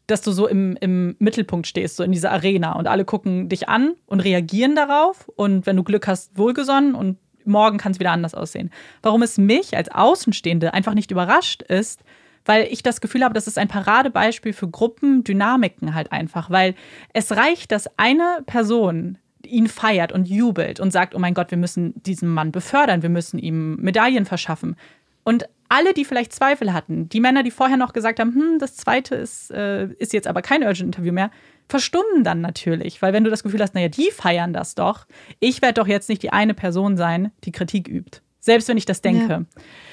dass 0.07 0.22
du 0.22 0.31
so 0.31 0.48
im, 0.48 0.77
im 0.80 1.15
Mittelpunkt 1.19 1.68
stehst, 1.68 1.95
so 1.98 2.03
in 2.03 2.11
dieser 2.11 2.31
Arena 2.31 2.73
und 2.73 2.88
alle 2.88 3.06
gucken 3.06 3.49
dich 3.49 3.69
an 3.69 3.93
und 4.06 4.19
reagieren 4.19 4.76
darauf 4.76 5.30
und 5.35 5.65
wenn 5.65 5.76
du 5.76 5.84
Glück 5.84 6.07
hast, 6.07 6.38
wohlgesonnen 6.38 6.95
und 6.95 7.18
morgen 7.45 7.77
kann 7.77 7.91
es 7.91 7.99
wieder 7.99 8.11
anders 8.11 8.35
aussehen. 8.35 8.69
Warum 9.02 9.22
es 9.22 9.38
mich 9.38 9.76
als 9.76 9.89
Außenstehende 9.89 10.73
einfach 10.73 10.93
nicht 10.93 11.11
überrascht 11.11 11.61
ist, 11.64 12.03
weil 12.45 12.68
ich 12.72 12.84
das 12.84 13.01
Gefühl 13.01 13.23
habe, 13.23 13.34
das 13.34 13.47
ist 13.47 13.57
ein 13.57 13.68
Paradebeispiel 13.68 14.53
für 14.53 14.68
Gruppendynamiken 14.68 15.93
halt 15.93 16.11
einfach, 16.11 16.49
weil 16.49 16.76
es 17.13 17.31
reicht, 17.35 17.72
dass 17.72 17.89
eine 17.97 18.43
Person 18.45 19.18
ihn 19.45 19.68
feiert 19.68 20.11
und 20.11 20.27
jubelt 20.27 20.80
und 20.80 20.91
sagt, 20.91 21.15
oh 21.15 21.19
mein 21.19 21.34
Gott, 21.34 21.51
wir 21.51 21.57
müssen 21.57 21.93
diesen 22.03 22.30
Mann 22.30 22.51
befördern, 22.51 23.01
wir 23.01 23.09
müssen 23.09 23.39
ihm 23.39 23.76
Medaillen 23.77 24.26
verschaffen. 24.26 24.76
Und 25.23 25.47
alle, 25.69 25.93
die 25.93 26.05
vielleicht 26.05 26.34
Zweifel 26.34 26.73
hatten, 26.73 27.07
die 27.09 27.22
Männer, 27.22 27.43
die 27.43 27.51
vorher 27.51 27.77
noch 27.77 27.93
gesagt 27.93 28.19
haben, 28.19 28.35
hm, 28.35 28.59
das 28.59 28.76
zweite 28.76 29.15
ist, 29.15 29.51
äh, 29.51 29.88
ist 29.99 30.13
jetzt 30.13 30.27
aber 30.27 30.41
kein 30.41 30.63
Urgent 30.63 30.81
Interview 30.81 31.13
mehr, 31.13 31.31
verstummen 31.69 32.23
dann 32.23 32.41
natürlich. 32.41 33.01
Weil 33.01 33.13
wenn 33.13 33.23
du 33.23 33.30
das 33.30 33.43
Gefühl 33.43 33.61
hast, 33.61 33.73
naja, 33.73 33.88
die 33.88 34.11
feiern 34.11 34.51
das 34.51 34.76
doch, 34.76 35.05
ich 35.39 35.61
werde 35.61 35.76
doch 35.76 35.88
jetzt 35.88 36.09
nicht 36.09 36.23
die 36.23 36.34
eine 36.34 36.53
Person 36.53 36.97
sein, 36.97 37.31
die 37.45 37.51
Kritik 37.51 37.88
übt. 37.88 38.19
Selbst 38.41 38.68
wenn 38.68 38.77
ich 38.77 38.85
das 38.85 39.01
denke. 39.01 39.31
Ja. 39.31 39.41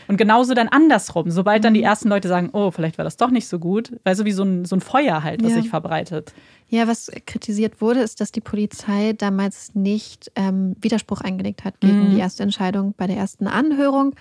Und 0.09 0.17
genauso 0.17 0.55
dann 0.55 0.69
andersrum, 0.69 1.31
sobald 1.31 1.63
dann 1.65 1.75
die 1.75 1.81
mhm. 1.81 1.87
ersten 1.87 2.09
Leute 2.09 2.29
sagen, 2.29 2.49
oh, 2.55 2.71
vielleicht 2.71 2.97
war 2.97 3.05
das 3.05 3.19
doch 3.19 3.31
nicht 3.31 3.47
so 3.47 3.59
gut, 3.59 3.93
weil 4.05 4.17
so 4.17 4.25
wie 4.25 4.33
so 4.33 4.43
ein, 4.43 4.65
so 4.65 4.75
ein 4.75 4.81
Feuer 4.81 5.23
halt, 5.23 5.45
was 5.45 5.51
ja. 5.51 5.61
sich 5.61 5.69
verbreitet. 5.69 6.33
Ja, 6.71 6.89
was 6.89 7.13
kritisiert 7.27 7.83
wurde, 7.83 8.01
ist, 8.01 8.21
dass 8.21 8.33
die 8.33 8.41
Polizei 8.41 9.13
damals 9.13 9.75
nicht 9.75 10.33
ähm, 10.35 10.75
Widerspruch 10.81 11.21
eingelegt 11.21 11.65
hat 11.65 11.79
gegen 11.81 12.09
mhm. 12.09 12.11
die 12.13 12.19
erste 12.19 12.43
Entscheidung 12.43 12.95
bei 12.97 13.07
der 13.07 13.17
ersten 13.17 13.47
Anhörung. 13.47 14.15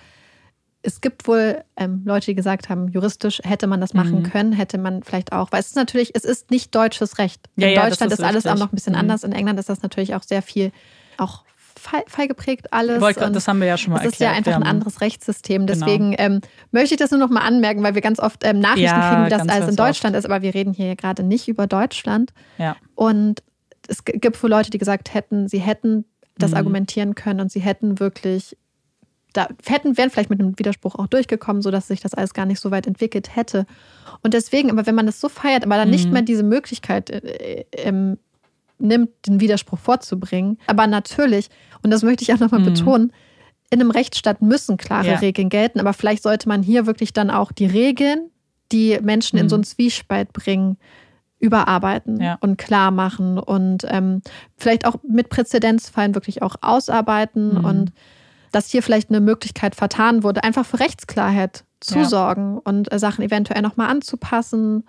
Es 0.82 1.00
gibt 1.00 1.26
wohl 1.26 1.64
ähm, 1.76 2.02
Leute, 2.04 2.26
die 2.26 2.34
gesagt 2.34 2.68
haben, 2.68 2.88
juristisch 2.88 3.40
hätte 3.42 3.66
man 3.66 3.80
das 3.80 3.94
machen 3.94 4.20
mhm. 4.20 4.22
können, 4.24 4.52
hätte 4.52 4.76
man 4.76 5.02
vielleicht 5.02 5.32
auch, 5.32 5.52
weil 5.52 5.60
es 5.60 5.68
ist 5.68 5.76
natürlich, 5.76 6.14
es 6.14 6.24
ist 6.24 6.50
nicht 6.50 6.74
deutsches 6.74 7.16
Recht. 7.16 7.48
In 7.56 7.70
ja, 7.70 7.88
Deutschland 7.88 8.12
ist, 8.12 8.18
ist 8.18 8.24
alles 8.24 8.46
auch 8.46 8.58
noch 8.58 8.72
ein 8.72 8.74
bisschen 8.74 8.92
mhm. 8.92 9.00
anders. 9.00 9.24
In 9.24 9.32
England 9.32 9.58
ist 9.58 9.70
das 9.70 9.82
natürlich 9.82 10.14
auch 10.14 10.22
sehr 10.22 10.42
viel 10.42 10.70
auch 11.16 11.44
Fall, 11.78 12.28
geprägt 12.28 12.72
alles. 12.72 13.00
Wollte, 13.00 13.30
das 13.30 13.48
haben 13.48 13.60
wir 13.60 13.66
ja 13.66 13.78
schon 13.78 13.92
mal 13.92 14.02
Das 14.02 14.14
ist 14.14 14.20
ja 14.20 14.32
einfach 14.32 14.54
ein 14.54 14.62
anderes 14.62 15.00
Rechtssystem. 15.00 15.66
Genau. 15.66 15.86
Deswegen 15.86 16.10
genau. 16.12 16.22
ähm, 16.22 16.40
möchte 16.72 16.94
ich 16.94 16.98
das 16.98 17.10
nur 17.10 17.20
noch 17.20 17.30
mal 17.30 17.40
anmerken, 17.40 17.82
weil 17.82 17.94
wir 17.94 18.02
ganz 18.02 18.18
oft 18.18 18.44
ähm, 18.44 18.60
Nachrichten 18.60 18.84
ja, 18.84 19.10
kriegen, 19.10 19.26
wie 19.26 19.30
das 19.30 19.48
alles 19.48 19.70
in 19.70 19.76
Deutschland 19.76 20.16
oft. 20.16 20.24
ist. 20.24 20.30
Aber 20.30 20.42
wir 20.42 20.54
reden 20.54 20.72
hier 20.72 20.94
gerade 20.96 21.22
nicht 21.22 21.48
über 21.48 21.66
Deutschland. 21.66 22.32
Ja. 22.58 22.76
Und 22.94 23.42
es 23.88 24.04
gibt 24.04 24.42
wohl 24.42 24.50
Leute, 24.50 24.70
die 24.70 24.78
gesagt 24.78 25.14
hätten, 25.14 25.48
sie 25.48 25.58
hätten 25.58 26.04
das 26.36 26.50
mhm. 26.50 26.58
argumentieren 26.58 27.14
können 27.14 27.40
und 27.40 27.50
sie 27.50 27.60
hätten 27.60 27.98
wirklich 28.00 28.56
da 29.32 29.48
hätten, 29.66 29.96
wären 29.96 30.10
vielleicht 30.10 30.30
mit 30.30 30.40
einem 30.40 30.58
Widerspruch 30.58 30.94
auch 30.94 31.06
durchgekommen, 31.06 31.62
sodass 31.62 31.88
sich 31.88 32.00
das 32.00 32.14
alles 32.14 32.34
gar 32.34 32.46
nicht 32.46 32.60
so 32.60 32.70
weit 32.70 32.86
entwickelt 32.86 33.36
hätte. 33.36 33.66
Und 34.22 34.34
deswegen, 34.34 34.70
aber 34.70 34.86
wenn 34.86 34.94
man 34.94 35.06
das 35.06 35.20
so 35.20 35.28
feiert, 35.28 35.64
aber 35.64 35.76
dann 35.76 35.88
mhm. 35.88 35.94
nicht 35.94 36.10
mehr 36.10 36.22
diese 36.22 36.42
Möglichkeit 36.42 37.10
äh, 37.10 37.64
äh, 37.72 38.16
nimmt, 38.78 39.10
den 39.26 39.40
Widerspruch 39.40 39.78
vorzubringen. 39.78 40.58
Aber 40.66 40.86
natürlich, 40.86 41.50
und 41.82 41.90
das 41.90 42.02
möchte 42.02 42.22
ich 42.22 42.32
auch 42.32 42.38
nochmal 42.38 42.60
mhm. 42.60 42.66
betonen, 42.66 43.12
in 43.70 43.80
einem 43.80 43.90
Rechtsstaat 43.90 44.40
müssen 44.40 44.76
klare 44.76 45.08
ja. 45.08 45.18
Regeln 45.18 45.50
gelten, 45.50 45.80
aber 45.80 45.92
vielleicht 45.92 46.22
sollte 46.22 46.48
man 46.48 46.62
hier 46.62 46.86
wirklich 46.86 47.12
dann 47.12 47.30
auch 47.30 47.52
die 47.52 47.66
Regeln, 47.66 48.30
die 48.72 48.98
Menschen 49.02 49.36
mhm. 49.36 49.42
in 49.42 49.48
so 49.48 49.56
einen 49.56 49.64
Zwiespalt 49.64 50.32
bringen, 50.32 50.78
überarbeiten 51.38 52.20
ja. 52.20 52.38
und 52.40 52.56
klar 52.56 52.90
machen 52.90 53.38
und 53.38 53.84
ähm, 53.88 54.22
vielleicht 54.56 54.86
auch 54.86 54.96
mit 55.06 55.28
Präzedenzfallen 55.28 56.14
wirklich 56.14 56.42
auch 56.42 56.56
ausarbeiten 56.62 57.58
mhm. 57.58 57.64
und 57.64 57.92
dass 58.50 58.70
hier 58.70 58.82
vielleicht 58.82 59.10
eine 59.10 59.20
Möglichkeit 59.20 59.74
vertan 59.74 60.22
wurde, 60.22 60.42
einfach 60.42 60.64
für 60.64 60.80
Rechtsklarheit 60.80 61.64
zu 61.80 62.00
ja. 62.00 62.04
sorgen 62.04 62.58
und 62.58 62.90
äh, 62.90 62.98
Sachen 62.98 63.22
eventuell 63.24 63.62
nochmal 63.62 63.88
anzupassen. 63.88 64.84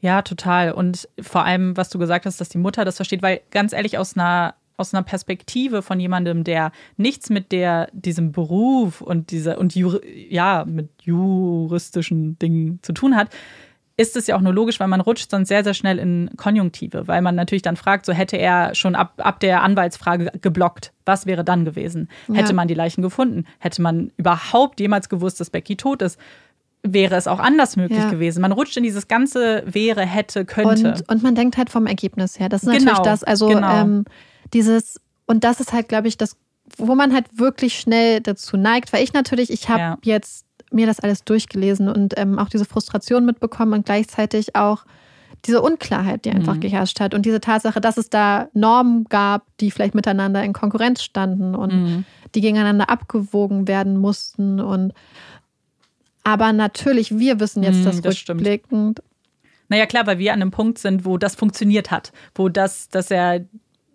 Ja, 0.00 0.22
total. 0.22 0.72
Und 0.72 1.08
vor 1.20 1.44
allem, 1.44 1.76
was 1.76 1.88
du 1.88 1.98
gesagt 1.98 2.26
hast, 2.26 2.40
dass 2.40 2.48
die 2.48 2.58
Mutter 2.58 2.84
das 2.84 2.96
versteht, 2.96 3.22
weil 3.22 3.40
ganz 3.50 3.72
ehrlich, 3.72 3.98
aus 3.98 4.16
einer, 4.16 4.54
aus 4.76 4.94
einer 4.94 5.02
Perspektive 5.02 5.82
von 5.82 6.00
jemandem, 6.00 6.44
der 6.44 6.72
nichts 6.96 7.30
mit 7.30 7.52
der, 7.52 7.88
diesem 7.92 8.32
Beruf 8.32 9.00
und 9.00 9.30
dieser 9.30 9.58
und 9.58 9.74
ja, 9.74 10.64
mit 10.66 10.90
juristischen 11.02 12.38
Dingen 12.38 12.80
zu 12.82 12.92
tun 12.92 13.16
hat, 13.16 13.28
ist 13.96 14.16
es 14.16 14.26
ja 14.26 14.36
auch 14.36 14.40
nur 14.40 14.54
logisch, 14.54 14.80
weil 14.80 14.88
man 14.88 15.00
rutscht 15.00 15.30
sonst 15.30 15.48
sehr, 15.48 15.64
sehr 15.64 15.74
schnell 15.74 15.98
in 15.98 16.30
Konjunktive, 16.36 17.06
weil 17.08 17.20
man 17.20 17.34
natürlich 17.34 17.62
dann 17.62 17.76
fragt, 17.76 18.06
so 18.06 18.12
hätte 18.12 18.36
er 18.36 18.74
schon 18.74 18.94
ab, 18.94 19.14
ab 19.18 19.40
der 19.40 19.62
Anwaltsfrage 19.62 20.32
geblockt, 20.40 20.92
was 21.04 21.26
wäre 21.26 21.44
dann 21.44 21.64
gewesen? 21.64 22.08
Ja. 22.28 22.36
Hätte 22.36 22.54
man 22.54 22.68
die 22.68 22.74
Leichen 22.74 23.02
gefunden? 23.02 23.44
Hätte 23.58 23.82
man 23.82 24.10
überhaupt 24.16 24.80
jemals 24.80 25.08
gewusst, 25.08 25.40
dass 25.40 25.50
Becky 25.50 25.76
tot 25.76 26.02
ist? 26.02 26.18
wäre 26.84 27.14
es 27.14 27.28
auch 27.28 27.38
anders 27.38 27.76
möglich 27.76 28.00
ja. 28.00 28.10
gewesen. 28.10 28.40
Man 28.40 28.52
rutscht 28.52 28.76
in 28.76 28.82
dieses 28.82 29.06
ganze 29.06 29.62
wäre, 29.66 30.04
hätte, 30.04 30.44
könnte. 30.44 30.88
Und, 30.88 31.08
und 31.08 31.22
man 31.22 31.34
denkt 31.34 31.56
halt 31.56 31.70
vom 31.70 31.86
Ergebnis 31.86 32.40
her. 32.40 32.48
Das 32.48 32.62
ist 32.62 32.66
natürlich 32.66 32.88
genau, 32.88 33.04
das. 33.04 33.22
Also 33.22 33.46
genau. 33.46 33.82
ähm, 33.82 34.04
dieses, 34.52 35.00
und 35.26 35.44
das 35.44 35.60
ist 35.60 35.72
halt, 35.72 35.88
glaube 35.88 36.08
ich, 36.08 36.16
das, 36.16 36.36
wo 36.76 36.94
man 36.94 37.12
halt 37.12 37.26
wirklich 37.38 37.78
schnell 37.78 38.20
dazu 38.20 38.56
neigt, 38.56 38.92
weil 38.92 39.02
ich 39.02 39.12
natürlich, 39.12 39.50
ich 39.50 39.68
habe 39.68 39.80
ja. 39.80 39.98
jetzt 40.02 40.46
mir 40.70 40.86
das 40.86 41.00
alles 41.00 41.24
durchgelesen 41.24 41.88
und 41.88 42.14
ähm, 42.16 42.38
auch 42.38 42.48
diese 42.48 42.64
Frustration 42.64 43.26
mitbekommen 43.26 43.74
und 43.74 43.86
gleichzeitig 43.86 44.56
auch 44.56 44.84
diese 45.44 45.60
Unklarheit, 45.60 46.24
die 46.24 46.30
einfach 46.30 46.54
mhm. 46.54 46.60
geherrscht 46.60 47.00
hat 47.00 47.14
und 47.14 47.26
diese 47.26 47.40
Tatsache, 47.40 47.80
dass 47.80 47.96
es 47.96 48.10
da 48.10 48.48
Normen 48.54 49.04
gab, 49.04 49.44
die 49.58 49.70
vielleicht 49.70 49.94
miteinander 49.94 50.42
in 50.44 50.52
Konkurrenz 50.52 51.02
standen 51.02 51.54
und 51.54 51.72
mhm. 51.72 52.04
die 52.34 52.40
gegeneinander 52.40 52.88
abgewogen 52.88 53.66
werden 53.66 53.98
mussten 53.98 54.60
und 54.60 54.92
aber 56.24 56.52
natürlich, 56.52 57.18
wir 57.18 57.40
wissen 57.40 57.64
jetzt 57.64 57.80
mm, 57.80 57.84
das, 57.84 58.00
das 58.00 58.28
rückblickend. 58.28 59.00
Stimmt. 59.00 59.12
Naja, 59.68 59.86
klar, 59.86 60.06
weil 60.06 60.18
wir 60.18 60.32
an 60.32 60.40
einem 60.40 60.52
Punkt 60.52 60.78
sind, 60.78 61.04
wo 61.04 61.18
das 61.18 61.34
funktioniert 61.34 61.90
hat, 61.90 62.12
wo 62.34 62.48
das, 62.48 62.88
dass 62.90 63.10
er 63.10 63.44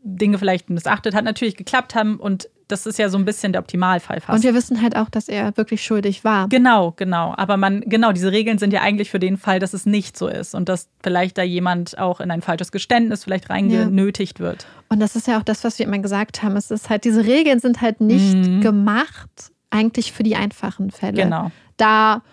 Dinge 0.03 0.37
vielleicht 0.37 0.69
missachtet 0.69 1.15
hat, 1.15 1.25
natürlich 1.25 1.55
geklappt 1.55 1.95
haben 1.95 2.17
und 2.17 2.49
das 2.69 2.85
ist 2.85 2.99
ja 2.99 3.07
so 3.07 3.17
ein 3.17 3.23
bisschen 3.23 3.53
der 3.53 3.61
Optimalfall 3.61 4.19
fast. 4.19 4.35
Und 4.35 4.43
wir 4.43 4.53
wissen 4.53 4.81
halt 4.81 4.97
auch, 4.97 5.09
dass 5.09 5.29
er 5.29 5.55
wirklich 5.55 5.81
schuldig 5.81 6.25
war. 6.25 6.49
Genau, 6.49 6.91
genau. 6.97 7.33
Aber 7.37 7.55
man, 7.55 7.79
genau, 7.79 8.11
diese 8.11 8.33
Regeln 8.33 8.57
sind 8.57 8.73
ja 8.73 8.81
eigentlich 8.81 9.09
für 9.09 9.19
den 9.19 9.37
Fall, 9.37 9.59
dass 9.59 9.73
es 9.73 9.85
nicht 9.85 10.17
so 10.17 10.27
ist 10.27 10.53
und 10.53 10.67
dass 10.67 10.89
vielleicht 11.01 11.37
da 11.37 11.43
jemand 11.43 11.97
auch 11.97 12.19
in 12.19 12.29
ein 12.29 12.41
falsches 12.41 12.73
Geständnis 12.73 13.23
vielleicht 13.23 13.49
reingenötigt 13.49 14.39
ja. 14.39 14.45
wird. 14.45 14.67
Und 14.89 14.99
das 14.99 15.15
ist 15.15 15.27
ja 15.27 15.39
auch 15.39 15.43
das, 15.43 15.63
was 15.63 15.79
wir 15.79 15.85
immer 15.85 15.99
gesagt 15.99 16.43
haben. 16.43 16.57
Es 16.57 16.69
ist 16.69 16.89
halt, 16.89 17.05
diese 17.05 17.25
Regeln 17.25 17.61
sind 17.61 17.79
halt 17.79 18.01
nicht 18.01 18.35
mhm. 18.35 18.59
gemacht 18.59 19.53
eigentlich 19.69 20.11
für 20.11 20.23
die 20.23 20.35
einfachen 20.35 20.91
Fälle. 20.91 21.23
Genau 21.23 21.51
da, 21.77 22.23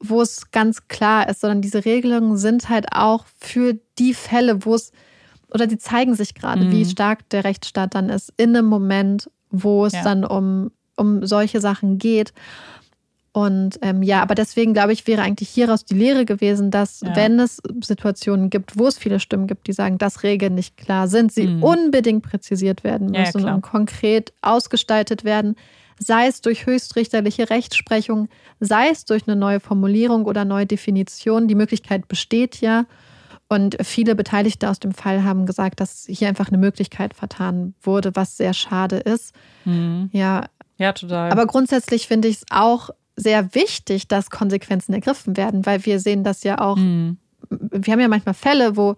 wo 0.00 0.20
es 0.20 0.50
ganz 0.50 0.88
klar 0.88 1.28
ist, 1.28 1.40
sondern 1.40 1.62
diese 1.62 1.84
Regelungen 1.84 2.36
sind 2.36 2.68
halt 2.68 2.92
auch 2.92 3.24
für 3.38 3.78
die 3.98 4.12
Fälle, 4.12 4.66
wo 4.66 4.74
es, 4.74 4.92
oder 5.54 5.66
die 5.66 5.78
zeigen 5.78 6.14
sich 6.14 6.34
gerade, 6.34 6.64
mhm. 6.64 6.72
wie 6.72 6.84
stark 6.84 7.28
der 7.30 7.44
Rechtsstaat 7.44 7.94
dann 7.94 8.10
ist, 8.10 8.32
in 8.36 8.56
einem 8.56 8.66
Moment, 8.66 9.30
wo 9.50 9.86
es 9.86 9.92
ja. 9.92 10.02
dann 10.02 10.24
um, 10.24 10.72
um 10.96 11.24
solche 11.24 11.60
Sachen 11.60 11.98
geht. 11.98 12.32
Und 13.32 13.78
ähm, 13.82 14.02
ja, 14.02 14.22
aber 14.22 14.34
deswegen 14.34 14.74
glaube 14.74 14.92
ich, 14.92 15.06
wäre 15.06 15.22
eigentlich 15.22 15.48
hieraus 15.48 15.84
die 15.84 15.94
Lehre 15.94 16.24
gewesen, 16.24 16.70
dass 16.70 17.00
ja. 17.00 17.16
wenn 17.16 17.40
es 17.40 17.60
Situationen 17.82 18.48
gibt, 18.50 18.78
wo 18.78 18.86
es 18.86 18.96
viele 18.96 19.18
Stimmen 19.18 19.46
gibt, 19.46 19.66
die 19.66 19.72
sagen, 19.72 19.98
dass 19.98 20.22
Regeln 20.22 20.54
nicht 20.54 20.76
klar 20.76 21.08
sind, 21.08 21.32
sie 21.32 21.48
mhm. 21.48 21.62
unbedingt 21.62 22.22
präzisiert 22.22 22.84
werden 22.84 23.10
müssen 23.10 23.46
ja, 23.46 23.54
und 23.54 23.62
konkret 23.62 24.32
ausgestaltet 24.42 25.24
werden 25.24 25.56
sei 25.98 26.26
es 26.26 26.40
durch 26.40 26.66
höchstrichterliche 26.66 27.50
Rechtsprechung, 27.50 28.28
sei 28.60 28.88
es 28.90 29.04
durch 29.04 29.26
eine 29.26 29.36
neue 29.36 29.60
Formulierung 29.60 30.26
oder 30.26 30.44
neue 30.44 30.66
Definition. 30.66 31.48
Die 31.48 31.54
Möglichkeit 31.54 32.08
besteht 32.08 32.60
ja. 32.60 32.86
Und 33.54 33.76
viele 33.82 34.16
Beteiligte 34.16 34.68
aus 34.68 34.80
dem 34.80 34.92
Fall 34.92 35.22
haben 35.22 35.46
gesagt, 35.46 35.78
dass 35.78 36.06
hier 36.08 36.26
einfach 36.26 36.48
eine 36.48 36.58
Möglichkeit 36.58 37.14
vertan 37.14 37.74
wurde, 37.80 38.16
was 38.16 38.36
sehr 38.36 38.52
schade 38.52 38.96
ist. 38.96 39.32
Mhm. 39.64 40.10
Ja. 40.12 40.46
Ja, 40.76 40.92
total. 40.92 41.30
Aber 41.30 41.46
grundsätzlich 41.46 42.08
finde 42.08 42.26
ich 42.26 42.38
es 42.38 42.44
auch 42.50 42.90
sehr 43.14 43.54
wichtig, 43.54 44.08
dass 44.08 44.30
Konsequenzen 44.30 44.92
ergriffen 44.92 45.36
werden, 45.36 45.66
weil 45.66 45.86
wir 45.86 46.00
sehen 46.00 46.24
das 46.24 46.42
ja 46.42 46.58
auch. 46.60 46.74
Mhm. 46.74 47.18
Wir 47.48 47.92
haben 47.92 48.00
ja 48.00 48.08
manchmal 48.08 48.34
Fälle, 48.34 48.76
wo 48.76 48.96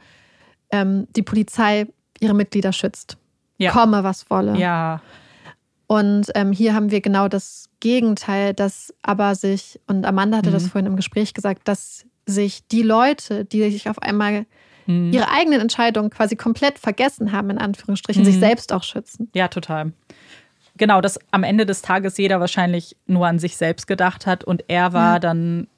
ähm, 0.70 1.06
die 1.14 1.22
Polizei 1.22 1.86
ihre 2.18 2.32
Mitglieder 2.32 2.72
schützt. 2.72 3.18
Ja. 3.58 3.72
Komme, 3.72 4.04
was 4.04 4.30
wolle. 4.30 4.56
Ja. 4.56 5.02
Und 5.86 6.30
ähm, 6.34 6.52
hier 6.52 6.72
haben 6.72 6.90
wir 6.90 7.02
genau 7.02 7.28
das 7.28 7.68
Gegenteil, 7.80 8.54
dass 8.54 8.94
aber 9.02 9.34
sich, 9.34 9.78
und 9.86 10.06
Amanda 10.06 10.38
hatte 10.38 10.48
mhm. 10.48 10.54
das 10.54 10.68
vorhin 10.68 10.86
im 10.86 10.96
Gespräch 10.96 11.34
gesagt, 11.34 11.68
dass 11.68 12.06
sich 12.26 12.66
die 12.66 12.82
Leute, 12.82 13.44
die 13.44 13.70
sich 13.70 13.88
auf 13.88 14.00
einmal 14.02 14.46
mhm. 14.86 15.12
ihre 15.12 15.30
eigenen 15.30 15.60
Entscheidungen 15.60 16.10
quasi 16.10 16.36
komplett 16.36 16.78
vergessen 16.78 17.32
haben, 17.32 17.50
in 17.50 17.58
Anführungsstrichen, 17.58 18.22
mhm. 18.22 18.26
sich 18.26 18.38
selbst 18.38 18.72
auch 18.72 18.82
schützen. 18.82 19.30
Ja, 19.34 19.48
total. 19.48 19.92
Genau, 20.76 21.00
dass 21.00 21.18
am 21.30 21.42
Ende 21.42 21.64
des 21.64 21.82
Tages 21.82 22.18
jeder 22.18 22.40
wahrscheinlich 22.40 22.96
nur 23.06 23.26
an 23.26 23.38
sich 23.38 23.56
selbst 23.56 23.86
gedacht 23.86 24.26
hat 24.26 24.44
und 24.44 24.64
er 24.68 24.92
war 24.92 25.14
ja. 25.14 25.18
dann 25.20 25.68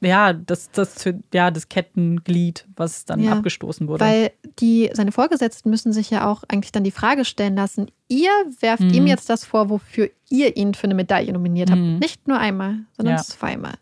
ja, 0.00 0.32
das, 0.32 0.70
das, 0.70 1.04
ja, 1.32 1.50
das 1.50 1.68
Kettenglied, 1.68 2.66
was 2.76 3.04
dann 3.04 3.20
ja, 3.20 3.32
abgestoßen 3.32 3.88
wurde. 3.88 4.04
Weil 4.04 4.30
die, 4.60 4.90
seine 4.92 5.12
Vorgesetzten 5.12 5.70
müssen 5.70 5.92
sich 5.92 6.10
ja 6.10 6.30
auch 6.30 6.44
eigentlich 6.46 6.72
dann 6.72 6.84
die 6.84 6.92
Frage 6.92 7.24
stellen 7.24 7.56
lassen, 7.56 7.90
ihr 8.06 8.30
werft 8.60 8.82
mhm. 8.82 8.94
ihm 8.94 9.06
jetzt 9.06 9.28
das 9.28 9.44
vor, 9.44 9.70
wofür 9.70 10.08
ihr 10.28 10.56
ihn 10.56 10.74
für 10.74 10.84
eine 10.84 10.94
Medaille 10.94 11.32
nominiert 11.32 11.70
habt. 11.70 11.80
Mhm. 11.80 11.98
Nicht 11.98 12.28
nur 12.28 12.38
einmal, 12.38 12.76
sondern 12.96 13.16
ja. 13.16 13.22
zweimal. 13.22 13.74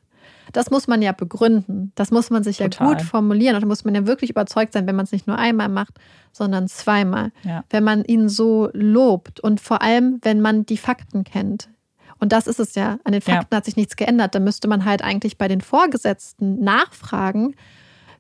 Das 0.56 0.70
muss 0.70 0.86
man 0.86 1.02
ja 1.02 1.12
begründen. 1.12 1.92
Das 1.96 2.10
muss 2.10 2.30
man 2.30 2.42
sich 2.42 2.56
Total. 2.56 2.86
ja 2.86 2.94
gut 2.94 3.02
formulieren. 3.02 3.56
Und 3.56 3.60
da 3.60 3.66
muss 3.66 3.84
man 3.84 3.94
ja 3.94 4.06
wirklich 4.06 4.30
überzeugt 4.30 4.72
sein, 4.72 4.86
wenn 4.86 4.96
man 4.96 5.04
es 5.04 5.12
nicht 5.12 5.26
nur 5.26 5.36
einmal 5.36 5.68
macht, 5.68 5.98
sondern 6.32 6.66
zweimal. 6.66 7.30
Ja. 7.42 7.62
Wenn 7.68 7.84
man 7.84 8.04
ihn 8.04 8.30
so 8.30 8.70
lobt 8.72 9.38
und 9.38 9.60
vor 9.60 9.82
allem, 9.82 10.18
wenn 10.22 10.40
man 10.40 10.64
die 10.64 10.78
Fakten 10.78 11.24
kennt. 11.24 11.68
Und 12.20 12.32
das 12.32 12.46
ist 12.46 12.58
es 12.58 12.74
ja. 12.74 12.98
An 13.04 13.12
den 13.12 13.20
Fakten 13.20 13.48
ja. 13.52 13.58
hat 13.58 13.66
sich 13.66 13.76
nichts 13.76 13.96
geändert. 13.96 14.34
Da 14.34 14.40
müsste 14.40 14.66
man 14.66 14.86
halt 14.86 15.02
eigentlich 15.02 15.36
bei 15.36 15.46
den 15.46 15.60
Vorgesetzten 15.60 16.58
nachfragen, 16.60 17.54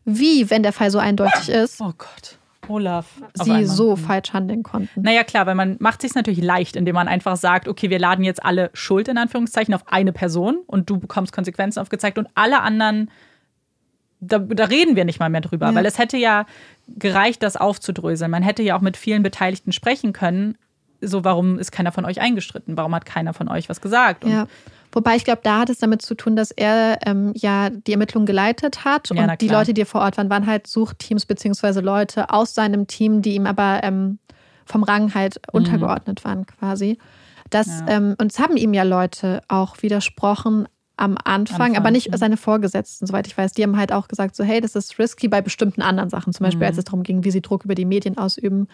wie, 0.04 0.50
wenn 0.50 0.62
der 0.62 0.74
Fall 0.74 0.90
so 0.90 0.98
eindeutig 0.98 1.48
ist. 1.48 1.80
Oh 1.80 1.94
Gott. 1.96 2.38
Olaf. 2.68 3.06
Sie 3.34 3.64
so 3.66 3.96
falsch 3.96 4.32
handeln 4.32 4.62
konnten. 4.62 5.02
Naja, 5.02 5.24
klar, 5.24 5.46
weil 5.46 5.54
man 5.54 5.76
macht 5.78 6.02
sich 6.02 6.14
natürlich 6.14 6.42
leicht, 6.42 6.76
indem 6.76 6.94
man 6.94 7.08
einfach 7.08 7.36
sagt, 7.36 7.68
okay, 7.68 7.90
wir 7.90 7.98
laden 7.98 8.24
jetzt 8.24 8.44
alle 8.44 8.70
Schuld 8.74 9.08
in 9.08 9.18
Anführungszeichen 9.18 9.74
auf 9.74 9.82
eine 9.86 10.12
Person 10.12 10.58
und 10.66 10.90
du 10.90 10.98
bekommst 10.98 11.32
Konsequenzen 11.32 11.80
aufgezeigt 11.80 12.18
und 12.18 12.28
alle 12.34 12.60
anderen, 12.60 13.10
da, 14.20 14.38
da 14.38 14.64
reden 14.64 14.96
wir 14.96 15.04
nicht 15.04 15.20
mal 15.20 15.30
mehr 15.30 15.40
drüber, 15.40 15.66
ja. 15.66 15.74
weil 15.74 15.86
es 15.86 15.98
hätte 15.98 16.16
ja 16.16 16.46
gereicht, 16.88 17.42
das 17.42 17.56
aufzudröseln. 17.56 18.30
Man 18.30 18.42
hätte 18.42 18.62
ja 18.62 18.76
auch 18.76 18.80
mit 18.80 18.96
vielen 18.96 19.22
Beteiligten 19.22 19.72
sprechen 19.72 20.12
können, 20.12 20.56
so, 21.00 21.24
warum 21.24 21.58
ist 21.58 21.72
keiner 21.72 21.92
von 21.92 22.04
euch 22.04 22.20
eingestritten? 22.20 22.76
Warum 22.76 22.94
hat 22.94 23.04
keiner 23.04 23.34
von 23.34 23.48
euch 23.48 23.68
was 23.68 23.80
gesagt? 23.80 24.24
Und 24.24 24.32
ja. 24.32 24.46
Wobei 24.96 25.14
ich 25.16 25.24
glaube, 25.24 25.40
da 25.42 25.58
hat 25.58 25.68
es 25.68 25.76
damit 25.76 26.00
zu 26.00 26.14
tun, 26.14 26.36
dass 26.36 26.50
er 26.50 27.00
ähm, 27.04 27.34
ja 27.36 27.68
die 27.68 27.92
Ermittlungen 27.92 28.24
geleitet 28.24 28.86
hat 28.86 29.10
ja, 29.12 29.30
und 29.30 29.42
die 29.42 29.48
Leute, 29.48 29.74
die 29.74 29.84
vor 29.84 30.00
Ort 30.00 30.16
waren, 30.16 30.30
waren 30.30 30.46
halt 30.46 30.66
Suchteams 30.66 31.26
beziehungsweise 31.26 31.80
Leute 31.80 32.30
aus 32.30 32.54
seinem 32.54 32.86
Team, 32.86 33.20
die 33.20 33.34
ihm 33.34 33.46
aber 33.46 33.80
ähm, 33.82 34.18
vom 34.64 34.84
Rang 34.84 35.14
halt 35.14 35.34
mhm. 35.34 35.58
untergeordnet 35.58 36.24
waren 36.24 36.46
quasi. 36.46 36.96
Das, 37.50 37.66
ja. 37.66 37.88
ähm, 37.88 38.14
und 38.18 38.32
es 38.32 38.38
haben 38.38 38.56
ihm 38.56 38.72
ja 38.72 38.84
Leute 38.84 39.42
auch 39.48 39.82
widersprochen 39.82 40.66
am 40.96 41.18
Anfang, 41.22 41.60
Anfang, 41.60 41.76
aber 41.76 41.90
nicht 41.90 42.08
seine 42.16 42.38
Vorgesetzten, 42.38 43.06
soweit 43.06 43.26
ich 43.26 43.36
weiß. 43.36 43.52
Die 43.52 43.64
haben 43.64 43.76
halt 43.76 43.92
auch 43.92 44.08
gesagt, 44.08 44.34
so 44.34 44.44
hey, 44.44 44.62
das 44.62 44.76
ist 44.76 44.98
risky 44.98 45.28
bei 45.28 45.42
bestimmten 45.42 45.82
anderen 45.82 46.08
Sachen, 46.08 46.32
zum 46.32 46.44
Beispiel 46.44 46.62
mhm. 46.62 46.68
als 46.68 46.78
es 46.78 46.84
darum 46.84 47.02
ging, 47.02 47.22
wie 47.22 47.30
sie 47.30 47.42
Druck 47.42 47.66
über 47.66 47.74
die 47.74 47.84
Medien 47.84 48.16
ausüben. 48.16 48.66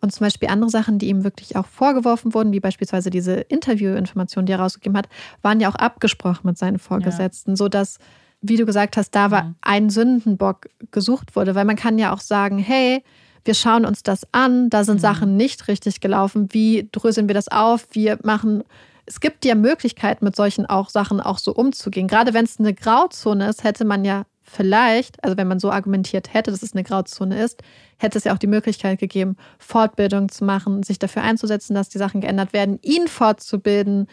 Und 0.00 0.12
zum 0.12 0.24
Beispiel 0.24 0.48
andere 0.48 0.70
Sachen, 0.70 0.98
die 0.98 1.08
ihm 1.08 1.24
wirklich 1.24 1.56
auch 1.56 1.66
vorgeworfen 1.66 2.34
wurden, 2.34 2.52
wie 2.52 2.60
beispielsweise 2.60 3.10
diese 3.10 3.34
Interviewinformation, 3.34 4.46
die 4.46 4.52
er 4.52 4.60
rausgegeben 4.60 4.96
hat, 4.96 5.08
waren 5.42 5.60
ja 5.60 5.68
auch 5.68 5.74
abgesprochen 5.74 6.46
mit 6.46 6.58
seinen 6.58 6.78
Vorgesetzten, 6.78 7.52
ja. 7.52 7.56
sodass, 7.56 7.98
wie 8.40 8.56
du 8.56 8.66
gesagt 8.66 8.96
hast, 8.96 9.10
da 9.14 9.30
war 9.30 9.44
mhm. 9.44 9.54
ein 9.62 9.90
Sündenbock 9.90 10.68
gesucht 10.90 11.36
wurde. 11.36 11.54
Weil 11.54 11.64
man 11.64 11.76
kann 11.76 11.98
ja 11.98 12.12
auch 12.12 12.20
sagen, 12.20 12.58
hey, 12.58 13.02
wir 13.44 13.54
schauen 13.54 13.84
uns 13.84 14.02
das 14.02 14.26
an, 14.32 14.70
da 14.70 14.84
sind 14.84 14.96
mhm. 14.96 15.00
Sachen 15.00 15.36
nicht 15.36 15.68
richtig 15.68 16.00
gelaufen, 16.00 16.48
wie 16.52 16.88
dröseln 16.92 17.28
wir 17.28 17.34
das 17.34 17.48
auf, 17.48 17.88
wir 17.92 18.18
machen 18.22 18.64
es 19.08 19.20
gibt 19.20 19.46
ja 19.46 19.54
Möglichkeiten, 19.54 20.24
mit 20.24 20.36
solchen 20.36 20.66
auch 20.66 20.90
Sachen 20.90 21.20
auch 21.20 21.38
so 21.38 21.54
umzugehen. 21.54 22.08
Gerade 22.08 22.34
wenn 22.34 22.44
es 22.44 22.60
eine 22.60 22.74
Grauzone 22.74 23.48
ist, 23.48 23.64
hätte 23.64 23.86
man 23.86 24.04
ja 24.04 24.24
vielleicht, 24.48 25.22
also 25.22 25.36
wenn 25.36 25.48
man 25.48 25.58
so 25.58 25.70
argumentiert 25.70 26.32
hätte, 26.34 26.50
dass 26.50 26.62
es 26.62 26.72
eine 26.72 26.84
Grauzone 26.84 27.42
ist, 27.42 27.62
hätte 27.98 28.18
es 28.18 28.24
ja 28.24 28.34
auch 28.34 28.38
die 28.38 28.46
Möglichkeit 28.46 28.98
gegeben, 28.98 29.36
Fortbildung 29.58 30.28
zu 30.28 30.44
machen, 30.44 30.82
sich 30.82 30.98
dafür 30.98 31.22
einzusetzen, 31.22 31.74
dass 31.74 31.88
die 31.88 31.98
Sachen 31.98 32.20
geändert 32.20 32.52
werden, 32.52 32.78
ihn 32.82 33.08
fortzubilden. 33.08 34.06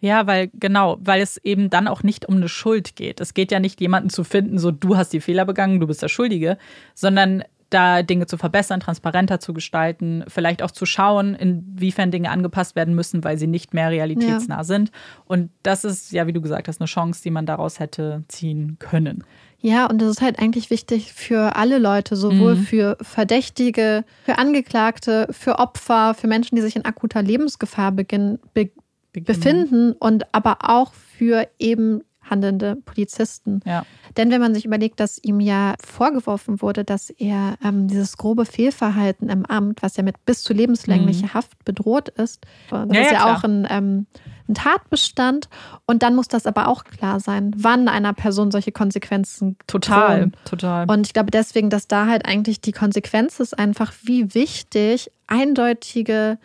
Ja, 0.00 0.26
weil 0.26 0.50
genau, 0.54 0.96
weil 1.00 1.20
es 1.20 1.36
eben 1.38 1.68
dann 1.68 1.88
auch 1.88 2.02
nicht 2.02 2.26
um 2.26 2.36
eine 2.36 2.48
Schuld 2.48 2.96
geht. 2.96 3.20
Es 3.20 3.34
geht 3.34 3.52
ja 3.52 3.60
nicht, 3.60 3.80
jemanden 3.80 4.10
zu 4.10 4.24
finden, 4.24 4.58
so 4.58 4.70
du 4.70 4.96
hast 4.96 5.12
die 5.12 5.20
Fehler 5.20 5.44
begangen, 5.44 5.80
du 5.80 5.86
bist 5.86 6.02
der 6.02 6.08
Schuldige, 6.08 6.56
sondern 6.94 7.44
da 7.70 8.02
Dinge 8.02 8.26
zu 8.26 8.36
verbessern, 8.36 8.80
transparenter 8.80 9.40
zu 9.40 9.54
gestalten, 9.54 10.24
vielleicht 10.28 10.62
auch 10.62 10.72
zu 10.72 10.86
schauen, 10.86 11.34
inwiefern 11.34 12.10
Dinge 12.10 12.30
angepasst 12.30 12.76
werden 12.76 12.94
müssen, 12.94 13.24
weil 13.24 13.38
sie 13.38 13.46
nicht 13.46 13.72
mehr 13.72 13.90
realitätsnah 13.90 14.58
ja. 14.58 14.64
sind. 14.64 14.90
Und 15.24 15.50
das 15.62 15.84
ist 15.84 16.12
ja, 16.12 16.26
wie 16.26 16.32
du 16.32 16.40
gesagt 16.40 16.68
hast, 16.68 16.80
eine 16.80 16.88
Chance, 16.88 17.22
die 17.22 17.30
man 17.30 17.46
daraus 17.46 17.78
hätte 17.78 18.24
ziehen 18.28 18.76
können. 18.80 19.24
Ja, 19.62 19.86
und 19.86 20.00
das 20.00 20.08
ist 20.08 20.22
halt 20.22 20.38
eigentlich 20.38 20.70
wichtig 20.70 21.12
für 21.12 21.56
alle 21.56 21.78
Leute, 21.78 22.16
sowohl 22.16 22.56
mhm. 22.56 22.62
für 22.62 22.96
Verdächtige, 23.02 24.04
für 24.24 24.38
Angeklagte, 24.38 25.28
für 25.30 25.58
Opfer, 25.58 26.14
für 26.14 26.26
Menschen, 26.26 26.56
die 26.56 26.62
sich 26.62 26.76
in 26.76 26.84
akuter 26.84 27.22
Lebensgefahr 27.22 27.92
beginn, 27.92 28.38
be, 28.54 28.70
befinden 29.12 29.92
und 29.92 30.34
aber 30.34 30.58
auch 30.62 30.94
für 30.94 31.46
eben 31.58 32.02
handelnde 32.22 32.76
Polizisten. 32.76 33.60
Ja. 33.66 33.84
Denn 34.16 34.30
wenn 34.30 34.40
man 34.40 34.54
sich 34.54 34.64
überlegt, 34.64 35.00
dass 35.00 35.22
ihm 35.22 35.40
ja 35.40 35.74
vorgeworfen 35.84 36.62
wurde, 36.62 36.84
dass 36.84 37.10
er 37.10 37.56
ähm, 37.62 37.88
dieses 37.88 38.16
grobe 38.16 38.46
Fehlverhalten 38.46 39.28
im 39.28 39.44
Amt, 39.44 39.82
was 39.82 39.96
ja 39.96 40.02
mit 40.02 40.24
bis 40.24 40.42
zu 40.42 40.52
lebenslänglicher 40.52 41.26
mhm. 41.26 41.34
Haft 41.34 41.64
bedroht 41.64 42.08
ist, 42.10 42.46
das 42.70 42.88
ja, 42.92 43.00
ist 43.00 43.10
ja, 43.10 43.18
ja 43.18 43.34
auch 43.34 43.44
ein, 43.44 43.66
ähm, 43.68 44.06
ein 44.50 44.54
Tatbestand. 44.54 45.48
Und 45.86 46.02
dann 46.02 46.14
muss 46.14 46.28
das 46.28 46.46
aber 46.46 46.68
auch 46.68 46.84
klar 46.84 47.20
sein, 47.20 47.52
wann 47.56 47.88
einer 47.88 48.12
Person 48.12 48.50
solche 48.50 48.72
Konsequenzen 48.72 49.56
total, 49.66 50.18
drohen. 50.18 50.36
total. 50.44 50.90
Und 50.90 51.06
ich 51.06 51.12
glaube 51.12 51.30
deswegen, 51.30 51.70
dass 51.70 51.88
da 51.88 52.06
halt 52.06 52.26
eigentlich 52.26 52.60
die 52.60 52.72
Konsequenz 52.72 53.40
ist 53.40 53.58
einfach, 53.58 53.92
wie 54.02 54.34
wichtig 54.34 55.10
eindeutige 55.26 56.38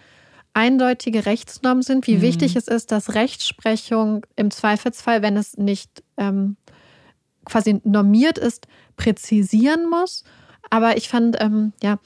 eindeutige 0.56 1.26
Rechtsnormen 1.26 1.84
sind, 1.84 2.08
wie 2.08 2.18
mhm. 2.18 2.22
wichtig 2.22 2.56
es 2.56 2.70
ist, 2.70 2.92
dass 2.94 3.14
Rechtsprechung 3.14 4.26
im 4.38 4.52
Zweifelsfall, 4.52 5.22
wenn 5.22 5.36
es 5.36 5.58
nicht 5.58 6.02
ähm, 6.16 6.56
quasi 7.44 7.82
normiert 7.84 8.38
ist, 8.38 8.66
präzisieren 8.96 9.90
muss. 9.90 10.24
Aber 10.70 10.96
ich 10.96 11.10
fand, 11.10 11.36
ähm, 11.42 11.74
ja, 11.84 12.00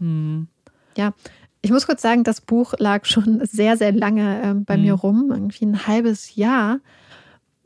mhm. 0.00 0.48
ja, 0.96 1.14
ich 1.62 1.70
muss 1.70 1.86
kurz 1.86 2.02
sagen, 2.02 2.24
das 2.24 2.40
Buch 2.40 2.74
lag 2.78 3.04
schon 3.04 3.40
sehr, 3.46 3.76
sehr 3.76 3.92
lange 3.92 4.42
ähm, 4.42 4.64
bei 4.64 4.76
mhm. 4.76 4.82
mir 4.82 4.94
rum, 4.94 5.30
irgendwie 5.30 5.64
ein 5.64 5.86
halbes 5.86 6.34
Jahr. 6.34 6.80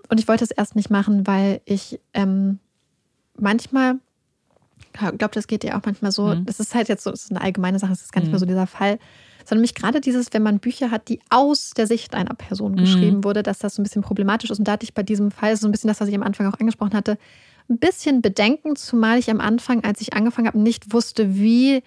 Und 0.09 0.21
ich 0.21 0.29
wollte 0.29 0.45
es 0.45 0.51
erst 0.51 0.77
nicht 0.77 0.91
machen, 0.91 1.27
weil 1.27 1.63
ich 1.65 1.99
ähm, 2.13 2.59
manchmal, 3.39 3.97
ich 4.93 5.01
glaube, 5.01 5.31
das 5.33 5.47
geht 5.47 5.65
ja 5.65 5.79
auch 5.79 5.85
manchmal 5.85 6.13
so, 6.13 6.27
mhm. 6.27 6.45
das 6.45 6.61
ist 6.61 6.75
halt 6.75 6.89
jetzt 6.89 7.05
so, 7.05 7.11
das 7.11 7.25
ist 7.25 7.31
eine 7.31 7.41
allgemeine 7.41 7.79
Sache, 7.79 7.91
das 7.91 8.03
ist 8.03 8.13
gar 8.13 8.21
nicht 8.21 8.31
mehr 8.31 8.39
so 8.39 8.45
mhm. 8.45 8.51
dieser 8.51 8.67
Fall, 8.67 8.99
sondern 9.47 9.63
mich 9.63 9.75
gerade 9.75 10.01
dieses, 10.01 10.33
wenn 10.33 10.43
man 10.43 10.59
Bücher 10.59 10.91
hat, 10.91 11.09
die 11.09 11.21
aus 11.31 11.71
der 11.71 11.87
Sicht 11.87 12.15
einer 12.15 12.35
Person 12.35 12.73
mhm. 12.73 12.77
geschrieben 12.77 13.25
wurde, 13.25 13.43
dass 13.43 13.61
das 13.61 13.77
so 13.77 13.83
ein 13.83 13.85
bisschen 13.85 14.03
problematisch 14.03 14.51
ist. 14.51 14.59
Und 14.59 14.69
da 14.69 14.73
hatte 14.73 14.85
ich 14.85 14.93
bei 14.93 15.03
diesem 15.03 15.31
Fall 15.31 15.57
so 15.57 15.67
ein 15.67 15.73
bisschen 15.73 15.89
das, 15.89 16.01
was 16.01 16.09
ich 16.09 16.15
am 16.15 16.23
Anfang 16.23 16.47
auch 16.47 16.61
angesprochen 16.61 16.95
hatte, 16.95 17.17
ein 17.71 17.79
bisschen 17.79 18.21
Bedenken, 18.21 18.77
zumal 18.77 19.19
ich 19.19 19.31
am 19.31 19.41
Anfang, 19.41 19.83
als 19.85 20.01
ich 20.01 20.13
angefangen 20.13 20.47
habe, 20.47 20.59
nicht 20.59 20.93
wusste, 20.93 21.37
wie 21.37 21.83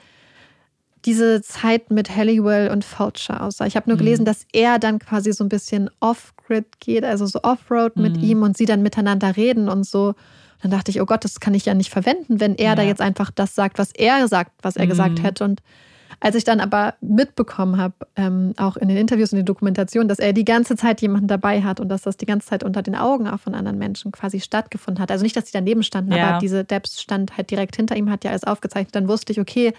diese 1.06 1.42
Zeit 1.42 1.92
mit 1.92 2.16
Halliwell 2.16 2.70
und 2.72 2.84
Fulcher 2.84 3.44
aussah. 3.44 3.66
Ich 3.66 3.76
habe 3.76 3.90
nur 3.90 3.96
mhm. 3.96 4.00
gelesen, 4.00 4.26
dass 4.26 4.46
er 4.52 4.80
dann 4.80 5.00
quasi 5.00 5.32
so 5.32 5.44
ein 5.44 5.50
bisschen 5.50 5.90
off-grid 6.00 6.80
geht, 6.80 7.04
also 7.04 7.26
so 7.26 7.42
off-road 7.44 7.96
mit 7.96 8.18
mhm. 8.18 8.24
ihm 8.24 8.44
und 8.44 8.58
sie 8.58 8.66
dann 8.66 8.82
miteinander 8.82 9.38
reden 9.38 9.70
und 9.70 9.86
so. 9.86 10.16
Dann 10.62 10.72
dachte 10.72 10.92
ich, 10.92 11.00
oh 11.00 11.06
Gott, 11.06 11.24
das 11.24 11.40
kann 11.40 11.54
ich 11.54 11.66
ja 11.66 11.74
nicht 11.74 11.90
verwenden, 11.90 12.40
wenn 12.42 12.56
er 12.56 12.72
ja. 12.72 12.76
da 12.76 12.82
jetzt 12.82 13.02
einfach 13.02 13.32
das 13.32 13.56
sagt, 13.56 13.80
was 13.80 13.92
er 13.94 14.28
sagt, 14.28 14.52
was 14.62 14.76
er 14.76 14.86
mhm. 14.86 14.90
gesagt 14.90 15.24
hätte. 15.24 15.46
Und 15.46 15.62
als 16.20 16.36
ich 16.36 16.44
dann 16.44 16.60
aber 16.60 16.96
mitbekommen 17.00 17.78
habe, 17.78 17.94
ähm, 18.18 18.54
auch 18.58 18.76
in 18.76 18.90
den 18.90 18.98
Interviews 18.98 19.32
und 19.32 19.38
den 19.38 19.46
Dokumentationen, 19.46 20.10
dass 20.10 20.20
er 20.20 20.34
die 20.34 20.44
ganze 20.44 20.76
Zeit 20.76 21.02
jemanden 21.02 21.28
dabei 21.28 21.64
hat 21.64 21.80
und 21.80 21.88
dass 21.88 22.02
das 22.02 22.18
die 22.18 22.26
ganze 22.26 22.48
Zeit 22.48 22.64
unter 22.64 22.82
den 22.82 22.96
Augen 22.96 23.28
auch 23.28 23.40
von 23.40 23.56
anderen 23.56 23.78
Menschen 23.78 24.12
quasi 24.12 24.42
stattgefunden 24.42 25.02
hat. 25.02 25.12
Also 25.12 25.24
nicht, 25.24 25.38
dass 25.38 25.46
sie 25.46 25.54
daneben 25.54 25.82
standen, 25.82 26.12
ja. 26.12 26.32
aber 26.32 26.40
diese 26.40 26.66
Debs 26.66 27.02
stand 27.02 27.38
halt 27.38 27.50
direkt 27.52 27.78
hinter 27.78 27.96
ihm, 27.96 28.10
hat 28.10 28.26
ja 28.26 28.32
alles 28.32 28.44
aufgezeichnet. 28.44 28.96
Dann 28.96 29.08
wusste 29.08 29.32
ich, 29.32 29.40
okay, 29.40 29.74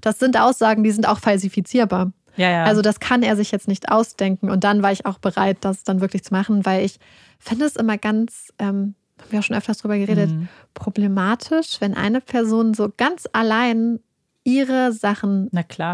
das 0.00 0.18
sind 0.18 0.38
Aussagen, 0.38 0.84
die 0.84 0.90
sind 0.90 1.08
auch 1.08 1.18
falsifizierbar. 1.18 2.12
Ja, 2.36 2.50
ja. 2.50 2.64
Also 2.64 2.82
das 2.82 3.00
kann 3.00 3.22
er 3.22 3.36
sich 3.36 3.50
jetzt 3.50 3.68
nicht 3.68 3.90
ausdenken. 3.90 4.48
Und 4.48 4.64
dann 4.64 4.82
war 4.82 4.92
ich 4.92 5.06
auch 5.06 5.18
bereit, 5.18 5.58
das 5.60 5.82
dann 5.82 6.00
wirklich 6.00 6.22
zu 6.22 6.32
machen, 6.32 6.64
weil 6.64 6.84
ich 6.84 7.00
finde 7.38 7.64
es 7.64 7.76
immer 7.76 7.98
ganz, 7.98 8.52
ähm, 8.58 8.94
haben 9.18 9.30
wir 9.30 9.40
auch 9.40 9.42
schon 9.42 9.56
öfters 9.56 9.78
drüber 9.78 9.98
geredet, 9.98 10.30
mhm. 10.30 10.48
problematisch, 10.74 11.80
wenn 11.80 11.94
eine 11.94 12.20
Person 12.20 12.74
so 12.74 12.92
ganz 12.96 13.28
allein 13.32 13.98
ihre 14.44 14.92
Sachen 14.92 15.50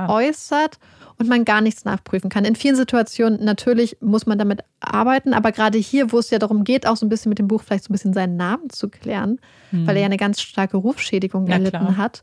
äußert 0.09 0.79
und 1.19 1.29
man 1.29 1.45
gar 1.45 1.61
nichts 1.61 1.85
nachprüfen 1.85 2.31
kann. 2.31 2.45
In 2.45 2.55
vielen 2.55 2.77
Situationen 2.77 3.43
natürlich 3.45 3.97
muss 4.01 4.27
man 4.27 4.39
damit 4.39 4.61
arbeiten, 4.81 5.33
aber 5.35 5.51
gerade 5.51 5.79
hier, 5.79 6.13
wo 6.13 6.19
es 6.19 6.31
ja 6.31 6.39
darum 6.39 6.63
geht, 6.63 6.87
auch 6.87 6.97
so 6.97 7.07
ein 7.07 7.09
bisschen 7.09 7.31
mit 7.31 7.39
dem 7.39 7.49
Buch 7.49 7.63
vielleicht 7.63 7.85
so 7.85 7.91
ein 7.91 7.95
bisschen 7.95 8.13
seinen 8.13 8.37
Namen 8.37 8.71
zu 8.71 8.89
klären, 8.89 9.41
mhm. 9.73 9.87
weil 9.87 9.97
er 9.97 10.03
ja 10.03 10.07
eine 10.07 10.19
ganz 10.19 10.41
starke 10.41 10.77
Rufschädigung 10.77 11.49
erlitten 11.49 11.79
klar. 11.79 11.97
hat, 11.97 12.23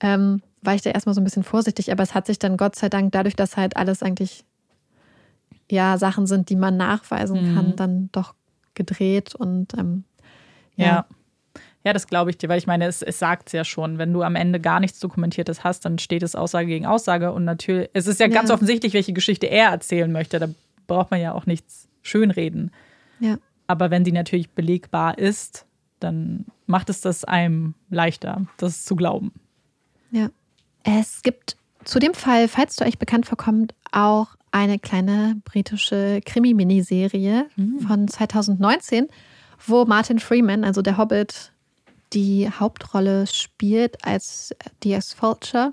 ähm, 0.00 0.42
war 0.62 0.74
ich 0.74 0.82
da 0.82 0.90
erstmal 0.90 1.14
so 1.14 1.20
ein 1.20 1.24
bisschen 1.24 1.44
vorsichtig. 1.44 1.90
Aber 1.92 2.02
es 2.02 2.14
hat 2.14 2.26
sich 2.26 2.38
dann 2.38 2.56
Gott 2.56 2.76
sei 2.76 2.88
Dank 2.88 3.12
dadurch, 3.12 3.36
dass 3.36 3.56
halt 3.56 3.76
alles 3.76 4.02
eigentlich 4.02 4.44
ja 5.70 5.98
Sachen 5.98 6.26
sind, 6.26 6.50
die 6.50 6.56
man 6.56 6.76
nachweisen 6.76 7.50
mhm. 7.50 7.54
kann, 7.54 7.76
dann 7.76 8.08
doch 8.12 8.34
gedreht 8.74 9.34
und 9.34 9.74
ähm, 9.74 10.04
ja. 10.76 10.86
ja. 10.86 11.06
Ja, 11.82 11.94
das 11.94 12.06
glaube 12.06 12.28
ich 12.28 12.36
dir, 12.36 12.50
weil 12.50 12.58
ich 12.58 12.66
meine, 12.66 12.84
es, 12.84 13.00
es 13.00 13.18
sagt 13.18 13.48
es 13.48 13.52
ja 13.52 13.64
schon. 13.64 13.96
Wenn 13.96 14.12
du 14.12 14.22
am 14.22 14.36
Ende 14.36 14.60
gar 14.60 14.80
nichts 14.80 15.00
Dokumentiertes 15.00 15.64
hast, 15.64 15.86
dann 15.86 15.98
steht 15.98 16.22
es 16.22 16.34
Aussage 16.34 16.66
gegen 16.66 16.84
Aussage. 16.84 17.32
Und 17.32 17.44
natürlich, 17.44 17.88
es 17.94 18.06
ist 18.06 18.20
ja, 18.20 18.26
ja. 18.26 18.34
ganz 18.34 18.50
offensichtlich, 18.50 18.92
welche 18.92 19.14
Geschichte 19.14 19.46
er 19.46 19.70
erzählen 19.70 20.12
möchte. 20.12 20.38
Da 20.38 20.48
braucht 20.86 21.10
man 21.10 21.20
ja 21.20 21.32
auch 21.32 21.46
nichts 21.46 21.88
schönreden. 22.02 22.70
Ja. 23.18 23.38
Aber 23.66 23.90
wenn 23.90 24.04
sie 24.04 24.12
natürlich 24.12 24.50
belegbar 24.50 25.16
ist, 25.16 25.64
dann 26.00 26.44
macht 26.66 26.90
es 26.90 27.00
das 27.00 27.24
einem 27.24 27.74
leichter, 27.88 28.44
das 28.58 28.84
zu 28.84 28.94
glauben. 28.94 29.32
Ja. 30.10 30.28
Es 30.82 31.22
gibt 31.22 31.56
zu 31.84 31.98
dem 31.98 32.14
Fall, 32.14 32.48
falls 32.48 32.76
du 32.76 32.84
euch 32.84 32.98
bekannt 32.98 33.26
vorkommt, 33.26 33.74
auch 33.92 34.28
eine 34.52 34.78
kleine 34.78 35.40
britische 35.44 36.20
Krimi-Miniserie 36.24 37.46
mhm. 37.56 37.80
von 37.80 38.08
2019, 38.08 39.08
wo 39.66 39.84
Martin 39.84 40.18
Freeman, 40.18 40.64
also 40.64 40.82
der 40.82 40.98
Hobbit, 40.98 41.52
die 42.12 42.50
Hauptrolle 42.50 43.26
spielt 43.26 44.04
als 44.04 44.54
D.S. 44.82 45.12
Fulcher. 45.12 45.72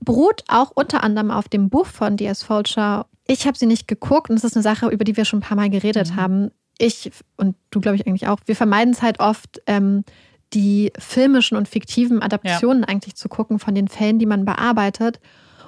Beruht 0.00 0.44
auch 0.48 0.72
unter 0.74 1.04
anderem 1.04 1.30
auf 1.30 1.48
dem 1.48 1.68
Buch 1.68 1.86
von 1.86 2.16
D.S. 2.16 2.42
Fulcher. 2.42 3.06
Ich 3.26 3.46
habe 3.46 3.58
sie 3.58 3.66
nicht 3.66 3.86
geguckt 3.86 4.30
und 4.30 4.36
es 4.36 4.44
ist 4.44 4.56
eine 4.56 4.62
Sache, 4.62 4.88
über 4.88 5.04
die 5.04 5.16
wir 5.16 5.24
schon 5.24 5.40
ein 5.40 5.42
paar 5.42 5.56
Mal 5.56 5.70
geredet 5.70 6.12
mhm. 6.12 6.16
haben. 6.16 6.50
Ich 6.78 7.12
und 7.36 7.54
du, 7.70 7.80
glaube 7.80 7.96
ich, 7.96 8.06
eigentlich 8.06 8.28
auch. 8.28 8.38
Wir 8.46 8.56
vermeiden 8.56 8.94
es 8.94 9.02
halt 9.02 9.20
oft, 9.20 9.60
ähm, 9.66 10.04
die 10.54 10.92
filmischen 10.98 11.56
und 11.56 11.68
fiktiven 11.68 12.22
Adaptionen 12.22 12.82
ja. 12.82 12.88
eigentlich 12.88 13.16
zu 13.16 13.28
gucken 13.28 13.58
von 13.58 13.74
den 13.74 13.88
Fällen, 13.88 14.18
die 14.18 14.26
man 14.26 14.44
bearbeitet. 14.44 15.20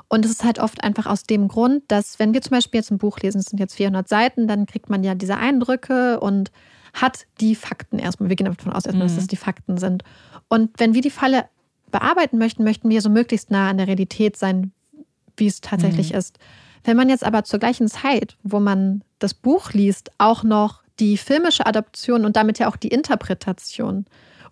Und 0.09 0.25
es 0.25 0.31
ist 0.31 0.45
halt 0.45 0.59
oft 0.59 0.85
einfach 0.85 1.07
aus 1.07 1.25
dem 1.25 1.49
Grund, 1.49 1.83
dass 1.89 2.19
wenn 2.19 2.35
wir 2.35 2.43
zum 2.43 2.51
Beispiel 2.51 2.79
jetzt 2.79 2.91
ein 2.91 2.99
Buch 2.99 3.19
lesen, 3.21 3.39
es 3.39 3.47
sind 3.47 3.59
jetzt 3.59 3.75
400 3.75 4.09
Seiten, 4.09 4.47
dann 4.47 4.67
kriegt 4.67 4.91
man 4.91 5.03
ja 5.03 5.15
diese 5.15 5.37
Eindrücke 5.37 6.21
und 6.21 6.53
hat 6.93 7.27
die 7.41 7.55
Fakten 7.55 7.99
erstmal. 7.99 8.29
Wir 8.29 8.37
gehen 8.37 8.47
davon 8.47 8.73
aus, 8.73 8.85
erstmal, 8.85 9.07
mhm. 9.07 9.11
dass 9.11 9.17
das 9.17 9.27
die 9.27 9.37
Fakten 9.37 9.79
sind. 9.79 10.05
Und 10.49 10.71
wenn 10.79 10.95
wir 10.95 11.01
die 11.01 11.11
Falle 11.11 11.47
bearbeiten 11.91 12.39
möchten, 12.39 12.65
möchten 12.65 12.91
wir 12.91 13.01
so 13.01 13.11
möglichst 13.11 13.51
nah 13.51 13.71
an 13.71 13.79
der 13.79 13.87
Realität 13.87 14.37
sein, 14.37 14.73
wie 15.37 15.47
es 15.47 15.61
tatsächlich 15.61 16.13
mhm. 16.13 16.19
ist. 16.19 16.39
Wenn 16.85 16.97
man 16.97 17.09
jetzt 17.09 17.25
aber 17.25 17.45
zur 17.45 17.59
gleichen 17.59 17.89
Zeit, 17.89 18.37
wo 18.43 18.61
man 18.61 19.03
das 19.19 19.35
Buch 19.35 19.73
liest, 19.73 20.11
auch 20.19 20.45
noch 20.45 20.83
die 21.01 21.17
filmische 21.17 21.67
Adaption 21.67 22.25
und 22.25 22.37
damit 22.37 22.59
ja 22.59 22.69
auch 22.69 22.77
die 22.77 22.89
Interpretation 22.89 24.05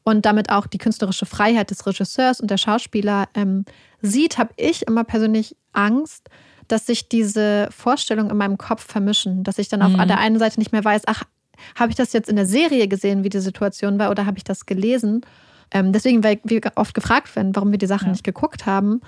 und 0.04 0.26
damit 0.26 0.50
auch 0.50 0.66
die 0.66 0.78
künstlerische 0.78 1.26
Freiheit 1.26 1.70
des 1.70 1.86
Regisseurs 1.86 2.40
und 2.40 2.50
der 2.50 2.56
Schauspieler 2.56 3.28
ähm, 3.34 3.64
sieht, 4.00 4.38
habe 4.38 4.52
ich 4.56 4.86
immer 4.86 5.04
persönlich 5.04 5.56
Angst, 5.72 6.28
dass 6.68 6.86
sich 6.86 7.08
diese 7.08 7.68
Vorstellungen 7.70 8.30
in 8.30 8.36
meinem 8.36 8.58
Kopf 8.58 8.84
vermischen, 8.84 9.44
dass 9.44 9.58
ich 9.58 9.68
dann 9.68 9.80
mhm. 9.80 10.00
auf 10.00 10.06
der 10.06 10.18
einen 10.18 10.38
Seite 10.38 10.58
nicht 10.58 10.72
mehr 10.72 10.84
weiß, 10.84 11.02
ach, 11.06 11.24
habe 11.78 11.90
ich 11.90 11.96
das 11.96 12.12
jetzt 12.12 12.28
in 12.28 12.36
der 12.36 12.46
Serie 12.46 12.88
gesehen, 12.88 13.24
wie 13.24 13.28
die 13.28 13.40
Situation 13.40 13.98
war, 13.98 14.10
oder 14.10 14.26
habe 14.26 14.38
ich 14.38 14.44
das 14.44 14.66
gelesen? 14.66 15.24
Ähm, 15.70 15.92
deswegen, 15.92 16.24
weil 16.24 16.40
wir 16.44 16.60
oft 16.74 16.94
gefragt 16.94 17.34
werden, 17.36 17.54
warum 17.54 17.70
wir 17.70 17.78
die 17.78 17.86
Sachen 17.86 18.06
ja. 18.06 18.12
nicht 18.12 18.24
geguckt 18.24 18.66
haben. 18.66 19.00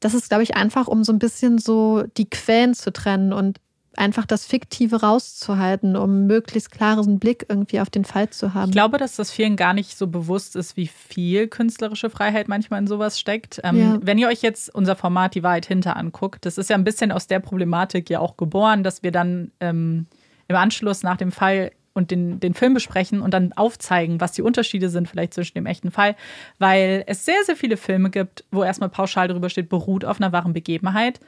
Das 0.00 0.14
ist, 0.14 0.28
glaube 0.28 0.42
ich, 0.42 0.56
einfach, 0.56 0.86
um 0.86 1.04
so 1.04 1.12
ein 1.12 1.18
bisschen 1.18 1.58
so 1.58 2.04
die 2.16 2.30
Quellen 2.30 2.74
zu 2.74 2.92
trennen 2.92 3.32
und 3.32 3.58
einfach 3.98 4.26
das 4.26 4.46
Fiktive 4.46 5.00
rauszuhalten, 5.00 5.96
um 5.96 6.26
möglichst 6.26 6.70
klaren 6.70 7.18
Blick 7.18 7.46
irgendwie 7.48 7.80
auf 7.80 7.90
den 7.90 8.04
Fall 8.04 8.30
zu 8.30 8.54
haben. 8.54 8.70
Ich 8.70 8.72
glaube, 8.72 8.98
dass 8.98 9.16
das 9.16 9.30
vielen 9.30 9.56
gar 9.56 9.74
nicht 9.74 9.98
so 9.98 10.06
bewusst 10.06 10.56
ist, 10.56 10.76
wie 10.76 10.86
viel 10.86 11.48
künstlerische 11.48 12.08
Freiheit 12.10 12.48
manchmal 12.48 12.80
in 12.80 12.86
sowas 12.86 13.18
steckt. 13.18 13.60
Ähm, 13.64 13.78
ja. 13.78 13.98
Wenn 14.00 14.18
ihr 14.18 14.28
euch 14.28 14.42
jetzt 14.42 14.74
unser 14.74 14.96
Format 14.96 15.34
Die 15.34 15.42
Wahrheit 15.42 15.66
hinter 15.66 15.96
anguckt, 15.96 16.46
das 16.46 16.58
ist 16.58 16.70
ja 16.70 16.76
ein 16.76 16.84
bisschen 16.84 17.12
aus 17.12 17.26
der 17.26 17.40
Problematik 17.40 18.08
ja 18.10 18.20
auch 18.20 18.36
geboren, 18.36 18.82
dass 18.82 19.02
wir 19.02 19.12
dann 19.12 19.50
ähm, 19.60 20.06
im 20.46 20.56
Anschluss 20.56 21.02
nach 21.02 21.16
dem 21.16 21.32
Fall 21.32 21.72
und 21.92 22.10
den, 22.10 22.40
den 22.40 22.54
Film 22.54 22.74
besprechen 22.74 23.20
und 23.20 23.34
dann 23.34 23.52
aufzeigen, 23.52 24.20
was 24.20 24.32
die 24.32 24.42
Unterschiede 24.42 24.88
sind 24.88 25.08
vielleicht 25.08 25.34
zwischen 25.34 25.54
dem 25.54 25.66
echten 25.66 25.90
Fall, 25.90 26.14
weil 26.58 27.02
es 27.06 27.24
sehr, 27.24 27.42
sehr 27.44 27.56
viele 27.56 27.76
Filme 27.76 28.10
gibt, 28.10 28.44
wo 28.50 28.62
erstmal 28.62 28.88
pauschal 28.88 29.28
darüber 29.28 29.50
steht, 29.50 29.68
beruht 29.68 30.04
auf 30.04 30.20
einer 30.20 30.32
wahren 30.32 30.52
Begebenheit. 30.52 31.20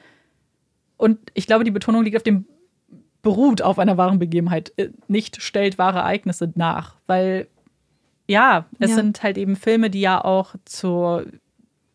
Und 0.96 1.18
ich 1.34 1.46
glaube, 1.46 1.64
die 1.64 1.70
Betonung 1.70 2.04
liegt 2.04 2.16
auf 2.16 2.22
dem 2.22 2.46
beruht 3.22 3.62
auf 3.62 3.78
einer 3.78 3.96
wahren 3.96 4.18
Begebenheit, 4.18 4.72
äh, 4.76 4.90
nicht 5.08 5.42
stellt 5.42 5.78
wahre 5.78 5.98
Ereignisse 5.98 6.52
nach. 6.54 6.96
Weil, 7.06 7.48
ja, 8.26 8.66
es 8.78 8.90
ja. 8.90 8.96
sind 8.96 9.22
halt 9.22 9.38
eben 9.38 9.56
Filme, 9.56 9.90
die 9.90 10.00
ja 10.00 10.24
auch 10.24 10.54
zur, 10.64 11.26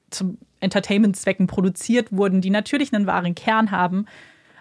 zum 0.10 0.38
Entertainment-Zwecken 0.60 1.48
produziert 1.48 2.12
wurden, 2.12 2.42
die 2.42 2.50
natürlich 2.50 2.94
einen 2.94 3.08
wahren 3.08 3.36
Kern 3.36 3.72
haben. 3.72 4.06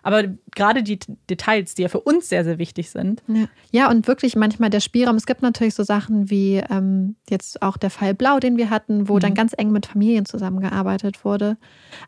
Aber 0.04 0.22
gerade 0.54 0.82
die 0.82 0.98
Details, 1.30 1.74
die 1.74 1.82
ja 1.82 1.88
für 1.88 2.00
uns 2.00 2.28
sehr, 2.28 2.44
sehr 2.44 2.58
wichtig 2.58 2.90
sind. 2.90 3.22
Ja, 3.26 3.46
ja 3.72 3.90
und 3.90 4.06
wirklich 4.06 4.36
manchmal 4.36 4.68
der 4.68 4.80
Spielraum. 4.80 5.16
Es 5.16 5.24
gibt 5.24 5.40
natürlich 5.40 5.74
so 5.74 5.82
Sachen 5.82 6.30
wie 6.30 6.62
ähm, 6.70 7.16
jetzt 7.30 7.62
auch 7.62 7.78
der 7.78 7.88
Fall 7.88 8.12
Blau, 8.12 8.38
den 8.38 8.58
wir 8.58 8.68
hatten, 8.68 9.08
wo 9.08 9.14
mhm. 9.14 9.20
dann 9.20 9.34
ganz 9.34 9.54
eng 9.56 9.72
mit 9.72 9.86
Familien 9.86 10.26
zusammengearbeitet 10.26 11.24
wurde. 11.24 11.56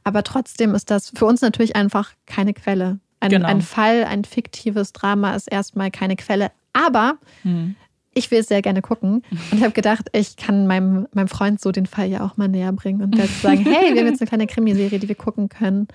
Aber 0.04 0.22
trotzdem 0.24 0.74
ist 0.74 0.90
das 0.90 1.10
für 1.16 1.24
uns 1.24 1.40
natürlich 1.40 1.74
einfach 1.74 2.12
keine 2.26 2.52
Quelle. 2.52 3.00
Ein, 3.20 3.30
genau. 3.30 3.48
ein 3.48 3.62
Fall, 3.62 4.04
ein 4.04 4.24
fiktives 4.24 4.92
Drama 4.92 5.34
ist 5.34 5.46
erstmal 5.46 5.90
keine 5.90 6.16
Quelle. 6.16 6.50
Aber 6.72 7.14
mhm. 7.44 7.76
ich 8.12 8.30
will 8.30 8.40
es 8.40 8.48
sehr 8.48 8.62
gerne 8.62 8.82
gucken 8.82 9.22
und 9.50 9.62
habe 9.62 9.72
gedacht, 9.72 10.08
ich 10.12 10.36
kann 10.36 10.66
meinem, 10.66 11.08
meinem 11.12 11.28
Freund 11.28 11.60
so 11.60 11.72
den 11.72 11.86
Fall 11.86 12.08
ja 12.08 12.24
auch 12.24 12.36
mal 12.36 12.48
näher 12.48 12.72
bringen 12.72 13.02
und 13.02 13.16
werde 13.16 13.32
sagen, 13.32 13.58
hey, 13.64 13.94
wir 13.94 14.00
haben 14.00 14.08
jetzt 14.08 14.20
eine 14.20 14.28
kleine 14.28 14.46
Krimiserie, 14.46 14.98
die 14.98 15.08
wir 15.08 15.14
gucken 15.14 15.48
können. 15.48 15.88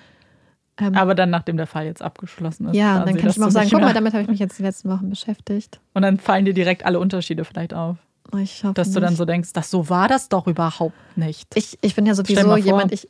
Ähm, 0.77 0.95
Aber 0.95 1.14
dann, 1.14 1.30
nachdem 1.30 1.57
der 1.57 1.68
Fall 1.68 1.85
jetzt 1.85 2.02
abgeschlossen 2.02 2.69
ist. 2.69 2.76
Ja, 2.76 3.06
dann 3.06 3.15
kann 3.18 3.30
ich 3.30 3.38
ihm 3.38 3.43
auch 3.43 3.52
sagen, 3.52 3.69
guck 3.72 3.81
mal, 3.81 3.93
damit 3.93 4.14
habe 4.14 4.23
ich 4.23 4.30
mich 4.30 4.39
jetzt 4.39 4.57
die 4.57 4.64
letzten 4.64 4.89
Wochen 4.89 5.10
beschäftigt. 5.10 5.80
Und 5.93 6.02
dann 6.02 6.18
fallen 6.18 6.45
dir 6.45 6.53
direkt 6.53 6.85
alle 6.85 6.99
Unterschiede 6.99 7.45
vielleicht 7.45 7.73
auf. 7.73 7.98
Ich 8.39 8.64
hoffe 8.64 8.73
dass 8.73 8.88
nicht. 8.88 8.95
du 8.95 9.02
dann 9.02 9.15
so 9.15 9.26
denkst, 9.26 9.53
das 9.53 9.69
so 9.69 9.89
war 9.89 10.07
das 10.07 10.30
doch 10.30 10.48
überhaupt 10.48 10.95
nicht. 11.18 11.56
Ich, 11.56 11.77
ich 11.81 11.95
bin 11.95 12.06
ja 12.06 12.15
sowieso 12.15 12.56
jemand, 12.56 12.91
ich, 12.93 13.10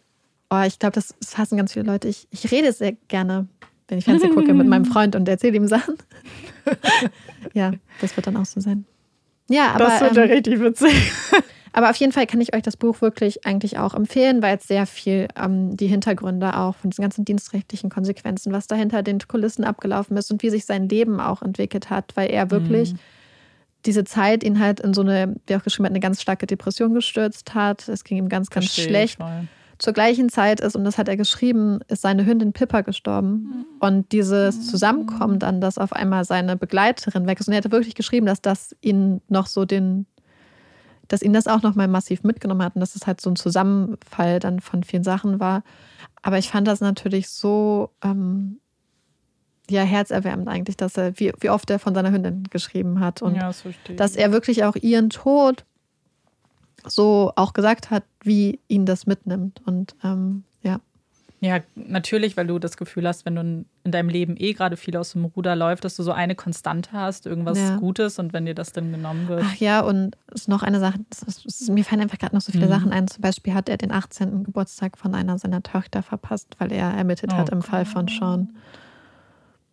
oh, 0.49 0.61
ich 0.65 0.79
glaube, 0.79 0.93
das 0.93 1.15
hassen 1.37 1.57
ganz 1.57 1.73
viele 1.73 1.85
Leute. 1.85 2.07
Ich, 2.07 2.27
ich 2.31 2.51
rede 2.51 2.73
sehr 2.73 2.93
gerne 3.07 3.47
wenn 3.91 3.97
ich 3.97 4.05
Fernsehen 4.05 4.33
gucke 4.33 4.53
mit 4.53 4.67
meinem 4.67 4.85
Freund 4.91 5.17
und 5.17 5.27
erzähle 5.27 5.57
ihm 5.57 5.67
Sachen. 5.67 5.95
ja, 7.53 7.73
das 7.99 8.15
wird 8.15 8.25
dann 8.25 8.37
auch 8.37 8.45
so 8.45 8.61
sein. 8.61 8.85
Ja, 9.49 9.71
aber. 9.71 9.85
Das 9.85 10.01
wird 10.01 10.15
ja 10.15 10.23
ähm, 10.23 10.31
richtig 10.31 10.59
witzig. 10.61 10.93
Aber 11.73 11.89
auf 11.89 11.95
jeden 11.95 12.11
Fall 12.11 12.27
kann 12.27 12.41
ich 12.41 12.53
euch 12.53 12.63
das 12.63 12.75
Buch 12.75 13.01
wirklich 13.01 13.45
eigentlich 13.45 13.77
auch 13.77 13.93
empfehlen, 13.93 14.41
weil 14.41 14.57
es 14.57 14.67
sehr 14.67 14.85
viel 14.85 15.29
ähm, 15.41 15.77
die 15.77 15.87
Hintergründe 15.87 16.57
auch 16.57 16.75
von 16.75 16.89
diesen 16.89 17.01
ganzen 17.01 17.23
dienstrechtlichen 17.23 17.89
Konsequenzen, 17.89 18.51
was 18.51 18.67
da 18.67 18.75
hinter 18.75 19.03
den 19.03 19.19
Kulissen 19.19 19.63
abgelaufen 19.63 20.17
ist 20.17 20.29
und 20.33 20.43
wie 20.43 20.49
sich 20.49 20.65
sein 20.65 20.89
Leben 20.89 21.21
auch 21.21 21.41
entwickelt 21.41 21.89
hat, 21.89 22.11
weil 22.15 22.29
er 22.29 22.51
wirklich 22.51 22.91
mhm. 22.91 22.99
diese 23.85 24.03
Zeit 24.03 24.43
ihn 24.43 24.59
halt 24.59 24.81
in 24.81 24.93
so 24.93 24.99
eine, 24.99 25.33
wie 25.47 25.55
auch 25.55 25.63
geschrieben 25.63 25.85
hat, 25.85 25.93
eine 25.93 26.01
ganz 26.01 26.21
starke 26.21 26.45
Depression 26.45 26.93
gestürzt 26.93 27.53
hat. 27.53 27.87
Es 27.87 28.03
ging 28.03 28.17
ihm 28.17 28.27
ganz, 28.27 28.49
ganz 28.49 28.65
Verstehe 28.65 28.89
schlecht. 28.89 29.19
Ich 29.21 29.47
zur 29.81 29.93
gleichen 29.93 30.29
Zeit 30.29 30.59
ist, 30.59 30.75
und 30.75 30.83
das 30.83 30.99
hat 30.99 31.07
er 31.07 31.17
geschrieben, 31.17 31.79
ist 31.87 32.03
seine 32.03 32.23
Hündin 32.25 32.53
Pippa 32.53 32.81
gestorben. 32.81 33.65
Und 33.79 34.11
dieses 34.11 34.67
Zusammenkommen 34.67 35.39
dann, 35.39 35.59
dass 35.59 35.79
auf 35.79 35.91
einmal 35.91 36.23
seine 36.23 36.55
Begleiterin 36.55 37.25
weg 37.25 37.39
ist. 37.39 37.47
Und 37.47 37.53
er 37.53 37.57
hatte 37.57 37.71
wirklich 37.71 37.95
geschrieben, 37.95 38.27
dass 38.27 38.41
das 38.41 38.75
ihn 38.81 39.21
noch 39.27 39.47
so 39.47 39.65
den, 39.65 40.05
dass 41.07 41.23
ihn 41.23 41.33
das 41.33 41.47
auch 41.47 41.63
nochmal 41.63 41.87
massiv 41.87 42.23
mitgenommen 42.23 42.61
hat 42.61 42.75
und 42.75 42.81
dass 42.81 42.95
es 42.95 43.07
halt 43.07 43.21
so 43.21 43.31
ein 43.31 43.35
Zusammenfall 43.35 44.39
dann 44.39 44.59
von 44.59 44.83
vielen 44.83 45.03
Sachen 45.03 45.39
war. 45.39 45.63
Aber 46.21 46.37
ich 46.37 46.49
fand 46.49 46.67
das 46.67 46.79
natürlich 46.79 47.29
so 47.29 47.89
ja, 49.67 49.81
herzerwärmend 49.81 50.47
eigentlich, 50.47 50.77
dass 50.77 50.95
er, 50.95 51.19
wie, 51.19 51.33
wie 51.39 51.49
oft 51.49 51.71
er 51.71 51.79
von 51.79 51.95
seiner 51.95 52.11
Hündin 52.11 52.43
geschrieben 52.51 52.99
hat. 52.99 53.23
Und 53.23 53.35
ja, 53.35 53.47
das 53.47 53.63
dass 53.95 54.15
er 54.15 54.31
wirklich 54.31 54.63
auch 54.63 54.75
ihren 54.75 55.09
Tod 55.09 55.65
so 56.87 57.31
auch 57.35 57.53
gesagt 57.53 57.89
hat, 57.89 58.03
wie 58.23 58.59
ihn 58.67 58.85
das 58.85 59.07
mitnimmt. 59.07 59.61
Und 59.65 59.95
ähm, 60.03 60.43
ja. 60.63 60.79
Ja, 61.43 61.57
natürlich, 61.75 62.37
weil 62.37 62.45
du 62.45 62.59
das 62.59 62.77
Gefühl 62.77 63.07
hast, 63.07 63.25
wenn 63.25 63.35
du 63.35 63.41
in 63.41 63.91
deinem 63.91 64.09
Leben 64.09 64.35
eh 64.37 64.53
gerade 64.53 64.77
viel 64.77 64.95
aus 64.95 65.13
dem 65.13 65.25
Ruder 65.25 65.55
läuft, 65.55 65.83
dass 65.83 65.95
du 65.95 66.03
so 66.03 66.11
eine 66.11 66.35
Konstante 66.35 66.91
hast, 66.91 67.25
irgendwas 67.25 67.57
ja. 67.57 67.77
Gutes 67.77 68.19
und 68.19 68.31
wenn 68.31 68.45
dir 68.45 68.53
das 68.53 68.73
dann 68.73 68.91
genommen 68.91 69.27
wird. 69.27 69.43
Ach 69.43 69.55
ja, 69.55 69.81
und 69.81 70.15
es 70.27 70.41
ist 70.41 70.49
noch 70.49 70.61
eine 70.61 70.79
Sache, 70.79 70.99
ist, 71.09 71.43
ist, 71.43 71.69
mir 71.69 71.83
fallen 71.83 72.01
einfach 72.01 72.19
gerade 72.19 72.35
noch 72.35 72.43
so 72.43 72.51
viele 72.51 72.67
mhm. 72.67 72.71
Sachen 72.71 72.91
ein. 72.91 73.07
Zum 73.07 73.21
Beispiel 73.21 73.55
hat 73.55 73.69
er 73.69 73.77
den 73.77 73.91
18. 73.91 74.43
Geburtstag 74.43 74.99
von 74.99 75.15
einer 75.15 75.39
seiner 75.39 75.63
Töchter 75.63 76.03
verpasst, 76.03 76.55
weil 76.59 76.71
er 76.71 76.91
ermittelt 76.91 77.31
oh 77.33 77.37
hat 77.37 77.49
im 77.49 77.61
Gott. 77.61 77.69
Fall 77.69 77.85
von 77.85 78.07
Sean. 78.07 78.49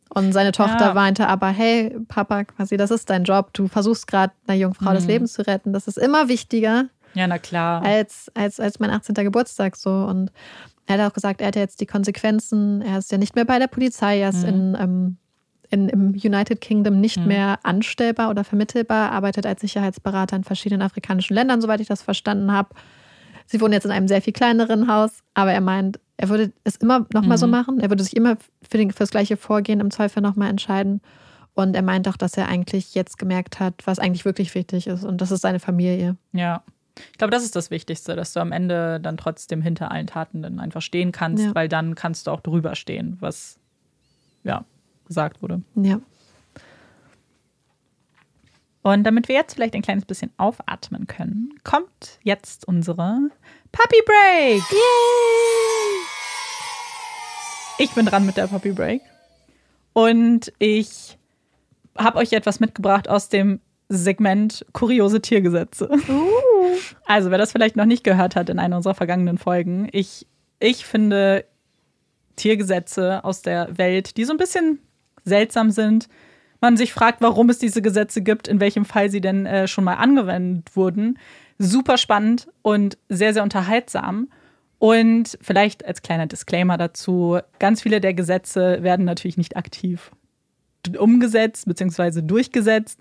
Und 0.08 0.32
seine 0.32 0.52
Tochter 0.52 0.86
ja. 0.86 0.94
meinte 0.94 1.28
aber, 1.28 1.48
hey, 1.48 1.94
Papa, 2.08 2.44
quasi, 2.44 2.78
das 2.78 2.90
ist 2.90 3.10
dein 3.10 3.24
Job. 3.24 3.52
Du 3.52 3.68
versuchst 3.68 4.06
gerade 4.06 4.32
einer 4.46 4.56
Jungfrau 4.56 4.90
mhm. 4.90 4.94
das 4.94 5.06
Leben 5.06 5.26
zu 5.26 5.46
retten. 5.46 5.74
Das 5.74 5.86
ist 5.86 5.98
immer 5.98 6.28
wichtiger, 6.28 6.86
ja, 7.14 7.26
na 7.26 7.38
klar. 7.38 7.82
Als, 7.82 8.30
als, 8.34 8.60
als 8.60 8.78
mein 8.78 8.90
18. 8.90 9.14
Geburtstag 9.14 9.76
so. 9.76 9.90
Und 9.90 10.30
er 10.86 10.98
hat 10.98 11.10
auch 11.10 11.14
gesagt, 11.14 11.40
er 11.40 11.48
hat 11.48 11.56
jetzt 11.56 11.80
die 11.80 11.86
Konsequenzen. 11.86 12.82
Er 12.82 12.98
ist 12.98 13.12
ja 13.12 13.18
nicht 13.18 13.34
mehr 13.34 13.44
bei 13.44 13.58
der 13.58 13.66
Polizei, 13.66 14.20
er 14.20 14.30
ist 14.30 14.42
mhm. 14.42 14.48
in, 14.48 14.76
ähm, 14.80 15.16
in, 15.70 15.88
im 15.88 16.08
United 16.10 16.60
Kingdom 16.60 17.00
nicht 17.00 17.18
mhm. 17.18 17.26
mehr 17.26 17.58
anstellbar 17.62 18.30
oder 18.30 18.44
vermittelbar, 18.44 19.12
arbeitet 19.12 19.46
als 19.46 19.60
Sicherheitsberater 19.60 20.36
in 20.36 20.44
verschiedenen 20.44 20.82
afrikanischen 20.82 21.34
Ländern, 21.34 21.60
soweit 21.60 21.80
ich 21.80 21.88
das 21.88 22.02
verstanden 22.02 22.52
habe. 22.52 22.70
Sie 23.46 23.60
wohnen 23.60 23.72
jetzt 23.72 23.84
in 23.84 23.90
einem 23.90 24.08
sehr 24.08 24.22
viel 24.22 24.32
kleineren 24.32 24.92
Haus, 24.92 25.22
aber 25.34 25.52
er 25.52 25.60
meint, 25.60 25.98
er 26.18 26.28
würde 26.28 26.52
es 26.64 26.76
immer 26.76 27.06
nochmal 27.12 27.36
mhm. 27.36 27.40
so 27.40 27.46
machen. 27.46 27.80
Er 27.80 27.90
würde 27.90 28.02
sich 28.02 28.16
immer 28.16 28.36
für, 28.68 28.76
den, 28.76 28.90
für 28.90 28.98
das 29.00 29.10
gleiche 29.10 29.36
Vorgehen 29.36 29.80
im 29.80 29.90
Zweifel 29.90 30.20
nochmal 30.20 30.50
entscheiden. 30.50 31.00
Und 31.54 31.74
er 31.74 31.82
meint 31.82 32.08
auch, 32.08 32.16
dass 32.16 32.36
er 32.36 32.48
eigentlich 32.48 32.94
jetzt 32.94 33.18
gemerkt 33.18 33.58
hat, 33.58 33.74
was 33.84 33.98
eigentlich 33.98 34.24
wirklich 34.24 34.54
wichtig 34.54 34.86
ist. 34.86 35.04
Und 35.04 35.20
das 35.20 35.30
ist 35.30 35.40
seine 35.40 35.60
Familie. 35.60 36.16
Ja. 36.32 36.62
Ich 37.12 37.18
glaube, 37.18 37.30
das 37.30 37.44
ist 37.44 37.56
das 37.56 37.70
Wichtigste, 37.70 38.16
dass 38.16 38.32
du 38.32 38.40
am 38.40 38.52
Ende 38.52 39.00
dann 39.00 39.16
trotzdem 39.16 39.62
hinter 39.62 39.90
allen 39.90 40.06
Taten 40.06 40.42
dann 40.42 40.60
einfach 40.60 40.82
stehen 40.82 41.12
kannst, 41.12 41.44
ja. 41.44 41.54
weil 41.54 41.68
dann 41.68 41.94
kannst 41.94 42.26
du 42.26 42.30
auch 42.30 42.40
drüber 42.40 42.74
stehen, 42.74 43.16
was 43.20 43.58
ja 44.44 44.64
gesagt 45.06 45.42
wurde. 45.42 45.62
Ja. 45.74 46.00
Und 48.82 49.04
damit 49.04 49.28
wir 49.28 49.34
jetzt 49.34 49.54
vielleicht 49.54 49.74
ein 49.74 49.82
kleines 49.82 50.04
bisschen 50.04 50.30
aufatmen 50.38 51.06
können, 51.06 51.54
kommt 51.64 52.18
jetzt 52.22 52.66
unsere 52.66 53.30
Puppy 53.72 54.02
Break. 54.06 54.62
Yay! 54.70 55.98
Ich 57.80 57.90
bin 57.92 58.06
dran 58.06 58.24
mit 58.24 58.36
der 58.36 58.46
Puppy 58.46 58.72
Break. 58.72 59.02
Und 59.92 60.52
ich 60.58 61.18
habe 61.96 62.18
euch 62.18 62.32
etwas 62.32 62.60
mitgebracht 62.60 63.08
aus 63.08 63.28
dem 63.28 63.60
Segment 63.88 64.64
kuriose 64.72 65.20
Tiergesetze. 65.20 65.90
Uh. 66.08 66.47
Also, 67.06 67.30
wer 67.30 67.38
das 67.38 67.52
vielleicht 67.52 67.76
noch 67.76 67.84
nicht 67.84 68.04
gehört 68.04 68.36
hat 68.36 68.48
in 68.48 68.58
einer 68.58 68.76
unserer 68.76 68.94
vergangenen 68.94 69.38
Folgen, 69.38 69.88
ich, 69.92 70.26
ich 70.60 70.84
finde 70.84 71.44
Tiergesetze 72.36 73.24
aus 73.24 73.42
der 73.42 73.76
Welt, 73.76 74.16
die 74.16 74.24
so 74.24 74.32
ein 74.32 74.38
bisschen 74.38 74.78
seltsam 75.24 75.70
sind. 75.70 76.08
Man 76.60 76.76
sich 76.76 76.92
fragt, 76.92 77.20
warum 77.20 77.50
es 77.50 77.58
diese 77.58 77.82
Gesetze 77.82 78.22
gibt, 78.22 78.48
in 78.48 78.60
welchem 78.60 78.84
Fall 78.84 79.10
sie 79.10 79.20
denn 79.20 79.46
äh, 79.46 79.68
schon 79.68 79.84
mal 79.84 79.94
angewendet 79.94 80.74
wurden. 80.74 81.18
Super 81.58 81.98
spannend 81.98 82.48
und 82.62 82.98
sehr, 83.08 83.32
sehr 83.32 83.42
unterhaltsam. 83.42 84.28
Und 84.78 85.38
vielleicht 85.40 85.84
als 85.84 86.02
kleiner 86.02 86.26
Disclaimer 86.26 86.78
dazu, 86.78 87.38
ganz 87.58 87.82
viele 87.82 88.00
der 88.00 88.14
Gesetze 88.14 88.82
werden 88.82 89.04
natürlich 89.04 89.36
nicht 89.36 89.56
aktiv 89.56 90.12
umgesetzt 90.96 91.66
bzw. 91.66 92.22
durchgesetzt. 92.22 93.00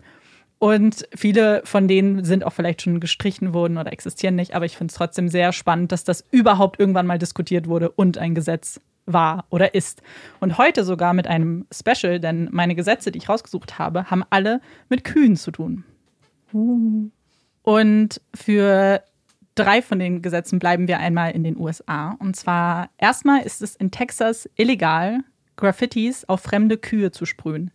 Und 0.59 1.07
viele 1.13 1.61
von 1.65 1.87
denen 1.87 2.23
sind 2.23 2.43
auch 2.43 2.53
vielleicht 2.53 2.81
schon 2.81 2.99
gestrichen 2.99 3.53
worden 3.53 3.77
oder 3.77 3.93
existieren 3.93 4.35
nicht. 4.35 4.55
Aber 4.55 4.65
ich 4.65 4.75
finde 4.75 4.91
es 4.91 4.97
trotzdem 4.97 5.29
sehr 5.29 5.53
spannend, 5.53 5.91
dass 5.91 6.03
das 6.03 6.23
überhaupt 6.31 6.79
irgendwann 6.79 7.05
mal 7.05 7.19
diskutiert 7.19 7.67
wurde 7.67 7.91
und 7.91 8.17
ein 8.17 8.33
Gesetz 8.33 8.79
war 9.05 9.45
oder 9.49 9.75
ist. 9.75 10.01
Und 10.39 10.57
heute 10.57 10.83
sogar 10.83 11.13
mit 11.13 11.27
einem 11.27 11.65
Special, 11.71 12.19
denn 12.19 12.49
meine 12.51 12.75
Gesetze, 12.75 13.11
die 13.11 13.19
ich 13.19 13.29
rausgesucht 13.29 13.79
habe, 13.79 14.09
haben 14.11 14.23
alle 14.29 14.61
mit 14.89 15.03
Kühen 15.03 15.35
zu 15.35 15.51
tun. 15.51 15.83
Und 17.63 18.21
für 18.33 19.03
drei 19.55 19.81
von 19.81 19.99
den 19.99 20.21
Gesetzen 20.21 20.59
bleiben 20.59 20.87
wir 20.87 20.99
einmal 20.99 21.31
in 21.31 21.43
den 21.43 21.57
USA. 21.57 22.15
Und 22.19 22.35
zwar 22.35 22.89
erstmal 22.97 23.41
ist 23.41 23.61
es 23.61 23.75
in 23.75 23.91
Texas 23.91 24.49
illegal, 24.55 25.19
Graffitis 25.55 26.25
auf 26.25 26.41
fremde 26.41 26.77
Kühe 26.77 27.11
zu 27.11 27.25
sprühen. 27.25 27.71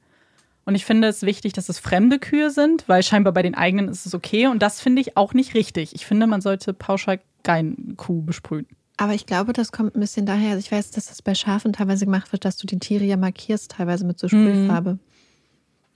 Und 0.64 0.74
ich 0.74 0.84
finde 0.84 1.08
es 1.08 1.22
wichtig, 1.22 1.52
dass 1.52 1.68
es 1.68 1.78
fremde 1.78 2.18
Kühe 2.18 2.50
sind, 2.50 2.84
weil 2.88 3.02
scheinbar 3.02 3.32
bei 3.32 3.42
den 3.42 3.54
eigenen 3.54 3.88
ist 3.88 4.06
es 4.06 4.14
okay. 4.14 4.46
Und 4.46 4.62
das 4.62 4.80
finde 4.80 5.00
ich 5.00 5.16
auch 5.16 5.34
nicht 5.34 5.54
richtig. 5.54 5.94
Ich 5.94 6.06
finde, 6.06 6.26
man 6.26 6.40
sollte 6.40 6.72
pauschal 6.72 7.20
keine 7.42 7.74
Kuh 7.96 8.22
besprühen. 8.22 8.66
Aber 8.96 9.14
ich 9.14 9.26
glaube, 9.26 9.52
das 9.52 9.72
kommt 9.72 9.96
ein 9.96 10.00
bisschen 10.00 10.26
daher. 10.26 10.50
Also 10.50 10.60
ich 10.60 10.70
weiß, 10.70 10.92
dass 10.92 11.06
das 11.06 11.22
bei 11.22 11.34
Schafen 11.34 11.72
teilweise 11.72 12.04
gemacht 12.04 12.30
wird, 12.30 12.44
dass 12.44 12.56
du 12.56 12.66
die 12.66 12.78
Tiere 12.78 13.04
ja 13.04 13.16
markierst, 13.16 13.72
teilweise 13.72 14.06
mit 14.06 14.20
so 14.20 14.28
Sprühfarbe. 14.28 14.94
Mhm. 14.94 15.00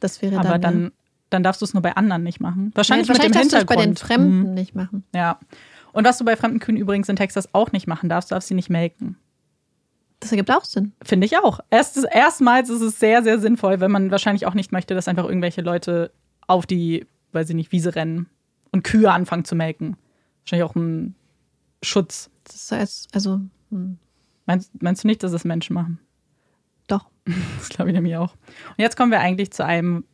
Das 0.01 0.23
wäre 0.23 0.37
dann. 0.37 0.47
Aber 0.47 0.59
dann, 0.59 0.83
ja. 0.83 0.91
dann 1.31 1.43
darfst 1.45 1.61
du 1.61 1.65
es 1.67 1.75
nur 1.75 1.83
bei 1.83 1.95
anderen 1.95 2.25
nicht 2.25 2.41
machen. 2.41 2.73
Wahrscheinlich, 2.75 3.07
nee, 3.07 3.15
wahrscheinlich 3.15 3.37
mit 3.37 3.45
dem 3.45 3.51
Hintergrund. 3.51 3.79
bei 3.79 3.85
den 3.85 3.97
Fremden 3.97 4.49
mhm. 4.49 4.55
nicht 4.55 4.75
machen. 4.75 5.05
Ja. 5.15 5.39
Und 5.93 6.05
was 6.05 6.19
du 6.19 6.25
bei 6.25 6.37
fremden 6.37 6.59
Kühen 6.59 6.77
übrigens 6.77 7.09
in 7.09 7.17
Texas 7.17 7.55
auch 7.55 7.71
nicht 7.71 7.87
machen 7.87 8.09
darfst, 8.09 8.31
du 8.31 8.35
darfst 8.35 8.49
sie 8.49 8.55
nicht 8.55 8.71
melken. 8.71 9.17
Das 10.21 10.33
ergibt 10.33 10.51
auch 10.51 10.65
Sinn. 10.65 10.93
Finde 11.03 11.27
ich 11.27 11.37
auch. 11.39 11.61
Erst, 11.71 12.03
erstmals 12.11 12.71
ist 12.71 12.81
es 12.81 12.99
sehr, 12.99 13.23
sehr 13.23 13.39
sinnvoll, 13.39 13.81
wenn 13.81 13.91
man 13.91 14.11
wahrscheinlich 14.11 14.47
auch 14.47 14.55
nicht 14.55 14.73
möchte, 14.73 14.95
dass 14.95 15.09
einfach 15.09 15.25
irgendwelche 15.25 15.61
Leute 15.61 16.11
auf 16.47 16.67
die, 16.67 17.07
weiß 17.33 17.51
ich 17.51 17.57
nicht, 17.57 17.73
Wiese 17.73 17.95
rennen 17.95 18.29
und 18.73 18.83
Kühe 18.83 19.11
anfangen 19.11 19.45
zu 19.45 19.55
melken. 19.55 19.97
Wahrscheinlich 20.43 20.65
auch 20.65 20.75
ein 20.75 21.15
Schutz. 21.83 22.31
Das 22.45 22.73
heißt, 22.73 23.15
also. 23.15 23.41
Hm. 23.71 23.99
Meinst, 24.47 24.71
meinst 24.81 25.03
du 25.03 25.09
nicht, 25.09 25.23
dass 25.23 25.33
es 25.33 25.45
Menschen 25.45 25.75
machen? 25.75 25.99
Doch. 26.87 27.09
Das 27.59 27.69
glaube 27.69 27.91
ich 27.91 27.95
nämlich 27.95 28.17
auch. 28.17 28.33
Und 28.33 28.79
jetzt 28.79 28.97
kommen 28.97 29.11
wir 29.11 29.19
eigentlich 29.19 29.51
zu 29.51 29.65
einem, 29.65 30.05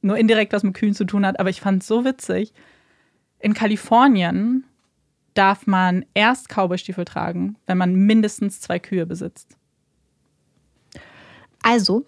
nur 0.00 0.16
indirekt 0.16 0.54
was 0.54 0.62
mit 0.62 0.74
Kühen 0.74 0.94
zu 0.94 1.04
tun 1.04 1.26
hat, 1.26 1.38
aber 1.38 1.50
ich 1.50 1.60
fand 1.60 1.82
es 1.82 1.88
so 1.88 2.04
witzig. 2.04 2.54
In 3.38 3.52
Kalifornien 3.52 4.64
darf 5.36 5.66
man 5.66 6.04
erst 6.14 6.48
Cowboystiefel 6.48 7.04
tragen, 7.04 7.56
wenn 7.66 7.78
man 7.78 7.94
mindestens 7.94 8.60
zwei 8.60 8.78
Kühe 8.78 9.06
besitzt. 9.06 9.56
Also, 11.62 12.04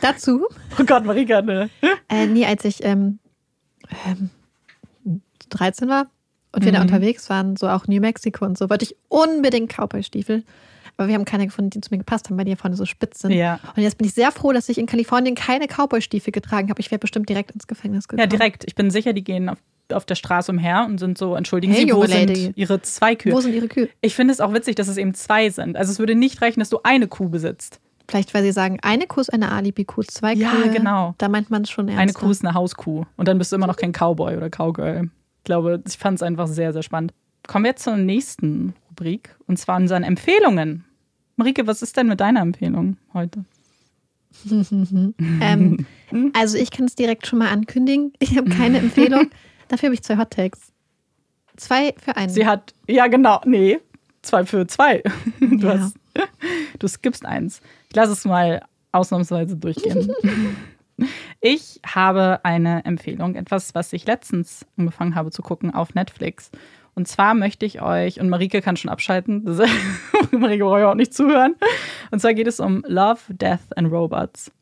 dazu. 0.00 0.46
Oh 0.78 0.84
Gott, 0.84 1.04
Marika, 1.04 1.42
ne? 1.42 1.70
Äh, 2.08 2.26
nee, 2.26 2.46
als 2.46 2.64
ich 2.64 2.82
ähm, 2.84 3.18
ähm, 4.06 4.30
13 5.50 5.88
war 5.88 6.10
und 6.52 6.64
wir 6.64 6.72
mhm. 6.72 6.76
da 6.76 6.82
unterwegs 6.82 7.28
waren, 7.30 7.56
so 7.56 7.68
auch 7.68 7.86
New 7.86 8.00
Mexico 8.00 8.44
und 8.44 8.58
so, 8.58 8.70
wollte 8.70 8.84
ich 8.84 8.96
unbedingt 9.08 9.72
Cowboystiefel. 9.72 10.44
Aber 10.96 11.08
wir 11.08 11.14
haben 11.14 11.24
keine 11.24 11.46
gefunden, 11.46 11.70
die 11.70 11.80
zu 11.80 11.88
mir 11.92 11.98
gepasst 11.98 12.28
haben, 12.28 12.36
weil 12.36 12.44
die 12.44 12.50
ja 12.50 12.56
vorne 12.56 12.76
so 12.76 12.84
spitz 12.84 13.20
sind. 13.20 13.30
Ja. 13.30 13.58
Und 13.76 13.82
jetzt 13.82 13.96
bin 13.96 14.06
ich 14.06 14.12
sehr 14.12 14.32
froh, 14.32 14.52
dass 14.52 14.68
ich 14.68 14.76
in 14.76 14.86
Kalifornien 14.86 15.34
keine 15.34 15.66
Cowboystiefel 15.66 16.32
getragen 16.32 16.68
habe. 16.68 16.80
Ich 16.80 16.90
wäre 16.90 16.98
bestimmt 16.98 17.28
direkt 17.28 17.52
ins 17.52 17.66
Gefängnis 17.66 18.08
gekommen. 18.08 18.20
Ja, 18.20 18.26
direkt. 18.26 18.64
Ich 18.66 18.74
bin 18.74 18.90
sicher, 18.90 19.12
die 19.12 19.24
gehen 19.24 19.48
auf 19.48 19.58
auf 19.92 20.04
der 20.04 20.14
Straße 20.14 20.52
umher 20.52 20.86
und 20.88 20.98
sind 20.98 21.18
so, 21.18 21.34
entschuldigen 21.34 21.72
hey, 21.72 21.86
Sie, 21.86 21.92
wo 21.92 22.04
sind 22.04 22.28
Lady. 22.28 22.52
Ihre 22.56 22.82
zwei 22.82 23.14
Kühe? 23.14 23.32
Wo 23.32 23.40
sind 23.40 23.54
Ihre 23.54 23.68
Kühe? 23.68 23.88
Ich 24.00 24.14
finde 24.14 24.32
es 24.32 24.40
auch 24.40 24.52
witzig, 24.52 24.74
dass 24.76 24.88
es 24.88 24.96
eben 24.96 25.14
zwei 25.14 25.50
sind. 25.50 25.76
Also 25.76 25.92
es 25.92 25.98
würde 25.98 26.14
nicht 26.14 26.42
reichen, 26.42 26.60
dass 26.60 26.70
du 26.70 26.80
eine 26.82 27.08
Kuh 27.08 27.28
besitzt. 27.28 27.80
Vielleicht, 28.08 28.34
weil 28.34 28.42
sie 28.42 28.50
sagen, 28.50 28.78
eine 28.82 29.06
Kuh 29.06 29.20
ist 29.20 29.32
eine 29.32 29.52
Alibi-Kuh, 29.52 30.02
zwei 30.02 30.34
ja, 30.34 30.50
Kühe. 30.50 30.66
Ja, 30.66 30.72
genau. 30.72 31.14
Da 31.18 31.28
meint 31.28 31.48
man 31.48 31.62
es 31.62 31.70
schon 31.70 31.86
ernst. 31.86 32.00
Eine 32.00 32.12
Kuh 32.12 32.30
ist 32.30 32.44
eine 32.44 32.54
Hauskuh. 32.54 33.04
Und 33.16 33.28
dann 33.28 33.38
bist 33.38 33.52
du 33.52 33.56
immer 33.56 33.68
noch 33.68 33.76
kein 33.76 33.92
Cowboy 33.92 34.36
oder 34.36 34.50
Cowgirl. 34.50 35.10
Ich 35.38 35.44
glaube, 35.44 35.80
ich 35.86 35.96
fand 35.96 36.16
es 36.16 36.22
einfach 36.22 36.48
sehr, 36.48 36.72
sehr 36.72 36.82
spannend. 36.82 37.14
Kommen 37.46 37.64
wir 37.64 37.70
jetzt 37.70 37.84
zur 37.84 37.96
nächsten 37.96 38.74
Rubrik. 38.88 39.36
Und 39.46 39.58
zwar 39.58 39.76
unseren 39.76 40.02
Empfehlungen. 40.02 40.84
Marike, 41.36 41.66
was 41.68 41.82
ist 41.82 41.96
denn 41.96 42.08
mit 42.08 42.20
deiner 42.20 42.40
Empfehlung 42.40 42.96
heute? 43.14 43.44
ähm, 45.40 45.86
also 46.34 46.58
ich 46.58 46.70
kann 46.70 46.86
es 46.86 46.94
direkt 46.94 47.26
schon 47.26 47.38
mal 47.38 47.48
ankündigen. 47.48 48.12
Ich 48.18 48.36
habe 48.36 48.50
keine 48.50 48.78
Empfehlung. 48.80 49.30
Dafür 49.70 49.86
habe 49.86 49.94
ich 49.94 50.02
zwei 50.02 50.18
Hot 50.18 50.30
Takes. 50.30 50.72
Zwei 51.56 51.94
für 51.96 52.16
einen. 52.16 52.28
Sie 52.28 52.44
hat, 52.44 52.74
ja 52.88 53.06
genau, 53.06 53.40
nee, 53.44 53.78
zwei 54.20 54.44
für 54.44 54.66
zwei. 54.66 55.02
Du, 55.40 55.68
ja. 55.68 55.78
hast, 55.78 55.96
du 56.78 56.88
skippst 56.88 57.24
eins. 57.24 57.60
Ich 57.88 57.96
lasse 57.96 58.12
es 58.12 58.24
mal 58.24 58.62
ausnahmsweise 58.92 59.56
durchgehen. 59.56 60.12
Ich 61.40 61.80
habe 61.86 62.40
eine 62.42 62.84
Empfehlung, 62.84 63.34
etwas, 63.34 63.74
was 63.74 63.90
ich 63.94 64.04
letztens 64.04 64.66
angefangen 64.76 65.14
habe 65.14 65.30
zu 65.30 65.40
gucken 65.40 65.72
auf 65.72 65.94
Netflix. 65.94 66.50
Und 66.94 67.08
zwar 67.08 67.32
möchte 67.32 67.64
ich 67.64 67.80
euch, 67.80 68.20
und 68.20 68.28
Marike 68.28 68.60
kann 68.60 68.76
schon 68.76 68.90
abschalten, 68.90 69.44
Marike 70.30 70.62
braucht 70.62 70.80
ja 70.80 70.90
auch 70.90 70.94
nicht 70.94 71.14
zuhören. 71.14 71.54
Und 72.10 72.20
zwar 72.20 72.34
geht 72.34 72.46
es 72.46 72.60
um 72.60 72.84
Love, 72.86 73.20
Death 73.30 73.74
and 73.76 73.90
Robots. 73.90 74.52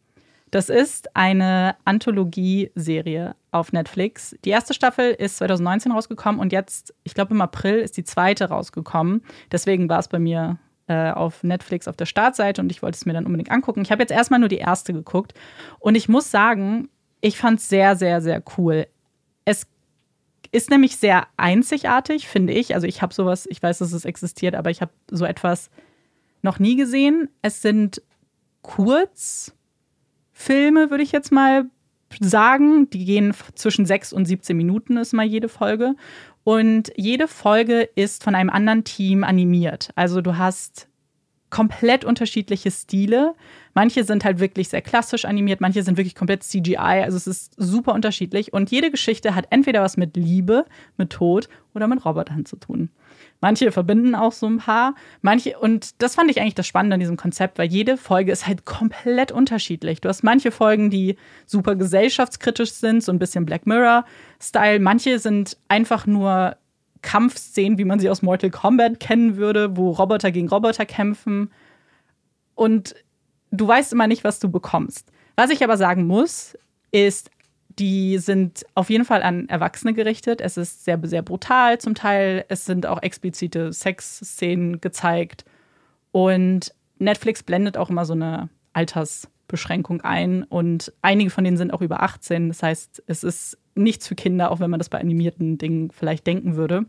Das 0.51 0.69
ist 0.69 1.15
eine 1.15 1.77
Anthologie-Serie 1.85 3.35
auf 3.51 3.73
Netflix. 3.73 4.37
Die 4.45 4.51
erste 4.51 4.75
Staffel 4.75 5.11
ist 5.11 5.39
2019 5.39 5.93
rausgekommen 5.93 6.41
und 6.41 6.53
jetzt, 6.53 6.95
ich 7.05 7.15
glaube 7.15 7.35
im 7.35 7.41
April, 7.41 7.77
ist 7.77 7.97
die 7.97 8.05
zweite 8.05 8.47
rausgekommen. 8.49 9.23
Deswegen 9.53 9.89
war 9.89 9.99
es 9.99 10.09
bei 10.09 10.19
mir 10.19 10.59
äh, 10.87 11.11
auf 11.11 11.43
Netflix 11.43 11.87
auf 11.87 11.97
der 11.97 12.07
Startseite 12.07 12.63
und 12.63 12.71
ich 12.71 12.83
wollte 12.83 12.97
es 12.97 13.07
mir 13.07 13.13
dann 13.13 13.27
unbedingt 13.27 13.51
angucken. 13.51 13.83
Ich 13.83 13.93
habe 13.93 14.03
jetzt 14.03 14.13
erstmal 14.13 14.41
nur 14.41 14.49
die 14.49 14.57
erste 14.57 14.93
geguckt 14.93 15.35
und 15.79 15.95
ich 15.95 16.09
muss 16.09 16.31
sagen, 16.31 16.89
ich 17.21 17.37
fand 17.37 17.61
es 17.61 17.69
sehr, 17.69 17.97
sehr, 17.97 18.23
sehr 18.23 18.43
cool. 18.57 18.87
Es 19.45 19.67
ist 20.51 20.71
nämlich 20.71 20.97
sehr 20.97 21.27
einzigartig, 21.37 22.29
finde 22.29 22.53
ich. 22.55 22.75
Also 22.75 22.87
ich 22.87 23.03
habe 23.03 23.13
sowas, 23.13 23.47
ich 23.51 23.63
weiß, 23.63 23.79
dass 23.79 23.93
es 23.93 24.05
existiert, 24.05 24.55
aber 24.55 24.71
ich 24.71 24.81
habe 24.81 24.93
so 25.11 25.25
etwas 25.25 25.69
noch 26.43 26.59
nie 26.59 26.77
gesehen. 26.77 27.29
Es 27.43 27.61
sind 27.61 28.03
kurz 28.63 29.53
Filme, 30.39 30.91
würde 30.91 31.03
ich 31.03 31.11
jetzt 31.11 31.33
mal 31.33 31.65
sagen. 32.21 32.89
Die 32.91 33.05
gehen 33.05 33.35
zwischen 33.57 33.87
6 33.87 34.13
und 34.13 34.25
17 34.25 34.57
Minuten, 34.57 34.97
ist 34.97 35.13
mal 35.13 35.27
jede 35.27 35.49
Folge. 35.49 35.97
Und 36.45 36.93
jede 36.97 37.27
Folge 37.27 37.89
ist 37.97 38.23
von 38.23 38.37
einem 38.37 38.49
anderen 38.49 38.85
Team 38.85 39.25
animiert. 39.25 39.91
Also 39.97 40.21
du 40.21 40.39
hast 40.39 40.89
komplett 41.51 42.05
unterschiedliche 42.05 42.71
Stile. 42.71 43.35
Manche 43.75 44.05
sind 44.05 44.25
halt 44.25 44.39
wirklich 44.39 44.69
sehr 44.69 44.81
klassisch 44.81 45.25
animiert, 45.25 45.61
manche 45.61 45.83
sind 45.83 45.97
wirklich 45.99 46.15
komplett 46.15 46.45
CGI. 46.45 46.77
Also 46.77 47.17
es 47.17 47.27
ist 47.27 47.55
super 47.57 47.93
unterschiedlich. 47.93 48.53
Und 48.53 48.71
jede 48.71 48.93
Geschichte 48.93 49.35
hat 49.35 49.49
entweder 49.51 49.83
was 49.83 49.97
mit 49.97 50.17
Liebe, 50.17 50.67
mit 50.97 51.11
Tod 51.11 51.49
oder 51.75 51.89
mit 51.89 52.05
Robotern 52.05 52.45
zu 52.45 52.57
tun. 52.57 52.91
Manche 53.41 53.71
verbinden 53.71 54.15
auch 54.17 54.33
so 54.33 54.47
ein 54.47 54.59
paar. 54.59 54.95
Manche, 55.23 55.59
und 55.59 56.03
das 56.03 56.17
fand 56.17 56.31
ich 56.31 56.41
eigentlich 56.41 56.57
das 56.57 56.67
Spannende 56.67 56.95
an 56.95 57.01
diesem 57.01 57.17
Konzept, 57.17 57.59
weil 57.59 57.69
jede 57.69 57.97
Folge 57.97 58.33
ist 58.33 58.47
halt 58.49 58.65
komplett 58.65 59.31
unterschiedlich. 59.31 60.01
Du 60.01 60.09
hast 60.09 60.25
manche 60.25 60.51
Folgen, 60.51 60.91
die 60.91 61.17
super 61.47 61.77
gesellschaftskritisch 61.77 62.73
sind, 62.73 63.05
so 63.05 63.13
ein 63.13 63.21
bisschen 63.21 63.47
Black 63.47 63.67
Mirror-Style. 63.67 64.81
Manche 64.81 65.21
sind 65.21 65.57
einfach 65.69 66.07
nur 66.07 66.57
Kampfszenen, 67.03 67.79
wie 67.79 67.85
man 67.85 68.01
sie 68.01 68.11
aus 68.11 68.23
Mortal 68.23 68.51
Kombat 68.51 68.99
kennen 68.99 69.37
würde, 69.37 69.77
wo 69.77 69.93
Roboter 69.93 70.33
gegen 70.33 70.49
Roboter 70.49 70.85
kämpfen. 70.85 71.53
Und 72.57 72.97
du 73.53 73.69
weißt 73.69 73.93
immer 73.93 74.09
nicht, 74.09 74.25
was 74.25 74.41
du 74.41 74.51
bekommst. 74.51 75.13
Was 75.37 75.51
ich 75.51 75.63
aber 75.63 75.77
sagen 75.77 76.09
muss, 76.09 76.59
ist, 76.91 77.31
die 77.79 78.19
sind 78.19 78.67
auf 78.75 78.91
jeden 78.91 79.05
Fall 79.05 79.23
an 79.23 79.49
Erwachsene 79.49 79.95
gerichtet. 79.95 80.41
Es 80.41 80.57
ist 80.57 80.85
sehr, 80.85 80.99
sehr 81.05 81.23
brutal 81.23 81.79
zum 81.79 81.95
Teil. 81.95 82.45
Es 82.49 82.65
sind 82.65 82.87
auch 82.87 83.03
explizite 83.03 83.73
Sexszenen 83.73 84.81
gezeigt. 84.81 85.45
Und 86.11 86.75
Netflix 86.99 87.43
blendet 87.43 87.77
auch 87.77 87.91
immer 87.91 88.05
so 88.05 88.15
eine 88.15 88.49
Altersbeschränkung 88.73 90.01
ein. 90.01 90.43
Und 90.43 90.93
einige 91.03 91.31
von 91.31 91.45
denen 91.45 91.57
sind 91.57 91.73
auch 91.73 91.83
über 91.83 92.03
18. 92.03 92.49
Das 92.49 92.63
heißt, 92.63 93.03
es 93.07 93.23
ist 93.23 93.59
nichts 93.75 94.09
für 94.09 94.17
Kinder, 94.17 94.51
auch 94.51 94.61
wenn 94.61 94.71
man 94.71 94.81
das 94.81 94.89
bei 94.89 95.01
animierten 95.01 95.59
Dingen 95.59 95.91
vielleicht 95.93 96.27
denken 96.27 96.57
würde. 96.57 96.85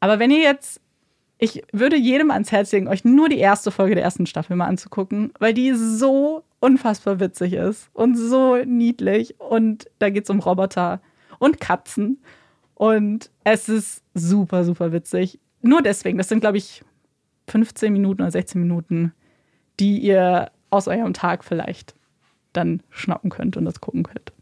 Aber 0.00 0.18
wenn 0.18 0.30
ihr 0.30 0.40
jetzt, 0.40 0.82
ich 1.38 1.62
würde 1.72 1.96
jedem 1.96 2.30
ans 2.30 2.52
Herz 2.52 2.72
legen, 2.72 2.88
euch 2.88 3.04
nur 3.04 3.30
die 3.30 3.38
erste 3.38 3.70
Folge 3.70 3.94
der 3.94 4.04
ersten 4.04 4.26
Staffel 4.26 4.54
mal 4.54 4.66
anzugucken, 4.66 5.32
weil 5.38 5.54
die 5.54 5.72
so 5.72 6.44
unfassbar 6.64 7.20
witzig 7.20 7.52
ist 7.52 7.90
und 7.92 8.16
so 8.16 8.56
niedlich. 8.56 9.38
Und 9.38 9.90
da 9.98 10.08
geht 10.08 10.24
es 10.24 10.30
um 10.30 10.40
Roboter 10.40 11.02
und 11.38 11.60
Katzen. 11.60 12.22
Und 12.74 13.30
es 13.44 13.68
ist 13.68 14.02
super, 14.14 14.64
super 14.64 14.90
witzig. 14.90 15.38
Nur 15.60 15.82
deswegen, 15.82 16.16
das 16.16 16.30
sind, 16.30 16.40
glaube 16.40 16.56
ich, 16.56 16.82
15 17.48 17.92
Minuten 17.92 18.22
oder 18.22 18.30
16 18.30 18.58
Minuten, 18.58 19.12
die 19.78 19.98
ihr 19.98 20.50
aus 20.70 20.88
eurem 20.88 21.12
Tag 21.12 21.44
vielleicht 21.44 21.94
dann 22.54 22.82
schnappen 22.88 23.28
könnt 23.28 23.58
und 23.58 23.66
das 23.66 23.82
gucken 23.82 24.02
könnt. 24.02 24.32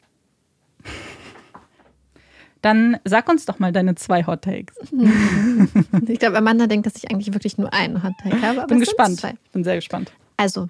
Dann 2.61 2.99
sag 3.05 3.29
uns 3.29 3.47
doch 3.47 3.59
mal 3.59 3.73
deine 3.73 3.97
zwei 3.97 4.25
Hot 4.25 4.43
Takes. 4.43 4.77
Ich 6.07 6.19
glaube, 6.21 6.39
Amanda 6.39 6.67
denkt, 6.69 6.87
dass 6.87 6.95
ich 6.97 7.11
eigentlich 7.11 7.33
wirklich 7.33 7.59
nur 7.59 7.73
einen 7.73 8.03
Hot 8.03 8.13
Take 8.23 8.41
habe. 8.43 8.61
Ich 8.61 8.67
bin 8.67 8.81
gespannt. 8.81 9.23
Bin 9.53 9.65
sehr 9.65 9.77
gespannt. 9.77 10.13
Also, 10.37 10.69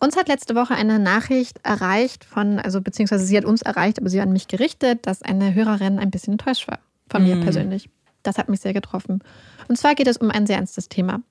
uns 0.00 0.16
hat 0.16 0.28
letzte 0.28 0.54
Woche 0.54 0.74
eine 0.74 0.98
Nachricht 0.98 1.58
erreicht 1.62 2.24
von, 2.24 2.58
also 2.58 2.80
beziehungsweise 2.80 3.24
sie 3.24 3.36
hat 3.36 3.44
uns 3.44 3.62
erreicht, 3.62 3.98
aber 3.98 4.08
sie 4.08 4.20
hat 4.20 4.26
an 4.26 4.32
mich 4.32 4.48
gerichtet, 4.48 5.06
dass 5.06 5.22
eine 5.22 5.54
Hörerin 5.54 5.98
ein 5.98 6.10
bisschen 6.10 6.34
enttäuscht 6.34 6.68
war. 6.68 6.78
Von 7.08 7.22
mm. 7.22 7.26
mir 7.26 7.40
persönlich. 7.40 7.88
Das 8.22 8.38
hat 8.38 8.48
mich 8.48 8.60
sehr 8.60 8.72
getroffen. 8.72 9.22
Und 9.68 9.76
zwar 9.76 9.94
geht 9.94 10.08
es 10.08 10.16
um 10.16 10.30
ein 10.30 10.46
sehr 10.46 10.56
ernstes 10.56 10.88
Thema, 10.88 11.22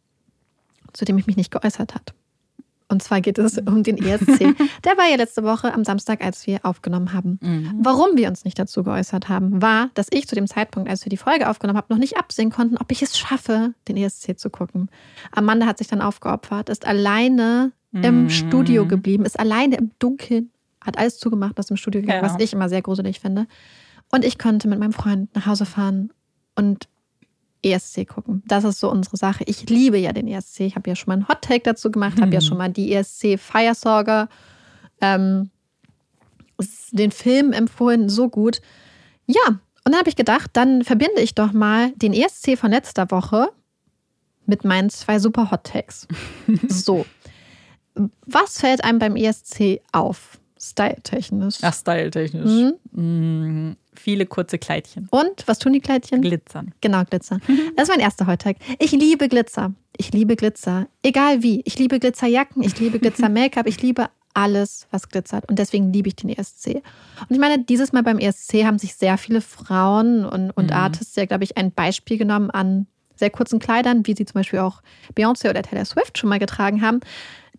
zu 0.93 1.05
dem 1.05 1.17
ich 1.17 1.27
mich 1.27 1.35
nicht 1.35 1.51
geäußert 1.51 1.93
habe. 1.93 2.05
Und 2.87 3.01
zwar 3.01 3.19
geht 3.19 3.37
es 3.39 3.57
um 3.57 3.83
den 3.83 3.97
ESC. 3.97 4.39
Der 4.85 4.97
war 4.97 5.09
ja 5.09 5.15
letzte 5.15 5.43
Woche 5.43 5.73
am 5.73 5.83
Samstag, 5.83 6.23
als 6.23 6.45
wir 6.45 6.59
aufgenommen 6.63 7.13
haben. 7.13 7.39
Mhm. 7.41 7.79
Warum 7.81 8.15
wir 8.15 8.27
uns 8.27 8.45
nicht 8.45 8.59
dazu 8.59 8.83
geäußert 8.83 9.27
haben, 9.27 9.61
war, 9.61 9.89
dass 9.95 10.07
ich 10.11 10.27
zu 10.27 10.35
dem 10.35 10.47
Zeitpunkt, 10.47 10.89
als 10.89 11.03
wir 11.03 11.09
die 11.09 11.17
Folge 11.17 11.49
aufgenommen 11.49 11.77
haben, 11.77 11.87
noch 11.89 11.97
nicht 11.97 12.17
absehen 12.17 12.51
konnten, 12.51 12.77
ob 12.77 12.91
ich 12.91 13.01
es 13.01 13.17
schaffe, 13.17 13.73
den 13.87 13.97
ESC 13.97 14.37
zu 14.37 14.49
gucken. 14.49 14.89
Amanda 15.31 15.65
hat 15.65 15.79
sich 15.79 15.87
dann 15.87 16.01
aufgeopfert, 16.01 16.69
ist 16.69 16.85
alleine 16.85 17.71
mhm. 17.95 18.03
im 18.03 18.29
Studio 18.29 18.85
geblieben, 18.85 19.25
ist 19.25 19.39
alleine 19.39 19.77
im 19.77 19.91
Dunkeln, 19.99 20.51
hat 20.81 20.97
alles 20.97 21.17
zugemacht 21.17 21.57
aus 21.59 21.67
dem 21.67 21.77
Studio 21.77 22.01
gegangen, 22.01 22.23
ja. 22.23 22.29
was 22.29 22.41
ich 22.41 22.53
immer 22.53 22.69
sehr 22.69 22.81
gruselig 22.81 23.19
finde. 23.19 23.47
Und 24.11 24.23
ich 24.23 24.37
konnte 24.37 24.67
mit 24.67 24.79
meinem 24.79 24.93
Freund 24.93 25.33
nach 25.35 25.45
Hause 25.45 25.65
fahren 25.65 26.11
und 26.55 26.87
ESC 27.63 28.07
gucken. 28.07 28.43
Das 28.45 28.63
ist 28.63 28.79
so 28.79 28.91
unsere 28.91 29.17
Sache. 29.17 29.43
Ich 29.47 29.67
liebe 29.69 29.97
ja 29.97 30.13
den 30.13 30.27
ESC. 30.27 30.61
Ich 30.61 30.75
habe 30.75 30.89
ja 30.89 30.95
schon 30.95 31.07
mal 31.07 31.13
einen 31.15 31.27
Hot 31.27 31.41
Take 31.41 31.63
dazu 31.63 31.89
gemacht, 31.89 32.21
habe 32.21 32.31
ja 32.31 32.39
mhm. 32.39 32.45
schon 32.45 32.57
mal 32.57 32.69
die 32.69 32.93
ESC 32.93 33.39
Firesauger, 33.39 34.29
ähm, 35.01 35.49
den 36.91 37.11
Film 37.11 37.51
empfohlen, 37.51 38.07
so 38.07 38.29
gut. 38.29 38.61
Ja, 39.25 39.47
und 39.47 39.91
dann 39.91 39.97
habe 39.97 40.09
ich 40.09 40.15
gedacht, 40.15 40.51
dann 40.53 40.83
verbinde 40.83 41.21
ich 41.21 41.35
doch 41.35 41.53
mal 41.53 41.91
den 41.95 42.13
ESC 42.13 42.57
von 42.57 42.71
letzter 42.71 43.09
Woche 43.11 43.49
mit 44.45 44.63
meinen 44.63 44.89
zwei 44.89 45.19
super 45.19 45.51
Hot 45.51 45.63
Takes. 45.63 46.07
so. 46.67 47.05
Was 48.25 48.59
fällt 48.59 48.83
einem 48.83 48.99
beim 48.99 49.15
ESC 49.15 49.81
auf? 49.91 50.39
Style-technisch. 50.59 51.57
Ach, 51.61 51.73
style-technisch. 51.73 52.45
Mhm. 52.45 52.73
Mhm. 52.91 53.75
Viele 53.93 54.25
kurze 54.25 54.57
Kleidchen. 54.57 55.07
Und 55.11 55.47
was 55.47 55.59
tun 55.59 55.73
die 55.73 55.79
Kleidchen? 55.79 56.21
Glitzern. 56.21 56.73
Genau, 56.81 57.03
Glitzer. 57.03 57.39
Das 57.75 57.87
ist 57.87 57.95
mein 57.95 57.99
erster 57.99 58.27
Heuttag. 58.27 58.57
Ich 58.79 58.91
liebe 58.91 59.27
Glitzer. 59.27 59.73
Ich 59.97 60.11
liebe 60.11 60.35
Glitzer. 60.35 60.87
Egal 61.03 61.43
wie. 61.43 61.61
Ich 61.65 61.77
liebe 61.77 61.99
Glitzerjacken, 61.99 62.63
ich 62.63 62.79
liebe 62.79 62.99
Glitzer-Make-up, 62.99 63.67
ich 63.67 63.81
liebe 63.81 64.07
alles, 64.33 64.87
was 64.91 65.07
glitzert. 65.09 65.47
Und 65.49 65.59
deswegen 65.59 65.93
liebe 65.93 66.09
ich 66.09 66.15
den 66.15 66.29
ESC. 66.29 66.75
Und 66.75 67.31
ich 67.31 67.39
meine, 67.39 67.63
dieses 67.63 67.93
Mal 67.93 68.03
beim 68.03 68.19
ESC 68.19 68.65
haben 68.65 68.79
sich 68.79 68.95
sehr 68.95 69.17
viele 69.17 69.41
Frauen 69.41 70.25
und, 70.25 70.51
und 70.51 70.67
mhm. 70.67 70.75
Artists 70.75 71.15
ja, 71.15 71.25
glaube 71.25 71.43
ich, 71.45 71.57
ein 71.57 71.71
Beispiel 71.71 72.17
genommen 72.17 72.49
an 72.49 72.87
sehr 73.15 73.29
kurzen 73.29 73.59
Kleidern, 73.59 74.05
wie 74.05 74.13
sie 74.13 74.25
zum 74.25 74.39
Beispiel 74.39 74.59
auch 74.59 74.81
Beyoncé 75.15 75.49
oder 75.49 75.63
Taylor 75.63 75.85
Swift 75.85 76.17
schon 76.17 76.29
mal 76.29 76.39
getragen 76.39 76.81
haben 76.81 76.99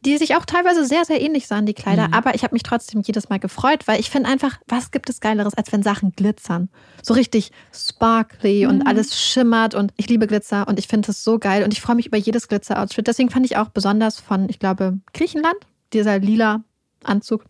die 0.07 0.17
sich 0.19 0.37
auch 0.37 0.47
teilweise 0.47 0.87
sehr, 0.87 1.05
sehr 1.05 1.21
ähnlich 1.21 1.49
sahen, 1.49 1.67
die 1.67 1.75
Kleider. 1.75 2.09
Mhm. 2.09 2.15
Aber 2.15 2.35
ich 2.37 2.45
habe 2.45 2.55
mich 2.55 2.63
trotzdem 2.63 3.03
jedes 3.05 3.29
Mal 3.29 3.41
gefreut, 3.41 3.87
weil 3.87 3.99
ich 3.99 4.09
finde 4.09 4.31
einfach, 4.31 4.59
was 4.69 4.93
gibt 4.93 5.11
es 5.11 5.21
Geileres, 5.21 5.55
als 5.55 5.73
wenn 5.73 5.83
Sachen 5.83 6.13
glitzern? 6.13 6.69
So 7.03 7.13
richtig 7.13 7.51
sparkly 7.75 8.65
mhm. 8.65 8.71
und 8.71 8.87
alles 8.87 9.21
schimmert 9.21 9.75
und 9.75 9.93
ich 9.97 10.09
liebe 10.09 10.29
Glitzer 10.29 10.69
und 10.69 10.79
ich 10.79 10.87
finde 10.87 11.11
es 11.11 11.25
so 11.25 11.41
geil 11.41 11.65
und 11.65 11.73
ich 11.73 11.81
freue 11.81 11.97
mich 11.97 12.07
über 12.07 12.17
jedes 12.17 12.47
Glitzer-Outfit. 12.47 13.07
Deswegen 13.07 13.31
fand 13.31 13.45
ich 13.45 13.57
auch 13.57 13.69
besonders 13.71 14.21
von, 14.21 14.49
ich 14.49 14.61
glaube, 14.61 15.01
Griechenland, 15.13 15.57
dieser 15.93 16.21
lila 16.21 16.63
Anzug, 17.03 17.45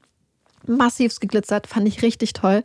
massivst 0.67 1.21
geglitzert, 1.21 1.67
fand 1.67 1.87
ich 1.87 2.03
richtig 2.03 2.33
toll. 2.33 2.65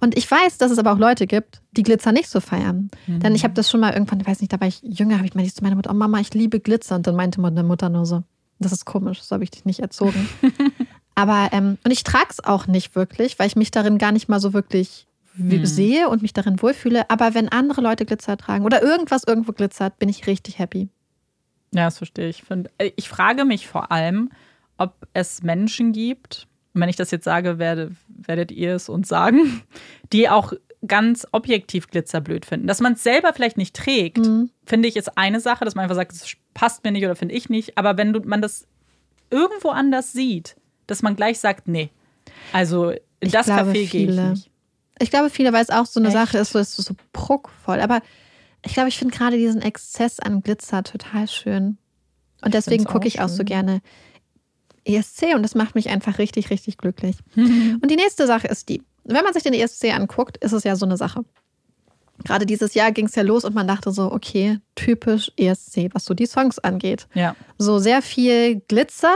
Und 0.00 0.16
ich 0.16 0.28
weiß, 0.28 0.58
dass 0.58 0.70
es 0.70 0.78
aber 0.78 0.92
auch 0.92 0.98
Leute 0.98 1.26
gibt, 1.26 1.62
die 1.72 1.82
Glitzer 1.82 2.12
nicht 2.12 2.28
so 2.28 2.40
feiern. 2.40 2.90
Mhm. 3.06 3.20
Denn 3.20 3.34
ich 3.34 3.44
habe 3.44 3.54
das 3.54 3.70
schon 3.70 3.80
mal 3.80 3.92
irgendwann, 3.92 4.20
ich 4.20 4.26
weiß 4.26 4.40
nicht, 4.40 4.52
da 4.52 4.60
war 4.60 4.68
ich 4.68 4.80
jünger, 4.82 5.16
habe 5.16 5.26
ich 5.26 5.34
mal 5.34 5.46
zu 5.46 5.62
meiner 5.62 5.76
Mutter, 5.76 5.90
oh 5.90 5.94
Mama, 5.94 6.20
ich 6.20 6.32
liebe 6.32 6.60
Glitzer. 6.60 6.96
Und 6.96 7.06
dann 7.06 7.16
meinte 7.16 7.40
meine 7.40 7.62
Mutter 7.62 7.88
nur 7.88 8.06
so, 8.06 8.22
das 8.62 8.72
ist 8.72 8.84
komisch, 8.84 9.22
so 9.22 9.34
habe 9.34 9.44
ich 9.44 9.50
dich 9.50 9.64
nicht 9.64 9.80
erzogen. 9.80 10.28
Aber, 11.14 11.50
ähm, 11.52 11.78
und 11.84 11.90
ich 11.90 12.04
trage 12.04 12.28
es 12.30 12.42
auch 12.42 12.66
nicht 12.66 12.94
wirklich, 12.96 13.38
weil 13.38 13.46
ich 13.46 13.56
mich 13.56 13.70
darin 13.70 13.98
gar 13.98 14.12
nicht 14.12 14.28
mal 14.28 14.40
so 14.40 14.52
wirklich 14.52 15.06
hm. 15.36 15.66
sehe 15.66 16.08
und 16.08 16.22
mich 16.22 16.32
darin 16.32 16.60
wohlfühle. 16.62 17.10
Aber 17.10 17.34
wenn 17.34 17.48
andere 17.48 17.80
Leute 17.80 18.06
Glitzer 18.06 18.36
tragen 18.36 18.64
oder 18.64 18.82
irgendwas 18.82 19.24
irgendwo 19.24 19.52
glitzert, 19.52 19.98
bin 19.98 20.08
ich 20.08 20.26
richtig 20.26 20.58
happy. 20.58 20.88
Ja, 21.74 21.84
das 21.86 21.98
verstehe 21.98 22.28
ich. 22.28 22.42
Äh, 22.78 22.92
ich 22.96 23.08
frage 23.08 23.44
mich 23.44 23.66
vor 23.66 23.92
allem, 23.92 24.30
ob 24.78 24.94
es 25.12 25.42
Menschen 25.42 25.92
gibt, 25.92 26.46
und 26.74 26.80
wenn 26.80 26.88
ich 26.88 26.96
das 26.96 27.10
jetzt 27.10 27.24
sage, 27.24 27.58
werde, 27.58 27.92
werdet 28.08 28.50
ihr 28.50 28.74
es 28.74 28.88
uns 28.88 29.08
sagen, 29.08 29.62
die 30.12 30.28
auch 30.28 30.52
ganz 30.86 31.26
objektiv 31.32 31.88
glitzerblöd 31.88 32.44
finden. 32.44 32.66
Dass 32.66 32.80
man 32.80 32.94
es 32.94 33.02
selber 33.02 33.32
vielleicht 33.32 33.56
nicht 33.56 33.74
trägt, 33.76 34.18
mhm. 34.18 34.50
finde 34.64 34.88
ich, 34.88 34.96
ist 34.96 35.16
eine 35.16 35.40
Sache, 35.40 35.64
dass 35.64 35.74
man 35.74 35.84
einfach 35.84 35.96
sagt, 35.96 36.12
es 36.12 36.36
passt 36.54 36.84
mir 36.84 36.92
nicht 36.92 37.04
oder 37.04 37.16
finde 37.16 37.34
ich 37.34 37.48
nicht. 37.48 37.78
Aber 37.78 37.96
wenn 37.96 38.12
du, 38.12 38.20
man 38.20 38.42
das 38.42 38.66
irgendwo 39.30 39.68
anders 39.68 40.12
sieht, 40.12 40.56
dass 40.86 41.02
man 41.02 41.16
gleich 41.16 41.38
sagt, 41.38 41.68
nee. 41.68 41.90
Also 42.52 42.90
in 42.90 42.98
ich 43.20 43.32
das 43.32 43.46
glaube, 43.46 43.70
Café 43.70 43.88
gehe 43.88 44.10
ich 44.10 44.16
nicht. 44.16 44.50
Ich 44.98 45.10
glaube, 45.10 45.30
viele, 45.30 45.52
weil 45.52 45.62
es 45.62 45.70
auch 45.70 45.86
so 45.86 46.00
eine 46.00 46.08
Echt? 46.08 46.16
Sache 46.16 46.38
ist, 46.38 46.52
so 46.52 46.58
ist 46.58 46.76
so 46.76 46.94
pruckvoll. 47.12 47.80
Aber 47.80 48.02
ich 48.64 48.74
glaube, 48.74 48.88
ich 48.88 48.98
finde 48.98 49.16
gerade 49.16 49.36
diesen 49.36 49.62
Exzess 49.62 50.20
an 50.20 50.42
Glitzer 50.42 50.82
total 50.82 51.28
schön. 51.28 51.78
Und 52.42 52.54
deswegen 52.54 52.84
gucke 52.84 53.06
ich 53.06 53.20
auch 53.20 53.28
so 53.28 53.44
gerne 53.44 53.80
ESC 54.84 55.34
und 55.34 55.42
das 55.42 55.54
macht 55.54 55.76
mich 55.76 55.88
einfach 55.88 56.18
richtig, 56.18 56.50
richtig 56.50 56.76
glücklich. 56.78 57.16
und 57.36 57.88
die 57.88 57.96
nächste 57.96 58.26
Sache 58.26 58.48
ist 58.48 58.68
die, 58.68 58.82
wenn 59.04 59.24
man 59.24 59.32
sich 59.32 59.42
den 59.42 59.54
ESC 59.54 59.94
anguckt, 59.94 60.36
ist 60.38 60.52
es 60.52 60.64
ja 60.64 60.76
so 60.76 60.86
eine 60.86 60.96
Sache. 60.96 61.24
Gerade 62.24 62.46
dieses 62.46 62.74
Jahr 62.74 62.92
ging 62.92 63.06
es 63.06 63.14
ja 63.14 63.22
los 63.22 63.44
und 63.44 63.54
man 63.54 63.66
dachte 63.66 63.90
so, 63.90 64.12
okay, 64.12 64.58
typisch 64.74 65.32
ESC, 65.36 65.88
was 65.92 66.04
so 66.04 66.14
die 66.14 66.26
Songs 66.26 66.58
angeht. 66.58 67.08
Ja. 67.14 67.34
So 67.58 67.78
sehr 67.78 68.00
viel 68.02 68.60
Glitzer, 68.68 69.14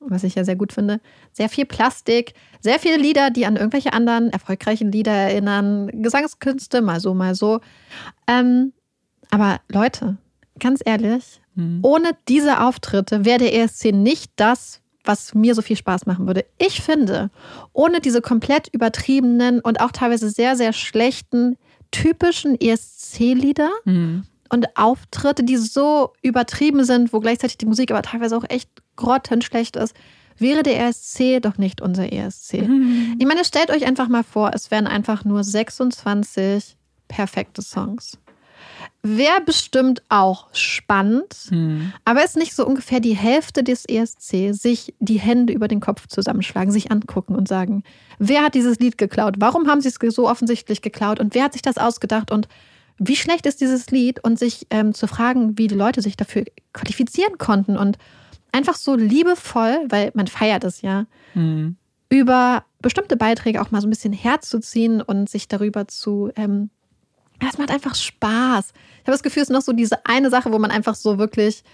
was 0.00 0.24
ich 0.24 0.34
ja 0.34 0.44
sehr 0.44 0.56
gut 0.56 0.72
finde, 0.72 1.00
sehr 1.32 1.48
viel 1.48 1.64
Plastik, 1.64 2.34
sehr 2.60 2.78
viele 2.78 2.96
Lieder, 2.96 3.30
die 3.30 3.46
an 3.46 3.56
irgendwelche 3.56 3.92
anderen 3.92 4.30
erfolgreichen 4.30 4.92
Lieder 4.92 5.12
erinnern, 5.12 6.02
Gesangskünste, 6.02 6.82
mal 6.82 7.00
so, 7.00 7.14
mal 7.14 7.34
so. 7.34 7.60
Ähm, 8.26 8.72
aber 9.30 9.60
Leute, 9.68 10.18
ganz 10.58 10.80
ehrlich, 10.84 11.40
mhm. 11.54 11.78
ohne 11.82 12.10
diese 12.28 12.60
Auftritte 12.60 13.24
wäre 13.24 13.38
der 13.38 13.54
ESC 13.54 13.92
nicht 13.92 14.32
das, 14.36 14.81
was 15.04 15.34
mir 15.34 15.54
so 15.54 15.62
viel 15.62 15.76
Spaß 15.76 16.06
machen 16.06 16.26
würde. 16.26 16.44
Ich 16.58 16.80
finde, 16.80 17.30
ohne 17.72 18.00
diese 18.00 18.20
komplett 18.20 18.68
übertriebenen 18.68 19.60
und 19.60 19.80
auch 19.80 19.92
teilweise 19.92 20.30
sehr, 20.30 20.56
sehr 20.56 20.72
schlechten, 20.72 21.56
typischen 21.90 22.58
ESC-Lieder 22.60 23.70
mhm. 23.84 24.24
und 24.48 24.76
Auftritte, 24.76 25.44
die 25.44 25.56
so 25.56 26.12
übertrieben 26.22 26.84
sind, 26.84 27.12
wo 27.12 27.20
gleichzeitig 27.20 27.58
die 27.58 27.66
Musik 27.66 27.90
aber 27.90 28.02
teilweise 28.02 28.36
auch 28.36 28.44
echt 28.48 28.70
grottenschlecht 28.96 29.76
ist, 29.76 29.94
wäre 30.38 30.62
der 30.62 30.86
ESC 30.86 31.40
doch 31.40 31.58
nicht 31.58 31.80
unser 31.80 32.12
ESC. 32.12 32.62
Mhm. 32.62 33.16
Ich 33.18 33.26
meine, 33.26 33.44
stellt 33.44 33.70
euch 33.70 33.86
einfach 33.86 34.08
mal 34.08 34.24
vor, 34.24 34.50
es 34.54 34.70
wären 34.70 34.86
einfach 34.86 35.24
nur 35.24 35.44
26 35.44 36.76
perfekte 37.08 37.62
Songs. 37.62 38.18
Wäre 39.02 39.40
bestimmt 39.44 40.02
auch 40.08 40.46
spannend, 40.52 41.34
hm. 41.48 41.92
aber 42.04 42.24
ist 42.24 42.36
nicht 42.36 42.54
so 42.54 42.64
ungefähr 42.64 43.00
die 43.00 43.16
Hälfte 43.16 43.64
des 43.64 43.84
ESC, 43.84 44.52
sich 44.52 44.94
die 45.00 45.18
Hände 45.18 45.52
über 45.52 45.66
den 45.66 45.80
Kopf 45.80 46.06
zusammenschlagen, 46.06 46.70
sich 46.70 46.92
angucken 46.92 47.34
und 47.34 47.48
sagen, 47.48 47.82
wer 48.18 48.42
hat 48.44 48.54
dieses 48.54 48.78
Lied 48.78 48.98
geklaut? 48.98 49.36
Warum 49.38 49.66
haben 49.66 49.80
sie 49.80 49.88
es 49.88 50.14
so 50.14 50.28
offensichtlich 50.28 50.82
geklaut? 50.82 51.18
Und 51.18 51.34
wer 51.34 51.44
hat 51.44 51.52
sich 51.52 51.62
das 51.62 51.78
ausgedacht? 51.78 52.30
Und 52.30 52.46
wie 52.98 53.16
schlecht 53.16 53.46
ist 53.46 53.60
dieses 53.60 53.90
Lied? 53.90 54.22
Und 54.22 54.38
sich 54.38 54.68
ähm, 54.70 54.94
zu 54.94 55.08
fragen, 55.08 55.58
wie 55.58 55.66
die 55.66 55.74
Leute 55.74 56.00
sich 56.00 56.16
dafür 56.16 56.44
qualifizieren 56.72 57.38
konnten 57.38 57.76
und 57.76 57.98
einfach 58.52 58.76
so 58.76 58.94
liebevoll, 58.94 59.78
weil 59.88 60.12
man 60.14 60.28
feiert 60.28 60.62
es 60.62 60.82
ja, 60.82 61.06
hm. 61.32 61.76
über 62.08 62.64
bestimmte 62.80 63.16
Beiträge 63.16 63.60
auch 63.60 63.72
mal 63.72 63.80
so 63.80 63.88
ein 63.88 63.90
bisschen 63.90 64.12
herzuziehen 64.12 65.02
und 65.02 65.28
sich 65.28 65.48
darüber 65.48 65.88
zu 65.88 66.30
ähm, 66.36 66.70
es 67.50 67.58
macht 67.58 67.70
einfach 67.70 67.94
Spaß. 67.94 68.72
Ich 68.74 69.00
habe 69.02 69.12
das 69.12 69.22
Gefühl, 69.22 69.42
es 69.42 69.48
ist 69.48 69.54
noch 69.54 69.62
so 69.62 69.72
diese 69.72 70.06
eine 70.06 70.30
Sache, 70.30 70.52
wo 70.52 70.58
man 70.58 70.70
einfach 70.70 70.94
so 70.94 71.18
wirklich, 71.18 71.64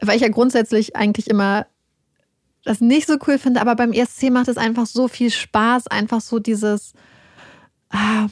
weil 0.00 0.16
ich 0.16 0.22
ja 0.22 0.28
grundsätzlich 0.28 0.96
eigentlich 0.96 1.28
immer 1.28 1.66
das 2.64 2.80
nicht 2.80 3.06
so 3.06 3.16
cool 3.26 3.38
finde, 3.38 3.60
aber 3.60 3.74
beim 3.74 3.92
ESC 3.92 4.30
macht 4.30 4.48
es 4.48 4.58
einfach 4.58 4.86
so 4.86 5.08
viel 5.08 5.30
Spaß, 5.30 5.86
einfach 5.86 6.20
so 6.20 6.38
dieses, 6.38 6.92
Ah, 7.90 8.28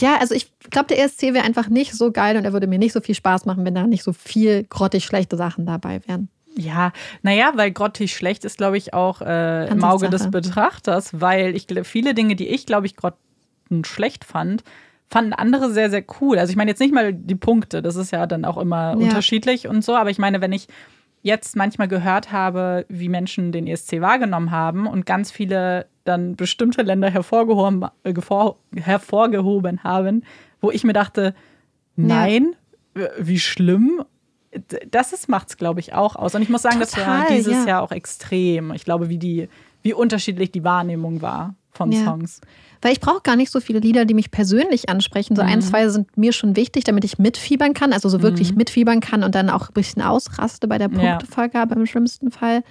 ja, 0.00 0.16
also 0.18 0.34
ich 0.34 0.52
glaube, 0.70 0.86
der 0.86 1.04
ESC 1.04 1.34
wäre 1.34 1.44
einfach 1.44 1.68
nicht 1.68 1.92
so 1.92 2.12
geil 2.12 2.36
und 2.36 2.44
er 2.44 2.52
würde 2.52 2.68
mir 2.68 2.78
nicht 2.78 2.92
so 2.92 3.00
viel 3.00 3.16
Spaß 3.16 3.44
machen, 3.44 3.64
wenn 3.64 3.74
da 3.74 3.86
nicht 3.86 4.04
so 4.04 4.12
viel 4.12 4.64
grottig 4.64 5.04
schlechte 5.04 5.36
Sachen 5.36 5.66
dabei 5.66 6.00
wären. 6.06 6.28
Ja, 6.56 6.92
naja, 7.22 7.52
weil 7.54 7.72
grottig 7.72 8.14
schlecht 8.14 8.44
ist, 8.44 8.58
glaube 8.58 8.78
ich, 8.78 8.94
auch 8.94 9.20
äh, 9.20 9.68
im 9.68 9.84
Auge 9.84 10.08
des 10.08 10.30
Betrachters, 10.30 11.20
weil 11.20 11.54
ich 11.54 11.66
viele 11.84 12.14
Dinge, 12.14 12.36
die 12.36 12.48
ich, 12.48 12.66
glaube 12.66 12.86
ich, 12.86 12.96
grottenschlecht 12.96 14.24
fand, 14.24 14.62
fanden 15.10 15.32
andere 15.32 15.70
sehr, 15.70 15.90
sehr 15.90 16.04
cool. 16.20 16.38
Also 16.38 16.50
ich 16.50 16.56
meine 16.56 16.70
jetzt 16.70 16.80
nicht 16.80 16.94
mal 16.94 17.12
die 17.14 17.34
Punkte, 17.34 17.82
das 17.82 17.96
ist 17.96 18.10
ja 18.10 18.26
dann 18.26 18.44
auch 18.44 18.58
immer 18.58 18.90
ja. 18.90 18.92
unterschiedlich 18.92 19.66
und 19.66 19.82
so, 19.82 19.96
aber 19.96 20.10
ich 20.10 20.18
meine, 20.18 20.40
wenn 20.40 20.52
ich 20.52 20.68
jetzt 21.22 21.56
manchmal 21.56 21.88
gehört 21.88 22.30
habe, 22.32 22.86
wie 22.88 23.08
Menschen 23.08 23.52
den 23.52 23.66
ESC 23.66 24.00
wahrgenommen 24.00 24.50
haben 24.50 24.86
und 24.86 25.06
ganz 25.06 25.30
viele 25.30 25.86
dann 26.04 26.36
bestimmte 26.36 26.82
Länder 26.82 27.10
hervorgehoben, 27.10 27.84
äh, 28.04 28.14
hervorgehoben 28.80 29.82
haben, 29.82 30.24
wo 30.60 30.70
ich 30.70 30.84
mir 30.84 30.92
dachte, 30.92 31.34
nein, 31.96 32.54
ja. 32.96 33.08
wie 33.18 33.38
schlimm. 33.38 34.02
Das 34.90 35.28
macht 35.28 35.50
es, 35.50 35.56
glaube 35.58 35.80
ich, 35.80 35.92
auch 35.92 36.16
aus. 36.16 36.34
Und 36.34 36.42
ich 36.42 36.48
muss 36.48 36.62
sagen, 36.62 36.80
Total, 36.80 37.04
das 37.04 37.06
war 37.06 37.36
dieses 37.36 37.64
ja. 37.64 37.66
Jahr 37.66 37.82
auch 37.82 37.92
extrem. 37.92 38.72
Ich 38.72 38.84
glaube, 38.84 39.10
wie, 39.10 39.18
die, 39.18 39.48
wie 39.82 39.92
unterschiedlich 39.92 40.50
die 40.50 40.64
Wahrnehmung 40.64 41.20
war 41.20 41.54
von 41.70 41.92
ja. 41.92 42.04
Songs. 42.04 42.40
Weil 42.82 42.92
ich 42.92 43.00
brauche 43.00 43.22
gar 43.22 43.36
nicht 43.36 43.50
so 43.50 43.60
viele 43.60 43.80
Lieder, 43.80 44.04
die 44.04 44.14
mich 44.14 44.30
persönlich 44.30 44.88
ansprechen. 44.88 45.36
So 45.36 45.42
mhm. 45.42 45.48
ein, 45.48 45.62
zwei 45.62 45.88
sind 45.88 46.16
mir 46.16 46.32
schon 46.32 46.56
wichtig, 46.56 46.84
damit 46.84 47.04
ich 47.04 47.18
mitfiebern 47.18 47.74
kann, 47.74 47.92
also 47.92 48.08
so 48.08 48.22
wirklich 48.22 48.52
mhm. 48.52 48.58
mitfiebern 48.58 49.00
kann 49.00 49.24
und 49.24 49.34
dann 49.34 49.50
auch 49.50 49.68
ein 49.68 49.74
bisschen 49.74 50.02
ausraste 50.02 50.68
bei 50.68 50.78
der 50.78 50.88
Punktevergabe 50.88 51.74
ja. 51.74 51.80
im 51.80 51.86
schlimmsten 51.86 52.30
Fall. 52.30 52.62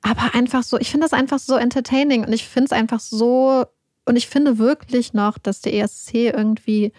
Aber 0.00 0.34
einfach 0.34 0.62
so, 0.62 0.78
ich 0.78 0.90
finde 0.90 1.04
das 1.04 1.12
einfach 1.12 1.38
so 1.38 1.56
entertaining 1.56 2.24
und 2.24 2.32
ich 2.32 2.46
finde 2.46 2.66
es 2.66 2.72
einfach 2.72 3.00
so, 3.00 3.64
und 4.04 4.16
ich 4.16 4.28
finde 4.28 4.58
wirklich 4.58 5.12
noch, 5.12 5.38
dass 5.38 5.60
der 5.60 5.74
ESC 5.74 6.14
irgendwie 6.14 6.92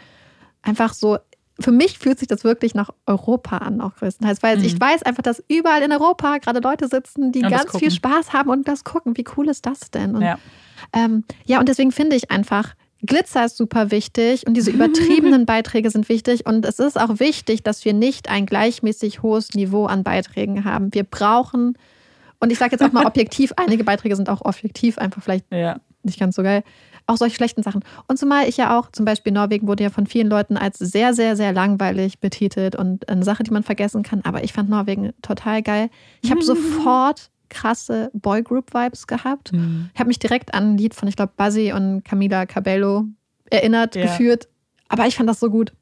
einfach 0.62 0.94
so 0.94 1.18
für 1.60 1.72
mich 1.72 2.00
fühlt 2.00 2.18
sich 2.18 2.28
das 2.28 2.44
wirklich 2.44 2.74
nach 2.74 2.90
Europa 3.06 3.58
an, 3.58 3.80
auch 3.80 3.96
größtenteils. 3.96 4.42
Weil 4.42 4.58
mhm. 4.58 4.66
ich 4.66 4.80
weiß 4.80 5.04
einfach, 5.04 5.22
dass 5.22 5.44
überall 5.48 5.84
in 5.84 5.92
Europa 5.92 6.38
gerade 6.40 6.60
Leute 6.60 6.88
sitzen, 6.88 7.32
die 7.32 7.44
und 7.44 7.52
ganz 7.52 7.78
viel 7.78 7.92
Spaß 7.92 8.34
haben 8.34 8.50
und 8.50 8.68
das 8.68 8.84
gucken. 8.84 9.16
Wie 9.18 9.26
cool 9.38 9.50
ist 9.50 9.66
das 9.66 9.92
denn? 9.92 10.16
Und 10.16 10.24
ja. 10.24 10.40
Ähm, 10.92 11.24
ja, 11.46 11.60
und 11.60 11.70
deswegen 11.70 11.92
finde 11.92 12.16
ich 12.16 12.32
einfach, 12.32 12.76
Glitzer 13.06 13.46
ist 13.46 13.58
super 13.58 13.92
wichtig 13.92 14.48
und 14.48 14.56
diese 14.56 14.72
übertriebenen 14.72 15.46
Beiträge 15.46 15.90
sind 15.90 16.10
wichtig. 16.10 16.46
Und 16.46 16.66
es 16.66 16.80
ist 16.80 17.00
auch 17.00 17.20
wichtig, 17.20 17.64
dass 17.64 17.86
wir 17.86 17.94
nicht 17.94 18.30
ein 18.30 18.46
gleichmäßig 18.46 19.22
hohes 19.22 19.54
Niveau 19.54 19.86
an 19.86 20.04
Beiträgen 20.04 20.66
haben. 20.66 20.94
Wir 20.94 21.04
brauchen, 21.04 21.78
und 22.40 22.52
ich 22.52 22.58
sage 22.58 22.72
jetzt 22.72 22.84
auch 22.84 22.92
mal 22.92 23.06
objektiv, 23.08 23.54
einige 23.58 23.84
Beiträge 23.84 24.16
sind 24.16 24.30
auch 24.30 24.42
objektiv 24.44 24.98
einfach 24.98 25.22
vielleicht 25.22 25.46
ja. 25.52 25.80
nicht 26.04 26.20
ganz 26.20 26.36
so 26.36 26.44
geil. 26.44 26.64
Auch 27.06 27.18
solche 27.18 27.36
schlechten 27.36 27.64
Sachen. 27.64 27.84
Und 28.08 28.18
zumal 28.18 28.48
ich 28.48 28.56
ja 28.56 28.80
auch, 28.80 28.90
zum 28.92 29.04
Beispiel 29.04 29.34
Norwegen 29.34 29.68
wurde 29.68 29.84
ja 29.84 29.90
von 29.90 30.08
vielen 30.08 30.30
Leuten 30.30 30.56
als 30.56 30.80
sehr, 30.80 31.14
sehr, 31.14 31.36
sehr 31.36 31.52
langweilig 31.52 32.20
betitelt 32.20 32.78
und 32.78 33.10
eine 33.10 33.26
Sache, 33.26 33.44
die 33.44 33.52
man 33.52 33.64
vergessen 33.64 34.04
kann. 34.04 34.22
Aber 34.24 34.46
ich 34.46 34.54
fand 34.54 34.70
Norwegen 34.70 35.12
total 35.22 35.62
geil. 35.62 35.90
Ich 36.22 36.32
habe 36.32 36.42
sofort 36.46 37.30
krasse 37.54 38.10
Boygroup-Vibes 38.14 39.08
gehabt. 39.08 39.54
Mhm. 39.54 39.90
Ich 39.94 40.00
habe 40.00 40.08
mich 40.08 40.20
direkt 40.20 40.54
an 40.54 40.74
ein 40.74 40.78
Lied 40.78 40.94
von, 40.94 41.08
ich 41.08 41.16
glaube, 41.16 41.34
Buzzy 41.38 41.72
und 41.74 42.04
Camila 42.04 42.46
Cabello 42.46 43.06
erinnert, 43.50 43.96
ja. 43.96 44.04
geführt. 44.04 44.48
Aber 44.90 45.08
ich 45.08 45.16
fand 45.16 45.30
das 45.30 45.40
so 45.40 45.50
gut. 45.50 45.74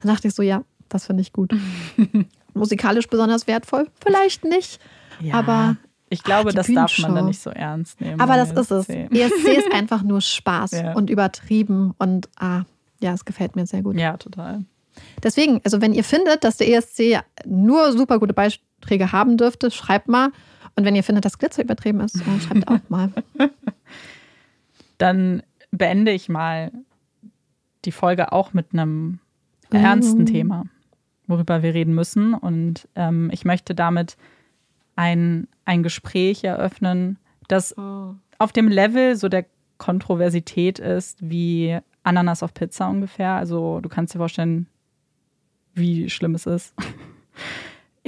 Dann 0.00 0.12
dachte 0.12 0.28
ich 0.28 0.34
so, 0.34 0.42
ja, 0.42 0.62
das 0.88 1.06
finde 1.06 1.22
ich 1.22 1.32
gut. 1.32 1.52
Musikalisch 2.54 3.08
besonders 3.08 3.46
wertvoll? 3.46 3.88
Vielleicht 4.02 4.44
nicht. 4.44 4.80
Ja, 5.20 5.34
aber 5.34 5.76
ich 6.10 6.22
glaube, 6.22 6.50
ah, 6.50 6.52
das 6.52 6.66
darf 6.66 6.98
man 7.00 7.14
da 7.14 7.22
nicht 7.22 7.40
so 7.40 7.50
ernst 7.50 8.00
nehmen. 8.00 8.20
Aber 8.20 8.36
das 8.36 8.52
ist 8.52 8.70
es. 8.70 8.88
ESC 8.88 9.58
ist 9.58 9.72
einfach 9.72 10.02
nur 10.02 10.20
Spaß 10.20 10.70
ja. 10.72 10.92
und 10.94 11.10
übertrieben 11.10 11.94
und 11.98 12.28
ah, 12.38 12.62
ja, 13.00 13.12
es 13.12 13.24
gefällt 13.24 13.56
mir 13.56 13.66
sehr 13.66 13.82
gut. 13.82 13.96
Ja, 13.96 14.16
total. 14.16 14.64
Deswegen, 15.22 15.60
also 15.64 15.80
wenn 15.80 15.92
ihr 15.92 16.04
findet, 16.04 16.44
dass 16.44 16.56
der 16.56 16.68
ESC 16.68 17.20
nur 17.44 17.92
super 17.92 18.18
gute 18.18 18.34
Beiträge 18.34 19.12
haben 19.12 19.36
dürfte, 19.36 19.70
schreibt 19.70 20.08
mal. 20.08 20.30
Und 20.78 20.84
wenn 20.84 20.94
ihr 20.94 21.02
findet, 21.02 21.24
dass 21.24 21.38
Glitzer 21.38 21.64
übertrieben 21.64 21.98
ist, 21.98 22.22
schreibt 22.22 22.68
auch 22.68 22.88
mal. 22.88 23.10
Dann 24.98 25.42
beende 25.72 26.12
ich 26.12 26.28
mal 26.28 26.70
die 27.84 27.90
Folge 27.90 28.30
auch 28.30 28.52
mit 28.52 28.72
einem 28.72 29.18
ernsten 29.72 30.22
mm. 30.22 30.26
Thema, 30.26 30.66
worüber 31.26 31.64
wir 31.64 31.74
reden 31.74 31.96
müssen. 31.96 32.32
Und 32.32 32.86
ähm, 32.94 33.28
ich 33.32 33.44
möchte 33.44 33.74
damit 33.74 34.16
ein, 34.94 35.48
ein 35.64 35.82
Gespräch 35.82 36.44
eröffnen, 36.44 37.18
das 37.48 37.76
oh. 37.76 38.14
auf 38.38 38.52
dem 38.52 38.68
Level 38.68 39.16
so 39.16 39.28
der 39.28 39.46
Kontroversität 39.78 40.78
ist 40.78 41.18
wie 41.28 41.76
Ananas 42.04 42.44
auf 42.44 42.54
Pizza 42.54 42.88
ungefähr. 42.88 43.32
Also 43.32 43.80
du 43.80 43.88
kannst 43.88 44.14
dir 44.14 44.18
vorstellen, 44.18 44.68
wie 45.74 46.08
schlimm 46.08 46.36
es 46.36 46.46
ist. 46.46 46.72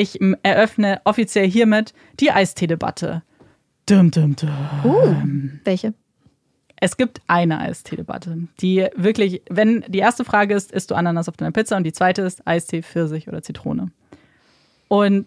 Ich 0.00 0.18
eröffne 0.42 1.02
offiziell 1.04 1.46
hiermit 1.46 1.92
die 2.20 2.30
Eistee-Debatte. 2.30 3.22
Dum, 3.84 4.10
dum, 4.10 4.34
dum. 4.34 4.48
Uh, 4.82 5.14
welche? 5.64 5.92
Es 6.76 6.96
gibt 6.96 7.20
eine 7.26 7.58
Eistee-Debatte, 7.58 8.48
die 8.62 8.86
wirklich, 8.96 9.42
wenn 9.50 9.84
die 9.88 9.98
erste 9.98 10.24
Frage 10.24 10.54
ist, 10.54 10.72
isst 10.72 10.90
du 10.90 10.94
Ananas 10.94 11.28
auf 11.28 11.36
deiner 11.36 11.52
Pizza 11.52 11.76
und 11.76 11.84
die 11.84 11.92
zweite 11.92 12.22
ist 12.22 12.46
Eistee, 12.46 12.82
Pfirsich 12.82 13.28
oder 13.28 13.42
Zitrone. 13.42 13.88
Und 14.88 15.26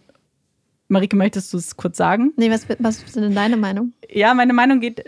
Marike, 0.89 1.15
möchtest 1.15 1.51
du 1.53 1.57
es 1.57 1.77
kurz 1.77 1.97
sagen? 1.97 2.33
Nee, 2.35 2.51
was, 2.51 2.67
was 2.79 3.03
ist 3.03 3.15
denn 3.15 3.33
deine 3.33 3.57
Meinung? 3.57 3.93
Ja, 4.09 4.33
meine 4.33 4.53
Meinung 4.53 4.79
geht 4.79 5.03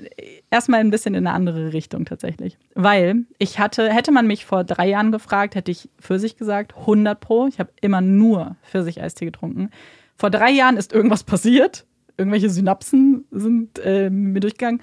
erstmal 0.49 0.79
ein 0.79 0.89
bisschen 0.89 1.13
in 1.13 1.27
eine 1.27 1.35
andere 1.35 1.73
Richtung 1.73 2.05
tatsächlich. 2.05 2.57
Weil 2.73 3.25
ich 3.37 3.59
hatte, 3.59 3.89
hätte 3.89 4.11
man 4.11 4.25
mich 4.25 4.45
vor 4.45 4.63
drei 4.63 4.87
Jahren 4.87 5.11
gefragt, 5.11 5.55
hätte 5.55 5.71
ich 5.71 5.89
Pfirsich 5.99 6.37
gesagt, 6.37 6.75
100 6.75 7.19
Pro. 7.19 7.47
Ich 7.47 7.59
habe 7.59 7.71
immer 7.81 8.01
nur 8.01 8.55
Pfirsich-Eistee 8.63 9.25
getrunken. 9.25 9.69
Vor 10.17 10.29
drei 10.29 10.49
Jahren 10.49 10.77
ist 10.77 10.93
irgendwas 10.93 11.23
passiert. 11.23 11.85
Irgendwelche 12.17 12.49
Synapsen 12.49 13.25
sind 13.31 13.77
äh, 13.79 14.09
mir 14.09 14.39
durchgegangen. 14.39 14.81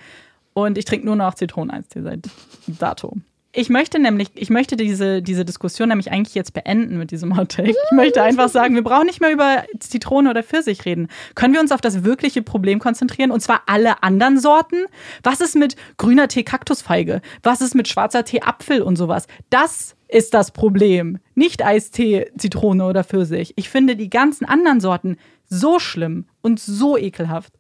Und 0.53 0.77
ich 0.77 0.85
trinke 0.85 1.07
nur 1.07 1.17
noch 1.17 1.35
Zitroneneistee 1.35 2.03
seit 2.03 2.29
dato. 2.67 3.17
Ich 3.55 3.69
möchte 3.69 3.99
nämlich, 3.99 4.31
ich 4.35 4.49
möchte 4.49 4.77
diese, 4.77 5.21
diese 5.21 5.45
Diskussion 5.45 5.91
nämlich 5.91 6.11
eigentlich 6.11 6.35
jetzt 6.35 6.55
beenden 6.55 6.97
mit 6.97 7.11
diesem 7.11 7.37
Hot 7.37 7.51
Take. 7.51 7.71
Ich 7.71 7.77
möchte 7.97 8.23
einfach 8.23 8.49
sagen, 8.49 8.75
wir 8.75 8.83
brauchen 8.83 9.07
nicht 9.07 9.21
mehr 9.21 9.31
über 9.31 9.65
Zitrone 9.79 10.31
oder 10.31 10.43
Pfirsich 10.43 10.87
reden. 10.87 11.09
Können 11.35 11.53
wir 11.53 11.61
uns 11.61 11.71
auf 11.71 11.83
das 11.83 12.03
wirkliche 12.03 12.41
Problem 12.41 12.79
konzentrieren? 12.79 13.31
Und 13.31 13.41
zwar 13.41 13.63
alle 13.67 14.03
anderen 14.03 14.41
Sorten? 14.41 14.87
Was 15.23 15.43
ist 15.43 15.55
mit 15.55 15.77
grüner 15.99 16.29
Tee 16.29 16.45
Kaktusfeige? 16.45 17.21
Was 17.43 17.61
ist 17.61 17.75
mit 17.75 17.89
schwarzer 17.89 18.25
Tee 18.25 18.41
Apfel 18.41 18.81
und 18.81 18.97
sowas? 18.97 19.27
Das 19.51 19.97
ist 20.09 20.33
das 20.33 20.51
Problem. 20.53 21.19
Nicht 21.35 21.63
Eistee, 21.63 22.31
Zitrone 22.39 22.87
oder 22.87 23.05
Pfirsich. 23.05 23.53
Ich 23.57 23.69
finde 23.69 23.97
die 23.97 24.09
ganzen 24.09 24.47
anderen 24.47 24.81
Sorten 24.81 25.19
so 25.45 25.79
schlimm 25.79 26.25
und 26.41 26.59
so 26.59 26.97
ekelhaft. 26.97 27.53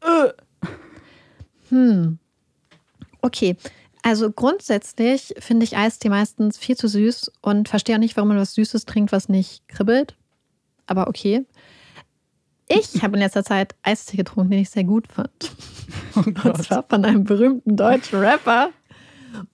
Äh. 0.00 0.30
Hm. 1.68 2.18
Okay. 3.20 3.56
Also 4.02 4.32
grundsätzlich 4.32 5.34
finde 5.38 5.64
ich 5.64 5.76
Eistee 5.76 6.08
meistens 6.08 6.58
viel 6.58 6.76
zu 6.76 6.88
süß 6.88 7.30
und 7.40 7.68
verstehe 7.68 7.94
auch 7.94 8.00
nicht, 8.00 8.16
warum 8.16 8.28
man 8.28 8.38
was 8.38 8.54
Süßes 8.54 8.84
trinkt, 8.84 9.12
was 9.12 9.28
nicht 9.28 9.66
kribbelt. 9.68 10.16
Aber 10.86 11.06
okay. 11.06 11.46
Ich 12.68 13.02
habe 13.02 13.16
in 13.16 13.22
letzter 13.22 13.44
Zeit 13.44 13.76
Eistee 13.82 14.16
getrunken, 14.16 14.50
den 14.50 14.60
ich 14.60 14.70
sehr 14.70 14.84
gut 14.84 15.06
fand. 15.06 15.52
Oh 16.16 16.20
und 16.44 16.62
zwar 16.64 16.84
von 16.88 17.04
einem 17.04 17.24
berühmten 17.24 17.76
deutschen 17.76 18.18
Rapper. 18.18 18.70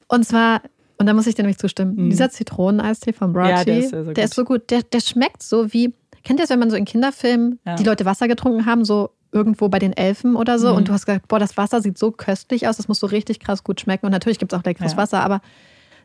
Und 0.09 0.27
zwar, 0.27 0.62
und 0.97 1.07
da 1.07 1.12
muss 1.12 1.27
ich 1.27 1.35
dir 1.35 1.43
nämlich 1.43 1.59
zustimmen, 1.59 1.95
mhm. 1.97 2.11
dieser 2.11 2.31
Zitroneneistee 2.31 3.12
von 3.12 3.35
Brochi, 3.35 3.51
ja, 3.51 3.65
der, 3.65 3.79
ist, 3.79 3.93
der, 3.93 4.05
der 4.05 4.25
ist 4.25 4.35
so 4.35 4.45
gut. 4.45 4.70
Der, 4.70 4.83
der 4.83 5.01
schmeckt 5.01 5.43
so 5.43 5.73
wie, 5.75 5.93
kennt 6.25 6.41
ihr 6.41 6.45
das, 6.45 6.51
wenn 6.51 6.59
man 6.59 6.70
so 6.70 6.77
in 6.77 6.87
Kinderfilmen 6.87 7.61
ja. 7.66 7.77
die 7.77 7.85
Leute 7.85 8.07
Wasser 8.07 8.29
getrunken 8.29 8.65
haben, 8.65 8.87
so 8.87 9.11
irgendwo 9.33 9.69
bei 9.69 9.79
den 9.79 9.93
Elfen 9.93 10.37
oder 10.37 10.59
so 10.59 10.71
mhm. 10.71 10.77
und 10.77 10.89
du 10.89 10.93
hast 10.93 11.07
gesagt, 11.07 11.29
boah, 11.29 11.39
das 11.39 11.57
Wasser 11.57 11.83
sieht 11.83 11.99
so 11.99 12.11
köstlich 12.11 12.67
aus, 12.67 12.77
das 12.77 12.89
muss 12.89 12.99
so 12.99 13.07
richtig 13.07 13.41
krass 13.41 13.65
gut 13.65 13.81
schmecken. 13.81 14.07
Und 14.07 14.13
natürlich 14.13 14.39
gibt 14.39 14.53
es 14.53 14.59
auch 14.59 14.65
leckeres 14.65 14.93
ja. 14.93 14.99
Wasser, 14.99 15.21
aber 15.21 15.41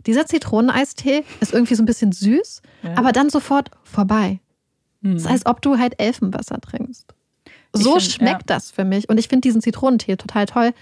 dieser 0.05 0.25
Zitroneneistee 0.25 1.23
ist 1.39 1.53
irgendwie 1.53 1.75
so 1.75 1.83
ein 1.83 1.85
bisschen 1.85 2.11
süß, 2.11 2.61
ja. 2.83 2.97
aber 2.97 3.11
dann 3.11 3.29
sofort 3.29 3.71
vorbei. 3.83 4.39
Mhm. 5.01 5.13
Das 5.13 5.23
ist, 5.23 5.29
als 5.29 5.45
ob 5.45 5.61
du 5.61 5.77
halt 5.77 5.99
Elfenwasser 5.99 6.59
trinkst. 6.59 7.13
So 7.73 7.93
find, 7.97 8.03
schmeckt 8.03 8.49
ja. 8.49 8.55
das 8.55 8.71
für 8.71 8.83
mich. 8.83 9.09
Und 9.09 9.17
ich 9.17 9.27
finde 9.27 9.41
diesen 9.41 9.61
Zitronentee 9.61 10.15
total 10.15 10.45
toll. 10.45 10.73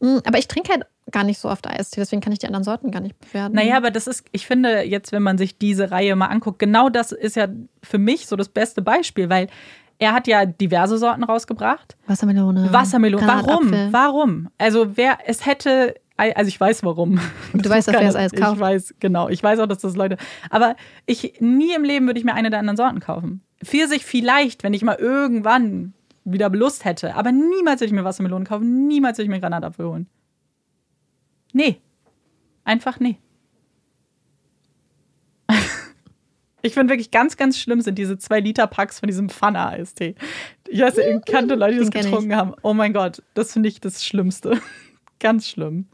Mm, 0.00 0.18
aber 0.24 0.38
ich 0.38 0.48
trinke 0.48 0.72
halt 0.72 0.84
gar 1.10 1.24
nicht 1.24 1.38
so 1.38 1.50
oft 1.50 1.66
Eistee, 1.66 2.00
deswegen 2.00 2.22
kann 2.22 2.32
ich 2.32 2.38
die 2.38 2.46
anderen 2.46 2.64
Sorten 2.64 2.90
gar 2.90 3.00
nicht 3.00 3.18
bewerten. 3.18 3.54
Naja, 3.54 3.76
aber 3.76 3.90
das 3.90 4.06
ist, 4.06 4.24
ich 4.32 4.46
finde, 4.46 4.82
jetzt, 4.82 5.12
wenn 5.12 5.22
man 5.22 5.36
sich 5.36 5.58
diese 5.58 5.90
Reihe 5.90 6.14
mal 6.16 6.26
anguckt, 6.26 6.58
genau 6.58 6.88
das 6.88 7.12
ist 7.12 7.36
ja 7.36 7.48
für 7.82 7.98
mich 7.98 8.26
so 8.26 8.36
das 8.36 8.48
beste 8.48 8.82
Beispiel, 8.82 9.28
weil 9.28 9.48
er 10.02 10.12
hat 10.12 10.26
ja 10.26 10.46
diverse 10.46 10.98
Sorten 10.98 11.22
rausgebracht. 11.22 11.96
Wassermelone. 12.08 12.72
Wassermelone. 12.72 13.24
Warum? 13.24 13.72
Warum? 13.92 14.48
Also 14.58 14.96
wer, 14.96 15.18
es 15.26 15.46
hätte, 15.46 15.94
also 16.16 16.48
ich 16.48 16.60
weiß 16.60 16.82
warum. 16.82 17.20
Du 17.54 17.70
weißt 17.70 17.88
auch, 17.88 17.92
wer 17.92 18.08
es 18.08 18.16
alles 18.16 18.32
kauft. 18.32 18.54
Ich 18.54 18.60
weiß, 18.60 18.94
genau. 18.98 19.28
Ich 19.28 19.40
weiß 19.40 19.60
auch, 19.60 19.68
dass 19.68 19.78
das 19.78 19.94
Leute, 19.94 20.16
aber 20.50 20.74
ich, 21.06 21.34
nie 21.38 21.72
im 21.72 21.84
Leben 21.84 22.06
würde 22.06 22.18
ich 22.18 22.24
mir 22.24 22.34
eine 22.34 22.50
der 22.50 22.58
anderen 22.58 22.76
Sorten 22.76 22.98
kaufen. 22.98 23.42
Pfirsich 23.64 24.04
vielleicht, 24.04 24.64
wenn 24.64 24.74
ich 24.74 24.82
mal 24.82 24.96
irgendwann 24.96 25.94
wieder 26.24 26.50
Lust 26.50 26.84
hätte. 26.84 27.14
Aber 27.14 27.30
niemals 27.30 27.80
würde 27.80 27.86
ich 27.86 27.92
mir 27.92 28.04
Wassermelonen 28.04 28.46
kaufen. 28.46 28.88
Niemals 28.88 29.18
würde 29.18 29.24
ich 29.24 29.30
mir 29.30 29.38
Granatapfel 29.40 29.86
holen. 29.86 30.08
Nee. 31.52 31.80
Einfach 32.64 32.98
nee. 32.98 33.18
Ich 36.62 36.74
finde 36.74 36.92
wirklich 36.92 37.10
ganz, 37.10 37.36
ganz 37.36 37.58
schlimm 37.58 37.80
sind 37.80 37.96
diese 37.96 38.18
zwei 38.18 38.40
Liter 38.40 38.66
Packs 38.68 39.00
von 39.00 39.08
diesem 39.08 39.28
Pfanne-Eistee. 39.28 40.14
Ich 40.68 40.80
weiß, 40.80 40.96
ich 40.98 41.24
kannte 41.26 41.56
Leute, 41.56 41.74
die 41.74 41.80
das 41.80 41.90
getrunken 41.90 42.34
haben. 42.36 42.54
Oh 42.62 42.72
mein 42.72 42.92
Gott, 42.92 43.22
das 43.34 43.52
finde 43.52 43.68
ich 43.68 43.80
das 43.80 44.04
Schlimmste. 44.04 44.60
ganz 45.18 45.48
schlimm. 45.48 45.86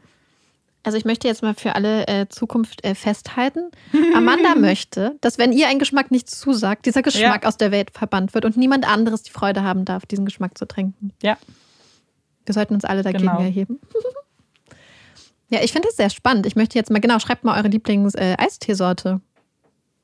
Also 0.83 0.97
ich 0.97 1.05
möchte 1.05 1.27
jetzt 1.27 1.43
mal 1.43 1.53
für 1.55 1.75
alle 1.75 2.07
äh, 2.07 2.27
Zukunft 2.29 2.85
äh, 2.85 2.95
festhalten. 2.95 3.69
Amanda 4.15 4.55
möchte, 4.57 5.17
dass 5.21 5.37
wenn 5.37 5.51
ihr 5.51 5.67
ein 5.67 5.77
Geschmack 5.79 6.09
nicht 6.09 6.29
zusagt, 6.29 6.85
dieser 6.85 7.01
Geschmack 7.01 7.45
aus 7.45 7.57
der 7.57 7.71
Welt 7.71 7.91
verbannt 7.91 8.33
wird 8.33 8.45
und 8.45 8.55
niemand 8.55 8.87
anderes 8.87 9.23
die 9.23 9.31
Freude 9.31 9.63
haben 9.63 9.83
darf, 9.85 10.05
diesen 10.05 10.25
Geschmack 10.25 10.57
zu 10.57 10.65
trinken. 10.67 11.11
Ja. 11.21 11.37
Wir 12.45 12.53
sollten 12.53 12.73
uns 12.75 12.85
alle 12.85 13.03
dagegen 13.03 13.23
Genau. 13.25 13.39
erheben. 13.41 13.79
ja, 15.49 15.59
ich 15.61 15.71
finde 15.73 15.89
das 15.89 15.97
sehr 15.97 16.09
spannend. 16.09 16.45
Ich 16.45 16.55
möchte 16.55 16.77
jetzt 16.79 16.89
mal, 16.89 16.99
genau, 16.99 17.19
schreibt 17.19 17.43
mal 17.43 17.57
eure 17.57 17.67
Lieblings-Eisteesorte. 17.67 19.19